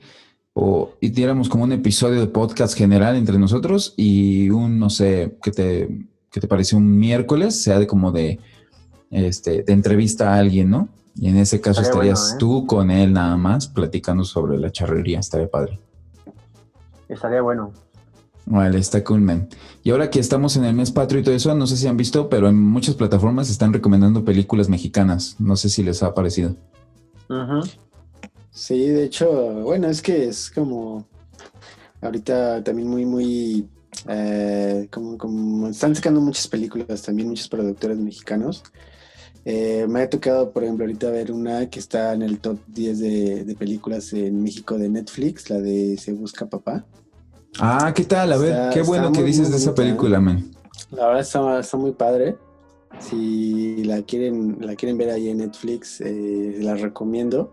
o 0.55 0.93
hiciéramos 1.01 1.49
como 1.49 1.65
un 1.65 1.73
episodio 1.73 2.21
de 2.21 2.27
podcast 2.29 2.77
general 2.77 3.17
entre 3.17 3.39
nosotros 3.39 3.93
y 3.97 4.49
un, 4.49 4.79
no 4.79 4.89
sé, 4.89 5.37
¿qué 5.43 5.51
te, 5.51 6.07
qué 6.31 6.41
te 6.41 6.49
parece? 6.49 6.77
Un 6.77 6.97
miércoles, 6.97 7.63
sea 7.63 7.79
de 7.79 7.87
como 7.87 8.11
de, 8.11 8.41
este, 9.11 9.63
de 9.63 9.73
entrevista 9.73 10.35
a 10.35 10.39
alguien, 10.39 10.71
¿no? 10.71 10.89
Y 11.17 11.29
en 11.29 11.37
ese 11.37 11.61
caso 11.61 11.83
Estaría 11.83 12.13
estarías 12.13 12.21
bueno, 12.21 12.35
¿eh? 12.35 12.39
tú 12.39 12.67
con 12.67 12.91
él 12.91 13.13
nada 13.13 13.37
más 13.37 13.69
platicando 13.69 14.25
sobre 14.25 14.59
la 14.59 14.73
charrería. 14.73 15.21
Estaría 15.21 15.49
padre. 15.49 15.79
Estaría 17.09 17.43
bueno. 17.43 17.73
Vale, 18.47 18.79
está 18.79 19.03
cool, 19.05 19.21
man. 19.21 19.49
Y 19.83 19.91
ahora 19.91 20.11
que 20.11 20.21
estamos 20.21 20.57
en 20.57 20.65
el 20.65 20.75
mes 20.75 20.91
patrio 20.91 21.21
y 21.21 21.25
todo 21.25 21.35
eso, 21.35 21.55
no 21.55 21.67
sé 21.67 21.77
si 21.77 21.87
han 21.87 21.97
visto, 21.97 22.29
pero 22.29 22.49
en 22.49 22.61
muchas 22.61 22.95
plataformas 22.95 23.49
están 23.51 23.73
recomendando 23.73 24.25
películas 24.25 24.69
mexicanas. 24.69 25.37
No 25.39 25.57
sé 25.57 25.71
si 25.71 25.83
les 25.83 26.03
ha 26.03 26.15
parecido. 26.15 26.57
Sí, 28.51 28.87
de 28.87 29.05
hecho, 29.05 29.63
bueno, 29.63 29.89
es 29.89 30.03
que 30.03 30.29
es 30.29 30.51
como 30.51 31.07
ahorita 32.03 32.63
también 32.63 32.89
muy, 32.89 33.07
muy, 33.07 33.69
eh, 34.09 34.89
como, 34.91 35.17
como 35.17 35.69
están 35.69 35.95
sacando 35.95 36.21
muchas 36.21 36.47
películas, 36.47 37.03
también 37.03 37.29
muchos 37.29 37.49
productores 37.49 37.97
mexicanos. 37.99 38.63
Eh, 39.47 39.87
me 39.89 40.03
ha 40.03 40.09
tocado, 40.09 40.53
por 40.53 40.65
ejemplo, 40.65 40.85
ahorita 40.85 41.11
ver 41.11 41.33
una 41.33 41.69
que 41.69 41.79
está 41.79 42.13
en 42.15 42.23
el 42.23 42.39
top 42.39 42.59
10 42.69 42.99
de, 42.99 43.45
de 43.45 43.55
películas 43.55 44.13
en 44.13 44.43
México 44.43 44.79
de 44.79 44.89
Netflix, 44.89 45.51
la 45.51 45.61
de 45.61 45.97
Se 45.97 46.13
Busca 46.13 46.47
Papá. 46.47 46.87
Ah, 47.61 47.93
¿qué 47.95 48.05
tal? 48.05 48.33
A 48.33 48.37
ver, 48.37 48.51
Está- 48.53 48.71
qué 48.71 48.83
bueno 48.83 49.13
que 49.13 49.23
dices 49.23 49.51
de 49.51 49.57
esa 49.57 49.75
película, 49.75 50.21
man. 50.21 50.51
La 50.91 51.07
verdad 51.07 51.23
está, 51.23 51.61
está 51.61 51.77
muy 51.77 51.93
padre. 51.93 52.37
Si 53.01 53.83
la 53.85 54.03
quieren, 54.03 54.59
la 54.61 54.77
quieren 54.77 54.97
ver 54.99 55.11
ahí 55.11 55.29
en 55.29 55.39
Netflix, 55.39 56.01
eh, 56.01 56.59
la 56.61 56.75
recomiendo. 56.75 57.53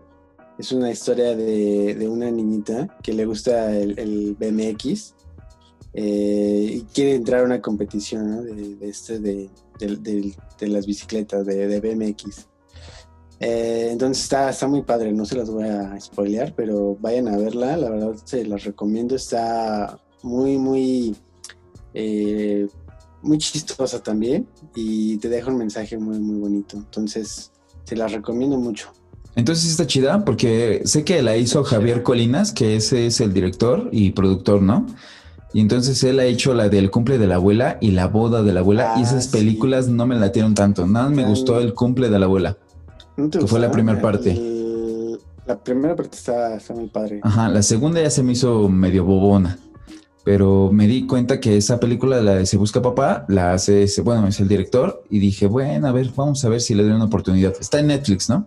Es 0.58 0.70
una 0.72 0.90
historia 0.90 1.34
de, 1.34 1.94
de 1.94 2.08
una 2.08 2.30
niñita 2.30 2.96
que 3.02 3.12
le 3.12 3.24
gusta 3.26 3.74
el, 3.76 3.98
el 3.98 4.36
BMX 4.38 5.14
eh, 5.94 6.66
y 6.74 6.80
quiere 6.94 7.14
entrar 7.14 7.40
a 7.40 7.44
una 7.44 7.60
competición 7.60 8.30
¿no? 8.30 8.42
de, 8.42 8.76
de 8.76 8.88
este 8.88 9.18
de, 9.18 9.50
de 9.80 10.68
las 10.68 10.86
bicicletas 10.86 11.44
de 11.46 11.80
BMX. 11.80 12.46
Eh, 13.42 13.88
entonces 13.90 14.22
está, 14.22 14.50
está 14.50 14.68
muy 14.68 14.82
padre, 14.82 15.12
no 15.12 15.24
se 15.24 15.34
las 15.34 15.50
voy 15.50 15.64
a 15.64 16.00
spoilear, 16.00 16.54
pero 16.54 16.96
vayan 17.00 17.26
a 17.26 17.36
verla, 17.36 17.76
la 17.76 17.90
verdad 17.90 18.14
se 18.24 18.44
las 18.44 18.62
recomiendo, 18.62 19.16
está 19.16 19.98
muy, 20.22 20.58
muy, 20.58 21.16
eh, 21.92 22.68
muy 23.20 23.38
chistosa 23.38 24.00
también 24.00 24.46
y 24.76 25.16
te 25.16 25.28
deja 25.28 25.50
un 25.50 25.58
mensaje 25.58 25.98
muy, 25.98 26.20
muy 26.20 26.36
bonito. 26.36 26.76
Entonces, 26.76 27.50
se 27.82 27.96
las 27.96 28.12
recomiendo 28.12 28.58
mucho. 28.58 28.92
Entonces 29.34 29.70
está 29.70 29.88
chida 29.88 30.24
porque 30.24 30.82
sé 30.84 31.04
que 31.04 31.20
la 31.20 31.36
hizo 31.36 31.64
Javier 31.64 32.04
Colinas, 32.04 32.52
que 32.52 32.76
ese 32.76 33.06
es 33.06 33.20
el 33.20 33.32
director 33.32 33.88
y 33.90 34.12
productor, 34.12 34.62
¿no? 34.62 34.86
Y 35.52 35.60
entonces 35.60 36.02
él 36.04 36.20
ha 36.20 36.26
hecho 36.26 36.54
la 36.54 36.68
del 36.68 36.90
cumple 36.90 37.18
de 37.18 37.26
la 37.26 37.34
abuela 37.34 37.76
y 37.80 37.90
la 37.90 38.06
boda 38.06 38.42
de 38.42 38.52
la 38.52 38.60
abuela 38.60 38.94
y 38.98 39.02
esas 39.02 39.28
películas 39.28 39.88
no 39.88 40.06
me 40.06 40.14
latieron 40.14 40.54
tanto. 40.54 40.86
Nada 40.86 41.08
me 41.10 41.24
gustó 41.24 41.58
el 41.58 41.74
cumple 41.74 42.08
de 42.08 42.18
la 42.18 42.26
abuela, 42.26 42.56
¿No 43.16 43.28
que 43.30 43.46
fue 43.46 43.60
la 43.60 43.70
primera 43.70 44.00
parte. 44.00 44.30
El- 44.32 45.18
la 45.46 45.58
primera 45.62 45.96
parte 45.96 46.16
está, 46.16 46.56
está 46.56 46.72
muy 46.72 46.86
padre. 46.88 47.20
Ajá, 47.22 47.48
la 47.48 47.62
segunda 47.62 48.00
ya 48.00 48.10
se 48.10 48.22
me 48.22 48.32
hizo 48.32 48.68
medio 48.68 49.04
bobona. 49.04 49.58
Pero 50.24 50.70
me 50.72 50.86
di 50.86 51.04
cuenta 51.06 51.40
que 51.40 51.56
esa 51.56 51.80
película, 51.80 52.22
la 52.22 52.36
de 52.36 52.46
Se 52.46 52.56
Busca 52.56 52.80
Papá, 52.80 53.24
la 53.28 53.52
hace, 53.52 53.82
ese- 53.82 54.02
bueno, 54.02 54.28
es 54.28 54.38
el 54.38 54.46
director. 54.46 55.02
Y 55.10 55.18
dije, 55.18 55.46
bueno, 55.48 55.88
a 55.88 55.92
ver, 55.92 56.10
vamos 56.16 56.44
a 56.44 56.48
ver 56.48 56.60
si 56.60 56.74
le 56.76 56.84
doy 56.84 56.92
una 56.92 57.06
oportunidad. 57.06 57.54
Está 57.60 57.80
en 57.80 57.88
Netflix, 57.88 58.28
¿no? 58.30 58.46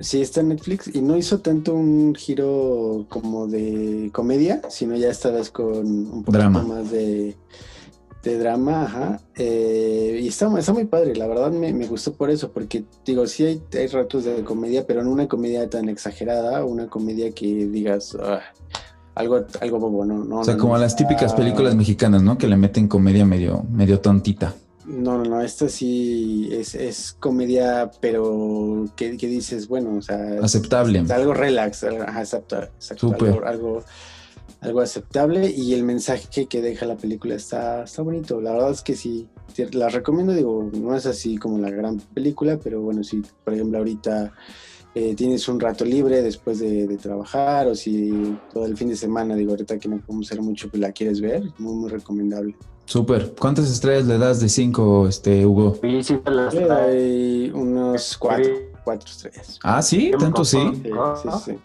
Sí, 0.00 0.20
está 0.20 0.42
en 0.42 0.48
Netflix 0.50 0.94
y 0.94 1.00
no 1.00 1.16
hizo 1.16 1.38
tanto 1.40 1.74
un 1.74 2.14
giro 2.14 3.06
como 3.08 3.46
de 3.48 4.10
comedia, 4.12 4.60
sino 4.68 4.94
ya 4.96 5.08
esta 5.10 5.30
vez 5.30 5.50
con 5.50 5.66
un 5.66 6.22
poquito 6.24 6.32
Drama. 6.38 6.62
más 6.62 6.90
de, 6.90 7.36
de 8.22 8.38
drama, 8.38 8.84
ajá. 8.84 9.20
Eh, 9.36 10.18
y 10.22 10.28
está, 10.28 10.50
está 10.58 10.72
muy 10.72 10.84
padre, 10.86 11.14
la 11.16 11.26
verdad 11.26 11.50
me, 11.50 11.72
me 11.72 11.86
gustó 11.86 12.12
por 12.14 12.30
eso, 12.30 12.50
porque 12.52 12.84
digo, 13.04 13.26
sí 13.26 13.44
hay, 13.44 13.62
hay 13.72 13.86
ratos 13.86 14.24
de 14.24 14.42
comedia, 14.44 14.86
pero 14.86 15.02
no 15.04 15.10
una 15.10 15.28
comedia 15.28 15.68
tan 15.70 15.88
exagerada, 15.88 16.64
una 16.64 16.88
comedia 16.88 17.30
que 17.32 17.46
digas 17.66 18.16
"Ah, 18.20 18.40
algo, 19.14 19.44
algo 19.60 19.78
bobo, 19.80 20.04
no, 20.04 20.24
no. 20.24 20.40
O 20.40 20.44
sea, 20.44 20.54
no, 20.54 20.60
como 20.60 20.74
no. 20.74 20.80
las 20.80 20.94
típicas 20.96 21.32
Ah, 21.32 21.36
películas 21.36 21.74
mexicanas, 21.74 22.22
¿no? 22.22 22.38
Que 22.38 22.46
le 22.48 22.56
meten 22.56 22.86
comedia 22.88 23.24
medio, 23.24 23.64
medio 23.70 24.00
tontita. 24.00 24.54
No, 24.86 25.18
no, 25.18 25.24
no, 25.24 25.40
esta 25.42 25.68
sí 25.68 26.48
es, 26.50 26.74
es 26.74 27.12
comedia, 27.20 27.90
pero 28.00 28.86
que, 28.96 29.16
que 29.18 29.26
dices, 29.26 29.68
bueno, 29.68 29.96
o 29.98 30.02
sea, 30.02 30.38
Aceptable. 30.42 31.00
es 31.00 31.10
algo 31.10 31.34
relax, 31.34 31.84
ajá, 31.84 32.20
exacto, 32.20 32.62
exacto, 32.62 33.08
Súper. 33.08 33.28
algo, 33.28 33.46
algo, 33.46 33.82
algo 34.60 34.80
aceptable 34.80 35.50
y 35.50 35.74
el 35.74 35.84
mensaje 35.84 36.46
que 36.46 36.60
deja 36.60 36.86
la 36.86 36.96
película 36.96 37.34
está, 37.34 37.84
está 37.84 38.02
bonito. 38.02 38.40
La 38.40 38.52
verdad 38.52 38.70
es 38.70 38.82
que 38.82 38.96
sí, 38.96 39.28
la 39.72 39.88
recomiendo, 39.88 40.32
digo, 40.32 40.70
no 40.72 40.96
es 40.96 41.06
así 41.06 41.36
como 41.36 41.58
la 41.58 41.70
gran 41.70 41.98
película, 41.98 42.58
pero 42.62 42.80
bueno, 42.80 43.04
si 43.04 43.22
por 43.44 43.54
ejemplo 43.54 43.78
ahorita 43.78 44.32
eh, 44.94 45.14
tienes 45.14 45.48
un 45.48 45.60
rato 45.60 45.84
libre 45.84 46.22
después 46.22 46.58
de, 46.58 46.86
de 46.86 46.96
trabajar 46.96 47.68
o 47.68 47.74
si 47.74 48.36
todo 48.52 48.66
el 48.66 48.76
fin 48.76 48.88
de 48.88 48.96
semana, 48.96 49.36
digo, 49.36 49.52
ahorita 49.52 49.78
que 49.78 49.88
no 49.88 49.98
podemos 50.00 50.26
hacer 50.26 50.42
mucho, 50.42 50.68
pues 50.68 50.80
la 50.80 50.92
quieres 50.92 51.20
ver, 51.20 51.42
muy, 51.58 51.74
muy 51.74 51.90
recomendable. 51.90 52.56
Súper. 52.88 53.34
¿Cuántas 53.38 53.70
estrellas 53.70 54.06
le 54.06 54.16
das 54.16 54.40
de 54.40 54.48
cinco, 54.48 55.06
este, 55.06 55.44
Hugo? 55.44 55.78
Sí 56.02 56.16
te 56.24 56.30
las 56.30 56.54
unos 57.52 58.16
cuatro, 58.16 58.50
cuatro 58.82 59.10
estrellas. 59.10 59.58
Ah, 59.62 59.82
sí, 59.82 60.10
tanto 60.18 60.42
sí. 60.42 60.58
Sí, 60.82 60.90
sí, 61.22 61.28
sí. 61.44 61.58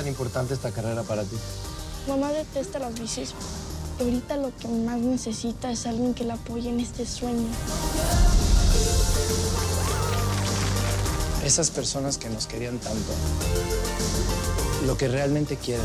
¿Por 0.00 0.04
qué 0.04 0.10
es 0.10 0.14
tan 0.14 0.24
importante 0.24 0.54
esta 0.54 0.70
carrera 0.70 1.02
para 1.02 1.24
ti? 1.24 1.36
Mamá 2.08 2.28
detesta 2.32 2.78
las 2.78 2.98
bicis. 2.98 3.34
y 3.98 4.02
Ahorita 4.02 4.38
lo 4.38 4.50
que 4.56 4.66
más 4.68 4.98
necesita 4.98 5.70
es 5.70 5.86
alguien 5.86 6.14
que 6.14 6.24
la 6.24 6.34
apoye 6.34 6.70
en 6.70 6.80
este 6.80 7.04
sueño. 7.04 7.46
Esas 11.44 11.70
personas 11.70 12.16
que 12.16 12.30
nos 12.30 12.46
querían 12.46 12.78
tanto, 12.78 13.12
lo 14.86 14.96
que 14.96 15.08
realmente 15.08 15.56
quieren 15.56 15.84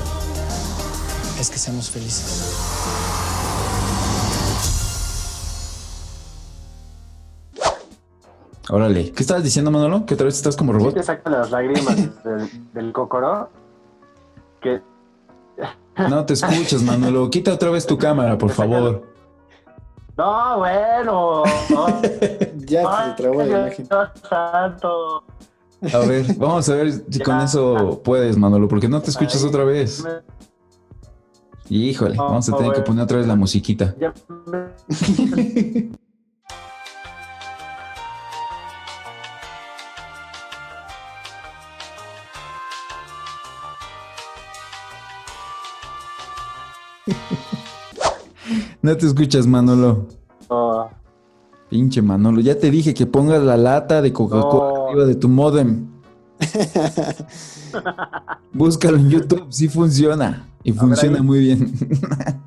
es 1.39 1.49
que 1.49 1.57
seamos 1.57 1.89
felices. 1.89 2.43
Órale. 8.69 9.11
¿Qué 9.11 9.21
estabas 9.21 9.43
diciendo, 9.43 9.69
Manolo? 9.71 10.05
¿Que 10.05 10.15
otra 10.15 10.25
vez 10.25 10.35
estás 10.35 10.55
como 10.55 10.71
Sí 10.73 10.79
robot? 10.79 10.93
te 10.95 11.03
sacan 11.03 11.33
las 11.33 11.51
lágrimas 11.51 11.95
del, 12.23 12.71
del 12.73 12.93
cocoro. 12.93 13.49
Que 14.65 14.81
No 16.09 16.25
te 16.25 16.33
escuchas, 16.33 16.81
Manolo. 16.81 17.29
Quita 17.29 17.53
otra 17.53 17.69
vez 17.69 17.85
tu 17.85 17.97
cámara, 17.97 18.37
por 18.37 18.49
favor. 18.49 19.03
No, 20.17 20.57
bueno. 20.59 21.43
ya 22.65 22.83
se 22.83 23.13
trabó 23.17 23.43
la 23.43 23.59
imagen. 23.59 23.87
Santo. 24.29 25.23
A 25.93 25.99
ver, 25.99 26.25
vamos 26.37 26.67
a 26.69 26.75
ver 26.75 26.91
si 27.09 27.19
con 27.19 27.39
eso 27.41 28.01
puedes, 28.03 28.37
Manolo, 28.37 28.67
porque 28.67 28.87
no 28.87 29.01
te 29.01 29.11
escuchas 29.11 29.43
otra 29.43 29.63
vez. 29.65 30.03
Híjole, 31.69 32.15
vamos 32.17 32.49
a 32.49 32.57
tener 32.57 32.73
que 32.73 32.81
poner 32.81 33.03
otra 33.03 33.17
vez 33.17 33.27
la 33.27 33.35
musiquita. 33.35 33.95
Ya 33.99 34.13
me- 34.47 35.91
No 48.85 48.95
te 48.95 49.07
escuchas, 49.07 49.47
Manolo. 49.47 50.05
Oh, 50.47 50.87
Pinche 51.71 52.03
Manolo. 52.03 52.39
Ya 52.39 52.59
te 52.59 52.69
dije 52.69 52.93
que 52.93 53.07
pongas 53.07 53.41
la 53.41 53.57
lata 53.57 53.99
de 53.99 54.13
Coca-Cola 54.13 54.73
No. 54.73 54.87
arriba 54.89 55.05
de 55.05 55.15
tu 55.15 55.27
modem. 55.27 55.87
Búscalo 58.53 58.97
en 58.97 59.09
YouTube, 59.09 59.47
sí 59.49 59.69
funciona. 59.69 60.45
Y 60.63 60.71
funciona 60.71 61.23
muy 61.23 61.39
bien. 61.39 61.73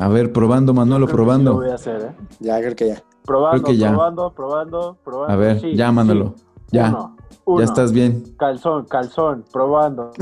a 0.00 0.08
ver, 0.08 0.32
probando, 0.32 0.74
Manolo, 0.74 1.06
lo 1.06 1.12
probando. 1.12 1.54
voy 1.54 1.70
a 1.70 1.74
hacer, 1.76 2.02
¿eh? 2.02 2.12
Ya, 2.40 2.58
creo 2.58 2.74
que 2.74 2.88
ya. 2.88 3.00
Probando, 3.24 3.62
Creo 3.62 3.72
que 3.72 3.78
ya. 3.78 3.90
probando, 3.90 4.32
probando, 4.34 4.96
probando. 5.04 5.32
A 5.32 5.36
ver, 5.36 5.60
Sí, 5.60 5.76
ya, 5.76 5.92
Manolo. 5.92 6.34
sí. 6.36 6.42
Ya. 6.72 6.88
Uno, 6.88 7.16
uno. 7.44 7.58
Ya 7.60 7.64
estás 7.66 7.92
bien. 7.92 8.34
Calzón, 8.36 8.84
calzón, 8.86 9.44
probando. 9.52 10.10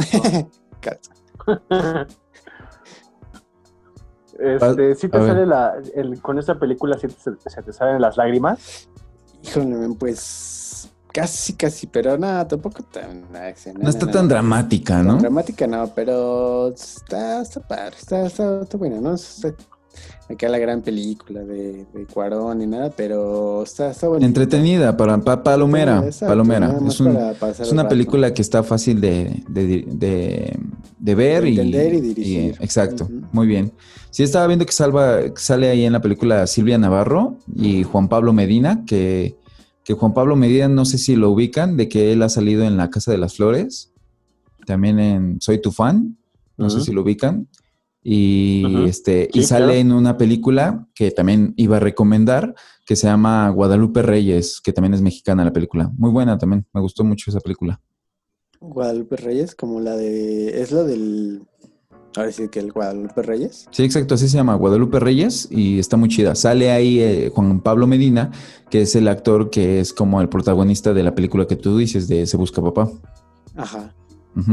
este, 4.39 4.95
si 4.95 5.07
A 5.07 5.11
te 5.11 5.19
sale 5.19 5.47
la, 5.47 5.75
el- 5.95 6.21
con 6.23 6.39
esta 6.39 6.59
película, 6.59 6.97
si 6.99 7.09
te, 7.09 7.51
se 7.51 7.63
te 7.63 7.73
salen 7.73 8.01
las 8.01 8.17
lágrimas. 8.17 8.89
Híjole, 9.43 9.95
pues 9.99 10.91
casi, 11.13 11.55
casi, 11.55 11.87
pero 11.87 12.17
nada, 12.19 12.47
tampoco 12.47 12.83
tan. 12.83 13.27
No 13.33 13.89
está 13.89 14.11
tan 14.11 14.29
dramática, 14.29 15.03
¿no? 15.03 15.17
Dramática 15.19 15.67
no, 15.67 15.87
pero 15.95 16.69
está, 16.69 17.41
está 17.43 17.61
padre, 17.61 17.97
está, 17.99 18.27
está, 18.27 18.63
está 18.63 18.77
buena, 18.79 19.01
¿no? 19.01 19.15
Está- 19.15 19.55
acá 20.29 20.49
la 20.49 20.59
gran 20.59 20.83
película 20.83 21.43
de, 21.45 21.87
de 21.93 22.07
Cuarón 22.13 22.61
y 22.63 22.67
nada, 22.67 22.91
pero 22.91 23.63
está, 23.63 23.91
está. 23.91 24.07
Entretenida, 24.21 24.97
para, 24.97 25.19
pa- 25.19 25.43
palomera, 25.43 26.03
Exacto, 26.05 26.33
palomera. 26.33 26.79
Es, 26.87 27.01
un- 27.01 27.17
es 27.17 27.73
una 27.73 27.89
película 27.89 28.33
que 28.35 28.43
está 28.43 28.63
fácil 28.63 29.01
de, 29.01 29.43
de, 29.49 29.85
de- 29.89 30.59
de 30.99 31.15
ver 31.15 31.47
y, 31.47 31.51
entender 31.51 31.95
y 31.95 32.01
dirigir. 32.01 32.57
exacto, 32.61 33.09
muy 33.33 33.47
bien. 33.47 33.73
Sí, 34.11 34.23
estaba 34.23 34.47
viendo 34.47 34.67
que, 34.67 34.73
salva, 34.73 35.23
que 35.23 35.37
sale 35.41 35.69
ahí 35.71 35.85
en 35.85 35.93
la 35.93 36.01
película 36.01 36.47
Silvia 36.47 36.79
Navarro 36.79 37.39
y 37.55 37.83
Juan 37.85 38.09
Pablo 38.09 38.33
Medina, 38.33 38.85
que, 38.87 39.37
que 39.85 39.95
Juan 39.95 40.13
Pablo 40.15 40.35
Medina, 40.35 40.67
no 40.69 40.85
sé 40.85 40.99
si 40.99 41.15
lo 41.15 41.31
ubican, 41.31 41.77
de 41.77 41.89
que 41.89 42.13
él 42.13 42.23
ha 42.23 42.29
salido 42.29 42.65
en 42.65 42.77
La 42.77 42.91
Casa 42.91 43.13
de 43.13 43.19
las 43.19 43.37
Flores, 43.37 43.93
también 44.67 44.99
en 44.99 45.41
Soy 45.41 45.61
tu 45.61 45.73
fan, 45.73 46.17
no 46.57 46.69
sé 46.71 46.81
si 46.81 46.93
lo 46.93 47.03
ubican. 47.03 47.47
Y 48.11 48.65
este, 48.87 49.29
y 49.35 49.43
sale 49.43 49.67
claro. 49.67 49.79
en 49.81 49.93
una 49.93 50.17
película 50.17 50.89
que 50.95 51.11
también 51.11 51.53
iba 51.59 51.77
a 51.77 51.81
recomendar, 51.81 52.55
que 52.87 52.97
se 52.97 53.07
llama 53.07 53.51
Guadalupe 53.51 54.01
Reyes, 54.01 54.63
que 54.63 54.73
también 54.73 54.95
es 54.95 55.03
mexicana 55.03 55.45
la 55.45 55.53
película. 55.53 55.93
Muy 55.99 56.11
buena 56.11 56.39
también, 56.39 56.67
me 56.73 56.81
gustó 56.81 57.05
mucho 57.05 57.31
esa 57.31 57.41
película. 57.41 57.83
Guadalupe 58.61 59.17
Reyes, 59.17 59.55
como 59.55 59.81
la 59.81 59.95
de. 59.95 60.63
Es 60.63 60.73
lo 60.73 60.85
del. 60.85 61.43
Ahora 62.17 62.33
sí 62.33 62.49
que 62.49 62.61
el 62.61 62.73
Guadalupe 62.73 63.21
Reyes. 63.21 63.69
Sí, 63.73 63.85
exacto, 63.85 64.15
así 64.15 64.27
se 64.27 64.39
llama 64.39 64.55
Guadalupe 64.55 64.99
Reyes 65.01 65.47
y 65.51 65.79
está 65.79 65.99
muy 65.99 66.09
chida. 66.09 66.35
Sale 66.35 66.71
ahí 66.71 67.01
eh, 67.01 67.31
Juan 67.35 67.61
Pablo 67.61 67.87
Medina, 67.87 68.33
que 68.71 68.81
es 68.81 68.97
el 68.97 69.07
actor 69.09 69.51
que 69.51 69.81
es 69.81 69.93
como 69.93 70.23
el 70.23 70.31
protagonista 70.31 70.95
de 70.95 71.03
la 71.03 71.15
película 71.15 71.47
que 71.47 71.57
tú 71.57 71.77
dices 71.77 72.09
de 72.09 72.27
Se 72.27 72.39
Busca 72.39 72.63
Papá. 72.63 72.91
Ajá. 73.55 73.95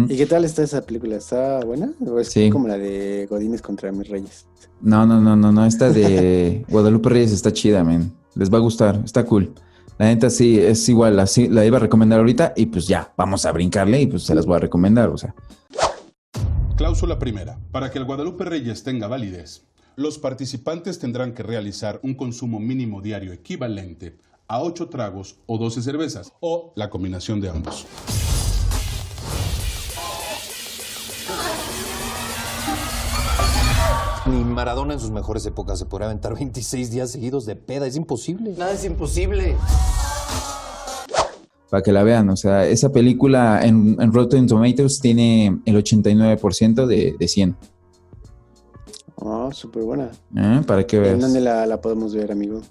¿Y 0.09 0.17
qué 0.17 0.25
tal 0.25 0.45
está 0.45 0.63
esa 0.63 0.81
película? 0.81 1.15
¿Está 1.17 1.59
buena? 1.63 1.91
¿O 2.05 2.19
es 2.19 2.29
Sí. 2.29 2.49
como 2.49 2.67
la 2.67 2.77
de 2.77 3.27
Godines 3.29 3.61
contra 3.61 3.91
mis 3.91 4.07
reyes? 4.09 4.47
No, 4.81 5.05
no, 5.05 5.21
no, 5.21 5.35
no, 5.35 5.51
no, 5.51 5.65
esta 5.65 5.89
de 5.91 6.65
Guadalupe 6.69 7.09
Reyes 7.09 7.31
está 7.31 7.51
chida, 7.53 7.83
men. 7.83 8.11
Les 8.35 8.51
va 8.51 8.57
a 8.57 8.61
gustar, 8.61 9.01
está 9.05 9.25
cool. 9.25 9.53
La 9.97 10.07
neta 10.07 10.29
sí, 10.29 10.59
es 10.59 10.89
igual, 10.89 11.19
así 11.19 11.47
la 11.47 11.65
iba 11.65 11.77
a 11.77 11.79
recomendar 11.79 12.19
ahorita 12.19 12.53
y 12.55 12.65
pues 12.65 12.87
ya, 12.87 13.13
vamos 13.15 13.45
a 13.45 13.51
brincarle 13.51 14.01
y 14.01 14.07
pues 14.07 14.23
se 14.23 14.35
las 14.35 14.45
voy 14.45 14.57
a 14.57 14.59
recomendar, 14.59 15.09
o 15.09 15.17
sea. 15.17 15.33
Cláusula 16.75 17.17
primera. 17.19 17.57
Para 17.71 17.91
que 17.91 17.97
el 17.99 18.05
Guadalupe 18.05 18.43
Reyes 18.43 18.83
tenga 18.83 19.07
validez, 19.07 19.65
los 19.95 20.17
participantes 20.17 20.99
tendrán 20.99 21.33
que 21.33 21.43
realizar 21.43 21.99
un 22.03 22.15
consumo 22.15 22.59
mínimo 22.59 23.01
diario 23.01 23.31
equivalente 23.31 24.17
a 24.47 24.61
8 24.61 24.89
tragos 24.89 25.37
o 25.45 25.57
12 25.57 25.81
cervezas, 25.81 26.33
o 26.41 26.73
la 26.75 26.89
combinación 26.89 27.39
de 27.39 27.49
ambos. 27.49 27.87
Ni 34.27 34.43
Maradona 34.43 34.93
en 34.93 34.99
sus 34.99 35.11
mejores 35.11 35.45
épocas 35.45 35.77
se 35.79 35.85
podría 35.85 36.07
aventar 36.07 36.33
26 36.35 36.91
días 36.91 37.11
seguidos 37.11 37.45
de 37.45 37.55
peda. 37.55 37.85
Es 37.87 37.95
imposible. 37.95 38.53
Nada 38.57 38.71
es 38.71 38.83
imposible. 38.85 39.55
para 41.69 41.83
que 41.83 41.91
la 41.91 42.03
vean. 42.03 42.29
O 42.29 42.35
sea, 42.37 42.65
esa 42.65 42.91
película 42.91 43.63
en, 43.65 43.97
en 43.99 44.13
Rotten 44.13 44.47
Tomatoes 44.47 44.99
tiene 44.99 45.59
el 45.65 45.75
89% 45.75 46.85
de, 46.85 47.15
de 47.19 47.27
100. 47.27 47.55
Oh, 49.17 49.51
súper 49.51 49.83
buena. 49.83 50.11
¿eh? 50.35 50.61
Para 50.65 50.85
que 50.85 50.97
¿En 50.97 51.03
veas. 51.03 51.19
dónde 51.19 51.41
la, 51.41 51.65
la 51.65 51.81
podemos 51.81 52.13
ver, 52.13 52.31
amigo? 52.31 52.61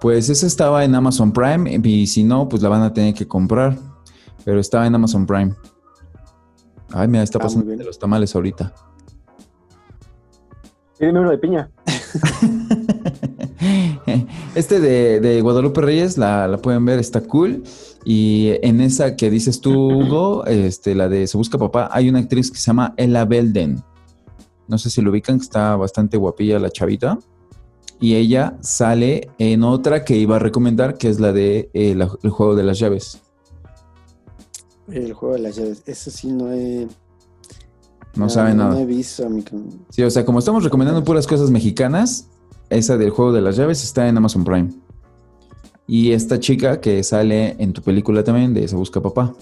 Pues 0.00 0.28
esa 0.28 0.46
estaba 0.46 0.84
en 0.84 0.94
Amazon 0.94 1.32
Prime 1.32 1.80
y 1.84 2.06
si 2.06 2.24
no, 2.24 2.48
pues 2.48 2.62
la 2.62 2.68
van 2.68 2.82
a 2.82 2.92
tener 2.92 3.14
que 3.14 3.26
comprar. 3.28 3.78
Pero 4.44 4.58
estaba 4.58 4.86
en 4.86 4.94
Amazon 4.94 5.26
Prime. 5.26 5.54
Ay, 6.90 7.06
mira, 7.08 7.22
está 7.22 7.38
Ah, 7.38 7.42
pasando 7.42 7.66
bien. 7.66 7.78
de 7.78 7.84
los 7.84 7.98
tamales 7.98 8.34
ahorita. 8.34 8.74
Pídeme 11.02 11.18
uno 11.18 11.30
de 11.32 11.38
piña. 11.38 11.68
Este 14.54 14.78
de, 14.78 15.18
de 15.18 15.40
Guadalupe 15.40 15.80
Reyes, 15.80 16.16
la, 16.16 16.46
la 16.46 16.58
pueden 16.58 16.84
ver, 16.84 17.00
está 17.00 17.20
cool. 17.22 17.64
Y 18.04 18.50
en 18.62 18.80
esa 18.80 19.16
que 19.16 19.28
dices 19.30 19.60
tú, 19.60 19.72
Hugo, 19.72 20.44
este, 20.46 20.94
la 20.94 21.08
de 21.08 21.26
Se 21.26 21.36
Busca 21.36 21.58
Papá, 21.58 21.88
hay 21.90 22.08
una 22.08 22.20
actriz 22.20 22.52
que 22.52 22.58
se 22.58 22.66
llama 22.66 22.94
Ella 22.96 23.24
Belden. 23.24 23.82
No 24.68 24.78
sé 24.78 24.90
si 24.90 25.02
lo 25.02 25.10
ubican, 25.10 25.38
que 25.38 25.42
está 25.44 25.74
bastante 25.74 26.16
guapilla 26.18 26.60
la 26.60 26.70
chavita. 26.70 27.18
Y 27.98 28.14
ella 28.14 28.56
sale 28.60 29.28
en 29.38 29.64
otra 29.64 30.04
que 30.04 30.16
iba 30.16 30.36
a 30.36 30.38
recomendar, 30.38 30.98
que 30.98 31.08
es 31.08 31.18
la 31.18 31.32
de 31.32 31.68
eh, 31.74 31.96
la- 31.96 32.10
El 32.22 32.30
Juego 32.30 32.54
de 32.54 32.62
las 32.62 32.78
Llaves. 32.78 33.20
El 34.88 35.12
juego 35.14 35.34
de 35.34 35.40
las 35.40 35.56
llaves. 35.56 35.82
Eso 35.86 36.10
sí 36.12 36.30
no 36.30 36.52
he. 36.52 36.86
No 38.14 38.28
sabe 38.28 38.54
No 38.54 38.68
nada. 38.68 38.80
he 38.80 38.86
visto, 38.86 39.26
amigo. 39.26 39.48
Sí, 39.90 40.02
o 40.02 40.10
sea, 40.10 40.24
como 40.24 40.38
estamos 40.38 40.64
recomendando 40.64 41.02
puras 41.02 41.26
cosas 41.26 41.50
mexicanas, 41.50 42.28
esa 42.70 42.96
del 42.96 43.10
Juego 43.10 43.32
de 43.32 43.40
las 43.40 43.56
Llaves 43.56 43.82
está 43.82 44.08
en 44.08 44.16
Amazon 44.16 44.44
Prime. 44.44 44.70
Y 45.86 46.12
esta 46.12 46.38
chica 46.38 46.80
que 46.80 47.02
sale 47.02 47.56
en 47.58 47.72
tu 47.72 47.82
película 47.82 48.22
también 48.22 48.54
de 48.54 48.66
Se 48.68 48.76
Busca 48.76 49.00
Papá. 49.00 49.34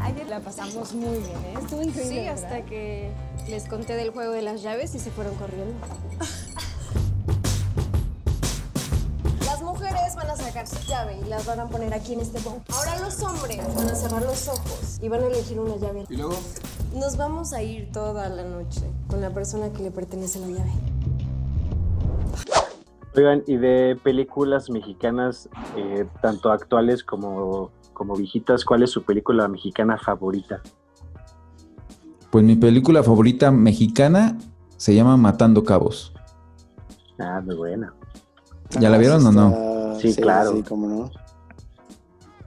Ayer 0.00 0.28
la 0.28 0.40
pasamos 0.40 0.92
muy 0.94 1.18
bien, 1.18 1.22
¿eh? 1.46 1.54
Estuvo 1.60 1.82
increíble. 1.82 2.10
Sí, 2.10 2.16
¿verdad? 2.16 2.34
hasta 2.34 2.64
que 2.66 3.10
les 3.48 3.64
conté 3.68 3.94
del 3.94 4.10
juego 4.10 4.32
de 4.32 4.42
las 4.42 4.62
llaves 4.62 4.94
y 4.94 4.98
se 4.98 5.10
fueron 5.10 5.34
corriendo. 5.36 5.74
mujeres 10.12 10.16
van 10.16 10.30
a 10.30 10.36
sacar 10.36 10.66
su 10.66 10.78
llave 10.88 11.18
y 11.24 11.28
las 11.28 11.46
van 11.46 11.60
a 11.60 11.68
poner 11.68 11.92
aquí 11.94 12.14
en 12.14 12.20
este 12.20 12.40
bowl. 12.40 12.60
Ahora 12.72 12.98
los 13.00 13.22
hombres 13.22 13.58
van 13.74 13.88
a 13.88 13.94
cerrar 13.94 14.22
los 14.22 14.48
ojos 14.48 14.98
y 15.00 15.08
van 15.08 15.22
a 15.22 15.26
elegir 15.26 15.58
una 15.60 15.76
llave. 15.76 16.04
¿Y 16.08 16.16
luego? 16.16 16.36
Nos 16.94 17.16
vamos 17.16 17.52
a 17.52 17.62
ir 17.62 17.90
toda 17.92 18.28
la 18.28 18.44
noche 18.44 18.82
con 19.08 19.20
la 19.20 19.30
persona 19.30 19.72
que 19.72 19.82
le 19.82 19.90
pertenece 19.90 20.40
la 20.40 20.48
llave. 20.48 20.72
Oigan, 23.14 23.42
y 23.46 23.56
de 23.56 23.98
películas 24.02 24.70
mexicanas, 24.70 25.48
eh, 25.76 26.06
tanto 26.22 26.50
actuales 26.50 27.04
como, 27.04 27.70
como 27.92 28.16
viejitas, 28.16 28.64
¿cuál 28.64 28.82
es 28.82 28.90
su 28.90 29.02
película 29.02 29.48
mexicana 29.48 29.98
favorita? 29.98 30.62
Pues 32.30 32.44
mi 32.44 32.56
película 32.56 33.02
favorita 33.02 33.50
mexicana 33.50 34.38
se 34.78 34.94
llama 34.94 35.18
Matando 35.18 35.62
Cabos. 35.62 36.14
Ah, 37.18 37.42
muy 37.44 37.54
buena. 37.54 37.92
¿Ya 38.80 38.88
la 38.88 38.96
vieron 38.96 39.26
o 39.26 39.32
no? 39.32 39.71
Ah, 40.08 40.12
Sí, 40.14 40.20
claro. 40.20 40.52
Sí, 40.52 40.62
cómo 40.62 40.86
no. 40.88 41.10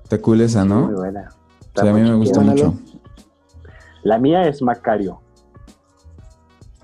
Está 0.04 0.22
cool 0.22 0.42
esa, 0.42 0.66
¿no? 0.66 0.86
Muy 0.88 0.96
buena. 0.96 1.30
A 1.76 1.84
mí 1.86 2.02
me 2.02 2.14
gusta 2.16 2.40
mucho. 2.42 2.74
La 4.04 4.18
mía 4.20 4.48
es 4.48 4.62
Macario. 4.62 5.20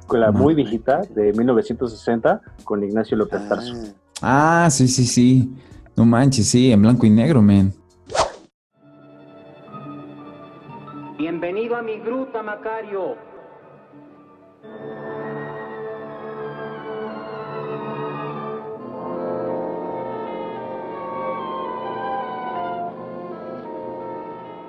Con 0.08 0.20
la 0.20 0.28
Ah. 0.28 0.32
muy 0.32 0.54
viejita 0.56 1.02
de 1.10 1.32
1960 1.34 2.42
con 2.64 2.84
Ignacio 2.84 3.16
López 3.16 3.48
Tarso. 3.48 3.74
Ah, 4.22 4.68
sí, 4.72 4.88
sí, 4.88 5.06
sí. 5.06 5.54
No 5.96 6.06
manches, 6.06 6.48
sí, 6.48 6.72
en 6.72 6.82
blanco 6.82 7.06
y 7.06 7.10
negro, 7.10 7.42
men. 7.42 7.74
Bienvenido 11.18 11.76
a 11.76 11.82
mi 11.82 12.00
gruta, 12.00 12.42
Macario. 12.42 13.16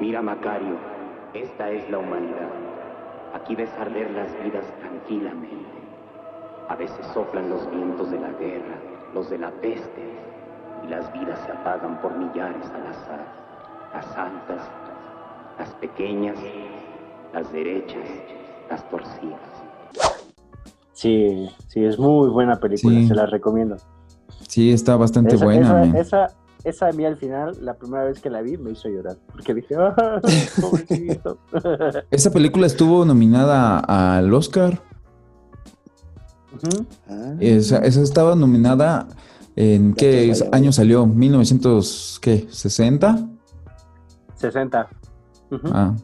Mira, 0.03 0.21
Macario, 0.21 0.75
esta 1.33 1.71
es 1.71 1.89
la 1.89 1.99
humanidad. 1.99 2.51
Aquí 3.35 3.55
ves 3.55 3.71
arder 3.79 4.11
las 4.11 4.33
vidas 4.43 4.65
tranquilamente. 4.81 5.79
A 6.69 6.75
veces 6.75 7.07
soplan 7.15 7.49
los 7.49 7.71
vientos 7.71 8.11
de 8.11 8.19
la 8.19 8.33
guerra, 8.33 8.75
los 9.15 9.31
de 9.31 9.39
la 9.39 9.53
peste, 9.53 10.03
y 10.85 10.89
las 10.89 11.13
vidas 11.13 11.39
se 11.47 11.53
apagan 11.53 12.01
por 12.01 12.19
millares 12.19 12.69
al 12.71 12.85
azar. 12.89 13.25
Las 13.95 14.07
altas, 14.17 14.69
las 15.57 15.71
pequeñas, 15.75 16.37
las 17.33 17.53
derechas, 17.53 18.09
las 18.71 18.89
torcidas. 18.91 19.39
Sí, 20.95 21.49
sí, 21.69 21.85
es 21.85 21.97
muy 21.97 22.29
buena 22.29 22.57
película, 22.57 22.97
Sí. 22.97 23.07
se 23.07 23.15
la 23.15 23.27
recomiendo. 23.27 23.77
Sí, 24.49 24.73
está 24.73 24.97
bastante 24.97 25.37
esa, 25.37 25.45
buena, 25.45 25.97
esa, 25.97 26.27
esa 26.65 26.89
a 26.89 26.93
mí 26.93 27.05
al 27.05 27.17
final, 27.17 27.57
la 27.61 27.75
primera 27.75 28.05
vez 28.05 28.21
que 28.21 28.31
la 28.31 28.41
vi, 28.43 28.57
me 28.57 28.71
hizo 28.71 28.89
llorar. 28.89 29.17
Porque 29.33 29.55
dije, 29.55 29.75
¡ah, 29.77 30.21
pobrecito! 30.61 31.39
Esa 32.11 32.31
película 32.31 32.67
estuvo 32.67 33.05
nominada 33.05 33.79
al 33.81 34.33
Oscar. 34.33 34.81
Ah, 37.09 37.35
Esa, 37.41 37.79
esa 37.79 38.03
estaba 38.03 38.37
nominada 38.37 39.09
en 39.57 39.95
qué 39.95 40.33
año 40.53 40.71
salió? 40.73 41.07
¿1900 41.07 42.21
qué? 42.21 42.47
¿60? 42.49 43.29
60. 44.37 44.89
Ujú. 45.51 45.69
Ah, 45.73 45.95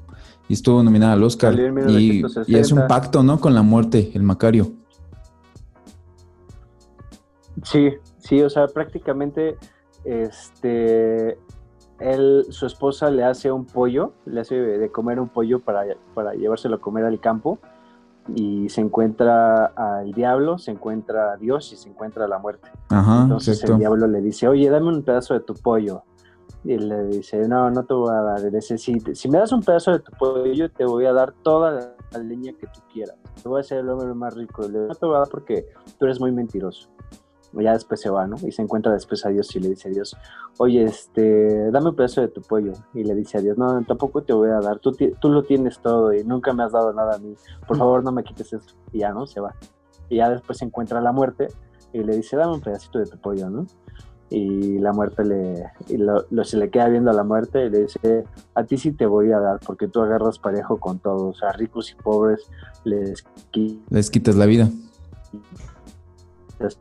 y 0.48 0.54
estuvo 0.54 0.82
nominada 0.82 1.12
al 1.12 1.22
Oscar. 1.22 1.52
Salió 1.52 1.66
en 1.66 1.78
Y, 1.90 2.08
1960. 2.12 2.50
y 2.50 2.60
es 2.60 2.72
un 2.72 2.86
pacto, 2.88 3.22
¿no? 3.22 3.40
Con 3.40 3.54
la 3.54 3.62
muerte, 3.62 4.10
el 4.14 4.22
Macario. 4.22 4.72
Sí, 7.64 7.90
sí, 8.18 8.40
o 8.42 8.48
sea, 8.50 8.66
prácticamente, 8.68 9.56
este, 10.08 11.38
él, 12.00 12.46
su 12.48 12.66
esposa 12.66 13.10
le 13.10 13.24
hace 13.24 13.52
un 13.52 13.66
pollo, 13.66 14.12
le 14.24 14.40
hace 14.40 14.54
de 14.54 14.90
comer 14.90 15.20
un 15.20 15.28
pollo 15.28 15.60
para, 15.60 15.84
para 16.14 16.34
llevárselo 16.34 16.76
a 16.76 16.80
comer 16.80 17.04
al 17.04 17.20
campo 17.20 17.58
y 18.34 18.68
se 18.68 18.80
encuentra 18.80 19.66
al 19.66 20.12
diablo, 20.12 20.58
se 20.58 20.70
encuentra 20.70 21.32
a 21.32 21.36
Dios 21.36 21.72
y 21.72 21.76
se 21.76 21.88
encuentra 21.88 22.24
a 22.24 22.28
la 22.28 22.38
muerte. 22.38 22.70
Ajá, 22.88 23.22
Entonces 23.22 23.56
exacto. 23.56 23.74
el 23.74 23.78
diablo 23.80 24.06
le 24.06 24.20
dice, 24.20 24.48
oye, 24.48 24.68
dame 24.70 24.88
un 24.88 25.02
pedazo 25.02 25.34
de 25.34 25.40
tu 25.40 25.54
pollo. 25.54 26.02
Y 26.64 26.76
le 26.76 27.04
dice, 27.04 27.46
no, 27.46 27.70
no 27.70 27.84
te 27.84 27.94
voy 27.94 28.10
a 28.10 28.20
dar. 28.20 28.40
Le 28.40 28.50
dice, 28.50 28.78
si, 28.78 28.98
si 29.12 29.28
me 29.28 29.38
das 29.38 29.52
un 29.52 29.62
pedazo 29.62 29.92
de 29.92 30.00
tu 30.00 30.12
pollo, 30.12 30.70
te 30.70 30.84
voy 30.84 31.04
a 31.06 31.12
dar 31.12 31.32
toda 31.42 31.94
la, 32.12 32.18
leña 32.18 32.52
que 32.52 32.66
tú 32.66 32.80
quieras. 32.92 33.16
Te 33.42 33.48
voy 33.48 33.58
a 33.58 33.60
hacer 33.60 33.78
el 33.78 33.88
hombre 33.88 34.12
más 34.14 34.34
rico. 34.34 34.66
Le 34.66 34.86
no 34.86 34.94
te 34.94 35.06
voy 35.06 35.16
a 35.16 35.20
dar 35.20 35.28
porque 35.28 35.66
tú 35.98 36.04
eres 36.06 36.20
muy 36.20 36.32
mentiroso. 36.32 36.88
Ya 37.54 37.72
después 37.72 38.00
se 38.00 38.10
va, 38.10 38.26
¿no? 38.26 38.36
Y 38.46 38.52
se 38.52 38.62
encuentra 38.62 38.92
después 38.92 39.24
a 39.24 39.30
Dios 39.30 39.54
y 39.56 39.60
le 39.60 39.70
dice 39.70 39.88
a 39.88 39.90
Dios, 39.90 40.16
oye, 40.58 40.84
este, 40.84 41.70
dame 41.70 41.88
un 41.90 41.96
pedazo 41.96 42.20
de 42.20 42.28
tu 42.28 42.42
pollo. 42.42 42.72
Y 42.94 43.04
le 43.04 43.14
dice 43.14 43.38
a 43.38 43.40
Dios, 43.40 43.56
no, 43.56 43.82
tampoco 43.84 44.22
te 44.22 44.32
voy 44.34 44.50
a 44.50 44.60
dar. 44.60 44.78
Tú, 44.80 44.92
tú 45.20 45.28
lo 45.30 45.42
tienes 45.42 45.78
todo 45.80 46.12
y 46.12 46.24
nunca 46.24 46.52
me 46.52 46.62
has 46.64 46.72
dado 46.72 46.92
nada 46.92 47.16
a 47.16 47.18
mí. 47.18 47.34
Por 47.66 47.78
favor, 47.78 48.04
no 48.04 48.12
me 48.12 48.22
quites 48.22 48.52
esto. 48.52 48.74
Y 48.92 48.98
ya, 48.98 49.12
¿no? 49.12 49.26
Se 49.26 49.40
va. 49.40 49.54
Y 50.10 50.16
ya 50.16 50.28
después 50.30 50.58
se 50.58 50.66
encuentra 50.66 51.00
la 51.00 51.12
muerte 51.12 51.48
y 51.92 52.02
le 52.02 52.16
dice, 52.16 52.36
dame 52.36 52.52
un 52.54 52.60
pedacito 52.60 52.98
de 52.98 53.06
tu 53.06 53.18
pollo, 53.18 53.48
¿no? 53.48 53.66
Y 54.30 54.78
la 54.78 54.92
muerte 54.92 55.24
le, 55.24 55.70
y 55.88 55.96
lo, 55.96 56.26
lo- 56.30 56.44
se 56.44 56.58
le 56.58 56.68
queda 56.68 56.88
viendo 56.90 57.10
a 57.10 57.14
la 57.14 57.24
muerte 57.24 57.64
y 57.64 57.70
le 57.70 57.84
dice, 57.84 58.24
a 58.54 58.62
ti 58.64 58.76
sí 58.76 58.92
te 58.92 59.06
voy 59.06 59.32
a 59.32 59.38
dar, 59.40 59.58
porque 59.66 59.88
tú 59.88 60.02
agarras 60.02 60.38
parejo 60.38 60.76
con 60.78 60.98
todos, 60.98 61.42
a 61.42 61.52
ricos 61.52 61.90
y 61.92 61.94
pobres 61.94 62.42
les 62.84 63.22
quitas 63.50 63.90
Les 63.90 64.10
quitas 64.10 64.36
la 64.36 64.44
vida. 64.44 64.68
les. 66.60 66.76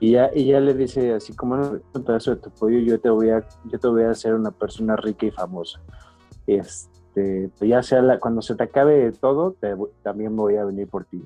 Y 0.00 0.12
ya, 0.12 0.30
y 0.34 0.46
ya 0.46 0.60
le 0.60 0.74
dice, 0.74 1.14
así 1.14 1.34
como 1.34 1.56
"No, 1.56 1.80
un 1.94 2.04
pedazo 2.04 2.30
de 2.34 2.36
tu 2.40 2.50
pollo, 2.50 2.78
yo 2.80 3.00
te 3.00 3.08
voy 3.10 3.30
a, 3.30 3.46
yo 3.64 3.78
te 3.78 3.88
voy 3.88 4.02
a 4.02 4.10
hacer 4.10 4.34
una 4.34 4.50
persona 4.50 4.96
rica 4.96 5.26
y 5.26 5.30
famosa. 5.30 5.80
Este, 6.46 7.50
ya 7.60 7.82
sea 7.82 8.02
la- 8.02 8.18
cuando 8.18 8.42
se 8.42 8.54
te 8.54 8.64
acabe 8.64 9.12
todo, 9.12 9.52
te 9.52 9.74
también 10.02 10.34
voy 10.36 10.56
a 10.56 10.64
venir 10.64 10.88
por 10.88 11.04
ti. 11.04 11.22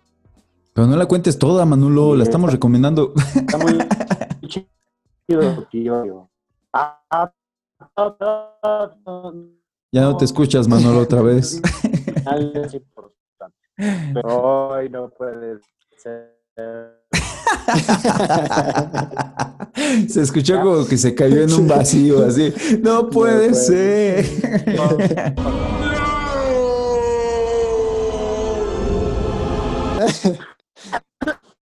Pero 0.75 0.87
no 0.87 0.97
la 0.97 1.07
cuentes 1.07 1.39
toda, 1.39 1.65
Manulo, 1.65 2.15
la 2.15 2.23
estamos 2.25 2.53
recomendando. 2.53 3.13
Está 3.17 3.59
muy 3.59 3.73
chido, 5.27 5.67
tío. 5.71 6.31
Ah, 6.73 7.03
ah, 7.11 7.33
ah, 7.97 8.17
ah, 8.63 9.33
Ya 9.91 10.03
no 10.03 10.17
te 10.17 10.25
escuchas, 10.25 10.69
Manolo, 10.69 11.01
otra 11.01 11.23
vez. 11.23 11.61
es 12.37 12.75
importante. 12.75 13.57
Pero 14.15 14.69
hoy 14.69 14.89
no 14.91 15.09
puede 15.11 15.59
ser. 15.97 16.38
Se 20.09 20.23
escuchó 20.23 20.61
como 20.61 20.87
que 20.87 20.97
se 20.97 21.15
cayó 21.15 21.43
en 21.43 21.53
un 21.53 21.69
vacío, 21.69 22.25
así. 22.25 22.53
No 22.83 23.11
puede 23.11 23.51
puede 23.51 23.55
ser. 23.55 24.25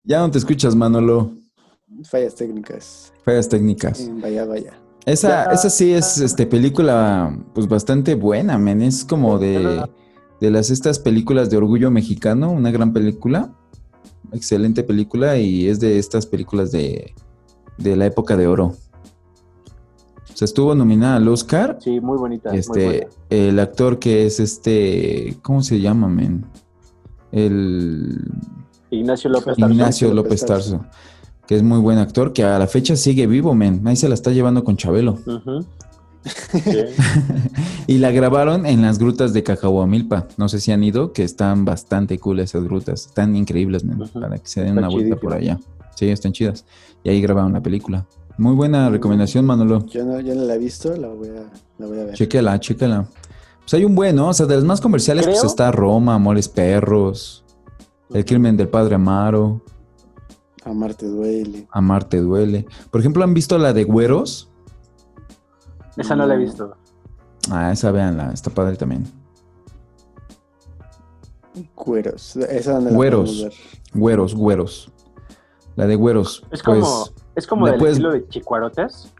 ya 0.05 0.20
no 0.20 0.31
te 0.31 0.39
escuchas, 0.39 0.74
Manolo. 0.74 1.32
Fallas 2.05 2.35
técnicas. 2.35 3.12
Fallas 3.24 3.48
técnicas. 3.48 4.01
Eh, 4.01 4.10
Vaya, 4.14 4.44
vaya. 4.44 4.73
Esa, 5.05 5.52
esa 5.52 5.70
sí 5.70 5.93
es 5.93 6.18
este 6.18 6.47
película 6.47 7.36
pues 7.55 7.68
bastante 7.68 8.14
buena, 8.14 8.59
men. 8.59 8.82
Es 8.82 9.05
como 9.05 9.39
de, 9.39 9.85
de 10.40 10.51
las 10.51 10.70
estas 10.70 10.98
películas 10.98 11.51
de 11.51 11.59
orgullo 11.59 11.90
mexicano, 11.90 12.51
una 12.51 12.70
gran 12.70 12.93
película. 12.93 13.52
Excelente 14.32 14.82
película 14.82 15.39
y 15.39 15.69
es 15.69 15.81
de 15.81 15.98
estas 15.98 16.27
películas 16.27 16.73
de, 16.73 17.15
de 17.78 17.97
la 17.97 18.07
época 18.07 18.36
de 18.36 18.47
oro. 18.47 18.66
O 20.32 20.36
sea, 20.39 20.44
estuvo 20.44 20.74
nominada 20.74 21.16
al 21.16 21.28
Oscar. 21.28 21.78
Sí, 21.81 22.01
muy 22.01 22.19
bonita. 22.19 22.51
muy 22.51 22.59
Este, 22.59 22.85
buena. 22.86 23.07
el 23.31 23.59
actor 23.59 23.98
que 23.98 24.27
es 24.27 24.39
este, 24.40 25.36
¿cómo 25.43 25.62
se 25.62 25.81
llama, 25.81 26.09
men? 26.09 26.44
El 27.32 28.19
Ignacio 28.90 29.31
López 29.31 29.57
Tarso. 29.57 29.73
Ignacio 29.73 30.15
López 30.15 30.44
Tarso, 30.44 30.85
que 31.47 31.57
es 31.57 31.62
muy 31.62 31.78
buen 31.78 31.98
actor, 31.98 32.32
que 32.32 32.44
a 32.44 32.59
la 32.59 32.66
fecha 32.66 32.97
sigue 32.97 33.27
vivo, 33.27 33.55
men. 33.55 33.86
Ahí 33.86 33.97
se 33.97 34.09
la 34.09 34.15
está 34.15 34.31
llevando 34.31 34.62
con 34.62 34.77
Chabelo. 34.77 35.19
Y 37.86 37.98
la 37.98 38.11
grabaron 38.11 38.66
en 38.66 38.82
las 38.82 38.98
grutas 38.98 39.32
de 39.32 39.43
Cacahuamilpa. 39.43 40.27
No 40.36 40.48
sé 40.48 40.61
si 40.61 40.73
han 40.73 40.82
ido, 40.82 41.12
que 41.12 41.23
están 41.23 41.65
bastante 41.65 42.19
cool 42.19 42.40
esas 42.40 42.65
grutas. 42.65 43.07
Están 43.07 43.36
increíbles, 43.36 43.85
para 44.12 44.39
que 44.39 44.48
se 44.48 44.62
den 44.62 44.78
una 44.78 44.89
vuelta 44.89 45.16
por 45.16 45.35
allá. 45.35 45.59
Sí, 45.94 46.09
están 46.09 46.32
chidas. 46.32 46.65
Y 47.05 47.11
ahí 47.11 47.20
grabaron 47.20 47.53
la 47.53 47.62
película. 47.62 48.07
Muy 48.39 48.55
buena 48.55 48.90
recomendación, 48.90 49.47
Manolo. 49.47 49.86
Yo 49.86 50.05
no, 50.05 50.20
yo 50.20 50.35
no 50.35 50.43
la 50.43 50.57
he 50.57 50.59
visto, 50.59 50.94
la 50.97 51.09
voy 51.09 51.28
a, 51.28 51.51
la 51.78 51.86
voy 51.86 52.01
a 52.01 52.05
ver. 52.05 52.15
Chéquela, 52.15 52.59
chéquela. 52.61 53.07
Pues 53.61 53.74
hay 53.74 53.85
un 53.85 53.94
buen, 53.94 54.16
¿no? 54.16 54.28
O 54.28 54.35
sea, 54.35 54.47
de 54.47 54.57
las 54.57 54.65
más 54.65 54.81
comerciales, 54.81 55.27
pues 55.27 55.43
está 55.43 55.73
Roma, 55.73 56.15
Amores 56.15 56.48
Perros, 56.48 57.44
El 58.12 58.24
crimen 58.24 58.57
del 58.57 58.69
padre 58.69 58.97
Amaro, 58.97 59.62
Amarte 60.66 61.07
duele. 61.07 61.69
Amarte 61.70 62.20
duele. 62.20 62.66
Por 62.90 63.01
ejemplo, 63.01 63.23
¿han 63.23 63.35
visto 63.35 63.57
la 63.57 63.73
de 63.73 63.85
Güeros? 63.85 64.51
Esa 65.97 66.14
no 66.16 66.27
la 66.27 66.35
he 66.35 66.39
visto. 66.39 66.77
Ah, 67.51 67.70
esa 67.73 67.90
véanla, 67.90 68.31
está 68.32 68.51
padre 68.51 68.77
también. 68.77 69.05
Cueros. 71.74 72.36
Esa 72.36 72.73
donde 72.74 72.90
la 72.90 72.97
Güeros, 72.97 73.43
ver. 73.44 73.52
güeros, 73.94 74.35
güeros. 74.35 74.93
La 75.77 75.86
de 75.86 75.94
güeros. 75.97 76.43
Es 76.51 76.62
pues, 76.62 76.62
como, 76.62 77.05
es 77.35 77.47
como 77.47 77.66
del 77.66 77.78
puedes- 77.78 77.93
estilo 77.94 78.12
de 78.12 78.27
Chicuarotes. 78.28 79.12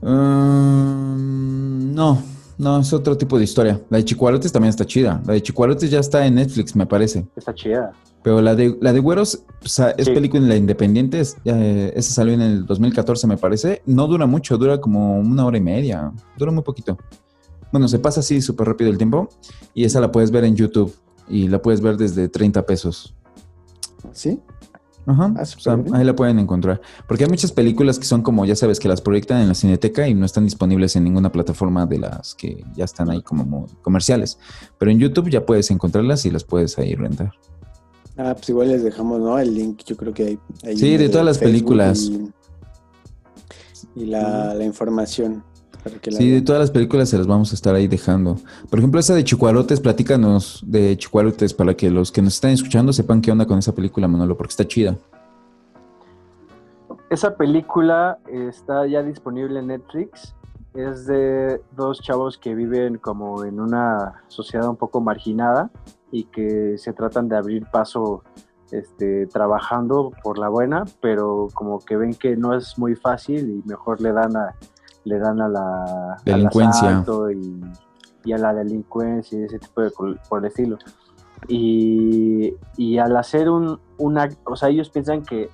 Mm, 0.00 1.94
no, 1.94 2.22
no, 2.58 2.78
es 2.80 2.92
otro 2.92 3.16
tipo 3.16 3.36
de 3.38 3.44
historia. 3.44 3.80
La 3.90 3.98
de 3.98 4.04
Chicuarotes 4.04 4.52
también 4.52 4.70
está 4.70 4.84
chida. 4.86 5.20
La 5.26 5.32
de 5.34 5.42
Chicuarotes 5.42 5.90
ya 5.90 6.00
está 6.00 6.24
en 6.26 6.36
Netflix, 6.36 6.74
me 6.76 6.86
parece. 6.86 7.26
Está 7.36 7.54
chida. 7.54 7.92
Pero 8.28 8.42
la 8.42 8.54
de, 8.54 8.76
la 8.82 8.92
de 8.92 9.00
Güeros 9.00 9.42
o 9.64 9.68
sea, 9.68 9.90
es 9.96 10.04
Sí. 10.04 10.12
película 10.12 10.54
independiente. 10.54 11.18
es- 11.18 11.38
eh, 11.46 11.94
esa 11.96 12.12
salió 12.12 12.34
en 12.34 12.42
el 12.42 12.66
2014, 12.66 13.26
me 13.26 13.38
parece. 13.38 13.80
No 13.86 14.06
dura 14.06 14.26
mucho, 14.26 14.58
dura 14.58 14.78
como 14.82 15.18
una 15.18 15.46
hora 15.46 15.56
y 15.56 15.62
media. 15.62 16.12
Dura 16.36 16.52
muy 16.52 16.62
poquito. 16.62 16.98
Bueno, 17.72 17.88
se 17.88 17.98
pasa 17.98 18.20
así 18.20 18.42
súper 18.42 18.68
rápido 18.68 18.90
el 18.90 18.98
tiempo. 18.98 19.30
Y 19.72 19.84
esa 19.84 19.98
la 20.00 20.12
puedes 20.12 20.30
ver 20.30 20.44
en 20.44 20.56
YouTube. 20.56 20.94
Y 21.26 21.48
la 21.48 21.62
puedes 21.62 21.80
ver 21.80 21.96
desde 21.96 22.28
30 22.28 22.66
pesos. 22.66 23.14
¿Sí? 24.12 24.38
Ajá. 25.06 25.32
Ah, 25.38 25.42
o 25.42 25.46
sea, 25.46 25.78
ahí 25.94 26.04
la 26.04 26.14
pueden 26.14 26.38
encontrar. 26.38 26.82
Porque 27.06 27.24
hay 27.24 27.30
muchas 27.30 27.50
películas 27.52 27.98
que 27.98 28.04
son 28.04 28.20
como, 28.20 28.44
ya 28.44 28.56
sabes, 28.56 28.78
que 28.78 28.88
las 28.88 29.00
proyectan 29.00 29.40
en 29.40 29.48
la 29.48 29.54
cineteca 29.54 30.06
y 30.06 30.12
no 30.12 30.26
están 30.26 30.44
disponibles 30.44 30.96
en 30.96 31.04
ninguna 31.04 31.32
plataforma 31.32 31.86
de 31.86 31.98
las 31.98 32.34
que 32.34 32.62
ya 32.76 32.84
están 32.84 33.08
ahí 33.08 33.22
como 33.22 33.44
mo- 33.46 33.66
comerciales. 33.80 34.38
Pero 34.76 34.90
en 34.90 34.98
YouTube 34.98 35.30
ya 35.30 35.46
puedes 35.46 35.70
encontrarlas 35.70 36.26
y 36.26 36.30
las 36.30 36.44
puedes 36.44 36.76
ahí 36.78 36.94
rentar. 36.94 37.32
Ah, 38.18 38.34
pues 38.34 38.48
igual 38.48 38.68
les 38.68 38.82
dejamos, 38.82 39.20
¿no? 39.20 39.38
El 39.38 39.54
link, 39.54 39.82
yo 39.86 39.96
creo 39.96 40.12
que 40.12 40.24
hay. 40.24 40.38
ahí 40.64 40.76
Sí, 40.76 40.96
de 40.96 41.08
todas 41.08 41.24
las 41.24 41.38
Facebook 41.38 41.52
películas. 41.52 42.00
Y, 42.00 42.32
y 43.94 44.06
la, 44.06 44.54
la 44.54 44.64
información. 44.64 45.44
Para 45.84 45.96
que 46.00 46.10
la 46.10 46.18
Sí, 46.18 46.28
de 46.28 46.42
todas 46.42 46.60
las 46.60 46.72
películas 46.72 47.08
se 47.08 47.16
las 47.16 47.28
vamos 47.28 47.52
a 47.52 47.54
estar 47.54 47.76
ahí 47.76 47.86
dejando. 47.86 48.36
Por 48.68 48.80
ejemplo, 48.80 48.98
esa 48.98 49.14
de 49.14 49.22
Chicuarotes, 49.22 49.78
platícanos 49.78 50.64
de 50.66 50.96
Chicuarotes 50.96 51.54
para 51.54 51.74
que 51.74 51.90
los 51.90 52.10
que 52.10 52.20
nos 52.20 52.34
están 52.34 52.50
escuchando 52.50 52.92
sepan 52.92 53.20
qué 53.20 53.30
onda 53.30 53.46
con 53.46 53.56
esa 53.60 53.72
película, 53.72 54.08
Manolo, 54.08 54.36
porque 54.36 54.50
está 54.50 54.66
chida. 54.66 54.98
Esa 57.08 57.36
película 57.36 58.18
está 58.26 58.84
ya 58.88 59.02
disponible 59.04 59.60
en 59.60 59.68
Netflix. 59.68 60.34
Es 60.74 61.06
de 61.06 61.60
dos 61.72 62.00
chavos 62.00 62.38
que 62.38 62.54
viven 62.54 62.98
como 62.98 63.44
en 63.44 63.60
una 63.60 64.22
sociedad 64.28 64.68
un 64.68 64.76
poco 64.76 65.00
marginada 65.00 65.70
y 66.10 66.24
que 66.24 66.78
se 66.78 66.92
tratan 66.92 67.28
de 67.28 67.36
abrir 67.36 67.66
paso 67.70 68.22
este, 68.70 69.26
trabajando 69.26 70.12
por 70.22 70.38
la 70.38 70.48
buena, 70.48 70.84
pero 71.00 71.48
como 71.54 71.78
que 71.80 71.96
ven 71.96 72.14
que 72.14 72.36
no 72.36 72.54
es 72.54 72.78
muy 72.78 72.94
fácil 72.94 73.50
y 73.50 73.68
mejor 73.68 74.00
le 74.00 74.12
dan 74.12 74.36
a, 74.36 74.54
le 75.04 75.18
dan 75.18 75.40
a 75.40 75.48
la 75.48 76.16
Delincuencia. 76.24 77.04
y, 77.32 77.60
y 78.24 78.32
a 78.32 78.38
la 78.38 78.52
delincuencia 78.52 79.38
y 79.38 79.44
ese 79.44 79.58
tipo 79.58 79.80
de 79.82 79.90
por 79.90 80.40
el 80.40 80.44
estilo. 80.44 80.76
Y, 81.46 82.54
y 82.76 82.98
al 82.98 83.16
hacer 83.16 83.48
un, 83.48 83.80
un 83.96 84.18
acto, 84.18 84.38
o 84.44 84.56
sea, 84.56 84.68
ellos 84.68 84.90
piensan 84.90 85.22
que, 85.22 85.50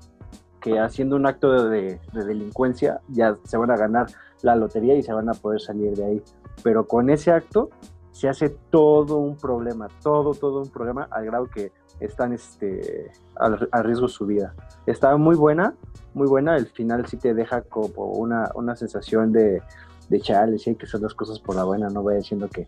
que 0.64 0.78
haciendo 0.78 1.14
un 1.16 1.26
acto 1.26 1.68
de, 1.68 2.00
de 2.14 2.24
delincuencia 2.24 3.02
ya 3.08 3.36
se 3.44 3.58
van 3.58 3.70
a 3.70 3.76
ganar 3.76 4.06
la 4.40 4.56
lotería 4.56 4.94
y 4.94 5.02
se 5.02 5.12
van 5.12 5.28
a 5.28 5.34
poder 5.34 5.60
salir 5.60 5.94
de 5.94 6.04
ahí. 6.06 6.22
Pero 6.62 6.86
con 6.86 7.10
ese 7.10 7.32
acto 7.32 7.68
se 8.12 8.30
hace 8.30 8.48
todo 8.70 9.18
un 9.18 9.36
problema, 9.36 9.88
todo, 10.02 10.32
todo 10.32 10.62
un 10.62 10.70
problema 10.70 11.06
al 11.10 11.26
grado 11.26 11.50
que 11.50 11.70
están 12.00 12.32
este, 12.32 13.12
al- 13.36 13.68
a 13.72 13.82
riesgo 13.82 14.08
su 14.08 14.24
vida. 14.24 14.54
Está 14.86 15.14
muy 15.18 15.36
buena, 15.36 15.74
muy 16.14 16.26
buena. 16.28 16.56
El 16.56 16.64
final 16.66 17.04
sí 17.08 17.18
te 17.18 17.34
deja 17.34 17.60
como 17.60 18.06
una, 18.12 18.50
una 18.54 18.74
sensación 18.74 19.32
de, 19.32 19.60
de 20.08 20.20
chale, 20.22 20.58
sí 20.58 20.70
hay 20.70 20.76
que 20.76 20.86
hacer 20.86 21.02
las 21.02 21.12
cosas 21.12 21.38
por 21.40 21.56
la 21.56 21.64
buena, 21.64 21.88
no 21.90 22.02
vaya 22.02 22.18
diciendo 22.20 22.48
que, 22.48 22.66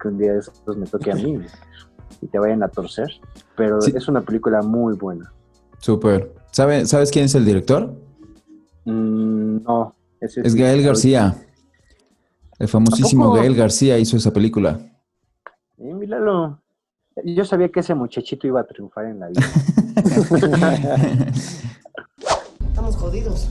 que 0.00 0.06
un 0.08 0.16
día 0.16 0.34
de 0.34 0.38
estos 0.38 0.76
me 0.76 0.86
toque 0.86 1.10
a 1.10 1.16
mí 1.16 1.40
y 2.20 2.26
te 2.28 2.38
vayan 2.38 2.62
a 2.62 2.68
torcer. 2.68 3.08
Pero 3.56 3.80
Sí. 3.80 3.92
es 3.96 4.06
una 4.06 4.20
película 4.20 4.62
muy 4.62 4.94
buena. 4.94 5.32
Súper. 5.78 6.32
¿Sabe, 6.52 6.84
¿Sabes 6.84 7.10
quién 7.10 7.24
es 7.24 7.34
el 7.34 7.46
director? 7.46 7.94
Mm, 8.84 9.62
no, 9.62 9.96
ese 10.20 10.42
Es 10.42 10.54
Gael 10.54 10.82
García. 10.82 11.34
El 12.58 12.68
famosísimo. 12.68 13.32
Gael 13.32 13.56
García 13.56 13.98
hizo 13.98 14.18
esa 14.18 14.34
película. 14.34 14.78
Eh, 15.78 15.94
míralo. 15.94 16.60
Yo 17.24 17.44
sabía 17.46 17.70
que 17.70 17.80
ese 17.80 17.94
muchachito 17.94 18.46
iba 18.46 18.60
a 18.60 18.64
triunfar 18.64 19.06
en 19.06 19.20
la 19.20 19.28
vida. 19.28 19.40
Estamos 22.68 22.96
jodidos. 22.96 23.48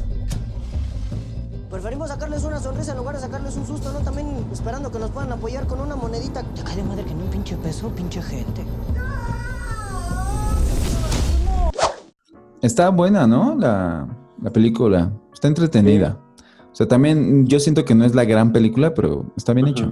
Preferimos 1.72 2.10
sacarles 2.10 2.44
una 2.44 2.60
sonrisa 2.60 2.92
en 2.92 2.98
lugar 3.00 3.16
de 3.16 3.22
sacarles 3.22 3.56
un 3.56 3.66
susto, 3.66 3.92
¿no? 3.94 4.00
También 4.00 4.46
esperando 4.52 4.92
que 4.92 5.00
nos 5.00 5.10
puedan 5.10 5.32
apoyar 5.32 5.66
con 5.66 5.80
una 5.80 5.96
monedita. 5.96 6.44
Te 6.44 6.62
cae 6.64 6.76
de 6.76 6.84
madre 6.84 7.06
que 7.06 7.16
no 7.16 7.24
un 7.24 7.32
pinche 7.32 7.56
peso, 7.58 7.90
pinche 7.90 8.22
gente. 8.22 8.64
Está 12.62 12.90
buena, 12.90 13.26
¿no? 13.28 13.56
La, 13.58 14.08
la 14.42 14.50
película. 14.52 15.12
Está 15.34 15.48
entretenida. 15.48 16.18
O 16.72 16.76
sea, 16.76 16.88
también 16.88 17.46
yo 17.48 17.60
siento 17.60 17.84
que 17.84 17.96
no 17.96 18.06
es 18.06 18.16
la 18.16 18.24
gran 18.26 18.52
película, 18.52 18.94
pero 18.94 19.26
está 19.36 19.54
bien 19.54 19.68
hecha. 19.68 19.92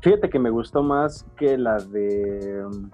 Fíjate 0.00 0.28
que 0.28 0.38
me 0.38 0.50
gustó 0.50 0.82
más 0.82 1.24
que 1.36 1.56
la 1.56 1.78
de. 1.78 2.64
um, 2.66 2.90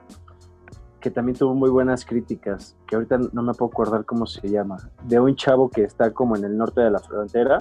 que 1.00 1.10
también 1.10 1.36
tuvo 1.38 1.54
muy 1.54 1.70
buenas 1.70 2.04
críticas, 2.04 2.76
que 2.86 2.94
ahorita 2.94 3.16
no 3.32 3.42
me 3.42 3.54
puedo 3.54 3.70
acordar 3.72 4.04
cómo 4.04 4.26
se 4.26 4.46
llama. 4.48 4.76
De 5.08 5.18
un 5.18 5.34
chavo 5.34 5.70
que 5.70 5.82
está 5.84 6.12
como 6.12 6.36
en 6.36 6.44
el 6.44 6.56
norte 6.58 6.82
de 6.82 6.90
la 6.90 6.98
frontera 6.98 7.58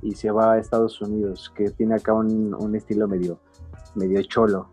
y 0.00 0.12
se 0.14 0.30
va 0.30 0.52
a 0.54 0.58
Estados 0.58 0.98
Unidos, 1.02 1.52
que 1.54 1.70
tiene 1.70 1.96
acá 1.96 2.14
un, 2.14 2.54
un 2.54 2.74
estilo 2.74 3.06
medio, 3.06 3.40
medio 3.94 4.22
cholo. 4.22 4.70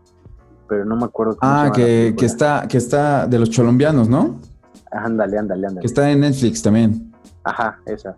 Pero 0.70 0.86
no 0.86 0.96
me 0.96 1.04
acuerdo 1.06 1.36
cómo 1.38 1.52
se 1.52 1.58
Ah, 1.58 1.64
llama. 1.66 1.68
la 1.68 1.76
que, 1.76 2.16
que 2.18 2.26
está, 2.26 2.66
que 2.70 2.78
está 2.78 3.28
de 3.28 3.38
los 3.38 3.54
colombianos, 3.56 4.08
¿no? 4.08 4.40
Ándale, 4.92 5.38
ándale, 5.38 5.68
ándale. 5.68 5.82
Que 5.82 5.88
está 5.88 6.10
en 6.12 6.20
Netflix 6.22 6.62
también. 6.62 7.12
Ajá, 7.44 7.80
esa. 7.86 8.16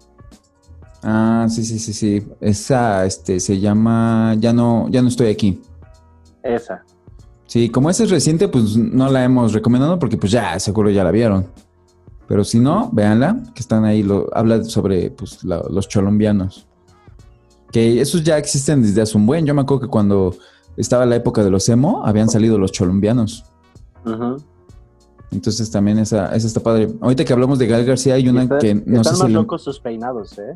Ah, 1.04 1.48
sí, 1.50 1.64
sí, 1.64 1.80
sí, 1.80 1.94
sí. 1.94 2.28
Esa, 2.42 3.06
este, 3.06 3.40
se 3.40 3.60
llama 3.60 4.36
Ya 4.40 4.54
no, 4.54 4.88
ya 4.90 5.02
no 5.02 5.08
estoy 5.08 5.28
aquí. 5.28 5.62
Esa. 6.44 6.84
Sí, 7.46 7.70
como 7.70 7.90
esa 7.90 8.04
es 8.04 8.10
reciente, 8.10 8.48
pues 8.50 8.76
no 8.76 9.10
la 9.10 9.24
hemos 9.24 9.54
recomendado 9.54 9.98
porque 10.00 10.18
pues 10.18 10.32
ya, 10.32 10.60
seguro 10.60 10.90
ya 10.90 11.04
la 11.04 11.12
vieron. 11.12 11.48
Pero 12.28 12.44
si 12.44 12.60
no, 12.60 12.90
véanla, 12.92 13.42
que 13.56 13.62
están 13.62 13.86
ahí, 13.86 14.04
lo, 14.04 14.28
habla 14.34 14.64
sobre 14.66 15.10
pues, 15.12 15.44
la- 15.46 15.64
los 15.70 15.88
colombianos. 15.88 16.68
Que 17.72 18.02
esos 18.02 18.24
ya 18.24 18.38
existen 18.38 18.82
desde 18.82 19.02
hace 19.02 19.18
un 19.18 19.26
buen. 19.26 19.46
Yo 19.46 19.54
me 19.54 19.62
acuerdo 19.62 19.82
que 19.84 19.88
cuando 19.88 20.36
estaba 20.76 21.06
la 21.06 21.16
época 21.16 21.44
de 21.44 21.50
los 21.50 21.68
emo, 21.70 22.06
habían 22.06 22.30
salido 22.30 22.58
los 22.58 22.72
colombianos. 22.74 23.46
Ujú. 24.06 24.38
Entonces 25.32 25.70
también 25.70 26.00
esa, 26.00 26.34
esa 26.36 26.48
está 26.48 26.62
padre. 26.62 26.88
Ahorita 27.02 27.26
que 27.26 27.34
hablamos 27.34 27.60
de 27.60 27.68
Gal 27.68 27.86
García, 27.86 28.14
hay 28.16 28.30
una 28.30 28.44
Está- 28.44 28.60
que 28.60 28.76
no 28.76 28.82
sé 29.04 29.10
están 29.10 29.16
si... 29.16 29.20
más 29.24 29.28
le- 29.30 29.34
locos 29.36 29.64
sus 29.64 29.80
peinados, 29.80 30.38
¿eh? 30.40 30.56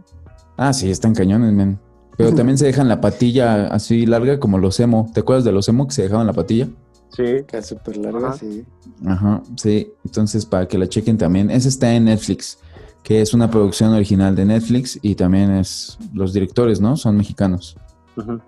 Ah, 0.57 0.72
sí, 0.73 0.89
están 0.89 1.14
cañones, 1.14 1.52
men. 1.53 1.80
Pero 2.18 2.34
también 2.35 2.57
se 2.57 2.65
dejan 2.65 2.88
la 2.88 3.02
patilla 3.02 3.68
así 3.68 4.06
larga 4.06 4.39
como 4.39 4.57
los 4.60 4.80
emo. 4.80 5.10
¿Te 5.14 5.22
acuerdas 5.22 5.43
de 5.43 5.52
los 5.52 5.68
emo 5.68 5.88
que 5.88 5.93
se 5.93 6.03
dejaban 6.03 6.27
la 6.27 6.34
patilla? 6.34 6.68
Sí. 7.10 7.23
Que 7.48 7.61
súper 7.64 7.98
larga, 7.98 8.27
Ajá. 8.30 8.38
sí. 8.38 8.64
Ajá, 9.06 9.41
sí. 9.56 9.91
Entonces, 10.06 10.45
para 10.45 10.68
que 10.68 10.77
la 10.77 10.88
chequen 10.88 11.18
también. 11.18 11.49
Esa 11.49 11.68
está 11.68 11.91
en 11.93 12.06
Netflix, 12.06 12.60
que 13.02 13.22
es 13.22 13.34
una 13.34 13.49
producción 13.49 13.91
original 13.93 14.35
de 14.35 14.45
Netflix 14.45 14.99
y 15.02 15.15
también 15.15 15.52
es 15.52 15.98
los 16.14 16.31
directores, 16.31 16.80
¿no? 16.80 16.95
Son 16.95 17.18
mexicanos. 17.18 17.76
Ujú. 18.15 18.39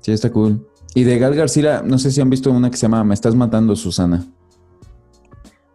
Sí, 0.00 0.10
está 0.12 0.30
cool. 0.32 0.66
Y 0.94 1.04
de 1.04 1.18
Gal 1.18 1.34
García, 1.36 1.82
no 1.86 1.98
sé 1.98 2.10
si 2.10 2.20
han 2.20 2.30
visto 2.30 2.50
una 2.50 2.70
que 2.70 2.76
se 2.76 2.82
llama 2.82 3.04
Me 3.04 3.14
estás 3.14 3.34
matando, 3.36 3.76
Susana. 3.76 4.26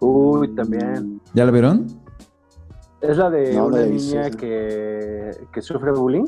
Uy, 0.05 0.53
también. 0.55 1.19
¿Ya 1.33 1.45
la 1.45 1.51
vieron? 1.51 1.87
Es 3.01 3.17
la 3.17 3.29
de 3.29 3.53
No, 3.55 3.65
una 3.67 3.79
la 3.79 3.85
niña 3.87 4.25
sí. 4.25 4.37
que, 4.37 5.31
que 5.51 5.61
sufre 5.61 5.91
bullying. 5.91 6.25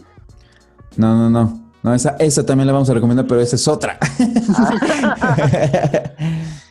No, 0.95 1.16
no, 1.16 1.30
no. 1.30 1.68
No, 1.84 1.94
esa, 1.94 2.16
esa 2.20 2.44
también 2.45 2.66
la 2.68 2.74
vamos 2.74 2.90
a 2.90 2.94
recomendar, 2.95 3.28
pero 3.28 3.40
esa 3.40 3.56
es 3.56 3.68
otra. 3.68 3.99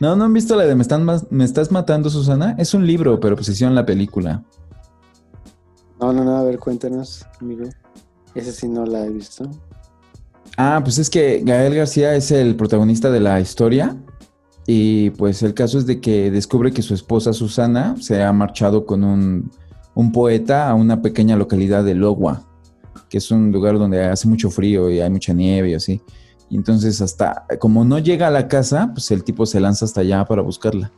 no, 0.01 0.17
¿no 0.17 0.25
han 0.25 0.33
visto 0.33 0.57
la 0.57 0.65
de 0.65 0.75
Me, 0.75 0.83
están, 0.83 1.07
Me 1.31 1.45
estás 1.45 1.71
matando, 1.71 2.11
Susana? 2.11 2.57
Es 2.59 2.75
un 2.75 2.85
libro, 2.87 3.21
pero 3.21 3.37
pues 3.37 3.49
hicieron 3.49 3.75
la 3.75 3.87
película. 3.87 4.43
No, 6.01 6.13
no, 6.13 6.25
no, 6.25 6.37
a 6.37 6.43
ver, 6.43 6.59
cuéntanos, 6.59 7.25
amigo. 7.41 7.65
Esa 8.35 8.51
sí 8.53 8.69
no 8.69 8.85
la 8.85 9.07
he 9.07 9.11
visto. 9.11 9.49
Ah, 10.59 10.81
pues 10.83 10.99
es 10.99 11.09
que 11.09 11.43
Gael 11.45 11.75
García 11.75 12.15
es 12.15 12.31
el 12.33 12.57
protagonista 12.57 13.11
de 13.11 13.21
la 13.21 13.41
historia 13.41 13.97
y 14.67 15.11
pues 15.11 15.43
el 15.43 15.55
caso 15.55 15.79
es 15.79 15.87
de 15.87 16.01
que 16.01 16.31
descubre 16.31 16.73
que 16.73 16.83
su 16.83 16.95
esposa 16.95 17.33
Susana 17.33 17.95
se 18.01 18.23
ha 18.23 18.33
marchado 18.33 18.85
con 18.85 19.05
un, 19.05 19.51
un 19.95 20.13
poeta 20.13 20.69
a 20.69 20.75
una 20.75 21.03
pequeña 21.03 21.37
localidad 21.37 21.85
de 21.85 21.95
Logua, 21.95 22.43
que 23.09 23.19
es 23.19 23.31
un 23.31 23.53
lugar 23.53 23.79
donde 23.79 24.05
hace 24.05 24.27
mucho 24.27 24.51
frío 24.51 24.91
y 24.91 25.01
hay 25.01 25.11
mucha 25.11 25.33
nieve 25.33 25.71
y 25.71 25.75
así. 25.75 26.03
Y 26.51 26.57
entonces 26.57 27.01
hasta, 27.01 27.47
como 27.61 27.85
no 27.85 27.99
llega 27.99 28.27
a 28.27 28.31
la 28.31 28.49
casa, 28.49 28.91
pues 28.93 29.11
el 29.11 29.23
tipo 29.23 29.47
se 29.47 29.61
lanza 29.61 29.85
hasta 29.85 30.01
allá 30.01 30.25
para 30.25 30.43
buscarla. 30.43 30.93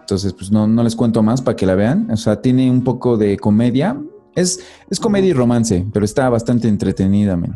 Entonces, 0.00 0.34
pues 0.34 0.52
no, 0.52 0.66
no 0.66 0.82
les 0.82 0.94
cuento 0.94 1.22
más 1.22 1.40
para 1.40 1.56
que 1.56 1.64
la 1.64 1.74
vean. 1.74 2.10
O 2.10 2.16
sea, 2.18 2.42
tiene 2.42 2.70
un 2.70 2.84
poco 2.84 3.16
de 3.16 3.38
comedia. 3.38 3.98
Es, 4.34 4.60
es 4.90 5.00
comedia 5.00 5.30
y 5.30 5.32
romance, 5.32 5.86
pero 5.94 6.04
está 6.04 6.28
bastante 6.28 6.68
entretenida, 6.68 7.36
men. 7.38 7.54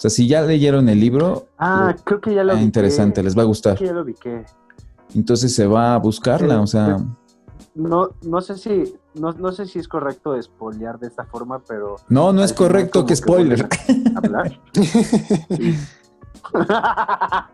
O 0.00 0.02
sea, 0.02 0.08
si 0.08 0.26
ya 0.26 0.40
leyeron 0.40 0.88
el 0.88 0.98
libro, 0.98 1.48
Ah, 1.58 1.94
creo 2.04 2.22
que 2.22 2.34
ya 2.34 2.42
lo 2.42 2.54
ah, 2.54 2.60
interesante, 2.62 3.22
les 3.22 3.36
va 3.36 3.42
a 3.42 3.44
gustar. 3.44 3.76
Creo 3.76 3.88
que 3.88 3.92
ya 3.92 3.94
lo 3.94 4.02
ubiqué. 4.02 4.46
Entonces 5.14 5.54
se 5.54 5.66
va 5.66 5.94
a 5.94 5.98
buscarla, 5.98 6.48
Pero- 6.54 6.62
o 6.62 6.66
sea, 6.66 6.96
No, 7.74 8.08
no 8.22 8.40
sé 8.40 8.56
si, 8.56 8.94
no, 9.14 9.32
no 9.34 9.52
sé 9.52 9.66
si 9.66 9.78
es 9.78 9.88
correcto 9.88 10.34
espolear 10.36 10.98
de 10.98 11.08
esta 11.08 11.26
forma, 11.26 11.60
pero. 11.68 11.96
no, 12.08 12.32
no 12.32 12.42
es 12.42 12.54
correcto 12.54 13.04
que 13.04 13.14
spoiler. 13.14 13.68
a 14.14 14.18
Hablar. 14.18 14.58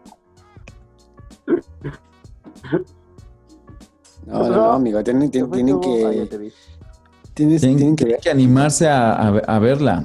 No, 4.26 4.38
no, 4.40 4.48
no, 4.50 4.72
amigo, 4.72 5.02
tienen, 5.04 5.30
tienen, 5.30 5.50
tienen 5.50 5.80
que... 5.80 6.28
vi. 6.38 6.52
Tienes, 7.34 7.60
Tienen, 7.60 7.76
tienen 7.78 7.96
que 7.96 8.16
que 8.16 8.30
animarse 8.30 8.88
a, 8.88 9.12
a- 9.12 9.38
a 9.38 9.58
verla. 9.58 10.04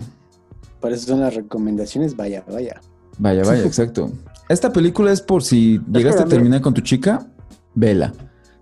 Para 0.82 0.96
eso 0.96 1.08
son 1.08 1.22
las 1.22 1.34
recomendaciones, 1.36 2.16
vaya, 2.18 2.44
vaya. 2.52 2.82
Vaya, 3.18 3.44
vaya, 3.44 3.64
exacto. 3.66 4.12
Esta 4.50 4.74
película 4.74 5.12
es 5.12 5.22
por 5.22 5.44
si 5.44 5.80
llegaste 5.92 6.22
a 6.24 6.26
terminar 6.26 6.62
con 6.62 6.74
tu 6.74 6.82
chica, 6.82 7.26
vela. 7.76 8.12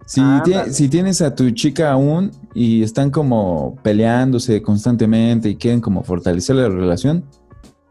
Si, 0.05 0.21
tie- 0.43 0.69
si 0.71 0.89
tienes 0.89 1.21
a 1.21 1.33
tu 1.35 1.49
chica 1.51 1.91
aún 1.91 2.31
y 2.53 2.83
están 2.83 3.09
como 3.11 3.75
peleándose 3.83 4.61
constantemente 4.61 5.49
y 5.49 5.55
quieren 5.55 5.81
como 5.81 6.03
fortalecer 6.03 6.55
la 6.57 6.67
relación, 6.67 7.23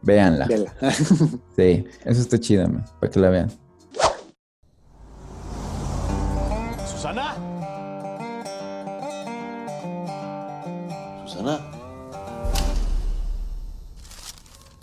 véanla. 0.01 0.47
Vela. 0.47 0.73
Sí, 1.55 1.83
eso 2.05 2.21
está 2.21 2.37
chida, 2.39 2.67
man, 2.67 2.85
para 2.99 3.11
que 3.11 3.19
la 3.19 3.29
vean. 3.29 3.49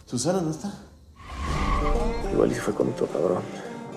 Susana, 0.07 0.41
¿no 0.41 0.53
está? 0.53 0.73
Igual 2.33 2.53
y 2.53 2.55
se 2.55 2.61
fue 2.61 2.73
con 2.73 2.89
otro 2.89 3.09
cabrón. 3.09 3.43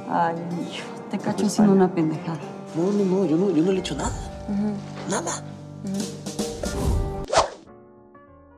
Ay, 0.10 0.36
niño, 0.50 0.82
te 1.12 1.20
cacho 1.20 1.46
haciendo 1.46 1.72
una 1.72 1.94
pendejada. 1.94 2.40
No, 2.76 2.92
no, 2.92 3.06
no, 3.06 3.26
yo 3.28 3.38
no, 3.38 3.52
yo 3.52 3.62
no 3.64 3.72
le 3.72 3.78
he 3.78 3.82
hecho 3.82 3.96
nada. 3.96 4.12
Nada. 5.08 5.32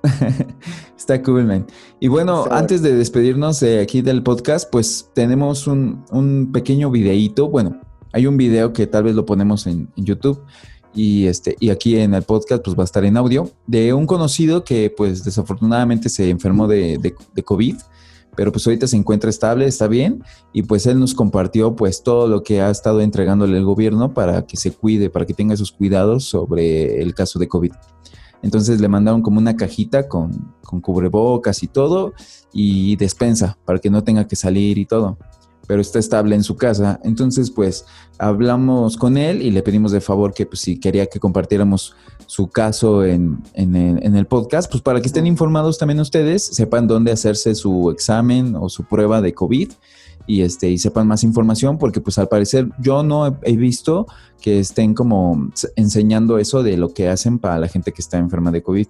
Está 0.98 1.22
cool, 1.24 1.44
man. 1.44 1.68
Y 2.00 2.08
bueno, 2.08 2.46
antes 2.50 2.82
de 2.82 2.96
despedirnos 2.96 3.60
de 3.60 3.82
aquí 3.82 4.02
del 4.02 4.24
podcast, 4.24 4.70
pues 4.72 5.10
tenemos 5.14 5.68
un, 5.68 6.06
un 6.10 6.54
pequeño 6.54 6.90
videíto. 6.90 7.50
Bueno, 7.50 7.82
hay 8.14 8.28
un 8.28 8.38
video 8.38 8.72
que 8.72 8.88
tal 8.88 9.04
vez 9.04 9.16
lo 9.16 9.26
ponemos 9.26 9.68
en, 9.68 9.92
en 9.98 10.06
YouTube 10.06 10.42
y, 10.94 11.28
este, 11.28 11.56
y 11.60 11.70
aquí 11.70 11.98
en 11.98 12.14
el 12.14 12.24
podcast 12.24 12.64
pues 12.64 12.78
va 12.78 12.84
a 12.84 12.86
estar 12.86 13.06
en 13.06 13.18
audio 13.18 13.50
de 13.68 13.94
un 13.94 14.06
conocido 14.06 14.64
que 14.64 14.94
pues 14.96 15.24
desafortunadamente 15.24 16.10
se 16.10 16.30
enfermó 16.30 16.68
de, 16.68 16.98
de, 16.98 17.44
COVID, 17.44 17.78
pero 18.36 18.52
pues 18.52 18.66
ahorita 18.68 18.88
se 18.88 18.98
encuentra 18.98 19.30
estable, 19.30 19.66
está 19.66 19.88
bien 19.88 20.24
y 20.54 20.64
pues 20.64 20.86
él 20.86 21.00
nos 21.00 21.14
compartió 21.14 21.76
pues 21.76 22.04
todo 22.04 22.28
lo 22.28 22.44
que 22.44 22.62
ha 22.62 22.70
estado 22.70 23.02
entregándole 23.02 23.58
el 23.58 23.66
gobierno 23.66 24.14
para 24.14 24.46
que 24.46 24.58
se 24.58 24.72
cuide, 24.72 25.10
para 25.10 25.26
que 25.26 25.34
tenga 25.34 25.56
sus 25.56 25.72
cuidados 25.72 26.26
sobre 26.26 27.02
el 27.02 27.14
caso 27.14 27.40
de 27.40 27.48
COVID. 27.48 27.72
Entonces 28.44 28.82
le 28.82 28.88
mandaron 28.88 29.22
como 29.22 29.40
una 29.40 29.56
cajita 29.56 30.08
con, 30.08 30.54
con 30.64 30.82
cubrebocas 30.82 31.62
y 31.64 31.68
todo 31.68 32.14
y 32.52 32.96
despensa 32.96 33.58
para 33.66 33.80
que 33.80 33.90
no 33.90 34.04
tenga 34.04 34.28
que 34.28 34.36
salir 34.36 34.78
y 34.78 34.86
todo. 34.86 35.18
Pero 35.72 35.82
está 35.82 36.00
estable 36.00 36.36
en 36.36 36.44
su 36.44 36.58
casa. 36.58 37.00
Entonces 37.02 37.50
pues 37.50 37.86
hablamos 38.18 38.98
con 38.98 39.16
él 39.16 39.42
y 39.42 39.52
le 39.52 39.64
pedimos 39.64 39.94
de 39.94 40.02
favor 40.02 40.34
que 40.34 40.46
pues 40.46 40.60
si 40.60 40.78
quería 40.78 41.06
que 41.06 41.18
compartiéramos 41.18 41.96
su 42.26 42.50
caso 42.50 43.06
en, 43.06 43.42
en 43.54 43.78
el, 43.78 44.04
en 44.04 44.18
el 44.18 44.26
podcast, 44.26 44.70
pues 44.70 44.84
para 44.84 45.00
que 45.00 45.08
estén 45.08 45.26
informados 45.28 45.78
también 45.78 46.02
ustedes, 46.02 46.44
sepan 46.44 46.88
dónde 46.88 47.14
hacerse 47.14 47.56
su 47.56 47.90
examen 47.90 48.58
o 48.58 48.68
su 48.68 48.84
prueba 48.84 49.22
de 49.22 49.34
COVID 49.34 49.72
y 50.28 50.42
este 50.42 50.70
y 50.70 50.78
sepan 50.78 51.08
más 51.08 51.24
información 51.24 51.78
porque 51.78 52.02
pues 52.02 52.18
al 52.18 52.28
parecer 52.28 52.68
yo 52.78 53.02
no 53.02 53.28
he, 53.28 53.34
he 53.44 53.56
visto 53.56 54.08
que 54.42 54.60
estén 54.60 54.94
como 54.94 55.52
enseñando 55.78 56.38
eso 56.38 56.64
de 56.64 56.76
lo 56.76 56.94
que 56.94 57.08
hacen 57.08 57.40
para 57.40 57.60
la 57.60 57.70
gente 57.70 57.94
que 57.94 58.02
está 58.02 58.18
enferma 58.18 58.52
de 58.52 58.62
COVID. 58.62 58.88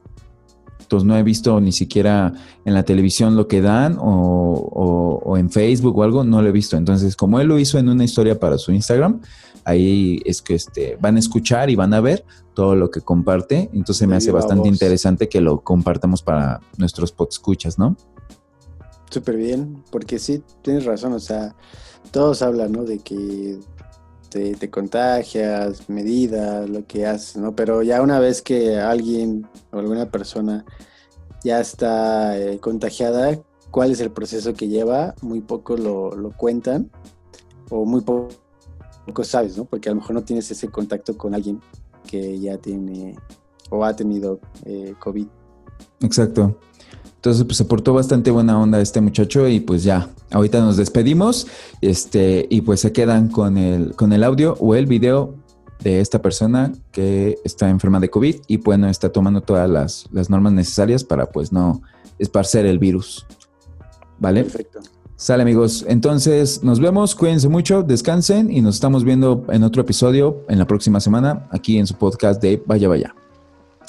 Entonces 0.92 1.08
no 1.08 1.16
he 1.18 1.24
visto 1.24 1.62
ni 1.62 1.72
siquiera 1.72 2.34
en 2.66 2.74
la 2.74 2.84
televisión 2.84 3.38
lo 3.38 3.48
que 3.48 3.62
dan 3.62 3.98
o, 3.98 4.04
o- 4.04 5.22
o 5.24 5.38
en 5.38 5.50
Facebook 5.50 5.98
o 5.98 6.04
algo, 6.04 6.26
no 6.26 6.42
lo 6.42 6.50
he 6.50 6.52
visto. 6.52 6.76
Entonces 6.76 7.16
como 7.16 7.40
él 7.40 7.48
lo 7.48 7.58
hizo 7.58 7.80
en 7.80 7.88
una 7.88 8.04
historia 8.04 8.38
para 8.38 8.58
su 8.58 8.74
Instagram, 8.74 9.22
ahí 9.64 10.20
es 10.26 10.42
que 10.42 10.56
este, 10.56 10.98
van 11.00 11.16
a 11.16 11.20
escuchar 11.20 11.70
y 11.70 11.78
van 11.78 11.94
a 11.94 12.02
ver 12.02 12.26
todo 12.54 12.76
lo 12.76 12.92
que 12.92 13.00
comparte. 13.00 13.70
Entonces 13.74 14.06
me 14.06 14.18
hace 14.18 14.32
bastante 14.32 14.68
voz. 14.68 14.74
interesante 14.74 15.30
que 15.30 15.40
lo 15.40 15.62
compartamos 15.62 16.22
para 16.24 16.60
nuestros 16.78 17.16
escuchas, 17.30 17.80
¿no? 17.80 17.96
Súper 19.10 19.38
bien, 19.38 19.82
porque 19.92 20.20
sí, 20.20 20.44
tienes 20.62 20.84
razón, 20.84 21.14
o 21.14 21.20
sea, 21.20 21.56
todos 22.12 22.42
hablan, 22.42 22.74
¿no? 22.74 22.84
De 22.84 23.00
que 23.00 23.60
te, 24.32 24.56
te 24.56 24.70
contagias, 24.70 25.90
medidas, 25.90 26.70
lo 26.70 26.86
que 26.88 27.06
haces, 27.06 27.36
¿no? 27.38 27.54
Pero 27.56 27.84
ya 27.84 28.02
una 28.02 28.20
vez 28.20 28.42
que 28.42 28.80
alguien 28.80 29.46
o 29.72 29.80
alguna 29.80 30.10
persona 30.10 30.66
ya 31.44 31.60
está 31.60 32.38
eh, 32.40 32.58
contagiada, 32.60 33.38
¿cuál 33.70 33.92
es 33.92 34.00
el 34.00 34.12
proceso 34.12 34.54
que 34.54 34.70
lleva? 34.70 35.14
Muy 35.22 35.42
poco 35.42 35.76
lo, 35.76 36.16
lo 36.16 36.32
cuentan 36.32 36.90
o 37.70 37.86
muy 37.86 38.02
po- 38.02 38.30
poco 39.06 39.24
sabes, 39.24 39.58
¿no? 39.58 39.66
Porque 39.66 39.90
a 39.90 39.92
lo 39.92 40.00
mejor 40.00 40.16
no 40.16 40.24
tienes 40.24 40.50
ese 40.50 40.70
contacto 40.70 41.18
con 41.18 41.36
alguien 41.36 41.60
que 42.08 42.40
ya 42.40 42.58
tiene 42.58 43.16
o 43.70 43.84
ha 43.84 43.96
tenido 43.96 44.40
eh, 44.66 44.94
COVID. 45.00 45.28
Exacto. 46.02 46.58
Entonces, 47.22 47.44
pues 47.44 47.56
se 47.56 47.66
portó 47.66 47.94
bastante 47.94 48.32
buena 48.32 48.60
onda 48.60 48.82
este 48.82 49.00
muchacho 49.00 49.48
y 49.48 49.60
pues 49.60 49.84
ya, 49.84 50.10
ahorita 50.32 50.60
nos 50.60 50.76
despedimos 50.76 51.46
este, 51.80 52.48
y 52.50 52.62
pues 52.62 52.80
se 52.80 52.92
quedan 52.94 53.28
con 53.28 53.60
el, 53.60 53.96
con 53.96 54.12
el 54.12 54.24
audio 54.24 54.56
o 54.60 54.74
el 54.74 54.88
video 54.88 55.36
de 55.84 56.00
esta 56.00 56.20
persona 56.20 56.72
que 56.92 57.38
está 57.44 57.70
enferma 57.70 58.00
de 58.00 58.10
COVID 58.10 58.38
y 58.48 58.58
bueno, 58.58 58.90
está 58.90 59.12
tomando 59.12 59.42
todas 59.42 59.70
las, 59.70 60.10
las 60.12 60.32
normas 60.32 60.54
necesarias 60.54 61.04
para 61.04 61.28
pues 61.28 61.52
no 61.52 61.84
esparcer 62.18 62.66
el 62.66 62.80
virus. 62.80 63.28
¿Vale? 64.18 64.42
Perfecto. 64.42 64.80
Sale 65.16 65.44
amigos, 65.44 65.86
entonces 65.88 66.64
nos 66.64 66.80
vemos, 66.80 67.14
cuídense 67.14 67.50
mucho, 67.50 67.84
descansen 67.84 68.52
y 68.52 68.62
nos 68.62 68.74
estamos 68.74 69.04
viendo 69.04 69.46
en 69.50 69.62
otro 69.62 69.84
episodio 69.84 70.44
en 70.50 70.58
la 70.58 70.66
próxima 70.66 71.00
semana 71.00 71.48
aquí 71.52 71.78
en 71.78 71.86
su 71.86 71.94
podcast 71.94 72.42
de 72.42 72.64
Vaya 72.66 72.88
Vaya. 72.88 73.14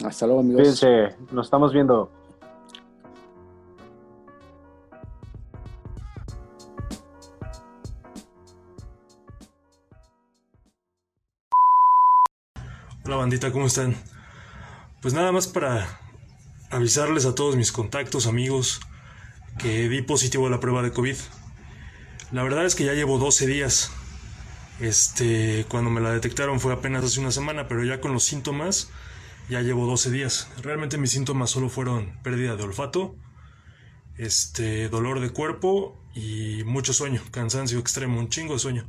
Hasta 0.04 0.26
luego, 0.26 0.40
amigos. 0.40 0.60
Cuídense, 0.60 1.16
nos 1.32 1.46
estamos 1.46 1.72
viendo. 1.72 2.10
Hola 13.04 13.16
bandita, 13.16 13.50
¿cómo 13.50 13.66
están? 13.66 13.96
Pues 15.00 15.12
nada 15.12 15.32
más 15.32 15.48
para 15.48 15.98
avisarles 16.70 17.26
a 17.26 17.34
todos 17.34 17.56
mis 17.56 17.72
contactos, 17.72 18.28
amigos, 18.28 18.80
que 19.58 19.88
di 19.88 20.02
positivo 20.02 20.46
a 20.46 20.50
la 20.50 20.60
prueba 20.60 20.82
de 20.82 20.92
COVID. 20.92 21.16
La 22.30 22.44
verdad 22.44 22.64
es 22.64 22.76
que 22.76 22.84
ya 22.84 22.92
llevo 22.92 23.18
12 23.18 23.48
días. 23.48 23.90
Este, 24.78 25.66
cuando 25.68 25.90
me 25.90 26.00
la 26.00 26.12
detectaron 26.12 26.60
fue 26.60 26.72
apenas 26.72 27.04
hace 27.04 27.18
una 27.18 27.32
semana, 27.32 27.66
pero 27.66 27.82
ya 27.82 28.00
con 28.00 28.12
los 28.12 28.22
síntomas 28.22 28.88
ya 29.48 29.62
llevo 29.62 29.84
12 29.86 30.12
días. 30.12 30.48
Realmente 30.62 30.96
mis 30.96 31.10
síntomas 31.10 31.50
solo 31.50 31.68
fueron 31.68 32.22
pérdida 32.22 32.54
de 32.54 32.62
olfato, 32.62 33.16
este, 34.16 34.88
dolor 34.88 35.18
de 35.18 35.30
cuerpo 35.30 36.00
y 36.14 36.62
mucho 36.66 36.92
sueño, 36.92 37.20
cansancio 37.32 37.80
extremo, 37.80 38.20
un 38.20 38.28
chingo 38.28 38.52
de 38.52 38.60
sueño. 38.60 38.86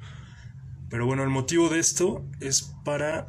Pero 0.92 1.08
bueno, 1.08 1.24
el 1.24 1.30
motivo 1.30 1.70
de 1.70 1.80
esto 1.80 2.24
es 2.40 2.76
para 2.86 3.26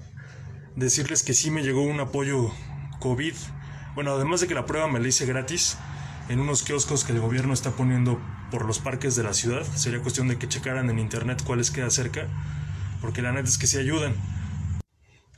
decirles 0.76 1.22
que 1.22 1.34
sí 1.34 1.50
me 1.50 1.62
llegó 1.62 1.82
un 1.82 2.00
apoyo 2.00 2.50
COVID. 3.00 3.34
Bueno, 3.94 4.12
además 4.12 4.40
de 4.40 4.48
que 4.48 4.54
la 4.54 4.66
prueba 4.66 4.88
me 4.88 5.00
la 5.00 5.08
hice 5.08 5.26
gratis, 5.26 5.76
en 6.28 6.40
unos 6.40 6.62
kioscos 6.62 7.04
que 7.04 7.12
el 7.12 7.20
gobierno 7.20 7.52
está 7.52 7.72
poniendo 7.72 8.20
por 8.50 8.64
los 8.64 8.78
parques 8.78 9.14
de 9.16 9.22
la 9.22 9.34
ciudad. 9.34 9.64
Sería 9.76 10.00
cuestión 10.00 10.28
de 10.28 10.38
que 10.38 10.48
checaran 10.48 10.90
en 10.90 10.98
internet 10.98 11.42
cuáles 11.44 11.70
queda 11.70 11.90
cerca, 11.90 12.28
porque 13.00 13.22
la 13.22 13.32
neta 13.32 13.48
es 13.48 13.58
que 13.58 13.66
sí 13.66 13.78
ayudan. 13.78 14.14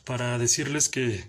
Para 0.05 0.39
decirles 0.39 0.89
que, 0.89 1.25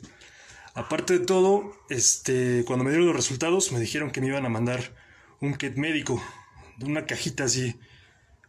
aparte 0.76 1.20
de 1.20 1.26
todo, 1.26 1.74
este, 1.90 2.64
cuando 2.66 2.86
me 2.86 2.92
dieron 2.92 3.08
los 3.08 3.16
resultados, 3.16 3.72
me 3.72 3.80
dijeron 3.80 4.12
que 4.12 4.22
me 4.22 4.28
iban 4.28 4.46
a 4.46 4.50
mandar 4.50 4.94
un 5.42 5.56
kit 5.56 5.76
médico, 5.76 6.22
una 6.82 7.06
cajita 7.06 7.46
así, 7.46 7.80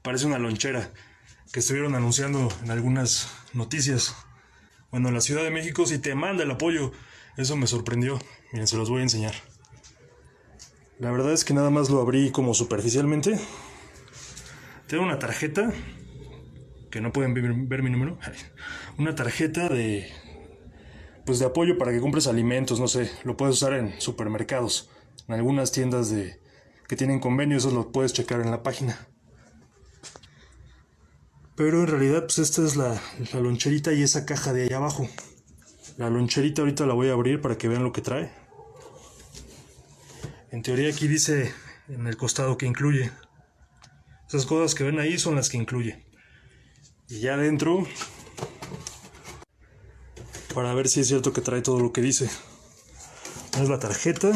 parece 0.02 0.26
una 0.26 0.38
lonchera, 0.38 0.92
que 1.52 1.60
estuvieron 1.60 1.94
anunciando 1.94 2.52
en 2.62 2.70
algunas 2.70 3.30
noticias. 3.54 4.14
Bueno, 4.90 5.08
en 5.08 5.14
la 5.14 5.20
Ciudad 5.20 5.42
de 5.42 5.50
México 5.50 5.86
sí 5.86 5.98
te 5.98 6.14
manda 6.14 6.44
el 6.44 6.50
apoyo. 6.50 6.92
Eso 7.36 7.56
me 7.56 7.66
sorprendió. 7.66 8.18
Miren, 8.52 8.66
se 8.66 8.76
los 8.76 8.88
voy 8.88 9.00
a 9.00 9.02
enseñar. 9.02 9.34
La 10.98 11.10
verdad 11.10 11.32
es 11.32 11.44
que 11.44 11.54
nada 11.54 11.70
más 11.70 11.90
lo 11.90 12.00
abrí 12.00 12.30
como 12.30 12.54
superficialmente. 12.54 13.38
Tengo 14.86 15.04
una 15.04 15.18
tarjeta, 15.18 15.70
que 16.90 17.00
no 17.00 17.12
pueden 17.12 17.34
ver, 17.34 17.52
ver 17.52 17.82
mi 17.82 17.90
número. 17.90 18.18
Una 18.96 19.14
tarjeta 19.14 19.68
de, 19.68 20.10
pues 21.26 21.38
de 21.38 21.46
apoyo 21.46 21.76
para 21.76 21.92
que 21.92 22.00
compres 22.00 22.26
alimentos, 22.26 22.80
no 22.80 22.88
sé. 22.88 23.10
Lo 23.24 23.36
puedes 23.36 23.56
usar 23.56 23.74
en 23.74 24.00
supermercados, 24.00 24.90
en 25.28 25.34
algunas 25.34 25.70
tiendas 25.70 26.10
de, 26.10 26.40
que 26.88 26.96
tienen 26.96 27.20
convenio, 27.20 27.58
eso 27.58 27.70
lo 27.70 27.92
puedes 27.92 28.14
checar 28.14 28.40
en 28.40 28.50
la 28.50 28.62
página. 28.62 29.06
Pero 31.58 31.80
en 31.80 31.88
realidad, 31.88 32.20
pues 32.20 32.38
esta 32.38 32.64
es 32.64 32.76
la, 32.76 33.02
loncherita 33.34 33.92
y 33.92 34.04
esa 34.04 34.24
caja 34.24 34.52
de 34.52 34.62
ahí 34.62 34.72
abajo. 34.72 35.08
La 35.96 36.08
loncherita 36.08 36.62
ahorita 36.62 36.86
la 36.86 36.94
voy 36.94 37.08
a 37.08 37.14
abrir 37.14 37.40
para 37.40 37.58
que 37.58 37.66
vean 37.66 37.82
lo 37.82 37.92
que 37.92 38.00
trae. 38.00 38.30
En 40.52 40.62
teoría 40.62 40.88
aquí 40.88 41.08
dice 41.08 41.52
en 41.88 42.06
el 42.06 42.16
costado 42.16 42.56
que 42.56 42.66
incluye. 42.66 43.10
Esas 44.28 44.46
cosas 44.46 44.76
que 44.76 44.84
ven 44.84 45.00
ahí 45.00 45.18
son 45.18 45.34
las 45.34 45.48
que 45.48 45.56
incluye. 45.56 46.06
Y 47.08 47.18
ya 47.18 47.34
adentro, 47.34 47.88
para 50.54 50.72
ver 50.74 50.86
si 50.86 51.00
es 51.00 51.08
cierto 51.08 51.32
que 51.32 51.40
trae 51.40 51.60
todo 51.60 51.80
lo 51.80 51.92
que 51.92 52.02
dice. 52.02 52.30
Es 53.60 53.68
la 53.68 53.80
tarjeta. 53.80 54.30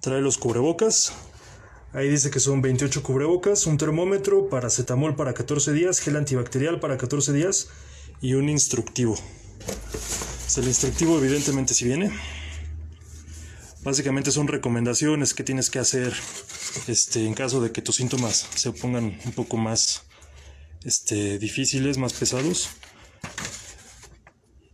Trae 0.00 0.20
los 0.20 0.38
cubrebocas. 0.38 1.27
Ahí 1.98 2.08
dice 2.08 2.30
que 2.30 2.38
son 2.38 2.62
28 2.62 3.02
cubrebocas, 3.02 3.66
un 3.66 3.76
termómetro, 3.76 4.48
paracetamol 4.48 5.16
para 5.16 5.34
14 5.34 5.72
días, 5.72 5.98
gel 5.98 6.14
antibacterial 6.14 6.78
para 6.78 6.96
14 6.96 7.32
días 7.32 7.70
y 8.20 8.34
un 8.34 8.48
instructivo. 8.48 9.16
El 10.56 10.68
instructivo 10.68 11.18
evidentemente 11.18 11.74
si 11.74 11.86
viene. 11.86 12.12
Básicamente 13.82 14.30
son 14.30 14.46
recomendaciones 14.46 15.34
que 15.34 15.42
tienes 15.42 15.70
que 15.70 15.80
hacer 15.80 16.14
este, 16.86 17.26
en 17.26 17.34
caso 17.34 17.60
de 17.60 17.72
que 17.72 17.82
tus 17.82 17.96
síntomas 17.96 18.46
se 18.54 18.70
pongan 18.70 19.18
un 19.24 19.32
poco 19.32 19.56
más 19.56 20.04
este, 20.84 21.40
difíciles, 21.40 21.98
más 21.98 22.12
pesados. 22.12 22.68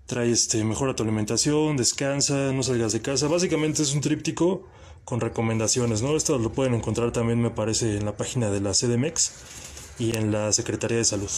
Trae 0.05 0.31
este, 0.31 0.63
mejora 0.63 0.95
tu 0.95 1.05
alimentación, 1.05 1.79
descansa, 1.79 2.53
no 2.53 2.63
salgas 2.63 2.93
de 2.93 3.01
casa. 3.01 3.29
Básicamente 3.29 3.83
es 3.83 3.95
un 3.95 4.03
tríptico 4.03 4.69
con 5.05 5.21
recomendaciones, 5.21 6.03
¿no? 6.03 6.17
Esto 6.17 6.39
lo 6.39 6.53
pueden 6.53 6.75
encontrar 6.75 7.13
también, 7.13 7.41
me 7.41 7.51
parece, 7.51 7.97
en 7.97 8.05
la 8.05 8.17
página 8.17 8.51
de 8.51 8.61
la 8.61 8.73
CDMX 8.73 9.33
y 9.99 10.17
en 10.17 10.33
la 10.33 10.53
Secretaría 10.53 10.99
de 10.99 11.05
Salud. 11.05 11.31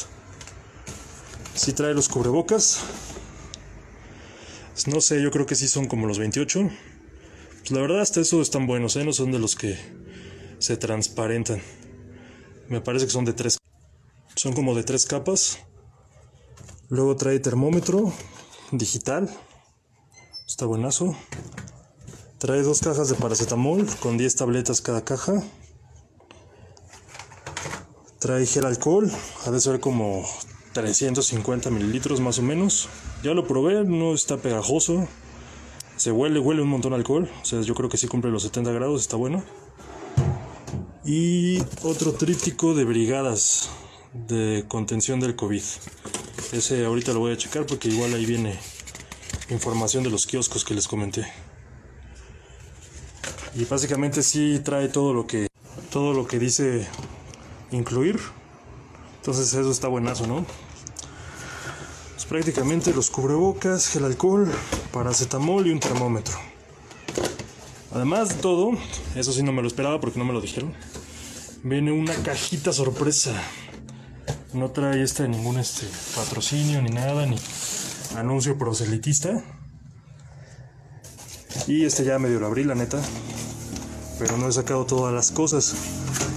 Si 1.55 1.73
trae 1.73 1.95
los 1.95 2.09
cubrebocas. 2.09 2.81
No 4.87 5.01
sé, 5.01 5.23
yo 5.23 5.31
creo 5.31 5.47
que 5.47 5.55
sí 5.55 5.69
son 5.69 5.87
como 5.87 6.07
los 6.07 6.19
28. 6.19 6.71
Pues 7.61 7.71
la 7.71 7.81
verdad, 7.81 8.01
hasta 8.01 8.21
eso 8.21 8.41
están 8.41 8.67
buenos, 8.67 8.95
¿eh? 8.97 9.05
No 9.05 9.13
son 9.13 9.33
de 9.33 9.39
los 9.39 9.57
que 9.57 9.77
se 10.59 10.77
transparentan. 10.77 11.61
Me 12.69 12.81
parece 12.81 13.07
que 13.07 13.13
son 13.13 13.25
de 13.25 13.33
tres. 13.33 13.59
Son 14.35 14.53
como 14.53 14.75
de 14.75 14.85
tres 14.85 15.07
capas. 15.07 15.59
Luego 16.89 17.17
trae 17.17 17.41
termómetro 17.41 18.13
digital. 18.71 19.29
Está 20.47 20.67
buenazo. 20.67 21.17
Trae 22.39 22.61
dos 22.61 22.81
cajas 22.81 23.09
de 23.09 23.15
paracetamol 23.15 23.87
con 23.99 24.19
10 24.19 24.37
tabletas 24.37 24.83
cada 24.83 25.03
caja. 25.03 25.43
Trae 28.19 28.45
gel 28.45 28.67
alcohol, 28.67 29.11
ha 29.47 29.51
de 29.51 29.59
ser 29.59 29.81
como 29.81 30.23
350 30.75 31.71
mililitros 31.71 32.21
más 32.21 32.39
o 32.39 32.43
menos. 32.43 32.91
Ya 33.23 33.33
lo 33.33 33.47
probé, 33.47 33.85
no 33.85 34.13
está 34.13 34.37
pegajoso. 34.37 35.09
Se 35.97 36.13
huele, 36.13 36.39
huele 36.39 36.61
un 36.61 36.69
montón 36.69 36.93
alcohol. 36.93 37.31
O 37.41 37.45
sea, 37.47 37.63
yo 37.63 37.75
creo 37.75 37.89
que 37.89 37.97
sí 37.97 38.07
cumple 38.07 38.31
los 38.31 38.43
70 38.43 38.71
grados, 38.71 39.01
está 39.01 39.17
bueno. 39.17 39.43
Y 41.07 41.59
otro 41.83 42.13
tríptico 42.13 42.75
de 42.75 42.85
brigadas 42.85 43.71
de 44.13 44.67
contención 44.69 45.21
del 45.21 45.37
COVID. 45.37 45.63
Ese 46.53 46.85
ahorita 46.85 47.15
lo 47.15 47.21
voy 47.21 47.33
a 47.33 47.39
checar 47.39 47.65
porque 47.65 47.89
igual 47.89 48.13
ahí 48.13 48.27
viene 48.27 48.59
información 49.49 50.05
de 50.05 50.11
los 50.11 50.27
kioscos 50.27 50.67
que 50.67 50.75
les 50.75 50.87
comenté. 50.87 51.27
Y 53.57 53.65
básicamente 53.65 54.23
sí 54.23 54.61
trae 54.63 54.89
todo 54.89 55.15
lo 55.15 55.27
que 55.27 55.49
todo 55.91 56.13
lo 56.13 56.27
que 56.27 56.39
dice 56.39 56.87
incluir. 57.71 58.21
Entonces 59.17 59.55
eso 59.55 59.71
está 59.71 59.89
buenazo, 59.89 60.27
¿no? 60.27 60.45
Pues 62.13 62.27
prácticamente 62.27 62.93
los 62.93 63.11
cubrebocas, 63.11 63.89
gel 63.89 64.05
alcohol, 64.05 64.53
paracetamol 64.93 65.67
y 65.67 65.71
un 65.71 65.81
termómetro. 65.81 66.35
Además 67.95 68.29
de 68.29 68.35
todo, 68.37 68.73
eso 69.15 69.33
sí 69.33 69.43
no 69.43 69.53
me 69.53 69.63
lo 69.63 69.69
esperaba 69.69 70.01
porque 70.01 70.19
no 70.19 70.27
me 70.27 70.35
lo 70.35 70.43
dijeron. 70.43 70.75
Viene 71.63 71.93
una 71.93 72.15
cajita 72.15 72.75
sorpresa. 72.75 73.33
No 74.53 74.71
trae 74.71 75.03
este 75.03 75.29
ningún 75.29 75.59
este 75.59 75.87
patrocinio 76.15 76.83
ni 76.83 76.91
nada, 76.91 77.25
ni 77.25 77.39
anuncio 78.17 78.59
proselitista. 78.59 79.43
Y 81.67 81.87
este 81.87 82.05
ya 82.05 82.19
medio 82.19 82.39
lo 82.39 82.47
abrí, 82.47 82.65
la 82.65 82.75
neta. 82.75 83.01
Pero 84.19 84.37
no 84.37 84.49
he 84.49 84.53
sacado 84.53 84.87
todas 84.87 85.13
las 85.13 85.31
cosas. 85.31 85.75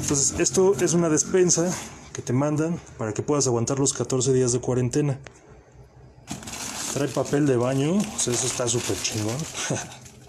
Entonces, 0.01 0.39
esto 0.39 0.75
es 0.81 0.93
una 0.93 1.09
despensa 1.09 1.73
que 2.13 2.21
te 2.21 2.33
mandan 2.33 2.79
para 2.97 3.13
que 3.13 3.21
puedas 3.21 3.47
aguantar 3.47 3.79
los 3.79 3.93
14 3.93 4.33
días 4.33 4.51
de 4.51 4.59
cuarentena. 4.59 5.19
Trae 6.93 7.07
papel 7.07 7.45
de 7.45 7.55
baño, 7.55 7.97
o 7.97 8.19
sea, 8.19 8.33
eso 8.33 8.47
está 8.47 8.67
súper 8.67 8.99
chingón. 9.01 9.37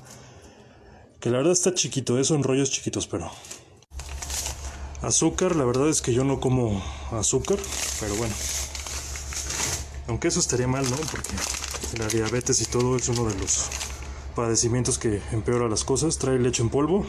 que 1.21 1.31
la 1.31 1.39
verdad 1.39 1.53
está 1.53 1.75
chiquito, 1.75 2.19
eso 2.19 2.35
en 2.35 2.43
rollos 2.43 2.71
chiquitos, 2.71 3.07
pero. 3.07 3.31
Azúcar, 5.03 5.57
la 5.57 5.65
verdad 5.65 5.89
es 5.89 6.03
que 6.03 6.13
yo 6.13 6.25
no 6.25 6.41
como 6.41 6.83
azúcar, 7.13 7.59
pero 7.99 8.15
bueno. 8.17 8.35
Aunque 10.09 10.29
eso 10.29 10.41
estaría 10.41 10.69
mal, 10.69 10.89
¿no? 10.91 10.97
Porque 10.97 11.33
la 11.99 12.07
diabetes 12.07 12.61
y 12.61 12.67
todo 12.67 12.97
es 12.97 13.09
uno 13.09 13.25
de 13.25 13.39
los 13.39 13.71
padecimientos 14.35 14.99
que 14.99 15.23
empeora 15.33 15.69
las 15.69 15.85
cosas. 15.85 16.19
Trae 16.19 16.39
leche 16.39 16.63
en 16.63 16.71
polvo, 16.71 17.05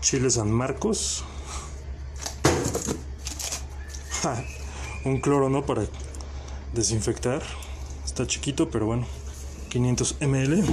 chile 0.00 0.30
San 0.30 0.50
Marcos, 0.50 1.24
Ja, 4.24 4.42
un 5.04 5.20
cloro, 5.20 5.50
¿no? 5.50 5.66
Para 5.66 5.84
desinfectar. 6.72 7.42
Está 8.06 8.26
chiquito, 8.26 8.70
pero 8.70 8.86
bueno. 8.86 9.06
500 9.68 10.16
ml. 10.20 10.64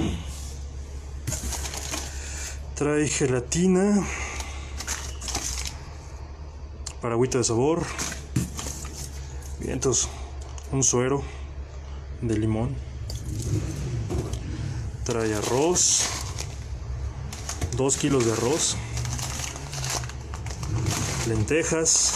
Trae 2.76 3.10
gelatina. 3.10 4.08
Para 7.02 7.16
agüita 7.16 7.40
de 7.40 7.44
sabor. 7.44 7.84
Vientos. 9.60 10.08
Un 10.72 10.84
suero 10.84 11.22
de 12.22 12.38
limón. 12.38 12.91
Trae 15.04 15.34
arroz. 15.34 16.04
2 17.76 17.98
kilos 17.98 18.26
de 18.26 18.34
arroz. 18.34 18.76
Lentejas. 21.28 22.14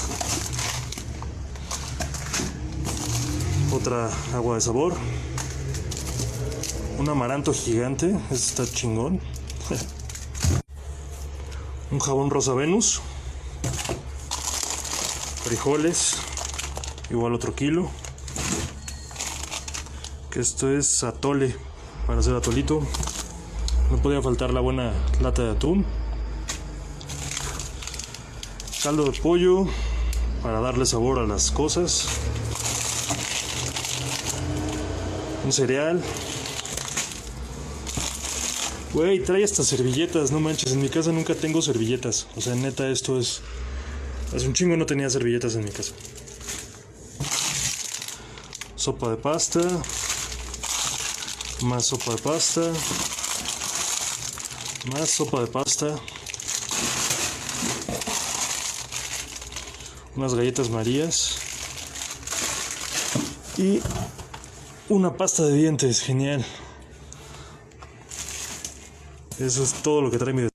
Otra 3.72 4.10
agua 4.34 4.56
de 4.56 4.62
sabor. 4.62 4.96
Un 6.98 7.10
amaranto 7.10 7.54
gigante. 7.54 8.16
Este 8.32 8.64
está 8.64 8.66
chingón. 8.66 9.20
Un 11.92 12.00
jabón 12.00 12.30
rosa 12.30 12.54
Venus. 12.54 13.02
Frijoles. 15.44 16.16
Igual 17.10 17.34
otro 17.34 17.54
kilo. 17.54 17.90
Esto 20.36 20.70
es 20.70 21.04
atole. 21.04 21.56
Para 22.06 22.20
hacer 22.20 22.36
atolito. 22.36 22.82
No 23.92 23.98
podía 23.98 24.22
faltar 24.22 24.54
la 24.54 24.60
buena 24.60 24.94
lata 25.22 25.44
de 25.44 25.52
atún. 25.52 25.86
Caldo 28.84 29.06
de 29.06 29.20
pollo. 29.20 29.66
Para 30.44 30.60
darle 30.60 30.86
sabor 30.86 31.20
a 31.20 31.26
las 31.26 31.52
cosas. 31.52 32.08
un 35.46 35.54
cereal. 35.54 36.02
Güey, 38.94 39.24
trae 39.24 39.44
hasta 39.44 39.64
servilletas, 39.64 40.32
no 40.32 40.40
manches, 40.40 40.72
en 40.72 40.82
mi 40.82 40.90
casa 40.90 41.12
nunca 41.12 41.36
tengo 41.36 41.62
servilletas. 41.62 42.28
O 42.36 42.42
sea, 42.42 42.56
neta, 42.56 42.90
esto 42.90 43.20
es... 43.20 43.42
Hace 44.36 44.48
un 44.48 44.54
chingo 44.54 44.76
no 44.76 44.86
tenía 44.86 45.10
servilletas 45.10 45.56
en 45.56 45.66
mi 45.66 45.72
casa. 45.72 45.94
Sopa 48.76 49.10
de 49.10 49.18
pasta. 49.18 49.62
Más 51.62 51.86
sopa 51.86 52.12
de 52.12 52.18
pasta. 52.22 52.62
Más 54.94 55.10
sopa 55.10 55.42
de 55.42 55.48
pasta. 55.48 55.96
Unas 60.16 60.34
galletas 60.36 60.70
marías. 60.70 61.38
Y 63.58 63.82
una 64.90 65.16
pasta 65.18 65.44
de 65.44 65.54
dientes, 65.54 66.02
genial. 66.02 66.46
Eso 69.40 69.64
es 69.64 69.74
todo 69.74 70.02
lo 70.02 70.12
que 70.12 70.18
trae 70.18 70.34
mi 70.34 70.44
des- 70.44 70.52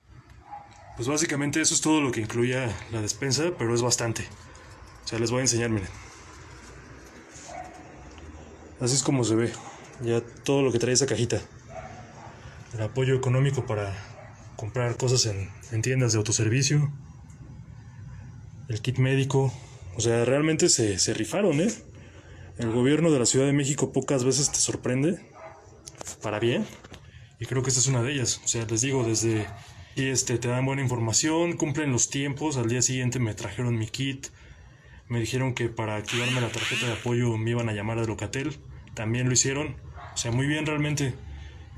Pues 0.96 1.08
básicamente 1.08 1.60
eso 1.60 1.74
es 1.74 1.80
todo 1.80 2.00
lo 2.00 2.10
que 2.12 2.20
incluía 2.20 2.74
la 2.92 3.00
despensa, 3.00 3.44
pero 3.58 3.74
es 3.74 3.82
bastante. 3.82 4.26
O 5.04 5.08
sea, 5.08 5.18
les 5.18 5.30
voy 5.30 5.38
a 5.38 5.42
enseñar, 5.42 5.70
miren. 5.70 5.88
Así 8.80 8.94
es 8.94 9.02
como 9.02 9.24
se 9.24 9.34
ve. 9.34 9.52
Ya 10.02 10.20
todo 10.20 10.62
lo 10.62 10.72
que 10.72 10.78
trae 10.78 10.94
esa 10.94 11.06
cajita. 11.06 11.40
El 12.74 12.82
apoyo 12.82 13.14
económico 13.14 13.66
para 13.66 13.94
comprar 14.56 14.96
cosas 14.96 15.26
en, 15.26 15.50
en 15.72 15.82
tiendas 15.82 16.12
de 16.12 16.18
autoservicio. 16.18 16.92
El 18.68 18.80
kit 18.80 18.98
médico. 18.98 19.52
O 19.96 20.00
sea, 20.00 20.24
realmente 20.24 20.68
se, 20.68 20.98
se 20.98 21.12
rifaron, 21.12 21.60
¿eh? 21.60 21.72
El 22.58 22.70
gobierno 22.70 23.10
de 23.10 23.18
la 23.18 23.26
Ciudad 23.26 23.46
de 23.46 23.52
México 23.52 23.92
pocas 23.92 24.24
veces 24.24 24.50
te 24.52 24.58
sorprende. 24.58 25.18
Para 26.22 26.38
bien. 26.38 26.66
Y 27.38 27.46
creo 27.46 27.62
que 27.62 27.70
esta 27.70 27.80
es 27.80 27.86
una 27.86 28.02
de 28.02 28.12
ellas. 28.12 28.40
O 28.44 28.48
sea, 28.48 28.64
les 28.66 28.82
digo, 28.82 29.02
desde... 29.04 29.46
Y 29.96 30.06
este, 30.06 30.38
te 30.38 30.48
dan 30.48 30.64
buena 30.64 30.82
información, 30.82 31.56
cumplen 31.56 31.90
los 31.90 32.10
tiempos. 32.10 32.56
Al 32.56 32.68
día 32.68 32.80
siguiente 32.80 33.18
me 33.18 33.34
trajeron 33.34 33.76
mi 33.76 33.88
kit. 33.88 34.28
Me 35.08 35.18
dijeron 35.18 35.54
que 35.54 35.68
para 35.68 35.96
activarme 35.96 36.40
la 36.40 36.52
tarjeta 36.52 36.86
de 36.86 36.92
apoyo 36.92 37.36
me 37.36 37.50
iban 37.50 37.68
a 37.68 37.72
llamar 37.72 37.98
a 37.98 38.04
Locatel. 38.04 38.56
También 38.94 39.26
lo 39.26 39.32
hicieron. 39.32 39.76
O 40.14 40.16
sea, 40.16 40.32
muy 40.32 40.46
bien 40.46 40.66
realmente. 40.66 41.14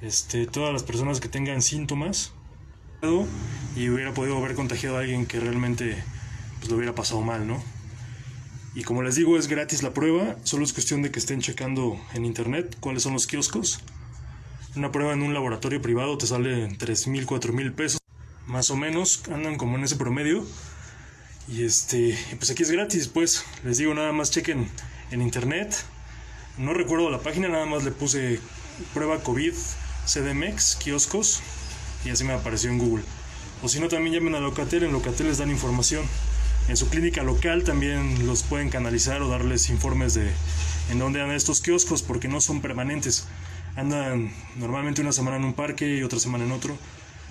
Este, 0.01 0.47
todas 0.47 0.73
las 0.73 0.83
personas 0.83 1.21
que 1.21 1.29
tengan 1.29 1.63
síntomas 1.63 2.33
y 3.77 3.89
hubiera 3.89 4.15
podido 4.15 4.37
haber 4.37 4.55
contagiado 4.55 4.97
a 4.97 5.01
alguien 5.01 5.27
que 5.27 5.41
realmente 5.41 5.97
pues, 6.59 6.71
lo 6.71 6.77
hubiera 6.77 6.95
pasado 6.95 7.21
mal, 7.21 7.47
¿no? 7.47 7.63
Y 8.75 8.85
como 8.85 9.03
les 9.03 9.17
digo, 9.17 9.37
es 9.37 9.49
gratis 9.49 9.83
la 9.83 9.93
prueba. 9.93 10.37
Solo 10.45 10.65
es 10.65 10.73
cuestión 10.73 11.03
de 11.03 11.11
que 11.11 11.19
estén 11.19 11.41
checando 11.41 12.01
en 12.15 12.25
internet 12.25 12.77
cuáles 12.81 13.03
son 13.03 13.13
los 13.13 13.27
kioscos. 13.27 13.81
Una 14.77 14.91
prueba 14.91 15.13
en 15.13 15.23
un 15.23 15.35
laboratorio 15.35 15.83
privado 15.83 16.17
te 16.17 16.27
sale 16.27 16.65
en 16.65 16.79
3 16.79 17.09
mil, 17.09 17.27
4 17.27 17.53
mil 17.53 17.73
pesos. 17.73 18.01
Más 18.47 18.71
o 18.71 18.77
menos, 18.77 19.23
andan 19.31 19.57
como 19.57 19.77
en 19.77 19.85
ese 19.85 19.97
promedio. 19.97 20.47
Y 21.49 21.65
este, 21.65 22.17
pues 22.39 22.51
aquí 22.51 22.63
es 22.63 22.71
gratis, 22.71 23.09
pues. 23.09 23.45
Les 23.65 23.79
digo, 23.79 23.93
nada 23.95 24.13
más 24.13 24.31
chequen 24.31 24.69
en 25.11 25.21
internet. 25.21 25.77
No 26.59 26.75
recuerdo 26.75 27.11
la 27.11 27.21
página, 27.21 27.49
nada 27.49 27.65
más 27.67 27.85
le 27.85 27.93
puse 27.93 28.41
prueba 28.93 29.23
COVID 29.23 29.55
CDMX, 30.07 30.77
kioscos. 30.77 31.43
Y 32.05 32.11
así 32.11 32.25
me 32.25 32.33
apareció 32.33 32.71
en 32.71 32.79
Google. 32.79 33.05
O 33.63 33.69
si 33.69 33.81
no, 33.81 33.89
también 33.89 34.15
llamen 34.15 34.35
a 34.35 34.41
Locatel. 34.41 34.83
En 34.83 34.93
Locatel 34.93 35.29
les 35.29 35.39
dan 35.39 35.51
información. 35.51 36.05
En 36.69 36.77
su 36.77 36.89
clínica 36.89 37.23
local 37.23 37.65
también 37.65 38.27
los 38.27 38.43
pueden 38.43 38.71
canalizar 38.71 39.23
o 39.23 39.29
darles 39.29 39.71
informes 39.71 40.15
de 40.15 40.31
en 40.91 40.99
dónde 40.99 41.21
andan 41.21 41.37
estos 41.37 41.61
kioscos, 41.61 42.03
porque 42.03 42.29
no 42.29 42.41
son 42.41 42.61
permanentes. 42.61 43.27
Andan 43.77 44.33
normalmente 44.57 45.01
una 45.01 45.13
semana 45.13 45.37
en 45.37 45.45
un 45.45 45.55
parque 45.55 45.97
y 45.97 46.03
otra 46.03 46.19
semana 46.19 46.45
en 46.45 46.53
otro. 46.53 46.77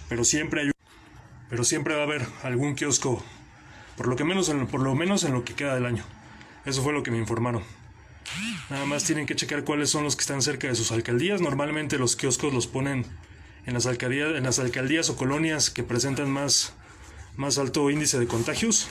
Pero 0.09 0.23
siempre 0.23 0.61
hay 0.61 0.71
pero 1.51 1.65
siempre 1.65 1.95
va 1.95 2.01
a 2.01 2.05
haber 2.05 2.25
algún 2.43 2.75
kiosco, 2.75 3.21
por 3.97 4.07
lo, 4.07 4.15
que 4.15 4.23
menos 4.23 4.47
en, 4.47 4.67
por 4.67 4.79
lo 4.79 4.95
menos 4.95 5.25
en 5.25 5.33
lo 5.33 5.43
que 5.43 5.53
queda 5.53 5.75
del 5.75 5.85
año. 5.85 6.05
Eso 6.63 6.81
fue 6.81 6.93
lo 6.93 7.03
que 7.03 7.11
me 7.11 7.17
informaron. 7.17 7.61
Nada 8.69 8.85
más 8.85 9.03
tienen 9.03 9.25
que 9.25 9.35
checar 9.35 9.63
cuáles 9.63 9.89
son 9.89 10.03
los 10.03 10.15
que 10.15 10.21
están 10.21 10.41
cerca 10.41 10.67
de 10.67 10.75
sus 10.75 10.91
alcaldías. 10.91 11.41
Normalmente 11.41 11.97
los 11.97 12.15
kioscos 12.15 12.53
los 12.53 12.67
ponen 12.67 13.05
en 13.65 13.73
las 13.73 13.85
alcaldías, 13.85 14.35
en 14.35 14.43
las 14.43 14.59
alcaldías 14.59 15.09
o 15.09 15.15
colonias 15.15 15.69
que 15.69 15.83
presentan 15.83 16.29
más, 16.29 16.73
más 17.35 17.57
alto 17.57 17.89
índice 17.89 18.19
de 18.19 18.27
contagios. 18.27 18.87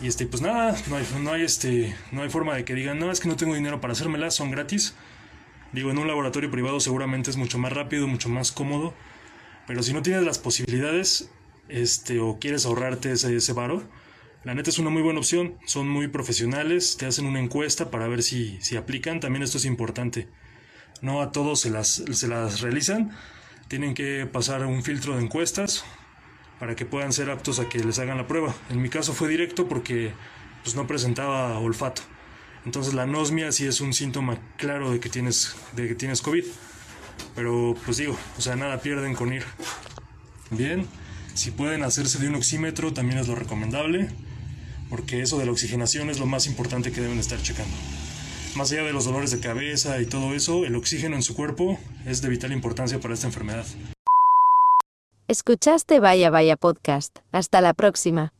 Y 0.00 0.08
este, 0.08 0.26
pues 0.26 0.42
nada, 0.42 0.76
no 0.88 0.96
hay, 0.96 1.06
no 1.20 1.32
hay 1.32 1.42
este, 1.42 1.96
no 2.10 2.22
hay 2.22 2.28
forma 2.28 2.54
de 2.54 2.64
que 2.64 2.74
digan, 2.74 2.98
no, 2.98 3.10
es 3.10 3.20
que 3.20 3.28
no 3.28 3.36
tengo 3.36 3.54
dinero 3.54 3.80
para 3.80 3.92
hacérmelas, 3.92 4.34
son 4.34 4.50
gratis. 4.50 4.94
Digo, 5.72 5.90
en 5.90 5.98
un 5.98 6.08
laboratorio 6.08 6.50
privado 6.50 6.80
seguramente 6.80 7.30
es 7.30 7.36
mucho 7.36 7.58
más 7.58 7.72
rápido, 7.72 8.06
mucho 8.06 8.28
más 8.28 8.52
cómodo. 8.52 8.94
Pero 9.66 9.82
si 9.82 9.92
no 9.92 10.02
tienes 10.02 10.24
las 10.24 10.38
posibilidades, 10.38 11.30
este, 11.68 12.20
o 12.20 12.38
quieres 12.38 12.66
ahorrarte 12.66 13.12
ese, 13.12 13.34
ese 13.36 13.52
varo, 13.52 13.82
la 14.44 14.54
neta 14.54 14.70
es 14.70 14.78
una 14.78 14.90
muy 14.90 15.02
buena 15.02 15.20
opción. 15.20 15.56
Son 15.66 15.88
muy 15.88 16.08
profesionales, 16.08 16.96
te 16.96 17.06
hacen 17.06 17.26
una 17.26 17.40
encuesta 17.40 17.90
para 17.90 18.08
ver 18.08 18.22
si, 18.22 18.58
si 18.60 18.76
aplican. 18.76 19.20
También 19.20 19.42
esto 19.42 19.58
es 19.58 19.64
importante. 19.64 20.28
No 21.00 21.22
a 21.22 21.30
todos 21.30 21.60
se 21.60 21.70
las, 21.70 22.02
se 22.10 22.28
las 22.28 22.60
realizan. 22.60 23.12
Tienen 23.68 23.94
que 23.94 24.26
pasar 24.26 24.66
un 24.66 24.82
filtro 24.82 25.16
de 25.16 25.22
encuestas 25.22 25.84
para 26.58 26.74
que 26.74 26.86
puedan 26.86 27.12
ser 27.12 27.30
aptos 27.30 27.60
a 27.60 27.68
que 27.68 27.78
les 27.78 27.98
hagan 27.98 28.18
la 28.18 28.26
prueba. 28.26 28.54
En 28.70 28.82
mi 28.82 28.88
caso 28.88 29.12
fue 29.12 29.28
directo 29.28 29.68
porque 29.68 30.12
pues, 30.62 30.74
no 30.74 30.86
presentaba 30.86 31.58
olfato. 31.58 32.02
Entonces 32.64 32.94
la 32.94 33.02
anosmia 33.02 33.50
sí 33.52 33.66
es 33.66 33.80
un 33.80 33.92
síntoma 33.92 34.38
claro 34.56 34.90
de 34.90 35.00
que 35.00 35.08
tienes, 35.08 35.56
de 35.74 35.88
que 35.88 35.94
tienes 35.94 36.20
COVID. 36.20 36.44
Pero 37.34 37.76
pues 37.84 37.96
digo, 37.96 38.16
o 38.38 38.40
sea, 38.40 38.56
nada 38.56 38.80
pierden 38.80 39.14
con 39.14 39.32
ir. 39.32 39.44
Bien, 40.50 40.86
si 41.34 41.50
pueden 41.50 41.82
hacerse 41.82 42.18
de 42.18 42.28
un 42.28 42.34
oxímetro 42.34 42.92
también 42.92 43.18
es 43.18 43.28
lo 43.28 43.34
recomendable, 43.34 44.10
porque 44.92 45.22
eso 45.22 45.38
de 45.38 45.46
la 45.46 45.52
oxigenación 45.52 46.10
es 46.10 46.20
lo 46.20 46.26
más 46.26 46.46
importante 46.46 46.92
que 46.92 47.00
deben 47.00 47.18
estar 47.18 47.40
checando. 47.40 47.74
Más 48.56 48.70
allá 48.70 48.82
de 48.82 48.92
los 48.92 49.06
dolores 49.06 49.30
de 49.30 49.40
cabeza 49.40 49.98
y 50.02 50.04
todo 50.04 50.34
eso, 50.34 50.66
el 50.66 50.76
oxígeno 50.76 51.16
en 51.16 51.22
su 51.22 51.34
cuerpo 51.34 51.78
es 52.04 52.20
de 52.20 52.28
vital 52.28 52.52
importancia 52.52 53.00
para 53.00 53.14
esta 53.14 53.26
enfermedad. 53.26 53.64
Escuchaste 55.28 55.98
Vaya 55.98 56.28
Vaya 56.28 56.58
Podcast. 56.58 57.20
Hasta 57.32 57.62
la 57.62 57.72
próxima. 57.72 58.34